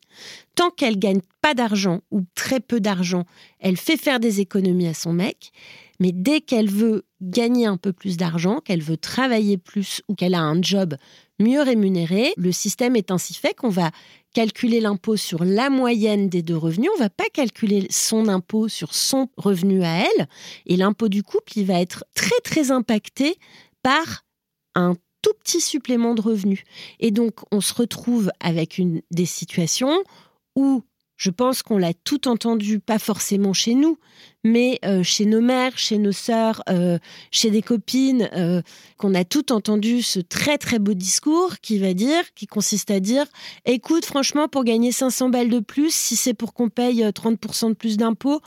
tant 0.56 0.70
qu'elle 0.70 1.00
gagne 1.00 1.22
pas 1.42 1.54
d'argent 1.54 2.02
ou 2.12 2.24
très 2.36 2.60
peu 2.60 2.80
d'argent, 2.80 3.26
elle 3.60 3.78
fait 3.78 3.98
faire 3.98 4.20
des 4.20 4.42
économies 4.42 4.88
à 4.88 4.94
son 4.94 5.14
mec. 5.14 5.52
Mais 6.00 6.12
dès 6.12 6.42
qu'elle 6.42 6.70
veut 6.70 7.06
gagner 7.22 7.68
un 7.68 7.78
peu 7.78 7.94
plus 7.94 8.18
d'argent, 8.18 8.60
qu'elle 8.60 8.82
veut 8.82 8.98
travailler 8.98 9.58
plus 9.58 10.02
ou 10.08 10.16
qu'elle 10.16 10.34
a 10.34 10.42
un 10.42 10.62
job 10.62 10.96
mieux 11.42 11.62
rémunéré, 11.62 12.34
le 12.38 12.52
système 12.52 12.96
est 12.96 13.12
ainsi 13.12 13.34
fait 13.34 13.54
qu'on 13.54 13.70
va 13.70 13.92
calculer 14.34 14.80
l'impôt 14.80 15.18
sur 15.18 15.44
la 15.44 15.70
moyenne 15.70 16.30
des 16.30 16.42
deux 16.42 16.56
revenus, 16.56 16.90
on 16.96 17.00
va 17.00 17.10
pas 17.10 17.30
calculer 17.34 17.88
son 17.90 18.28
impôt 18.28 18.68
sur 18.68 18.94
son 18.94 19.30
revenu 19.38 19.84
à 19.84 20.00
elle. 20.00 20.28
Et 20.66 20.78
l'impôt 20.78 21.10
du 21.10 21.24
couple, 21.24 21.58
il 21.58 21.66
va 21.66 21.82
être 21.82 22.06
très 22.16 22.40
très 22.44 22.72
impacté 22.72 23.36
par 23.84 24.24
un 24.76 24.96
tout 25.22 25.34
petit 25.44 25.62
supplément 25.62 26.16
de 26.16 26.22
revenus. 26.22 26.64
Et 27.00 27.12
donc, 27.12 27.42
on 27.52 27.62
se 27.62 27.74
retrouve 27.74 28.32
avec 28.40 28.78
une, 28.78 29.02
des 29.12 29.26
situations 29.26 30.04
où 30.56 30.84
je 31.22 31.30
pense 31.30 31.62
qu'on 31.62 31.78
l'a 31.78 31.94
tout 31.94 32.28
entendu, 32.28 32.80
pas 32.80 32.98
forcément 32.98 33.54
chez 33.54 33.76
nous, 33.76 34.00
mais 34.44 34.80
euh, 34.84 35.04
chez 35.04 35.26
nos 35.26 35.40
mères, 35.40 35.78
chez 35.78 36.00
nos 36.00 36.12
sœurs, 36.12 36.64
euh, 36.68 36.98
chez 37.30 37.52
des 37.52 37.62
copines, 37.62 38.28
euh, 38.34 38.64
qu'on 38.98 39.14
a 39.14 39.24
tout 39.24 39.52
entendu 39.52 40.02
ce 40.02 40.20
très 40.20 40.58
très 40.58 40.80
beau 40.80 40.96
discours 40.96 41.60
qui 41.62 41.78
va 41.78 41.94
dire, 41.94 42.24
qui 42.34 42.48
consiste 42.48 42.90
à 42.90 43.00
dire, 43.00 43.28
écoute, 43.66 44.04
franchement, 44.04 44.48
pour 44.48 44.64
gagner 44.64 44.92
500 44.92 45.30
balles 45.30 45.50
de 45.50 45.60
plus, 45.60 45.94
si 45.94 46.16
c'est 46.16 46.34
pour 46.34 46.56
qu'on 46.56 46.70
paye 46.70 47.04
30% 47.04 47.70
de 47.70 47.76
plus 47.76 47.98
d'impôts, 47.98 48.42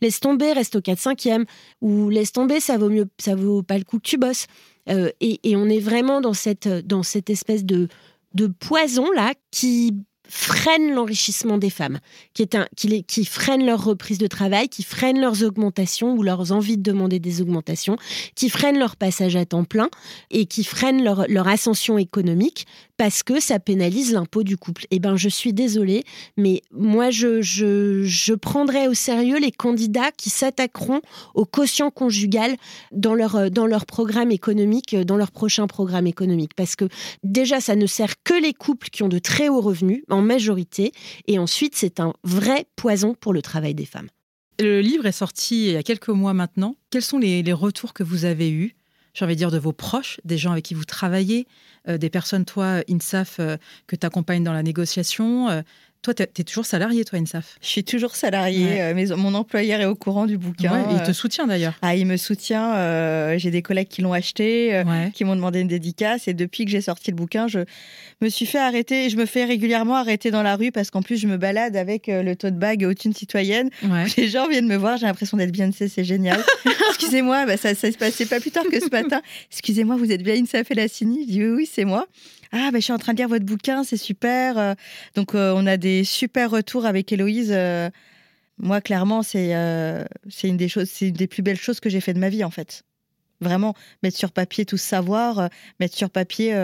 laisse 0.00 0.20
tomber, 0.20 0.52
reste 0.52 0.76
au 0.76 0.80
4-5e, 0.80 1.44
ou 1.80 2.08
laisse 2.08 2.30
tomber, 2.30 2.60
ça 2.60 2.78
vaut 2.78 2.88
mieux, 2.88 3.08
ça 3.18 3.34
vaut 3.34 3.64
pas 3.64 3.78
le 3.78 3.84
coup 3.84 3.98
que 3.98 4.08
tu 4.08 4.16
bosses. 4.16 4.46
Et, 4.86 5.40
et, 5.42 5.56
on 5.56 5.68
est 5.68 5.80
vraiment 5.80 6.20
dans 6.20 6.34
cette, 6.34 6.68
dans 6.68 7.02
cette 7.02 7.30
espèce 7.30 7.64
de, 7.64 7.88
de 8.34 8.46
poison 8.46 9.10
là 9.12 9.32
qui 9.50 10.04
freine 10.28 10.94
l'enrichissement 10.94 11.58
des 11.58 11.70
femmes, 11.70 11.98
qui, 12.32 12.42
est 12.42 13.24
freine 13.24 13.66
leur 13.66 13.84
reprise 13.84 14.18
de 14.18 14.26
travail, 14.26 14.68
qui 14.68 14.82
freine 14.82 15.20
leurs 15.20 15.42
augmentations 15.42 16.14
ou 16.14 16.22
leurs 16.22 16.52
envies 16.52 16.76
de 16.76 16.82
demander 16.82 17.18
des 17.18 17.42
augmentations, 17.42 17.96
qui 18.34 18.48
freine 18.48 18.78
leur 18.78 18.96
passage 18.96 19.36
à 19.36 19.44
temps 19.44 19.64
plein 19.64 19.88
et 20.30 20.46
qui 20.46 20.64
freine 20.64 21.04
leur 21.04 21.48
ascension 21.48 21.98
économique 21.98 22.66
parce 22.96 23.22
que 23.22 23.40
ça 23.40 23.58
pénalise 23.58 24.12
l'impôt 24.12 24.42
du 24.42 24.56
couple. 24.56 24.86
Eh 24.90 24.98
ben, 24.98 25.16
je 25.16 25.28
suis 25.28 25.52
désolée, 25.52 26.04
mais 26.36 26.62
moi, 26.70 27.10
je, 27.10 27.42
je, 27.42 28.34
prendrai 28.34 28.88
au 28.88 28.94
sérieux 28.94 29.38
les 29.38 29.50
candidats 29.50 30.10
qui 30.16 30.30
s'attaqueront 30.30 31.00
au 31.34 31.44
quotient 31.44 31.90
conjugal 31.90 32.56
dans 32.92 33.14
leur, 33.14 33.50
dans 33.50 33.66
leur 33.66 33.86
programme 33.86 34.30
économique, 34.30 34.94
dans 34.96 35.16
leur 35.16 35.30
prochain 35.30 35.66
programme 35.66 36.06
économique. 36.06 36.54
Parce 36.54 36.76
que 36.76 36.88
déjà, 37.22 37.60
ça 37.60 37.76
ne 37.76 37.86
sert 37.86 38.22
que 38.22 38.34
les 38.34 38.54
couples 38.54 38.90
qui 38.90 39.02
ont 39.02 39.08
de 39.08 39.18
très 39.18 39.48
hauts 39.48 39.60
revenus, 39.60 40.02
en 40.08 40.22
majorité, 40.22 40.92
et 41.26 41.38
ensuite, 41.38 41.74
c'est 41.74 42.00
un 42.00 42.12
vrai 42.22 42.66
poison 42.76 43.14
pour 43.14 43.32
le 43.32 43.42
travail 43.42 43.74
des 43.74 43.86
femmes. 43.86 44.08
Le 44.60 44.80
livre 44.80 45.06
est 45.06 45.12
sorti 45.12 45.66
il 45.66 45.72
y 45.72 45.76
a 45.76 45.82
quelques 45.82 46.08
mois 46.08 46.32
maintenant. 46.32 46.76
Quels 46.90 47.02
sont 47.02 47.18
les, 47.18 47.42
les 47.42 47.52
retours 47.52 47.92
que 47.92 48.04
vous 48.04 48.24
avez 48.24 48.50
eus? 48.50 48.76
J'ai 49.14 49.24
envie 49.24 49.34
de 49.34 49.38
dire, 49.38 49.50
de 49.50 49.58
vos 49.58 49.72
proches, 49.72 50.20
des 50.24 50.36
gens 50.36 50.52
avec 50.52 50.64
qui 50.64 50.74
vous 50.74 50.84
travaillez, 50.84 51.46
euh, 51.88 51.98
des 51.98 52.10
personnes, 52.10 52.44
toi, 52.44 52.82
INSAF, 52.90 53.36
euh, 53.38 53.56
que 53.86 53.96
tu 53.96 54.04
accompagnes 54.04 54.44
dans 54.44 54.52
la 54.52 54.62
négociation. 54.62 55.62
Euh, 56.08 56.12
toi, 56.12 56.14
tu 56.14 56.40
es, 56.40 56.44
toujours 56.44 56.66
salarié, 56.66 57.04
toi, 57.04 57.18
INSAF? 57.18 57.56
Je 57.60 57.68
suis 57.68 57.84
toujours 57.84 58.14
salarié, 58.14 58.66
ouais. 58.66 58.94
mais 58.94 59.06
mon 59.16 59.34
employeur 59.34 59.80
est 59.80 59.86
au 59.86 59.94
courant 59.94 60.26
du 60.26 60.38
bouquin. 60.38 60.72
Ouais, 60.72 60.96
il 60.96 61.02
te 61.02 61.12
soutient 61.12 61.46
d'ailleurs. 61.46 61.74
Ah, 61.82 61.94
il 61.96 62.06
me 62.06 62.16
soutient. 62.16 62.74
Euh, 62.74 63.38
j'ai 63.38 63.50
des 63.50 63.62
collègues 63.62 63.88
qui 63.88 64.02
l'ont 64.02 64.12
acheté, 64.12 64.74
euh, 64.74 64.84
ouais. 64.84 65.10
qui 65.14 65.24
m'ont 65.24 65.36
demandé 65.36 65.60
une 65.60 65.68
dédicace. 65.68 66.28
Et 66.28 66.34
depuis 66.34 66.64
que 66.64 66.70
j'ai 66.70 66.80
sorti 66.80 67.10
le 67.10 67.16
bouquin, 67.16 67.48
je 67.48 67.60
me 68.20 68.28
suis 68.28 68.46
fait 68.46 68.58
arrêter. 68.58 69.08
Je 69.10 69.16
me 69.16 69.26
fais 69.26 69.44
régulièrement 69.44 69.96
arrêter 69.96 70.30
dans 70.30 70.42
la 70.42 70.56
rue 70.56 70.72
parce 70.72 70.90
qu'en 70.90 71.02
plus, 71.02 71.16
je 71.16 71.26
me 71.26 71.36
balade 71.36 71.76
avec 71.76 72.08
euh, 72.08 72.22
le 72.22 72.36
tote 72.36 72.56
bag 72.56 72.84
haute 72.84 73.04
une 73.04 73.14
citoyenne. 73.14 73.70
Les 74.16 74.28
gens 74.28 74.48
viennent 74.48 74.68
me 74.68 74.76
voir, 74.76 74.98
j'ai 74.98 75.06
l'impression 75.06 75.36
d'être 75.36 75.52
bien 75.52 75.70
c'est 75.72 76.04
génial. 76.04 76.40
Excusez-moi, 76.90 77.46
bah, 77.46 77.56
ça, 77.56 77.74
ça 77.74 77.90
se 77.90 77.96
passait 77.96 78.26
pas 78.26 78.40
plus 78.40 78.50
tard 78.50 78.64
que 78.70 78.78
ce 78.78 78.90
matin. 78.90 79.20
Excusez-moi, 79.50 79.96
vous 79.96 80.12
êtes 80.12 80.22
bien 80.22 80.34
INSAF 80.34 80.70
et 80.70 80.74
la 80.74 80.88
CINI 80.88 81.24
Je 81.26 81.32
dis 81.32 81.42
oui, 81.42 81.50
oui, 81.50 81.68
c'est 81.70 81.84
moi. 81.84 82.06
Ah, 82.56 82.70
ben, 82.70 82.78
je 82.78 82.84
suis 82.84 82.92
en 82.92 82.98
train 82.98 83.14
de 83.14 83.18
lire 83.18 83.28
votre 83.28 83.44
bouquin, 83.44 83.82
c'est 83.82 83.96
super. 83.96 84.76
Donc, 85.16 85.34
euh, 85.34 85.52
on 85.56 85.66
a 85.66 85.76
des 85.76 86.04
super 86.04 86.52
retours 86.52 86.86
avec 86.86 87.10
Héloïse. 87.10 87.50
Euh, 87.50 87.90
moi, 88.58 88.80
clairement, 88.80 89.24
c'est 89.24 89.56
euh, 89.56 90.04
une 90.44 90.56
des 90.56 90.68
choses, 90.68 90.88
c'est 90.88 91.08
une 91.08 91.16
des 91.16 91.26
plus 91.26 91.42
belles 91.42 91.58
choses 91.58 91.80
que 91.80 91.90
j'ai 91.90 92.00
fait 92.00 92.14
de 92.14 92.20
ma 92.20 92.28
vie, 92.28 92.44
en 92.44 92.52
fait. 92.52 92.84
Vraiment, 93.40 93.74
mettre 94.04 94.16
sur 94.16 94.30
papier 94.30 94.64
tout 94.64 94.76
ce 94.76 94.86
savoir, 94.86 95.48
mettre 95.80 95.96
sur 95.96 96.10
papier 96.10 96.56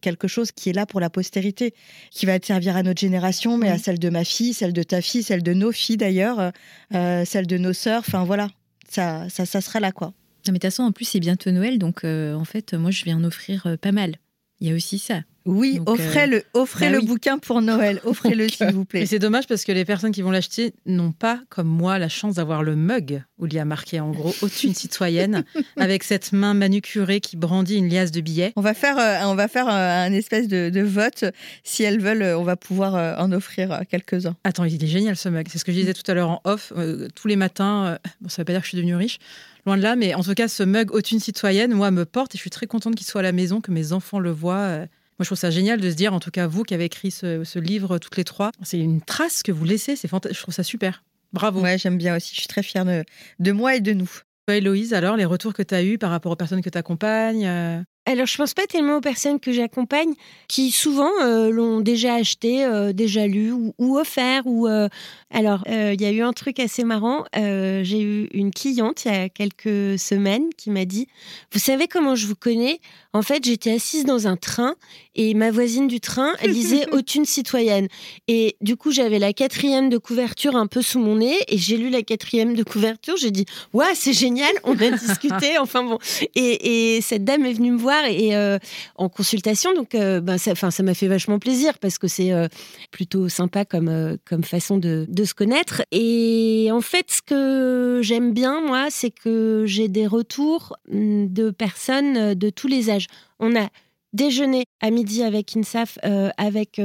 quelque 0.00 0.26
chose 0.26 0.50
qui 0.50 0.68
est 0.68 0.72
là 0.72 0.84
pour 0.84 0.98
la 0.98 1.10
postérité, 1.10 1.72
qui 2.10 2.26
va 2.26 2.40
servir 2.42 2.76
à 2.76 2.82
notre 2.82 3.00
génération, 3.00 3.56
mais 3.56 3.68
oui. 3.68 3.74
à 3.74 3.78
celle 3.78 4.00
de 4.00 4.10
ma 4.10 4.24
fille, 4.24 4.52
celle 4.52 4.72
de 4.72 4.82
ta 4.82 5.00
fille, 5.00 5.22
celle 5.22 5.44
de 5.44 5.54
nos 5.54 5.70
filles 5.70 5.96
d'ailleurs, 5.96 6.50
celle 6.90 7.46
de 7.46 7.56
nos 7.56 7.72
sœurs. 7.72 8.00
Enfin, 8.00 8.24
voilà, 8.24 8.48
ça, 8.88 9.28
ça, 9.28 9.46
ça 9.46 9.60
sera 9.60 9.78
là, 9.78 9.92
quoi. 9.92 10.08
Non, 10.08 10.12
mais 10.48 10.54
de 10.54 10.54
toute 10.54 10.62
façon, 10.64 10.82
en 10.82 10.90
plus, 10.90 11.04
c'est 11.04 11.20
bientôt 11.20 11.52
Noël, 11.52 11.78
donc 11.78 12.02
en 12.04 12.44
fait, 12.44 12.74
moi, 12.74 12.90
je 12.90 13.04
vais 13.04 13.12
en 13.14 13.22
offrir 13.22 13.76
pas 13.80 13.92
mal. 13.92 14.16
Il 14.60 14.68
y 14.68 14.72
a 14.72 14.74
aussi 14.74 14.98
ça. 14.98 15.22
Oui, 15.46 15.76
Donc, 15.76 15.88
offrez, 15.88 16.24
euh... 16.24 16.26
le, 16.26 16.42
offrez 16.54 16.86
bah 16.86 16.92
le 16.92 16.98
oui. 16.98 17.06
bouquin 17.06 17.38
pour 17.38 17.62
Noël. 17.62 18.00
Offrez-le, 18.04 18.48
s'il 18.50 18.72
vous 18.72 18.84
plaît. 18.84 19.00
Mais 19.00 19.06
c'est 19.06 19.18
dommage 19.18 19.46
parce 19.46 19.64
que 19.64 19.72
les 19.72 19.84
personnes 19.84 20.12
qui 20.12 20.22
vont 20.22 20.32
l'acheter 20.32 20.74
n'ont 20.86 21.12
pas, 21.12 21.40
comme 21.48 21.68
moi, 21.68 21.98
la 21.98 22.08
chance 22.08 22.34
d'avoir 22.34 22.62
le 22.62 22.76
mug 22.76 23.22
où 23.38 23.46
il 23.46 23.54
y 23.54 23.58
a 23.58 23.64
marqué 23.64 24.00
en 24.00 24.10
gros 24.10 24.34
une 24.64 24.74
citoyenne 24.74 25.44
avec 25.76 26.02
cette 26.02 26.32
main 26.32 26.54
manucurée 26.54 27.20
qui 27.20 27.36
brandit 27.36 27.76
une 27.76 27.88
liasse 27.88 28.10
de 28.10 28.20
billets. 28.20 28.52
On 28.56 28.60
va 28.60 28.74
faire, 28.74 28.98
euh, 28.98 29.30
on 29.30 29.34
va 29.34 29.46
faire 29.48 29.68
un 29.68 30.12
espèce 30.12 30.48
de, 30.48 30.70
de, 30.70 30.80
vote. 30.80 31.24
Si 31.62 31.82
elles 31.82 32.00
veulent, 32.00 32.36
on 32.36 32.42
va 32.42 32.56
pouvoir 32.56 32.96
euh, 32.96 33.14
en 33.18 33.30
offrir 33.32 33.82
quelques-uns. 33.88 34.36
Attends, 34.44 34.64
il 34.64 34.82
est 34.82 34.86
génial 34.86 35.16
ce 35.16 35.28
mug. 35.28 35.46
C'est 35.50 35.58
ce 35.58 35.64
que 35.64 35.72
je 35.72 35.78
disais 35.78 35.94
tout 35.94 36.08
à 36.10 36.14
l'heure 36.14 36.30
en 36.30 36.40
off. 36.44 36.72
Euh, 36.76 37.08
tous 37.14 37.28
les 37.28 37.36
matins, 37.36 37.98
bon, 38.20 38.28
ça 38.28 38.36
ne 38.36 38.42
veut 38.42 38.44
pas 38.46 38.52
dire 38.52 38.60
que 38.62 38.66
je 38.66 38.70
suis 38.70 38.78
devenue 38.78 38.96
riche. 38.96 39.18
Loin 39.64 39.76
de 39.76 39.82
là, 39.82 39.96
mais 39.96 40.14
en 40.14 40.22
tout 40.22 40.34
cas, 40.34 40.48
ce 40.48 40.62
mug 40.62 40.92
au 40.92 41.00
une 41.00 41.20
citoyenne, 41.20 41.72
moi, 41.72 41.90
me 41.90 42.04
porte 42.04 42.34
et 42.34 42.38
je 42.38 42.40
suis 42.40 42.50
très 42.50 42.66
contente 42.66 42.94
qu'il 42.94 43.06
soit 43.06 43.20
à 43.20 43.22
la 43.22 43.32
maison, 43.32 43.60
que 43.60 43.70
mes 43.70 43.92
enfants 43.92 44.18
le 44.18 44.30
voient. 44.30 44.86
Moi, 45.18 45.24
je 45.24 45.28
trouve 45.28 45.38
ça 45.38 45.50
génial 45.50 45.80
de 45.80 45.90
se 45.90 45.94
dire, 45.94 46.12
en 46.12 46.20
tout 46.20 46.30
cas, 46.30 46.46
vous 46.46 46.62
qui 46.62 46.74
avez 46.74 46.84
écrit 46.84 47.10
ce, 47.10 47.42
ce 47.42 47.58
livre 47.58 47.98
toutes 47.98 48.16
les 48.16 48.24
trois, 48.24 48.50
c'est 48.62 48.78
une 48.78 49.00
trace 49.00 49.42
que 49.42 49.52
vous 49.52 49.64
laissez, 49.64 49.96
c'est 49.96 50.08
fantastique. 50.08 50.36
Je 50.36 50.42
trouve 50.42 50.54
ça 50.54 50.62
super. 50.62 51.02
Bravo. 51.32 51.60
Ouais, 51.60 51.78
j'aime 51.78 51.96
bien 51.96 52.16
aussi. 52.16 52.34
Je 52.34 52.40
suis 52.40 52.48
très 52.48 52.62
fière 52.62 52.84
de, 52.84 53.04
de 53.38 53.52
moi 53.52 53.76
et 53.76 53.80
de 53.80 53.92
nous. 53.92 54.10
Héloïse, 54.48 54.94
alors, 54.94 55.16
les 55.16 55.24
retours 55.24 55.54
que 55.54 55.62
tu 55.62 55.74
as 55.74 55.82
eus 55.82 55.98
par 55.98 56.10
rapport 56.10 56.30
aux 56.30 56.36
personnes 56.36 56.62
que 56.62 56.70
tu 56.70 56.78
accompagnes 56.78 57.46
euh... 57.46 57.82
Alors, 58.08 58.26
je 58.26 58.36
pense 58.36 58.54
pas 58.54 58.66
tellement 58.66 58.98
aux 58.98 59.00
personnes 59.00 59.40
que 59.40 59.50
j'accompagne 59.50 60.14
qui 60.46 60.70
souvent 60.70 61.10
euh, 61.22 61.50
l'ont 61.50 61.80
déjà 61.80 62.14
acheté, 62.14 62.64
euh, 62.64 62.92
déjà 62.92 63.26
lu 63.26 63.50
ou, 63.50 63.74
ou 63.78 63.98
offert. 63.98 64.46
Ou 64.46 64.68
euh... 64.68 64.88
alors, 65.32 65.64
il 65.66 66.00
y 66.00 66.04
a 66.04 66.12
eu 66.12 66.22
un 66.22 66.32
truc 66.32 66.60
assez 66.60 66.84
marrant. 66.84 67.24
J'ai 67.34 68.00
eu 68.00 68.28
une 68.32 68.52
cliente 68.52 69.04
il 69.04 69.12
y 69.12 69.14
a 69.14 69.28
quelques 69.28 69.98
semaines 69.98 70.50
qui 70.56 70.70
m'a 70.70 70.84
dit 70.84 71.08
"Vous 71.52 71.58
savez 71.58 71.88
comment 71.88 72.14
je 72.14 72.26
vous 72.26 72.36
connais? 72.36 72.80
En 73.12 73.22
fait, 73.22 73.44
j'étais 73.44 73.72
assise 73.72 74.04
dans 74.04 74.28
un 74.28 74.36
train 74.36 74.74
et 75.14 75.32
ma 75.34 75.50
voisine 75.50 75.88
du 75.88 76.00
train, 76.00 76.34
elle 76.40 76.52
lisait 76.52 76.86
Aucune 76.92 77.24
citoyenne. 77.24 77.88
Et 78.28 78.56
du 78.60 78.76
coup, 78.76 78.92
j'avais 78.92 79.18
la 79.18 79.32
quatrième 79.32 79.88
de 79.88 79.98
couverture 79.98 80.54
un 80.54 80.66
peu 80.66 80.82
sous 80.82 80.98
mon 80.98 81.16
nez 81.16 81.36
et 81.48 81.58
j'ai 81.58 81.76
lu 81.76 81.90
la 81.90 82.02
quatrième 82.02 82.54
de 82.54 82.62
couverture. 82.62 83.16
J'ai 83.16 83.30
dit 83.32 83.46
"Ouais, 83.72 83.94
c'est 83.94 84.12
génial." 84.12 84.52
On 84.62 84.78
a 84.78 84.90
discuté. 84.96 85.58
Enfin 85.58 85.82
bon. 85.82 85.98
Et, 86.36 86.96
et 86.96 87.00
cette 87.00 87.24
dame 87.24 87.44
est 87.46 87.52
venue 87.52 87.72
me 87.72 87.78
voir 87.78 87.95
et 88.04 88.36
euh, 88.36 88.58
en 88.96 89.08
consultation. 89.08 89.74
Donc, 89.74 89.92
ben, 89.92 90.38
ça, 90.38 90.54
ça 90.54 90.82
m'a 90.82 90.94
fait 90.94 91.08
vachement 91.08 91.38
plaisir 91.38 91.78
parce 91.78 91.98
que 91.98 92.08
c'est 92.08 92.32
euh, 92.32 92.48
plutôt 92.90 93.28
sympa 93.28 93.64
comme, 93.64 94.18
comme 94.24 94.44
façon 94.44 94.78
de, 94.78 95.06
de, 95.08 95.24
se 95.24 95.34
connaître. 95.34 95.82
Et 95.90 96.68
en 96.72 96.80
fait, 96.80 97.10
ce 97.10 97.22
que 97.22 98.00
j'aime 98.02 98.32
bien, 98.32 98.60
moi, 98.60 98.86
c'est 98.90 99.10
que 99.10 99.64
j'ai 99.66 99.88
des 99.88 100.06
retours 100.06 100.76
mm, 100.90 101.26
de 101.28 101.50
personnes 101.50 102.34
de 102.34 102.50
tous 102.50 102.68
les 102.68 102.90
âges. 102.90 103.06
On 103.38 103.56
a 103.56 103.68
déjeuner 104.12 104.64
à 104.80 104.90
midi 104.90 105.22
avec 105.22 105.54
INSAF, 105.56 105.98
avec 106.38 106.80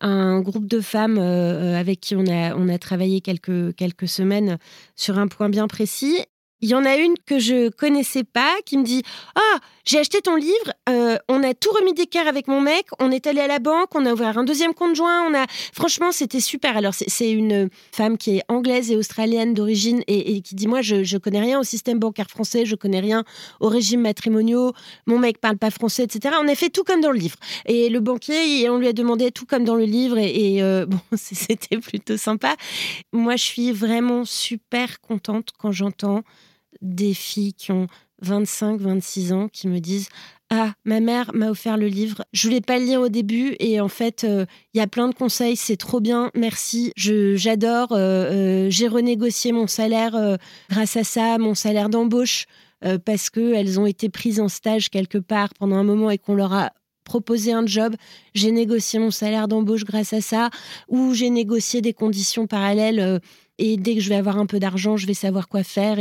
un 0.00 0.40
groupe 0.40 0.66
de 0.66 0.80
femmes 0.80 1.18
avec 1.18 2.00
qui 2.00 2.16
on 2.16 2.26
a, 2.26 2.54
on 2.54 2.70
a 2.70 2.78
travaillé 2.78 3.20
quelques, 3.20 3.76
quelques 3.76 4.08
semaines 4.08 4.56
sur 4.96 5.18
un 5.18 5.28
point 5.28 5.50
bien 5.50 5.68
précis. 5.68 6.24
Il 6.64 6.70
y 6.70 6.74
en 6.74 6.86
a 6.86 6.96
une 6.96 7.12
que 7.26 7.38
je 7.38 7.68
connaissais 7.68 8.24
pas 8.24 8.54
qui 8.64 8.78
me 8.78 8.84
dit 8.84 9.02
Ah, 9.34 9.58
j'ai 9.84 9.98
acheté 9.98 10.22
ton 10.22 10.34
livre, 10.34 10.72
euh, 10.88 11.18
on 11.28 11.42
a 11.42 11.52
tout 11.52 11.68
remis 11.72 11.92
d'équerre 11.92 12.26
avec 12.26 12.48
mon 12.48 12.62
mec, 12.62 12.86
on 13.00 13.10
est 13.10 13.26
allé 13.26 13.40
à 13.40 13.46
la 13.46 13.58
banque, 13.58 13.94
on 13.94 14.06
a 14.06 14.14
ouvert 14.14 14.38
un 14.38 14.44
deuxième 14.44 14.72
compte 14.72 14.96
joint, 14.96 15.28
on 15.28 15.34
a. 15.34 15.44
Franchement, 15.74 16.10
c'était 16.10 16.40
super. 16.40 16.78
Alors, 16.78 16.94
c'est 16.94 17.30
une 17.30 17.68
femme 17.92 18.16
qui 18.16 18.38
est 18.38 18.42
anglaise 18.48 18.90
et 18.90 18.96
australienne 18.96 19.52
d'origine 19.52 20.02
et, 20.06 20.40
qui 20.40 20.54
dit 20.54 20.66
Moi, 20.66 20.80
je, 20.80 21.04
je 21.04 21.18
connais 21.18 21.40
rien 21.40 21.60
au 21.60 21.64
système 21.64 21.98
bancaire 21.98 22.30
français, 22.30 22.64
je 22.64 22.76
connais 22.76 23.00
rien 23.00 23.24
au 23.60 23.68
régime 23.68 24.00
matrimoniaux, 24.00 24.72
mon 25.06 25.18
mec 25.18 25.42
parle 25.42 25.58
pas 25.58 25.70
français, 25.70 26.04
etc. 26.04 26.36
On 26.40 26.48
a 26.48 26.54
fait 26.54 26.70
tout 26.70 26.82
comme 26.82 27.02
dans 27.02 27.12
le 27.12 27.18
livre. 27.18 27.36
Et 27.66 27.90
le 27.90 28.00
banquier, 28.00 28.70
on 28.70 28.78
lui 28.78 28.88
a 28.88 28.94
demandé 28.94 29.30
tout 29.32 29.44
comme 29.44 29.64
dans 29.64 29.76
le 29.76 29.84
livre 29.84 30.16
et, 30.16 30.54
et 30.54 30.62
euh, 30.62 30.86
bon, 30.88 30.98
c'était 31.14 31.76
plutôt 31.76 32.16
sympa. 32.16 32.56
Moi, 33.12 33.36
je 33.36 33.44
suis 33.44 33.70
vraiment 33.70 34.24
super 34.24 35.02
contente 35.02 35.50
quand 35.58 35.72
j'entends 35.72 36.22
des 36.82 37.14
filles 37.14 37.54
qui 37.54 37.72
ont 37.72 37.86
25, 38.22 38.80
26 38.80 39.32
ans 39.32 39.48
qui 39.52 39.68
me 39.68 39.78
disent 39.78 40.08
Ah, 40.50 40.72
ma 40.84 41.00
mère 41.00 41.30
m'a 41.34 41.50
offert 41.50 41.76
le 41.76 41.86
livre. 41.86 42.24
Je 42.32 42.46
voulais 42.46 42.60
pas 42.60 42.78
le 42.78 42.84
lire 42.84 43.00
au 43.00 43.08
début 43.08 43.56
et 43.60 43.80
en 43.80 43.88
fait, 43.88 44.22
il 44.22 44.30
euh, 44.30 44.44
y 44.74 44.80
a 44.80 44.86
plein 44.86 45.08
de 45.08 45.14
conseils. 45.14 45.56
C'est 45.56 45.76
trop 45.76 46.00
bien. 46.00 46.30
Merci. 46.34 46.92
J'adore. 46.96 47.92
Euh, 47.92 48.66
euh, 48.66 48.70
J'ai 48.70 48.88
renégocié 48.88 49.52
mon 49.52 49.66
salaire 49.66 50.38
grâce 50.70 50.96
à 50.96 51.04
ça, 51.04 51.38
mon 51.38 51.54
salaire 51.54 51.88
d'embauche, 51.88 52.46
parce 53.04 53.30
qu'elles 53.30 53.80
ont 53.80 53.86
été 53.86 54.08
prises 54.08 54.40
en 54.40 54.48
stage 54.48 54.90
quelque 54.90 55.18
part 55.18 55.54
pendant 55.54 55.76
un 55.76 55.84
moment 55.84 56.10
et 56.10 56.18
qu'on 56.18 56.34
leur 56.34 56.52
a 56.52 56.72
proposé 57.04 57.52
un 57.52 57.66
job, 57.66 57.94
j'ai 58.34 58.50
négocié 58.50 58.98
mon 58.98 59.10
salaire 59.10 59.46
d'embauche 59.46 59.84
grâce 59.84 60.14
à 60.14 60.22
ça, 60.22 60.48
ou 60.88 61.12
j'ai 61.12 61.28
négocié 61.28 61.82
des 61.82 61.92
conditions 61.92 62.46
parallèles 62.46 63.20
et 63.58 63.76
dès 63.76 63.94
que 63.94 64.00
je 64.00 64.08
vais 64.08 64.16
avoir 64.16 64.38
un 64.38 64.46
peu 64.46 64.58
d'argent, 64.58 64.96
je 64.96 65.06
vais 65.06 65.14
savoir 65.14 65.48
quoi 65.48 65.62
faire. 65.62 65.98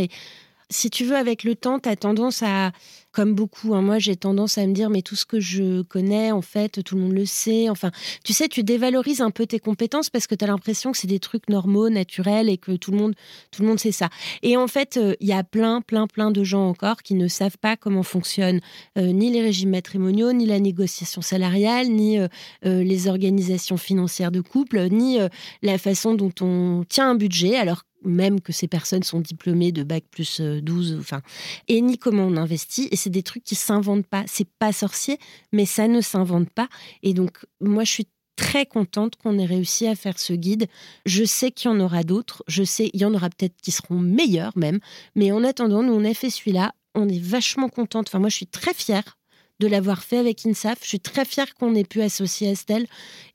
Si 0.74 0.90
tu 0.90 1.06
veux, 1.06 1.16
avec 1.16 1.44
le 1.44 1.56
temps, 1.56 1.80
tu 1.80 1.88
as 1.88 1.96
tendance 1.96 2.44
à, 2.44 2.72
comme 3.12 3.36
beaucoup, 3.36 3.76
hein, 3.76 3.82
moi 3.82 4.00
j'ai 4.00 4.16
tendance 4.16 4.58
à 4.58 4.66
me 4.66 4.74
dire, 4.74 4.90
mais 4.90 5.04
tout 5.04 5.16
ce 5.16 5.26
que 5.26 5.40
je 5.40 5.84
connais, 5.84 6.32
en 6.32 6.42
fait, 6.42 6.84
tout 6.84 6.96
le 6.96 7.02
monde 7.02 7.14
le 7.14 7.26
sait. 7.26 7.70
Enfin, 7.70 7.92
tu 8.24 8.34
sais, 8.34 8.48
tu 8.48 8.64
dévalorises 8.64 9.22
un 9.22 9.30
peu 9.30 9.46
tes 9.46 9.60
compétences 9.60 10.10
parce 10.10 10.28
que 10.28 10.36
tu 10.36 10.44
as 10.44 10.48
l'impression 10.48 10.92
que 10.92 10.98
c'est 10.98 11.08
des 11.08 11.20
trucs 11.20 11.48
normaux, 11.48 11.90
naturels 11.90 12.50
et 12.50 12.58
que 12.58 12.72
tout 12.72 12.92
le 12.92 12.98
monde, 12.98 13.14
tout 13.52 13.62
le 13.62 13.68
monde 13.68 13.80
sait 13.80 13.92
ça. 13.92 14.10
Et 14.42 14.58
en 14.58 14.68
fait, 14.68 14.96
il 14.96 15.02
euh, 15.02 15.16
y 15.22 15.34
a 15.34 15.44
plein, 15.44 15.82
plein, 15.82 16.08
plein 16.08 16.32
de 16.32 16.44
gens 16.44 16.68
encore 16.68 17.04
qui 17.04 17.14
ne 17.14 17.28
savent 17.28 17.58
pas 17.60 17.78
comment 17.78 18.04
fonctionnent 18.04 18.62
euh, 18.98 19.12
ni 19.12 19.32
les 19.32 19.42
régimes 19.42 19.70
matrimoniaux, 19.70 20.34
ni 20.34 20.48
la 20.48 20.60
négociation 20.60 21.22
salariale, 21.22 21.88
ni 21.90 22.18
euh, 22.18 22.28
les 22.64 23.08
organisations 23.08 23.78
financières 23.78 24.32
de 24.32 24.42
couple, 24.42 24.88
ni 24.90 25.20
la 25.62 25.78
façon 25.78 26.16
dont 26.16 26.34
on 26.42 26.84
tient 26.90 27.12
un 27.12 27.16
budget. 27.16 27.56
Alors 27.58 27.84
même 28.04 28.42
que 28.42 28.52
ces 28.52 28.68
personnes 28.68 29.04
sont 29.04 29.20
diplômées 29.20 29.72
de 29.72 29.84
bac 29.84 30.04
plus 30.10 30.42
12, 30.42 30.98
enfin, 31.00 31.22
et 31.68 31.82
ni 31.82 31.98
comment 31.98 32.24
on 32.24 32.38
investit. 32.38 32.88
Et 32.92 32.96
c'est 32.96 33.10
des 33.10 33.24
trucs 33.24 33.44
qui 33.44 33.56
s'inventent 33.56 34.08
pas. 34.08 34.24
C'est 34.28 34.50
pas 34.60 34.72
sorcier, 34.72 35.18
mais 35.52 35.66
ça 35.66 35.88
ne 35.88 36.02
s'invente 36.02 36.50
pas. 36.50 36.70
Et 37.02 37.14
donc, 37.14 37.46
moi, 37.62 37.84
je 37.84 37.92
suis 37.92 38.08
très 38.36 38.66
contente 38.66 39.16
qu'on 39.16 39.38
ait 39.38 39.46
réussi 39.46 39.88
à 39.88 39.96
faire 39.96 40.20
ce 40.20 40.34
guide. 40.34 40.68
Je 41.06 41.24
sais 41.24 41.52
qu'il 41.52 41.70
y 41.70 41.74
en 41.74 41.80
aura 41.80 42.04
d'autres. 42.04 42.44
Je 42.48 42.64
sais, 42.64 42.90
il 42.94 43.02
y 43.02 43.06
en 43.06 43.14
aura 43.14 43.30
peut-être 43.30 43.56
qui 43.62 43.72
seront 43.72 44.00
meilleurs 44.00 44.58
même. 44.58 44.80
Mais 45.16 45.32
en 45.32 45.44
attendant, 45.44 45.84
nous, 45.84 45.94
on 45.94 46.06
a 46.06 46.14
fait 46.14 46.30
celui-là. 46.30 46.74
On 46.96 47.10
est 47.10 47.22
vachement 47.22 47.70
contente. 47.70 48.08
Enfin, 48.10 48.20
moi, 48.20 48.30
je 48.30 48.36
suis 48.36 48.48
très 48.48 48.74
fière 48.74 49.18
de 49.64 49.68
l'avoir 49.70 50.04
fait 50.04 50.18
avec 50.18 50.46
INSAF. 50.46 50.80
Je 50.82 50.90
suis 50.90 51.00
très 51.00 51.24
fière 51.24 51.56
qu'on 51.56 51.74
ait 51.74 51.86
pu 51.86 52.02
associer 52.02 52.50
Estelle 52.50 52.86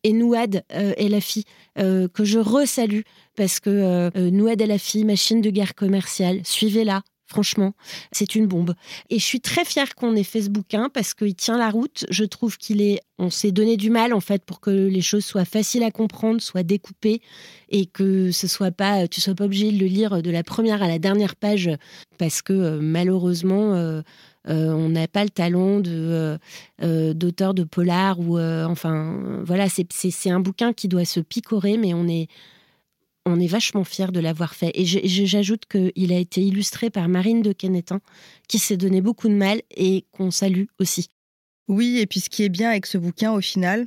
et 0.04 0.12
Nouad 0.12 0.62
euh, 0.74 0.92
et 0.98 1.08
la 1.08 1.22
fille, 1.22 1.44
euh, 1.78 2.06
que 2.08 2.24
je 2.24 2.38
resalue 2.38 3.02
parce 3.34 3.60
que 3.60 3.70
euh, 3.70 4.30
Nouad 4.30 4.60
et 4.60 4.66
la 4.66 4.78
fille, 4.78 5.04
machine 5.04 5.40
de 5.40 5.50
guerre 5.50 5.74
commerciale, 5.74 6.40
suivez-la. 6.44 7.02
Franchement, 7.30 7.74
c'est 8.10 8.34
une 8.36 8.46
bombe. 8.46 8.74
Et 9.10 9.18
je 9.18 9.24
suis 9.24 9.42
très 9.42 9.66
fière 9.66 9.94
qu'on 9.94 10.16
ait 10.16 10.22
fait 10.22 10.40
ce 10.40 10.48
bouquin 10.48 10.88
parce 10.88 11.12
qu'il 11.12 11.34
tient 11.34 11.58
la 11.58 11.68
route. 11.68 12.06
Je 12.08 12.24
trouve 12.24 12.56
qu'il 12.56 12.80
est. 12.80 13.00
On 13.18 13.28
s'est 13.28 13.52
donné 13.52 13.76
du 13.76 13.90
mal 13.90 14.14
en 14.14 14.20
fait 14.20 14.42
pour 14.46 14.60
que 14.60 14.70
les 14.70 15.02
choses 15.02 15.26
soient 15.26 15.44
faciles 15.44 15.82
à 15.82 15.90
comprendre, 15.90 16.40
soient 16.40 16.62
découpées 16.62 17.20
et 17.68 17.84
que 17.84 18.32
ce 18.32 18.46
soit 18.46 18.70
pas, 18.70 19.08
tu 19.08 19.20
sois 19.20 19.34
pas 19.34 19.44
obligé 19.44 19.70
de 19.70 19.78
le 19.78 19.86
lire 19.86 20.22
de 20.22 20.30
la 20.30 20.42
première 20.42 20.82
à 20.82 20.88
la 20.88 20.98
dernière 20.98 21.36
page 21.36 21.70
parce 22.16 22.40
que 22.40 22.78
malheureusement. 22.78 24.02
Euh, 24.48 24.72
on 24.72 24.88
n'a 24.88 25.08
pas 25.08 25.24
le 25.24 25.30
talent 25.30 25.80
de 25.80 26.38
euh, 26.82 27.14
d'auteur 27.14 27.54
de 27.54 27.64
polar 27.64 28.20
ou 28.20 28.38
enfin 28.38 29.42
voilà 29.44 29.66
c'est 29.68 30.30
un 30.30 30.40
bouquin 30.40 30.72
qui 30.72 30.86
doit 30.86 31.04
se 31.04 31.20
picorer 31.20 31.76
mais 31.76 31.92
on 31.92 32.06
est 32.06 32.28
on 33.28 33.40
est 33.40 33.46
vachement 33.46 33.84
fiers 33.84 34.10
de 34.10 34.20
l'avoir 34.20 34.54
fait. 34.54 34.72
Et 34.74 34.84
j'ajoute 34.86 35.64
qu'il 35.66 36.12
a 36.12 36.18
été 36.18 36.40
illustré 36.40 36.90
par 36.90 37.08
Marine 37.08 37.42
de 37.42 37.52
Kennetin, 37.52 38.00
qui 38.48 38.58
s'est 38.58 38.76
donné 38.76 39.00
beaucoup 39.00 39.28
de 39.28 39.34
mal 39.34 39.60
et 39.76 40.04
qu'on 40.12 40.30
salue 40.30 40.64
aussi. 40.80 41.10
Oui, 41.68 41.98
et 41.98 42.06
puis 42.06 42.20
ce 42.20 42.30
qui 42.30 42.44
est 42.44 42.48
bien 42.48 42.70
avec 42.70 42.86
ce 42.86 42.96
bouquin, 42.96 43.32
au 43.32 43.40
final, 43.40 43.86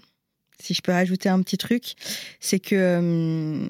si 0.61 0.73
je 0.73 0.81
peux 0.81 0.91
rajouter 0.91 1.29
un 1.29 1.41
petit 1.41 1.57
truc, 1.57 1.93
c'est 2.39 2.59
que 2.59 2.75
euh, 2.75 3.67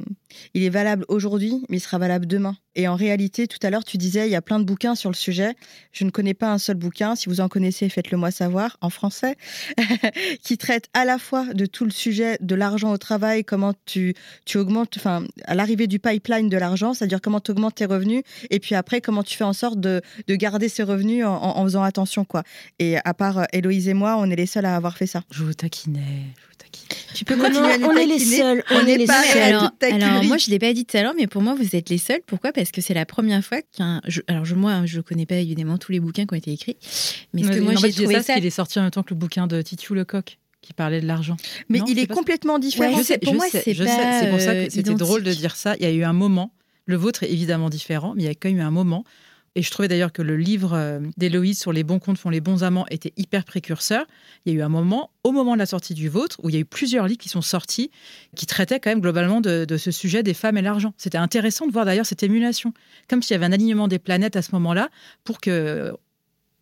il 0.53 0.63
est 0.63 0.69
valable 0.69 1.05
aujourd'hui, 1.07 1.63
mais 1.69 1.77
il 1.77 1.79
sera 1.79 1.97
valable 1.97 2.25
demain. 2.25 2.55
Et 2.75 2.87
en 2.87 2.95
réalité, 2.95 3.47
tout 3.47 3.57
à 3.63 3.69
l'heure, 3.69 3.83
tu 3.83 3.97
disais, 3.97 4.27
il 4.27 4.31
y 4.31 4.35
a 4.35 4.41
plein 4.41 4.59
de 4.59 4.63
bouquins 4.63 4.95
sur 4.95 5.09
le 5.09 5.15
sujet. 5.15 5.55
Je 5.91 6.05
ne 6.05 6.09
connais 6.09 6.33
pas 6.33 6.51
un 6.51 6.57
seul 6.57 6.77
bouquin. 6.77 7.15
Si 7.15 7.27
vous 7.27 7.41
en 7.41 7.49
connaissez, 7.49 7.89
faites-le 7.89 8.17
moi 8.17 8.31
savoir 8.31 8.77
en 8.79 8.89
français, 8.89 9.35
qui 10.43 10.57
traite 10.57 10.85
à 10.93 11.03
la 11.03 11.17
fois 11.17 11.53
de 11.53 11.65
tout 11.65 11.83
le 11.83 11.91
sujet 11.91 12.37
de 12.39 12.55
l'argent 12.55 12.91
au 12.91 12.97
travail, 12.97 13.43
comment 13.43 13.73
tu, 13.85 14.13
tu 14.45 14.57
augmentes, 14.57 14.95
enfin, 14.95 15.25
à 15.45 15.55
l'arrivée 15.55 15.87
du 15.87 15.99
pipeline 15.99 16.47
de 16.47 16.57
l'argent, 16.57 16.93
c'est-à-dire 16.93 17.19
comment 17.21 17.41
tu 17.41 17.51
augmentes 17.51 17.75
tes 17.75 17.85
revenus, 17.85 18.23
et 18.49 18.59
puis 18.59 18.75
après, 18.75 19.01
comment 19.01 19.23
tu 19.23 19.35
fais 19.35 19.43
en 19.43 19.53
sorte 19.53 19.79
de, 19.79 20.01
de 20.27 20.35
garder 20.35 20.69
ces 20.69 20.83
revenus 20.83 21.25
en, 21.25 21.63
faisant 21.65 21.83
attention, 21.83 22.23
quoi. 22.23 22.43
Et 22.79 22.97
à 23.03 23.13
part 23.13 23.39
euh, 23.39 23.45
Héloïse 23.51 23.89
et 23.89 23.93
moi, 23.93 24.15
on 24.17 24.29
est 24.29 24.35
les 24.35 24.45
seuls 24.45 24.65
à 24.65 24.75
avoir 24.75 24.97
fait 24.97 25.07
ça. 25.07 25.23
Je 25.29 25.43
vous 25.43 25.53
taquinais. 25.53 26.27
Je 26.50 26.50
tu 27.13 27.25
peux 27.25 27.35
continuer 27.35 27.83
on 27.83 27.95
est 27.95 28.05
les 28.05 28.19
seuls. 28.19 28.63
On, 28.71 28.85
est 28.85 28.97
les 28.97 29.07
seuls. 29.07 29.41
Alors, 29.41 29.71
alors 29.81 30.23
moi, 30.23 30.37
je 30.37 30.49
l'ai 30.49 30.59
pas 30.59 30.73
dit 30.73 30.85
tout 30.85 30.97
à 30.97 31.03
l'heure, 31.03 31.13
mais 31.15 31.27
pour 31.27 31.41
moi, 31.41 31.55
vous 31.55 31.75
êtes 31.75 31.89
les 31.89 31.97
seuls. 31.97 32.21
Pourquoi? 32.25 32.51
Parce 32.51 32.71
que 32.71 32.81
c'est 32.81 32.93
la 32.93 33.05
première 33.05 33.43
fois 33.43 33.61
qu'un. 33.61 34.01
Alors, 34.27 34.45
je, 34.45 34.55
moi, 34.55 34.85
je 34.85 35.01
connais 35.01 35.25
pas 35.25 35.35
évidemment 35.35 35.77
tous 35.77 35.91
les 35.91 35.99
bouquins 35.99 36.25
qui 36.25 36.33
ont 36.33 36.37
été 36.37 36.51
écrits. 36.51 36.77
Mais 37.33 37.43
ce 37.43 37.49
que 37.49 37.59
moi, 37.59 37.75
j'ai 37.75 37.91
trouvé 37.91 38.21
ça. 38.21 38.35
qu'il 38.35 38.45
est 38.45 38.49
sorti 38.49 38.79
en 38.79 38.83
même 38.83 38.91
temps 38.91 39.03
que 39.03 39.13
le 39.13 39.19
bouquin 39.19 39.47
de 39.47 39.61
Titiou 39.61 39.95
Lecoq 39.95 40.37
qui 40.61 40.73
parlait 40.73 41.01
de 41.01 41.07
l'argent. 41.07 41.37
Mais 41.69 41.79
il 41.87 41.97
est, 41.97 42.05
complètement 42.05 42.59
différent. 42.59 42.95
je 42.97 43.03
sais, 43.03 43.17
pour 43.17 43.33
moi, 43.33 43.47
c'est 43.49 43.63
C'est 43.63 44.29
pour 44.29 44.39
ça 44.39 44.53
que 44.53 44.69
c'était 44.69 44.93
drôle 44.93 45.23
de 45.23 45.33
dire 45.33 45.55
ça. 45.55 45.75
Il 45.77 45.83
y 45.83 45.87
a 45.87 45.91
eu 45.91 46.03
un 46.03 46.13
moment. 46.13 46.53
Le 46.85 46.95
vôtre 46.95 47.23
est 47.23 47.31
évidemment 47.31 47.69
différent, 47.69 48.13
mais 48.15 48.23
il 48.23 48.25
y 48.25 48.29
a 48.29 48.35
quand 48.35 48.49
même 48.49 48.57
eu 48.57 48.61
un 48.61 48.71
moment 48.71 49.03
et 49.55 49.61
je 49.61 49.69
trouvais 49.69 49.87
d'ailleurs 49.87 50.13
que 50.13 50.21
le 50.21 50.37
livre 50.37 50.73
euh, 50.73 50.99
d'Héloïse 51.17 51.59
sur 51.59 51.73
les 51.73 51.83
bons 51.83 51.99
comptes 51.99 52.17
font 52.17 52.29
les 52.29 52.39
bons 52.39 52.63
amants 52.63 52.85
était 52.89 53.11
hyper 53.17 53.43
précurseur. 53.43 54.05
Il 54.45 54.53
y 54.53 54.55
a 54.55 54.59
eu 54.59 54.61
un 54.61 54.69
moment, 54.69 55.11
au 55.23 55.31
moment 55.31 55.53
de 55.53 55.59
la 55.59 55.65
sortie 55.65 55.93
du 55.93 56.07
vôtre, 56.07 56.37
où 56.41 56.49
il 56.49 56.55
y 56.55 56.57
a 56.57 56.61
eu 56.61 56.65
plusieurs 56.65 57.05
livres 57.07 57.19
qui 57.19 57.29
sont 57.29 57.41
sortis, 57.41 57.91
qui 58.35 58.45
traitaient 58.45 58.79
quand 58.79 58.89
même 58.89 59.01
globalement 59.01 59.41
de, 59.41 59.65
ce 59.77 59.91
sujet 59.91 60.23
des 60.23 60.33
femmes 60.33 60.57
et 60.57 60.61
l'argent. 60.61 60.93
C'était 60.97 61.17
intéressant 61.17 61.67
de 61.67 61.71
voir 61.73 61.85
d'ailleurs 61.85 62.05
cette 62.05 62.23
émulation, 62.23 62.73
comme 63.09 63.21
s'il 63.21 63.33
y 63.33 63.35
avait 63.35 63.45
un 63.45 63.51
alignement 63.51 63.87
des 63.89 63.99
planètes 63.99 64.37
à 64.37 64.41
ce 64.41 64.53
moment-là, 64.53 64.89
pour 65.25 65.41
que 65.41 65.93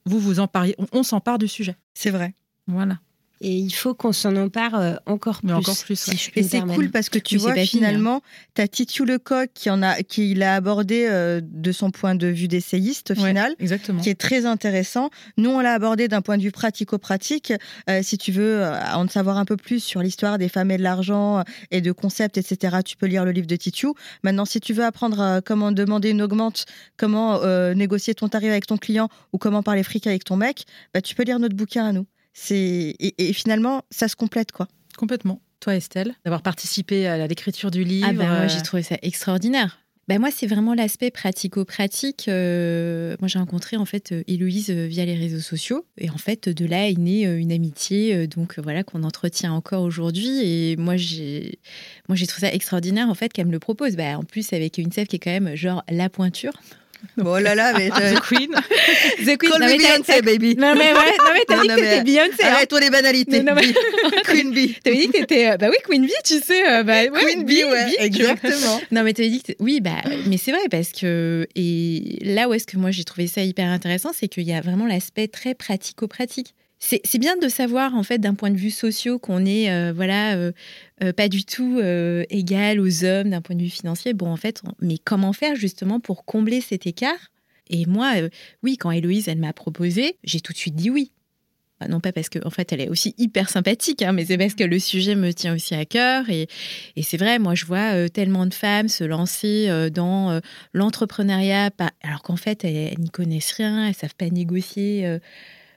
vous 0.05 0.19
vous 0.19 0.39
en 0.39 0.47
pariez, 0.47 0.75
on 0.91 1.03
s'empare 1.03 1.37
du 1.37 1.47
sujet. 1.47 1.75
C'est 1.93 2.09
vrai. 2.09 2.33
Voilà. 2.65 2.99
Et 3.41 3.55
il 3.55 3.71
faut 3.71 3.93
qu'on 3.93 4.11
s'en 4.11 4.35
empare 4.35 4.75
euh, 4.75 4.95
encore 5.05 5.39
plus. 5.41 5.53
encore 5.53 5.77
plus. 5.77 6.09
et 6.35 6.43
c'est 6.43 6.61
cool 6.61 6.89
parce 6.89 7.09
que 7.09 7.19
tu 7.19 7.37
vois 7.37 7.55
finalement, 7.55 8.21
tu 8.53 8.61
as 8.61 8.67
Titiou 8.67 9.05
Lecoq 9.05 9.49
qui 9.53 9.69
en 9.69 9.81
a, 9.81 10.03
qui 10.03 10.33
l'a 10.35 10.55
abordé 10.55 11.07
euh, 11.09 11.39
de 11.43 11.71
son 11.71 11.89
point 11.89 12.15
de 12.15 12.27
vue 12.27 12.49
d'essayiste 12.49 13.11
au 13.11 13.15
final, 13.15 13.55
exactement. 13.59 14.01
qui 14.01 14.09
est 14.09 14.19
très 14.19 14.45
intéressant. 14.45 15.09
Nous, 15.37 15.49
on 15.49 15.59
l'a 15.61 15.73
abordé 15.73 16.07
d'un 16.09 16.21
point 16.21 16.37
de 16.37 16.43
vue 16.43 16.51
pratico-pratique. 16.51 17.53
Euh, 17.89 18.01
si 18.03 18.17
tu 18.17 18.31
veux 18.31 18.63
en 18.93 19.07
savoir 19.07 19.37
un 19.37 19.45
peu 19.45 19.55
plus 19.55 19.81
sur 19.81 20.01
l'histoire 20.01 20.37
des 20.37 20.49
femmes 20.49 20.71
et 20.71 20.77
de 20.77 20.83
l'argent 20.83 21.43
et 21.71 21.81
de 21.81 21.91
concepts, 21.91 22.37
etc., 22.37 22.77
tu 22.85 22.97
peux 22.97 23.05
lire 23.05 23.23
le 23.23 23.31
livre 23.31 23.47
de 23.47 23.55
Titiou. 23.55 23.95
Maintenant, 24.23 24.45
si 24.45 24.59
tu 24.59 24.73
veux 24.73 24.83
apprendre 24.83 25.41
comment 25.45 25.71
demander 25.71 26.09
une 26.09 26.21
augmente, 26.21 26.65
comment 26.97 27.39
négocier 27.73 28.15
ton 28.15 28.27
tarif 28.27 28.49
avec 28.49 28.67
ton 28.67 28.77
client 28.77 29.07
ou 29.31 29.37
comment 29.37 29.63
parler 29.63 29.83
fric 29.83 30.07
avec 30.07 30.25
ton 30.25 30.35
mec, 30.35 30.65
bah, 30.93 31.01
tu 31.01 31.15
peux 31.15 31.23
lire 31.23 31.39
notre 31.39 31.55
bouquin 31.55 31.85
à 31.85 31.91
nous. 31.93 32.05
C'est 32.41 32.95
et, 32.99 33.33
finalement, 33.33 33.83
ça 33.91 34.07
se 34.07 34.15
complète 34.15 34.53
quoi. 34.53 34.67
Complètement. 34.97 35.41
Toi, 35.59 35.75
Estelle, 35.75 36.15
d'avoir 36.23 36.41
participé 36.41 37.05
à 37.05 37.27
l'écriture 37.27 37.69
du 37.69 37.83
livre. 37.83 38.07
Ah 38.09 38.13
ben, 38.13 38.27
moi, 38.29 38.47
j'ai 38.47 38.61
trouvé 38.61 38.81
ça 38.81 38.95
extraordinaire. 39.01 39.79
Ben 40.07 40.19
moi, 40.19 40.29
c'est 40.31 40.47
vraiment 40.47 40.73
l'aspect 40.73 41.11
pratico-pratique. 41.11 42.27
Euh, 42.29 43.15
moi, 43.19 43.27
j'ai 43.27 43.37
rencontré 43.39 43.75
en 43.77 43.85
fait 43.85 44.11
euh, 44.11 44.23
Héloïse 44.27 44.71
euh, 44.71 44.87
via 44.87 45.05
les 45.05 45.15
réseaux 45.15 45.41
sociaux, 45.41 45.85
et 45.97 46.09
en 46.09 46.17
fait, 46.17 46.47
de 46.49 46.65
là 46.65 46.89
est 46.89 46.97
née 46.97 47.25
une 47.25 47.51
amitié, 47.51 48.25
donc 48.25 48.57
voilà 48.57 48.83
qu'on 48.83 49.03
entretient 49.03 49.51
encore 49.51 49.83
aujourd'hui. 49.83 50.39
Et 50.41 50.77
moi, 50.77 50.95
j'ai, 50.95 51.59
moi, 52.07 52.15
j'ai 52.15 52.25
trouvé 52.25 52.47
ça 52.47 52.53
extraordinaire 52.53 53.09
en 53.09 53.13
fait 53.13 53.33
qu'elle 53.33 53.47
me 53.47 53.51
le 53.51 53.59
propose. 53.59 53.97
Ben, 53.97 54.15
en 54.15 54.23
plus, 54.23 54.53
avec 54.53 54.77
une 54.77 54.91
sève 54.91 55.07
qui 55.07 55.17
est 55.17 55.19
quand 55.19 55.29
même 55.29 55.55
genre 55.55 55.83
la 55.89 56.09
pointure. 56.09 56.53
Oh 57.25 57.37
là 57.37 57.55
là, 57.55 57.73
mais 57.77 57.89
The 57.89 58.19
Queen. 58.21 58.49
The 59.25 59.37
Queen. 59.37 59.51
Call 59.51 59.61
me 59.61 59.77
Beyoncé, 59.77 60.21
baby. 60.21 60.55
Non 60.55 60.73
mais 60.73 60.93
ouais, 60.93 61.17
non 61.17 61.31
mais 61.33 61.43
t'as 61.47 61.61
dit 61.61 61.67
que 61.67 61.75
t'étais 61.75 62.03
Beyoncé. 62.03 62.43
Hein. 62.43 62.51
Arrête-toi 62.53 62.79
les 62.79 62.89
banalités. 62.89 63.43
Non, 63.43 63.53
mais... 63.55 63.73
Queen 64.23 64.51
Bee. 64.51 64.75
T'avais 64.83 64.97
dit 64.97 65.07
que 65.07 65.17
t'étais, 65.17 65.51
euh, 65.51 65.57
bah 65.57 65.67
oui, 65.69 65.77
Queen 65.83 66.05
Bee, 66.05 66.13
tu 66.23 66.39
sais, 66.39 66.69
euh, 66.69 66.83
bah 66.83 67.03
ouais, 67.03 67.25
Queen 67.25 67.43
Bee, 67.43 67.63
ouais, 67.63 67.95
exactement. 67.99 68.81
Non 68.91 69.03
mais 69.03 69.13
t'avais 69.13 69.29
dit 69.29 69.43
que, 69.43 69.53
oui, 69.59 69.81
bah, 69.81 70.01
mais 70.27 70.37
c'est 70.37 70.51
vrai 70.51 70.61
parce 70.69 70.91
que 70.91 71.47
et 71.55 72.19
là 72.21 72.47
où 72.47 72.53
est-ce 72.53 72.65
que 72.65 72.77
moi 72.77 72.91
j'ai 72.91 73.03
trouvé 73.03 73.27
ça 73.27 73.41
hyper 73.41 73.67
intéressant, 73.67 74.11
c'est 74.13 74.27
qu'il 74.27 74.43
y 74.43 74.53
a 74.53 74.61
vraiment 74.61 74.85
l'aspect 74.85 75.27
très 75.27 75.53
pratico-pratique 75.53 76.53
c'est 76.79 77.19
bien 77.19 77.35
de 77.35 77.49
savoir 77.49 77.93
en 77.93 78.03
fait 78.03 78.19
d'un 78.19 78.33
point 78.33 78.51
de 78.51 78.57
vue 78.57 78.71
social 78.71 79.19
qu'on 79.19 79.45
est 79.45 79.69
euh, 79.69 79.91
voilà 79.93 80.37
euh, 80.37 80.53
euh, 81.03 81.11
pas 81.11 81.27
du 81.27 81.43
tout 81.43 81.79
égal 82.29 82.79
aux 82.79 83.03
hommes 83.03 83.29
d'un 83.29 83.41
point 83.41 83.55
de 83.55 83.61
vue 83.61 83.69
financier. 83.69 84.13
Bon 84.13 84.27
en 84.27 84.37
fait, 84.37 84.61
mais 84.81 84.97
comment 84.97 85.33
faire 85.33 85.55
justement 85.55 85.99
pour 85.99 86.25
combler 86.25 86.61
cet 86.61 86.87
écart? 86.87 87.31
Et 87.71 87.85
moi, 87.85 88.13
oui, 88.63 88.77
quand 88.77 88.89
Héloïse 88.89 89.27
elle 89.27 89.37
m'a 89.37 89.53
proposé, 89.53 90.17
j'ai 90.23 90.39
tout 90.39 90.53
de 90.53 90.57
suite 90.57 90.75
dit 90.75 90.89
oui. 90.89 91.11
Non 91.87 92.01
pas 92.01 92.11
parce 92.11 92.27
qu'en 92.27 92.45
en 92.45 92.49
fait 92.49 92.73
elle 92.73 92.81
est 92.81 92.89
aussi 92.89 93.15
hyper 93.17 93.49
sympathique, 93.49 94.01
hein, 94.01 94.11
mais 94.11 94.25
c'est 94.25 94.37
parce 94.37 94.53
que 94.53 94.65
le 94.65 94.79
sujet 94.79 95.15
me 95.15 95.31
tient 95.31 95.55
aussi 95.55 95.75
à 95.75 95.85
cœur. 95.85 96.29
Et, 96.29 96.47
et 96.97 97.03
c'est 97.03 97.15
vrai, 97.15 97.39
moi 97.39 97.55
je 97.55 97.65
vois 97.65 98.09
tellement 98.09 98.45
de 98.45 98.53
femmes 98.53 98.89
se 98.89 99.03
lancer 99.03 99.89
dans 99.91 100.41
l'entrepreneuriat, 100.73 101.69
alors 102.03 102.21
qu'en 102.21 102.35
fait 102.35 102.65
elles, 102.65 102.75
elles 102.75 102.99
n'y 102.99 103.09
connaissent 103.09 103.51
rien, 103.51 103.87
elles 103.87 103.95
savent 103.95 104.15
pas 104.15 104.29
négocier 104.29 105.19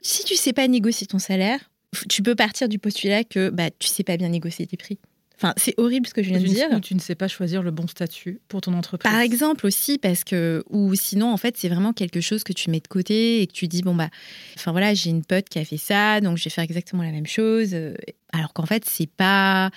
si 0.03 0.23
tu 0.23 0.35
sais 0.35 0.53
pas 0.53 0.67
négocier 0.67 1.07
ton 1.07 1.19
salaire, 1.19 1.71
tu 2.09 2.21
peux 2.21 2.35
partir 2.35 2.69
du 2.69 2.77
postulat 2.77 3.23
que 3.23 3.49
bah, 3.49 3.69
tu 3.79 3.87
sais 3.87 4.03
pas 4.03 4.17
bien 4.17 4.29
négocier 4.29 4.67
tes 4.67 4.77
prix. 4.77 4.99
Enfin, 5.35 5.53
c'est 5.57 5.73
horrible 5.77 6.07
ce 6.07 6.13
que 6.13 6.21
je 6.21 6.29
viens 6.29 6.39
de 6.39 6.45
dire. 6.45 6.67
Ou 6.71 6.79
tu 6.79 6.93
ne 6.93 6.99
sais 6.99 7.15
pas 7.15 7.27
choisir 7.27 7.63
le 7.63 7.71
bon 7.71 7.87
statut 7.87 8.39
pour 8.47 8.61
ton 8.61 8.73
entreprise. 8.73 9.11
Par 9.11 9.19
exemple 9.19 9.65
aussi, 9.65 9.97
parce 9.97 10.23
que, 10.23 10.63
ou 10.69 10.93
sinon, 10.95 11.33
en 11.33 11.37
fait, 11.37 11.57
c'est 11.57 11.69
vraiment 11.69 11.91
quelque 11.91 12.21
chose 12.21 12.43
que 12.43 12.53
tu 12.53 12.69
mets 12.69 12.79
de 12.79 12.87
côté 12.87 13.41
et 13.41 13.47
que 13.47 13.51
tu 13.51 13.67
dis, 13.67 13.81
bon, 13.81 13.95
bah, 13.95 14.09
enfin 14.55 14.71
voilà, 14.71 14.93
j'ai 14.93 15.09
une 15.09 15.25
pote 15.25 15.49
qui 15.49 15.59
a 15.59 15.65
fait 15.65 15.77
ça, 15.77 16.21
donc 16.21 16.37
je 16.37 16.45
vais 16.45 16.49
faire 16.49 16.63
exactement 16.63 17.03
la 17.03 17.11
même 17.11 17.25
chose. 17.25 17.75
Alors 18.31 18.53
qu'en 18.53 18.65
fait, 18.65 18.85
c'est 18.87 19.09
pas 19.09 19.71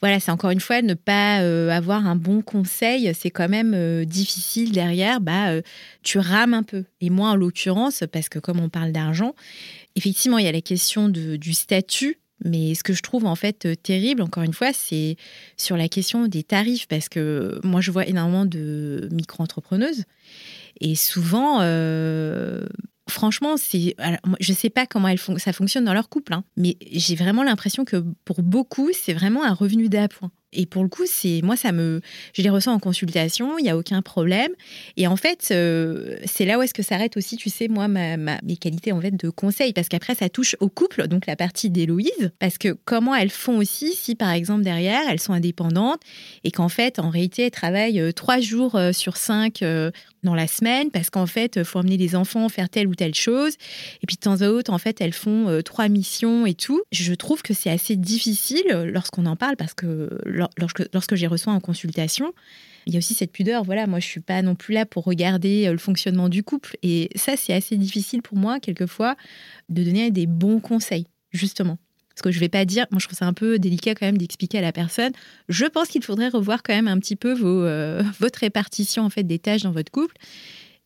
voilà, 0.00 0.18
c'est 0.18 0.30
encore 0.30 0.50
une 0.50 0.60
fois 0.60 0.80
ne 0.80 0.94
pas 0.94 1.42
euh, 1.42 1.68
avoir 1.68 2.06
un 2.06 2.16
bon 2.16 2.40
conseil, 2.40 3.12
c'est 3.14 3.30
quand 3.30 3.48
même 3.48 3.74
euh, 3.74 4.04
difficile 4.04 4.72
derrière. 4.72 5.20
Bah, 5.20 5.50
euh, 5.50 5.62
tu 6.02 6.18
rames 6.18 6.54
un 6.54 6.62
peu. 6.62 6.84
Et 7.00 7.10
moi, 7.10 7.30
en 7.30 7.36
l'occurrence, 7.36 8.04
parce 8.10 8.28
que 8.30 8.38
comme 8.38 8.60
on 8.60 8.70
parle 8.70 8.92
d'argent, 8.92 9.34
effectivement, 9.96 10.38
il 10.38 10.46
y 10.46 10.48
a 10.48 10.52
la 10.52 10.62
question 10.62 11.08
du 11.08 11.52
statut. 11.52 12.18
Mais 12.42 12.74
ce 12.74 12.82
que 12.82 12.94
je 12.94 13.02
trouve 13.02 13.26
en 13.26 13.34
fait 13.34 13.68
terrible, 13.82 14.22
encore 14.22 14.42
une 14.42 14.54
fois, 14.54 14.72
c'est 14.72 15.16
sur 15.58 15.76
la 15.76 15.88
question 15.88 16.26
des 16.26 16.42
tarifs, 16.42 16.88
parce 16.88 17.10
que 17.10 17.60
moi, 17.62 17.82
je 17.82 17.90
vois 17.90 18.06
énormément 18.06 18.46
de 18.46 19.10
micro-entrepreneuses. 19.12 20.04
Et 20.80 20.94
souvent, 20.94 21.60
franchement, 23.10 23.56
c'est, 23.56 23.94
je 24.40 24.52
ne 24.52 24.56
sais 24.56 24.70
pas 24.70 24.86
comment 24.86 25.08
ça 25.36 25.52
fonctionne 25.52 25.84
dans 25.84 25.94
leur 25.94 26.08
couple, 26.08 26.32
hein, 26.32 26.44
mais 26.56 26.76
j'ai 26.90 27.14
vraiment 27.14 27.42
l'impression 27.42 27.84
que 27.84 28.04
pour 28.24 28.42
beaucoup, 28.42 28.90
c'est 28.92 29.12
vraiment 29.12 29.44
un 29.44 29.52
revenu 29.52 29.88
d'appoint. 29.88 30.30
Et 30.52 30.66
pour 30.66 30.82
le 30.82 30.88
coup, 30.88 31.04
c'est 31.06 31.40
moi, 31.42 31.56
ça 31.56 31.70
me, 31.70 32.00
je 32.34 32.42
les 32.42 32.50
ressens 32.50 32.72
en 32.72 32.80
consultation, 32.80 33.58
il 33.58 33.66
y 33.66 33.68
a 33.68 33.76
aucun 33.76 34.02
problème. 34.02 34.50
Et 34.96 35.06
en 35.06 35.16
fait, 35.16 35.48
euh, 35.52 36.16
c'est 36.24 36.44
là 36.44 36.58
où 36.58 36.62
est-ce 36.62 36.74
que 36.74 36.82
s'arrête 36.82 37.16
aussi, 37.16 37.36
tu 37.36 37.50
sais, 37.50 37.68
moi, 37.68 37.86
mes 37.86 38.56
qualités 38.60 38.92
en 38.92 39.00
fait 39.00 39.12
de 39.12 39.30
conseil, 39.30 39.72
parce 39.72 39.88
qu'après, 39.88 40.14
ça 40.14 40.28
touche 40.28 40.56
au 40.60 40.68
couple, 40.68 41.06
donc 41.06 41.26
la 41.26 41.36
partie 41.36 41.70
d'Héloïse, 41.70 42.32
parce 42.38 42.58
que 42.58 42.76
comment 42.84 43.14
elles 43.14 43.30
font 43.30 43.58
aussi, 43.58 43.92
si 43.94 44.16
par 44.16 44.30
exemple 44.30 44.62
derrière, 44.62 45.02
elles 45.08 45.20
sont 45.20 45.32
indépendantes 45.32 46.00
et 46.42 46.50
qu'en 46.50 46.68
fait, 46.68 46.98
en 46.98 47.10
réalité, 47.10 47.42
elles 47.44 47.50
travaillent 47.50 48.00
euh, 48.00 48.12
trois 48.12 48.40
jours 48.40 48.74
euh, 48.74 48.92
sur 48.92 49.16
cinq 49.16 49.62
dans 50.22 50.34
la 50.34 50.46
semaine, 50.46 50.90
parce 50.90 51.10
qu'en 51.10 51.26
fait, 51.26 51.56
il 51.56 51.64
faut 51.64 51.78
emmener 51.78 51.96
les 51.96 52.14
enfants 52.14 52.48
faire 52.48 52.68
telle 52.68 52.86
ou 52.86 52.94
telle 52.94 53.14
chose, 53.14 53.54
et 54.02 54.06
puis 54.06 54.16
de 54.16 54.20
temps 54.20 54.42
à 54.42 54.48
autre, 54.48 54.72
en 54.72 54.78
fait, 54.78 55.00
elles 55.00 55.12
font 55.12 55.60
trois 55.64 55.88
missions 55.88 56.46
et 56.46 56.54
tout. 56.54 56.82
Je 56.92 57.14
trouve 57.14 57.42
que 57.42 57.54
c'est 57.54 57.70
assez 57.70 57.96
difficile 57.96 58.66
lorsqu'on 58.92 59.26
en 59.26 59.36
parle, 59.36 59.56
parce 59.56 59.74
que 59.74 60.10
lorsque, 60.56 60.82
lorsque 60.92 61.14
j'ai 61.14 61.26
reçu 61.26 61.48
en 61.48 61.60
consultation, 61.60 62.32
il 62.86 62.94
y 62.94 62.96
a 62.96 62.98
aussi 62.98 63.14
cette 63.14 63.32
pudeur. 63.32 63.64
Voilà, 63.64 63.86
moi, 63.86 64.00
je 64.00 64.06
suis 64.06 64.20
pas 64.20 64.42
non 64.42 64.54
plus 64.54 64.74
là 64.74 64.86
pour 64.86 65.04
regarder 65.04 65.66
euh, 65.66 65.72
le 65.72 65.78
fonctionnement 65.78 66.28
du 66.28 66.42
couple. 66.42 66.76
Et 66.82 67.10
ça, 67.14 67.36
c'est 67.36 67.52
assez 67.52 67.76
difficile 67.76 68.22
pour 68.22 68.36
moi, 68.36 68.60
quelquefois, 68.60 69.16
de 69.68 69.84
donner 69.84 70.10
des 70.10 70.26
bons 70.26 70.60
conseils, 70.60 71.06
justement. 71.30 71.78
Parce 72.10 72.22
que 72.22 72.30
je 72.30 72.40
vais 72.40 72.48
pas 72.48 72.64
dire, 72.64 72.86
moi 72.90 72.98
je 73.00 73.06
trouve 73.06 73.18
ça 73.18 73.26
un 73.26 73.32
peu 73.32 73.58
délicat 73.58 73.94
quand 73.94 74.06
même 74.06 74.18
d'expliquer 74.18 74.58
à 74.58 74.62
la 74.62 74.72
personne. 74.72 75.12
Je 75.48 75.66
pense 75.66 75.88
qu'il 75.88 76.02
faudrait 76.02 76.28
revoir 76.28 76.62
quand 76.62 76.74
même 76.74 76.88
un 76.88 76.98
petit 76.98 77.16
peu 77.16 77.32
vos, 77.32 77.64
euh, 77.64 78.02
votre 78.20 78.40
répartition 78.40 79.04
en 79.04 79.10
fait 79.10 79.22
des 79.22 79.38
tâches 79.38 79.62
dans 79.62 79.72
votre 79.72 79.92
couple. 79.92 80.16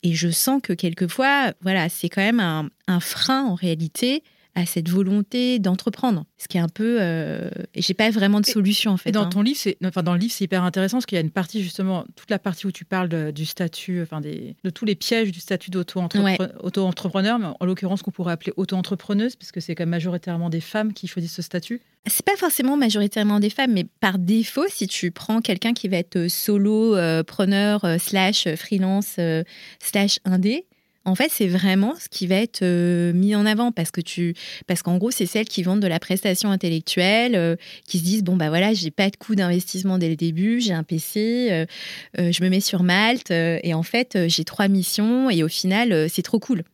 Et 0.02 0.12
je 0.14 0.28
sens 0.28 0.60
que 0.62 0.74
quelquefois, 0.74 1.54
voilà, 1.62 1.88
c'est 1.88 2.10
quand 2.10 2.20
même 2.20 2.40
un 2.40 3.00
frein 3.00 3.44
en 3.44 3.54
réalité 3.54 4.22
à 4.54 4.66
cette 4.66 4.88
volonté 4.88 5.58
d'entreprendre. 5.58 6.24
Ce 6.38 6.48
qui 6.48 6.58
est 6.58 6.60
un 6.60 6.68
peu. 6.68 6.98
Euh, 7.00 7.50
j'ai 7.74 7.94
pas 7.94 8.10
vraiment 8.10 8.40
de 8.40 8.46
solution 8.46 8.92
en 8.92 8.96
fait. 8.96 9.08
Et 9.08 9.12
dans 9.12 9.24
hein. 9.24 9.28
ton 9.28 9.42
livre, 9.42 9.58
c'est 9.60 9.76
enfin 9.84 10.02
dans 10.02 10.12
le 10.12 10.18
livre, 10.18 10.32
c'est 10.32 10.44
hyper 10.44 10.62
intéressant 10.62 10.98
parce 10.98 11.06
qu'il 11.06 11.16
y 11.16 11.18
a 11.18 11.22
une 11.22 11.30
partie 11.30 11.62
justement, 11.62 12.04
toute 12.16 12.30
la 12.30 12.38
partie 12.38 12.66
où 12.66 12.72
tu 12.72 12.84
parles 12.84 13.32
du 13.32 13.46
statut, 13.46 14.02
enfin 14.02 14.20
des, 14.20 14.56
de 14.62 14.70
tous 14.70 14.84
les 14.84 14.94
pièges 14.94 15.32
du 15.32 15.40
statut 15.40 15.70
d'auto-entrepreneur, 15.70 17.56
en 17.58 17.66
l'occurrence 17.66 18.02
qu'on 18.02 18.10
pourrait 18.10 18.32
appeler 18.32 18.52
auto-entrepreneuse, 18.56 19.36
parce 19.36 19.52
que 19.52 19.60
c'est 19.60 19.74
quand 19.74 19.82
même 19.82 19.90
majoritairement 19.90 20.50
des 20.50 20.60
femmes 20.60 20.92
qui 20.92 21.06
choisissent 21.06 21.34
ce 21.34 21.42
statut. 21.42 21.80
C'est 22.06 22.24
pas 22.24 22.36
forcément 22.36 22.76
majoritairement 22.76 23.40
des 23.40 23.50
femmes, 23.50 23.72
mais 23.72 23.86
par 24.00 24.18
défaut, 24.18 24.66
si 24.68 24.86
tu 24.86 25.10
prends 25.10 25.40
quelqu'un 25.40 25.72
qui 25.72 25.88
va 25.88 25.96
être 25.96 26.28
solo, 26.28 26.94
euh, 26.96 27.22
preneur, 27.22 27.84
euh, 27.84 27.96
slash 27.98 28.46
freelance, 28.56 29.18
slash 29.80 30.18
indé, 30.24 30.66
en 31.04 31.14
fait, 31.14 31.30
c'est 31.30 31.46
vraiment 31.46 31.94
ce 31.98 32.08
qui 32.08 32.26
va 32.26 32.36
être 32.36 32.62
euh, 32.62 33.12
mis 33.12 33.34
en 33.34 33.44
avant 33.44 33.72
parce 33.72 33.90
que 33.90 34.00
tu, 34.00 34.34
parce 34.66 34.82
qu'en 34.82 34.96
gros, 34.96 35.10
c'est 35.10 35.26
celles 35.26 35.48
qui 35.48 35.62
vendent 35.62 35.80
de 35.80 35.86
la 35.86 35.98
prestation 35.98 36.50
intellectuelle, 36.50 37.34
euh, 37.34 37.56
qui 37.86 37.98
se 37.98 38.04
disent 38.04 38.24
bon 38.24 38.36
bah 38.36 38.48
voilà, 38.48 38.72
j'ai 38.72 38.90
pas 38.90 39.10
de 39.10 39.16
coût 39.16 39.34
d'investissement 39.34 39.98
dès 39.98 40.08
le 40.08 40.16
début, 40.16 40.60
j'ai 40.60 40.72
un 40.72 40.82
PC, 40.82 41.48
euh, 41.50 41.66
je 42.32 42.42
me 42.42 42.48
mets 42.48 42.60
sur 42.60 42.82
Malte 42.82 43.30
et 43.30 43.74
en 43.74 43.82
fait 43.82 44.18
j'ai 44.28 44.44
trois 44.44 44.68
missions 44.68 45.28
et 45.30 45.42
au 45.42 45.48
final 45.48 46.08
c'est 46.08 46.22
trop 46.22 46.38
cool. 46.38 46.64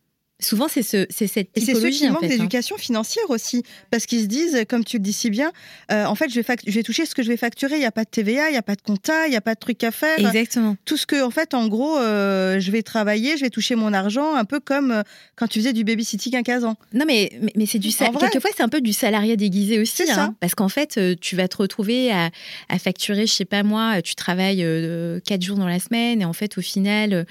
Souvent, 0.41 0.67
c'est 0.67 0.81
ce, 0.81 1.05
cette 1.09 1.53
typologie. 1.53 1.55
Et 1.55 1.61
c'est 1.61 1.75
ceux 1.75 1.89
qui 1.89 2.09
manquent 2.09 2.23
hein. 2.23 2.27
d'éducation 2.27 2.77
financière 2.77 3.29
aussi, 3.29 3.63
parce 3.91 4.05
qu'ils 4.05 4.21
se 4.21 4.25
disent, 4.25 4.65
comme 4.67 4.83
tu 4.83 4.97
le 4.97 5.03
dis 5.03 5.13
si 5.13 5.29
bien, 5.29 5.51
euh, 5.91 6.05
en 6.05 6.15
fait, 6.15 6.29
je 6.29 6.39
vais, 6.39 6.55
je 6.65 6.71
vais 6.71 6.83
toucher 6.83 7.05
ce 7.05 7.13
que 7.13 7.21
je 7.21 7.27
vais 7.27 7.37
facturer. 7.37 7.75
Il 7.75 7.79
n'y 7.79 7.85
a 7.85 7.91
pas 7.91 8.03
de 8.03 8.09
TVA, 8.09 8.49
il 8.49 8.53
n'y 8.53 8.57
a 8.57 8.63
pas 8.63 8.75
de 8.75 8.81
compta, 8.81 9.27
il 9.27 9.29
n'y 9.29 9.35
a 9.35 9.41
pas 9.41 9.53
de 9.53 9.59
truc 9.59 9.83
à 9.83 9.91
faire. 9.91 10.17
Exactement. 10.19 10.75
Tout 10.85 10.97
ce 10.97 11.05
que, 11.05 11.23
en 11.23 11.29
fait, 11.29 11.53
en 11.53 11.67
gros, 11.67 11.97
euh, 11.97 12.59
je 12.59 12.71
vais 12.71 12.81
travailler, 12.81 13.37
je 13.37 13.41
vais 13.41 13.49
toucher 13.49 13.75
mon 13.75 13.93
argent, 13.93 14.35
un 14.35 14.45
peu 14.45 14.59
comme 14.59 14.91
euh, 14.91 15.03
quand 15.35 15.47
tu 15.47 15.59
faisais 15.59 15.73
du 15.73 15.83
babysitting 15.83 16.35
à 16.35 16.43
15 16.43 16.65
ans. 16.65 16.75
Non, 16.93 17.05
mais, 17.07 17.31
mais, 17.55 17.65
c'est 17.65 17.79
du 17.79 17.91
quelquefois, 17.91 18.49
c'est 18.55 18.63
un 18.63 18.69
peu 18.69 18.81
du 18.81 18.93
salariat 18.93 19.35
déguisé 19.35 19.79
aussi. 19.79 20.03
Hein, 20.03 20.15
ça. 20.15 20.33
Parce 20.39 20.55
qu'en 20.55 20.69
fait, 20.69 20.99
tu 21.19 21.35
vas 21.35 21.47
te 21.47 21.57
retrouver 21.57 22.11
à, 22.11 22.31
à, 22.69 22.79
facturer, 22.79 23.27
je 23.27 23.33
sais 23.33 23.45
pas 23.45 23.63
moi, 23.63 24.01
tu 24.01 24.15
travailles 24.15 24.65
4 25.25 25.41
jours 25.41 25.57
dans 25.57 25.67
la 25.67 25.79
semaine 25.79 26.21
et 26.21 26.25
en 26.25 26.33
fait, 26.33 26.57
au 26.57 26.61
final, 26.61 27.25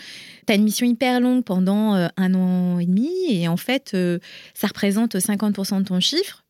tu 0.47 0.53
as 0.53 0.57
une 0.57 0.65
mission 0.65 0.87
hyper 0.87 1.21
longue 1.21 1.45
pendant 1.45 1.95
un 1.95 2.35
an 2.35 2.79
et 2.79 2.87
demi 2.87 3.00
et 3.29 3.49
en 3.49 3.57
fait, 3.57 3.93
euh, 3.95 4.19
ça 4.55 4.67
représente 4.67 5.17
50% 5.17 5.81
de 5.81 5.85
ton 5.85 6.01
chiffre. 6.01 6.45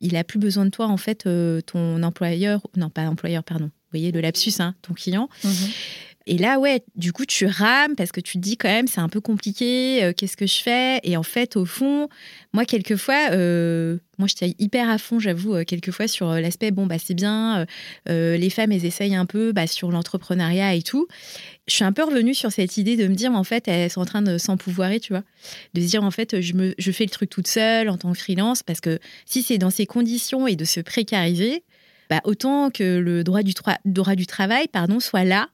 Il 0.00 0.16
a 0.16 0.24
plus 0.24 0.38
besoin 0.38 0.64
de 0.64 0.70
toi, 0.70 0.86
en 0.86 0.96
fait, 0.96 1.26
euh, 1.26 1.60
ton 1.60 2.02
employeur, 2.02 2.60
non 2.76 2.90
pas 2.90 3.02
employeur, 3.08 3.44
pardon, 3.44 3.66
vous 3.66 3.90
voyez 3.90 4.12
le 4.12 4.20
lapsus, 4.20 4.54
hein, 4.58 4.74
ton 4.82 4.92
client. 4.94 5.28
Mhm. 5.44 5.52
Et 6.26 6.38
là, 6.38 6.58
ouais, 6.58 6.82
du 6.96 7.12
coup, 7.12 7.26
tu 7.26 7.44
rames 7.44 7.94
parce 7.96 8.10
que 8.10 8.20
tu 8.20 8.38
te 8.38 8.42
dis 8.42 8.56
quand 8.56 8.68
même, 8.68 8.86
c'est 8.86 9.00
un 9.00 9.10
peu 9.10 9.20
compliqué, 9.20 10.02
euh, 10.02 10.12
qu'est-ce 10.16 10.38
que 10.38 10.46
je 10.46 10.62
fais? 10.62 10.98
Et 11.02 11.18
en 11.18 11.22
fait, 11.22 11.54
au 11.56 11.66
fond, 11.66 12.08
moi, 12.54 12.64
quelquefois, 12.64 13.32
euh, 13.32 13.98
moi, 14.16 14.26
j'étais 14.26 14.54
hyper 14.58 14.88
à 14.88 14.96
fond, 14.96 15.18
j'avoue, 15.18 15.54
euh, 15.54 15.64
quelquefois 15.64 16.08
sur 16.08 16.32
l'aspect, 16.32 16.70
bon, 16.70 16.86
bah, 16.86 16.96
c'est 16.98 17.12
bien, 17.12 17.66
les 18.06 18.48
femmes, 18.48 18.72
elles 18.72 18.86
essayent 18.86 19.14
un 19.14 19.26
peu 19.26 19.52
bah, 19.52 19.66
sur 19.66 19.90
l'entrepreneuriat 19.90 20.74
et 20.74 20.82
tout. 20.82 21.06
Je 21.68 21.74
suis 21.74 21.84
un 21.84 21.92
peu 21.92 22.04
revenue 22.04 22.34
sur 22.34 22.50
cette 22.52 22.78
idée 22.78 22.96
de 22.96 23.06
me 23.06 23.14
dire, 23.14 23.32
en 23.32 23.44
fait, 23.44 23.68
elles 23.68 23.90
sont 23.90 24.00
en 24.00 24.06
train 24.06 24.22
de 24.22 24.38
s'empouvoirer, 24.38 25.00
tu 25.00 25.12
vois. 25.12 25.24
De 25.74 25.82
se 25.82 25.86
dire, 25.86 26.04
en 26.04 26.10
fait, 26.10 26.40
je, 26.40 26.54
me, 26.54 26.74
je 26.78 26.90
fais 26.90 27.04
le 27.04 27.10
truc 27.10 27.28
toute 27.28 27.48
seule 27.48 27.90
en 27.90 27.98
tant 27.98 28.12
que 28.12 28.18
freelance 28.18 28.62
parce 28.62 28.80
que 28.80 28.98
si 29.26 29.42
c'est 29.42 29.58
dans 29.58 29.70
ces 29.70 29.84
conditions 29.84 30.46
et 30.46 30.56
de 30.56 30.64
se 30.64 30.80
précariser, 30.80 31.64
bah, 32.08 32.20
autant 32.24 32.70
que 32.70 32.98
le 32.98 33.24
droit 33.24 33.42
du, 33.42 33.52
droit 33.84 34.14
du 34.14 34.26
travail 34.26 34.68
pardon, 34.68 35.00
soit 35.00 35.24
là 35.24 35.48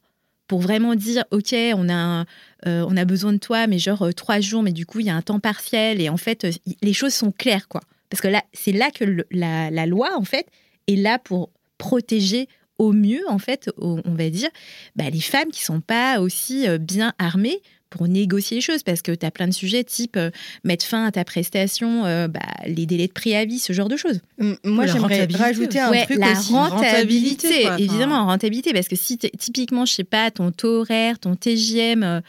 pour 0.51 0.59
vraiment 0.59 0.97
dire 0.97 1.23
ok 1.31 1.55
on 1.77 1.89
a 1.89 2.25
euh, 2.67 2.85
on 2.89 2.97
a 2.97 3.05
besoin 3.05 3.33
de 3.33 3.39
toi 3.39 3.69
mais 3.69 3.79
genre 3.79 4.03
euh, 4.03 4.13
trois 4.13 4.41
jours 4.41 4.65
mais 4.65 4.73
du 4.73 4.85
coup 4.85 4.99
il 4.99 5.07
y 5.07 5.11
a 5.11 5.15
un 5.15 5.23
temps 5.23 5.39
partiel 5.39 6.01
et 6.01 6.09
en 6.09 6.17
fait 6.17 6.43
euh, 6.43 6.51
les 6.83 6.93
choses 6.93 7.15
sont 7.15 7.31
claires 7.31 7.69
quoi. 7.69 7.83
Parce 8.09 8.21
que 8.21 8.27
là 8.27 8.43
c'est 8.53 8.73
là 8.73 8.91
que 8.91 9.05
la, 9.31 9.87
loi 9.87 10.11
en 10.17 10.25
fait 10.25 10.49
est 10.89 10.97
là 10.97 11.21
pour 11.21 11.51
protéger 11.79 12.49
au 12.79 12.93
mieux 12.93 13.23
en 13.29 13.39
fait 13.39 13.71
on 13.79 14.03
va 14.05 14.29
dire 14.29 14.49
bah, 14.97 15.09
les 15.09 15.21
femmes 15.21 15.53
qui 15.53 15.63
sont 15.63 15.81
pas 15.81 16.19
aussi 16.19 16.67
bien 16.81 17.13
armées 17.21 17.63
pour 17.91 18.09
négocier 18.09 18.57
les 18.57 18.61
choses 18.61 18.83
parce 18.83 19.03
que 19.03 19.13
tu 19.13 19.27
as 19.27 19.31
plein 19.31 19.49
de 19.49 19.53
sujets 19.53 19.85
type 19.85 20.17
euh, 20.17 20.31
mettre 20.65 20.87
fin 20.87 21.05
à 21.05 21.11
ta 21.11 21.25
prestation, 21.25 22.07
euh, 22.07 22.29
bah, 22.29 22.41
les 22.67 22.87
délais 22.87 23.09
de 23.09 23.13
préavis, 23.13 23.59
ce 23.59 23.73
genre 23.73 23.89
de 23.89 23.97
choses. 23.97 24.21
Moi, 24.65 24.87
j'aimerais 24.87 25.27
rajouter 25.27 25.81
un 25.81 25.93
truc 26.05 26.19
la 26.19 26.33
aussi. 26.33 26.53
rentabilité, 26.53 27.67
évidemment, 27.79 28.25
rentabilité 28.27 28.73
parce 28.73 28.89
que 28.89 28.97
si 28.97 29.19
typiquement, 29.19 29.85
je 29.85 29.93
sais 29.93 30.05
pas, 30.05 30.31
ton 30.31 30.53
taux 30.53 30.81
horaire, 30.81 31.19
ton 31.19 31.35
TGM, 31.35 32.03
euh, 32.03 32.21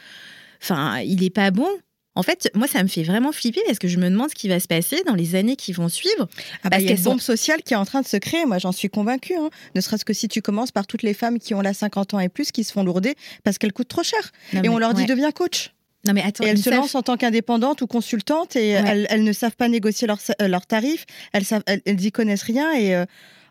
enfin, 0.60 0.98
il 0.98 1.20
n'est 1.20 1.30
pas 1.30 1.50
bon, 1.50 1.68
en 2.14 2.22
fait, 2.22 2.50
moi, 2.54 2.66
ça 2.66 2.82
me 2.82 2.88
fait 2.88 3.02
vraiment 3.02 3.32
flipper 3.32 3.60
parce 3.66 3.78
que 3.78 3.88
je 3.88 3.98
me 3.98 4.10
demande 4.10 4.30
ce 4.30 4.34
qui 4.34 4.48
va 4.48 4.60
se 4.60 4.68
passer 4.68 5.02
dans 5.06 5.14
les 5.14 5.34
années 5.34 5.56
qui 5.56 5.72
vont 5.72 5.88
suivre. 5.88 6.28
Ah 6.62 6.68
bah, 6.68 6.78
il 6.78 6.86
y 6.86 6.88
a 6.90 6.92
une 6.92 7.02
bombe 7.02 7.20
sociale 7.20 7.62
qui 7.62 7.72
est 7.72 7.76
en 7.76 7.86
train 7.86 8.02
de 8.02 8.06
se 8.06 8.18
créer. 8.18 8.44
Moi, 8.44 8.58
j'en 8.58 8.72
suis 8.72 8.90
convaincue. 8.90 9.34
Hein. 9.34 9.48
Ne 9.74 9.80
serait-ce 9.80 10.04
que 10.04 10.12
si 10.12 10.28
tu 10.28 10.42
commences 10.42 10.72
par 10.72 10.86
toutes 10.86 11.02
les 11.02 11.14
femmes 11.14 11.38
qui 11.38 11.54
ont 11.54 11.62
la 11.62 11.72
50 11.72 12.14
ans 12.14 12.20
et 12.20 12.28
plus 12.28 12.52
qui 12.52 12.64
se 12.64 12.72
font 12.72 12.84
lourder 12.84 13.14
parce 13.44 13.56
qu'elles 13.56 13.72
coûtent 13.72 13.88
trop 13.88 14.02
cher. 14.02 14.32
et 14.62 14.68
on 14.68 14.78
leur 14.78 14.92
dit 14.92 15.06
deviens 15.06 15.32
coach. 15.32 15.72
Non 16.04 16.14
mais 16.14 16.22
attends, 16.22 16.42
et 16.42 16.48
elles 16.48 16.58
se 16.58 16.68
lancent 16.68 16.96
en 16.96 17.02
tant 17.02 17.16
qu'indépendantes 17.16 17.80
ou 17.80 17.86
consultantes 17.86 18.56
et 18.56 18.70
elles, 18.70 19.22
ne 19.22 19.32
savent 19.32 19.54
pas 19.54 19.68
négocier 19.68 20.08
leurs 20.08 20.18
euh, 20.40 20.58
tarifs, 20.66 21.06
elles, 21.32 21.44
savent, 21.44 21.62
elles, 21.66 22.04
y 22.04 22.10
connaissent 22.10 22.42
rien 22.42 22.72
et 22.72 22.96
euh, 22.96 23.04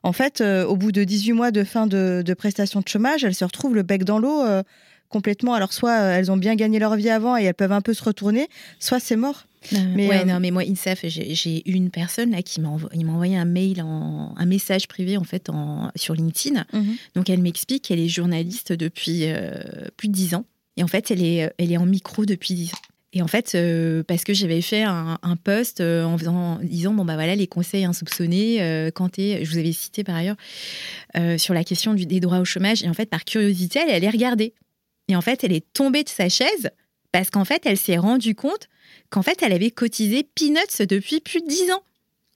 en 0.03 0.12
fait, 0.12 0.41
euh, 0.41 0.66
au 0.66 0.76
bout 0.76 0.91
de 0.91 1.05
18 1.05 1.32
mois 1.32 1.51
de 1.51 1.64
fin 1.64 1.88
de, 1.88 2.24
de 2.26 2.34
prestation 2.34 2.82
de 2.82 2.88
chômage, 2.89 3.24
elles 3.24 3.36
se 3.36 3.45
retrouvent 3.45 3.76
le 3.76 3.84
bec 3.84 4.03
dans 4.03 4.20
l'eau 4.20 4.43
complètement. 5.12 5.53
Alors, 5.53 5.74
soit 5.74 5.99
euh, 5.99 6.18
elles 6.18 6.32
ont 6.32 6.38
bien 6.38 6.55
gagné 6.55 6.80
leur 6.80 6.95
vie 6.95 7.09
avant 7.09 7.38
et 7.38 7.43
elles 7.43 7.53
peuvent 7.53 7.72
un 7.72 7.82
peu 7.82 7.93
se 7.93 8.03
retourner, 8.03 8.47
soit 8.80 8.99
c'est 8.99 9.16
mort. 9.16 9.45
mais 9.72 10.07
ouais, 10.07 10.22
euh, 10.22 10.26
non, 10.26 10.39
mais 10.39 10.49
moi, 10.49 10.64
INSAF, 10.64 11.05
j'ai 11.05 11.70
une 11.70 11.91
personne 11.91 12.32
là 12.32 12.41
qui 12.41 12.59
m'a 12.62 12.70
envoyé 12.70 13.38
un 13.38 13.45
mail, 13.45 13.83
en, 13.83 14.33
un 14.36 14.46
message 14.47 14.88
privé 14.88 15.17
en 15.17 15.24
fait 15.24 15.50
en, 15.50 15.92
sur 15.96 16.16
LinkedIn. 16.16 16.66
Mhm. 16.74 16.96
Donc 17.13 17.29
elle 17.29 17.42
m'explique 17.42 17.83
qu'elle 17.83 18.00
est 18.00 18.08
journaliste 18.08 18.74
depuis 18.74 19.25
euh, 19.25 19.62
plus 19.97 20.08
de 20.08 20.13
dix 20.13 20.33
ans. 20.33 20.46
Et 20.78 20.83
en 20.83 20.88
fait, 20.88 21.12
elle 21.12 21.24
est, 21.24 21.54
elle 21.59 21.71
est 21.71 21.78
en 21.78 21.86
micro 21.86 22.25
depuis 22.25 22.55
dix 22.55 22.74
ans. 22.74 22.79
Et 23.13 23.21
en 23.21 23.28
fait, 23.28 23.58
parce 24.08 24.24
que 24.24 24.33
j'avais 24.33 24.62
fait 24.62 24.83
un, 24.83 25.17
post 25.43 25.82
en, 25.82 26.17
faisant, 26.17 26.59
disant 26.63 26.93
bon 26.93 27.04
bah 27.04 27.16
voilà 27.16 27.36
les 27.36 27.46
conseils 27.46 27.83
insoupçonnés 27.83 28.89
quand 28.96 29.20
es, 29.20 29.43
je 29.43 29.51
vous 29.51 29.58
avais 29.58 29.74
cité 29.74 30.05
par 30.05 30.16
ailleurs 30.16 30.38
sur 31.38 31.54
la 31.54 31.66
question 31.66 31.93
du, 31.93 32.05
des 32.05 32.21
droits 32.21 32.39
au 32.39 32.46
chômage. 32.46 32.83
Et 32.83 32.89
en 32.89 32.93
fait, 32.93 33.09
par 33.09 33.25
curiosité, 33.25 33.79
elle 33.86 33.93
allait 33.93 34.09
regarder. 34.09 34.54
Et 35.12 35.16
en 35.16 35.21
fait, 35.21 35.43
elle 35.43 35.51
est 35.51 35.66
tombée 35.74 36.04
de 36.04 36.09
sa 36.09 36.29
chaise 36.29 36.71
parce 37.12 37.29
qu'en 37.29 37.43
fait, 37.43 37.66
elle 37.66 37.78
s'est 37.78 37.97
rendue 37.97 38.33
compte 38.33 38.70
qu'en 39.09 39.21
fait, 39.21 39.43
elle 39.43 39.51
avait 39.51 39.71
cotisé 39.71 40.24
Peanuts 40.24 40.86
depuis 40.88 41.20
plus 41.20 41.42
de 41.42 41.47
dix 41.47 41.70
ans. 41.71 41.83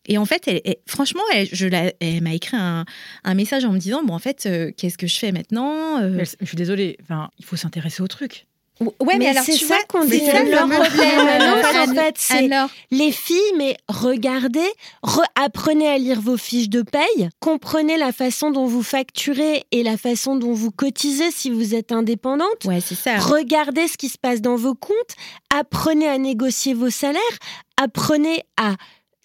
Et 0.08 0.18
en 0.18 0.26
fait, 0.26 0.48
elle, 0.48 0.62
franchement, 0.86 1.24
elle, 1.34 1.48
je 1.52 1.68
elle 2.00 2.22
m'a 2.22 2.34
écrit 2.34 2.58
un, 2.58 2.86
message 3.34 3.64
en 3.64 3.72
me 3.72 3.80
disant, 3.80 4.04
bon, 4.04 4.14
en 4.14 4.20
fait, 4.20 4.46
euh, 4.46 4.72
qu'est-ce 4.76 4.98
que 4.98 5.08
je 5.08 5.16
fais 5.16 5.32
maintenant 5.32 6.02
euh? 6.02 6.24
Je 6.42 6.46
suis 6.46 6.58
désolée, 6.58 6.98
enfin, 7.02 7.30
il 7.40 7.46
faut 7.46 7.56
s'intéresser 7.56 8.04
au 8.04 8.08
truc. 8.08 8.46
Ouais, 8.82 9.18
mais, 9.18 9.28
alors 9.28 9.44
c'est 9.44 9.54
ça 9.54 9.78
qu'on 9.88 10.04
dit. 10.04 10.20
C'est 10.20 10.44
le 10.44 10.52
problème. 10.52 11.90
en 11.90 11.94
fait, 11.94 12.16
c'est 12.18 12.50
les 12.92 13.12
filles, 13.12 13.54
mais 13.58 13.78
regardez, 13.88 14.68
apprenez 15.36 15.88
à 15.88 15.98
lire 15.98 16.20
vos 16.20 16.36
fiches 16.36 16.70
de 16.70 16.82
paye, 16.82 17.30
comprenez 17.40 17.98
la 17.98 18.12
façon 18.12 18.52
dont 18.52 18.66
vous 18.66 18.84
facturez 18.84 19.64
et 19.72 19.82
la 19.82 19.98
façon 19.98 20.36
dont 20.36 20.54
vous 20.54 20.72
cotisez 20.72 21.32
si 21.32 21.50
vous 21.50 21.74
êtes 21.74 21.94
indépendante. 21.94 22.66
Ouais, 22.66 22.82
c'est 22.82 22.96
ça. 22.96 23.18
Regardez 23.18 23.88
ce 23.88 23.98
qui 23.98 24.10
se 24.10 24.18
passe 24.18 24.42
dans 24.42 24.58
vos 24.58 24.76
comptes, 24.76 25.16
apprenez 25.54 26.10
à 26.10 26.18
négocier 26.18 26.74
vos 26.74 26.90
salaires, 26.90 27.22
apprenez 27.78 28.44
à 28.58 28.76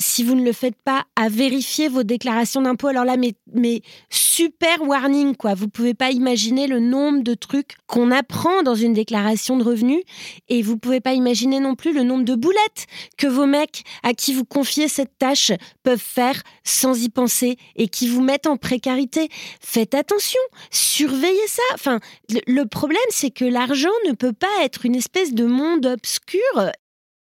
si 0.00 0.24
vous 0.24 0.34
ne 0.34 0.42
le 0.42 0.52
faites 0.52 0.80
pas, 0.82 1.04
à 1.14 1.28
vérifier 1.28 1.88
vos 1.88 2.02
déclarations 2.02 2.62
d'impôts. 2.62 2.88
Alors 2.88 3.04
là, 3.04 3.16
mais, 3.18 3.82
super 4.08 4.82
warning, 4.82 5.36
quoi. 5.36 5.54
Vous 5.54 5.68
pouvez 5.68 5.92
pas 5.92 6.10
imaginer 6.10 6.66
le 6.66 6.80
nombre 6.80 7.22
de 7.22 7.34
trucs 7.34 7.76
qu'on 7.86 8.10
apprend 8.10 8.62
dans 8.62 8.74
une 8.74 8.94
déclaration 8.94 9.58
de 9.58 9.62
revenus 9.62 10.02
et 10.48 10.62
vous 10.62 10.78
pouvez 10.78 11.00
pas 11.00 11.12
imaginer 11.12 11.60
non 11.60 11.74
plus 11.74 11.92
le 11.92 12.02
nombre 12.02 12.24
de 12.24 12.34
boulettes 12.34 12.86
que 13.18 13.26
vos 13.26 13.46
mecs 13.46 13.84
à 14.02 14.14
qui 14.14 14.32
vous 14.32 14.46
confiez 14.46 14.88
cette 14.88 15.18
tâche 15.18 15.52
peuvent 15.82 15.98
faire 15.98 16.42
sans 16.64 17.02
y 17.02 17.10
penser 17.10 17.58
et 17.76 17.88
qui 17.88 18.08
vous 18.08 18.22
mettent 18.22 18.46
en 18.46 18.56
précarité. 18.56 19.28
Faites 19.60 19.94
attention, 19.94 20.40
surveillez 20.70 21.46
ça. 21.46 21.62
Enfin, 21.74 22.00
le 22.46 22.64
problème, 22.64 23.00
c'est 23.10 23.30
que 23.30 23.44
l'argent 23.44 23.90
ne 24.08 24.12
peut 24.12 24.32
pas 24.32 24.48
être 24.62 24.86
une 24.86 24.96
espèce 24.96 25.34
de 25.34 25.44
monde 25.44 25.84
obscur. 25.84 26.40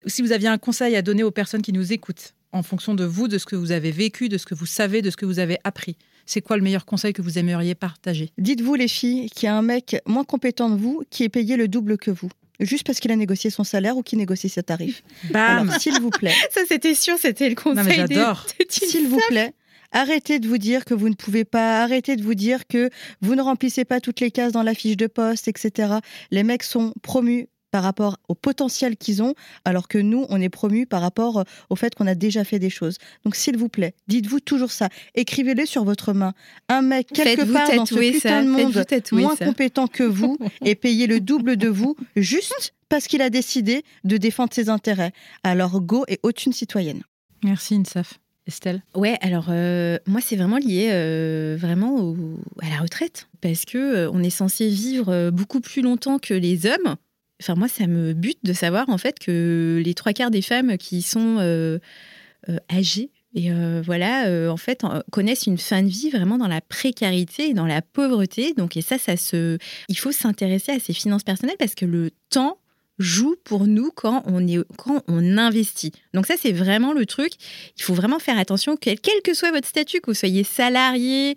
Si 0.05 0.21
vous 0.21 0.31
aviez 0.31 0.47
un 0.47 0.59
conseil 0.59 0.95
à 0.95 1.01
donner 1.01 1.23
aux 1.23 1.31
personnes 1.31 1.63
qui 1.63 1.73
nous 1.73 1.91
écoutent, 1.91 2.35
en 2.51 2.63
fonction 2.63 2.93
de 2.93 3.03
vous, 3.03 3.27
de 3.27 3.37
ce 3.37 3.45
que 3.45 3.55
vous 3.55 3.71
avez 3.71 3.91
vécu, 3.91 4.29
de 4.29 4.37
ce 4.37 4.45
que 4.45 4.55
vous 4.55 4.65
savez, 4.65 5.01
de 5.01 5.09
ce 5.09 5.17
que 5.17 5.25
vous 5.25 5.39
avez 5.39 5.57
appris. 5.63 5.97
C'est 6.25 6.41
quoi 6.41 6.57
le 6.57 6.63
meilleur 6.63 6.85
conseil 6.85 7.13
que 7.13 7.21
vous 7.21 7.37
aimeriez 7.37 7.75
partager? 7.75 8.31
Dites-vous, 8.37 8.75
les 8.75 8.87
filles, 8.87 9.29
qu'il 9.29 9.47
y 9.47 9.49
a 9.49 9.55
un 9.55 9.61
mec 9.61 9.97
moins 10.05 10.23
compétent 10.23 10.69
que 10.75 10.79
vous 10.79 11.03
qui 11.09 11.23
est 11.23 11.29
payé 11.29 11.55
le 11.55 11.67
double 11.67 11.97
que 11.97 12.11
vous 12.11 12.29
juste 12.59 12.87
parce 12.87 12.99
qu'il 12.99 13.11
a 13.11 13.15
négocié 13.15 13.51
son 13.51 13.63
salaire 13.63 13.97
ou 13.97 14.01
qu'il 14.01 14.17
négocie 14.17 14.49
ses 14.49 14.63
tarifs. 14.63 15.03
Bam 15.31 15.71
S'il 15.79 15.99
vous 16.01 16.09
plaît. 16.09 16.33
Ça, 16.51 16.61
c'était 16.67 16.95
sûr, 16.95 17.15
c'était 17.19 17.49
le 17.49 17.55
conseil. 17.55 17.83
Non, 17.83 17.93
j'adore. 18.07 18.45
S'il 18.69 19.07
vous 19.07 19.21
plaît, 19.27 19.53
Arrêtez 19.91 20.39
de 20.39 20.47
vous 20.47 20.57
dire 20.57 20.83
que 20.85 20.93
vous 20.93 21.07
ne 21.09 21.15
pouvez 21.15 21.45
pas, 21.45 21.81
arrêtez 21.81 22.17
de 22.17 22.23
vous 22.23 22.33
dire 22.33 22.67
que 22.67 22.89
vous 23.21 23.35
ne 23.35 23.41
remplissez 23.41 23.85
pas 23.85 24.01
toutes 24.01 24.19
les 24.19 24.31
cases 24.31 24.51
dans 24.51 24.63
la 24.63 24.73
fiche 24.73 24.97
de 24.97 25.07
poste, 25.07 25.47
etc. 25.47 25.93
Les 26.29 26.43
mecs 26.43 26.63
sont 26.63 26.93
promus 27.01 27.47
par 27.71 27.83
rapport 27.83 28.17
au 28.27 28.35
potentiel 28.35 28.97
qu'ils 28.97 29.21
ont, 29.21 29.33
alors 29.65 29.87
que 29.87 29.97
nous, 29.97 30.25
on 30.29 30.41
est 30.41 30.49
promus 30.49 30.85
par 30.85 31.01
rapport 31.01 31.39
euh, 31.39 31.43
au 31.69 31.75
fait 31.75 31.95
qu'on 31.95 32.07
a 32.07 32.15
déjà 32.15 32.43
fait 32.43 32.59
des 32.59 32.69
choses. 32.69 32.97
Donc, 33.25 33.35
s'il 33.35 33.57
vous 33.57 33.69
plaît, 33.69 33.93
dites-vous 34.07 34.39
toujours 34.39 34.71
ça. 34.71 34.89
Écrivez-le 35.15 35.65
sur 35.65 35.83
votre 35.83 36.13
main. 36.13 36.33
Un 36.69 36.81
mec, 36.81 37.07
quelque 37.07 37.51
part 37.51 37.73
dans 37.75 37.85
ce 37.85 37.95
putain 37.95 38.43
de 38.43 38.49
monde, 38.49 38.85
moins 39.11 39.35
compétent 39.35 39.87
que 39.87 40.03
vous, 40.03 40.37
et 40.65 40.75
payé 40.75 41.07
le 41.07 41.19
double 41.19 41.57
de 41.57 41.67
vous, 41.67 41.95
juste 42.15 42.73
parce 42.89 43.07
qu'il 43.07 43.21
a 43.21 43.29
décidé 43.29 43.83
de 44.03 44.17
défendre 44.17 44.53
ses 44.53 44.69
intérêts. 44.69 45.11
Alors, 45.43 45.81
go 45.81 46.05
et 46.07 46.19
haute 46.23 46.45
une 46.45 46.53
citoyenne. 46.53 47.01
Merci, 47.43 47.75
Insaf. 47.75 48.19
Estelle? 48.47 48.81
Ouais, 48.95 49.17
alors 49.19 49.47
euh, 49.49 49.97
moi 50.07 50.21
c'est 50.21 50.37
vraiment 50.37 50.55
lié 50.55 50.87
euh, 50.91 51.57
vraiment 51.59 52.15
à 52.61 52.69
la 52.69 52.77
retraite 52.77 53.27
parce 53.41 53.65
que 53.65 54.07
on 54.07 54.23
est 54.23 54.29
censé 54.29 54.69
vivre 54.69 55.31
beaucoup 55.31 55.59
plus 55.59 55.81
longtemps 55.81 56.17
que 56.17 56.33
les 56.33 56.65
hommes 56.65 56.95
Enfin, 57.41 57.55
moi, 57.55 57.67
ça 57.67 57.87
me 57.87 58.13
bute 58.13 58.39
de 58.43 58.53
savoir 58.53 58.89
en 58.89 58.97
fait 58.97 59.19
que 59.19 59.81
les 59.83 59.93
trois 59.93 60.13
quarts 60.13 60.31
des 60.31 60.41
femmes 60.41 60.77
qui 60.77 61.01
sont 61.01 61.37
euh, 61.39 61.79
euh, 62.49 62.57
âgées 62.71 63.11
et 63.35 63.51
euh, 63.51 63.83
voilà, 63.85 64.51
en 64.51 64.57
fait, 64.57 64.83
connaissent 65.11 65.45
une 65.45 65.59
fin 65.59 65.83
de 65.83 65.89
vie 65.89 66.09
vraiment 66.09 66.39
dans 66.39 66.47
la 66.47 66.61
précarité 66.61 67.49
et 67.49 67.53
dans 67.53 67.67
la 67.67 67.83
pauvreté. 67.83 68.53
Donc, 68.53 68.77
et 68.77 68.81
ça, 68.81 68.97
ça 68.97 69.15
se, 69.15 69.59
il 69.89 69.97
faut 69.97 70.11
s'intéresser 70.11 70.71
à 70.71 70.79
ses 70.79 70.93
finances 70.93 71.23
personnelles 71.23 71.57
parce 71.59 71.75
que 71.75 71.85
le 71.85 72.09
temps 72.29 72.57
joue 72.99 73.35
pour 73.43 73.67
nous 73.67 73.91
quand 73.93 74.23
on 74.25 74.47
est 74.47 74.57
quand 74.77 75.03
on 75.07 75.37
investit. 75.37 75.91
Donc 76.13 76.25
ça 76.25 76.35
c'est 76.39 76.51
vraiment 76.51 76.93
le 76.93 77.05
truc. 77.05 77.33
Il 77.77 77.83
faut 77.83 77.93
vraiment 77.93 78.19
faire 78.19 78.37
attention 78.37 78.75
quel, 78.75 78.97
que 79.23 79.33
soit 79.33 79.51
votre 79.51 79.67
statut, 79.67 80.01
que 80.01 80.09
vous 80.09 80.15
soyez 80.15 80.43
salarié, 80.43 81.35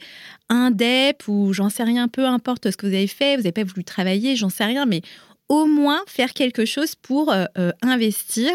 indep 0.48 1.28
ou 1.28 1.52
j'en 1.52 1.68
sais 1.68 1.84
rien, 1.84 2.08
peu 2.08 2.24
importe 2.24 2.70
ce 2.70 2.76
que 2.76 2.86
vous 2.86 2.94
avez 2.94 3.06
fait, 3.06 3.36
vous 3.36 3.42
n'avez 3.42 3.52
pas 3.52 3.64
voulu 3.64 3.84
travailler, 3.84 4.36
j'en 4.36 4.48
sais 4.48 4.64
rien, 4.64 4.86
mais 4.86 5.02
au 5.50 5.66
moins 5.66 6.00
faire 6.06 6.32
quelque 6.32 6.64
chose 6.64 6.94
pour 6.94 7.30
euh, 7.30 7.44
euh, 7.58 7.72
investir, 7.82 8.52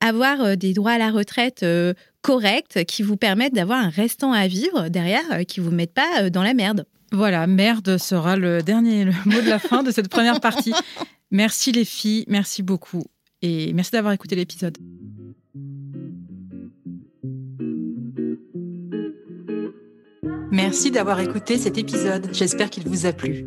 avoir 0.00 0.40
euh, 0.42 0.56
des 0.56 0.74
droits 0.74 0.92
à 0.92 0.98
la 0.98 1.10
retraite 1.10 1.64
corrects 2.20 2.84
qui 2.86 3.02
vous 3.02 3.16
permettent 3.16 3.54
d'avoir 3.54 3.78
un 3.78 3.88
restant 3.88 4.32
à 4.32 4.46
vivre 4.48 4.88
derrière, 4.88 5.46
qui 5.46 5.60
ne 5.60 5.64
vous 5.64 5.70
mettent 5.70 5.94
pas 5.94 6.28
dans 6.30 6.42
la 6.42 6.52
merde. 6.52 6.84
Voilà, 7.12 7.46
merde 7.46 7.96
sera 7.96 8.36
le 8.36 8.62
dernier 8.62 9.06
mot 9.24 9.40
de 9.40 9.48
la 9.48 9.58
fin 9.58 9.82
de 9.82 9.90
cette 9.90 10.08
première 10.08 10.40
partie. 10.40 10.74
Merci 11.30 11.72
les 11.72 11.84
filles, 11.84 12.24
merci 12.28 12.62
beaucoup 12.62 13.04
et 13.40 13.72
merci 13.72 13.92
d'avoir 13.92 14.12
écouté 14.12 14.34
l'épisode. 14.34 14.76
Merci 20.50 20.90
d'avoir 20.90 21.20
écouté 21.20 21.56
cet 21.56 21.78
épisode, 21.78 22.28
j'espère 22.32 22.68
qu'il 22.68 22.86
vous 22.86 23.06
a 23.06 23.12
plu. 23.12 23.46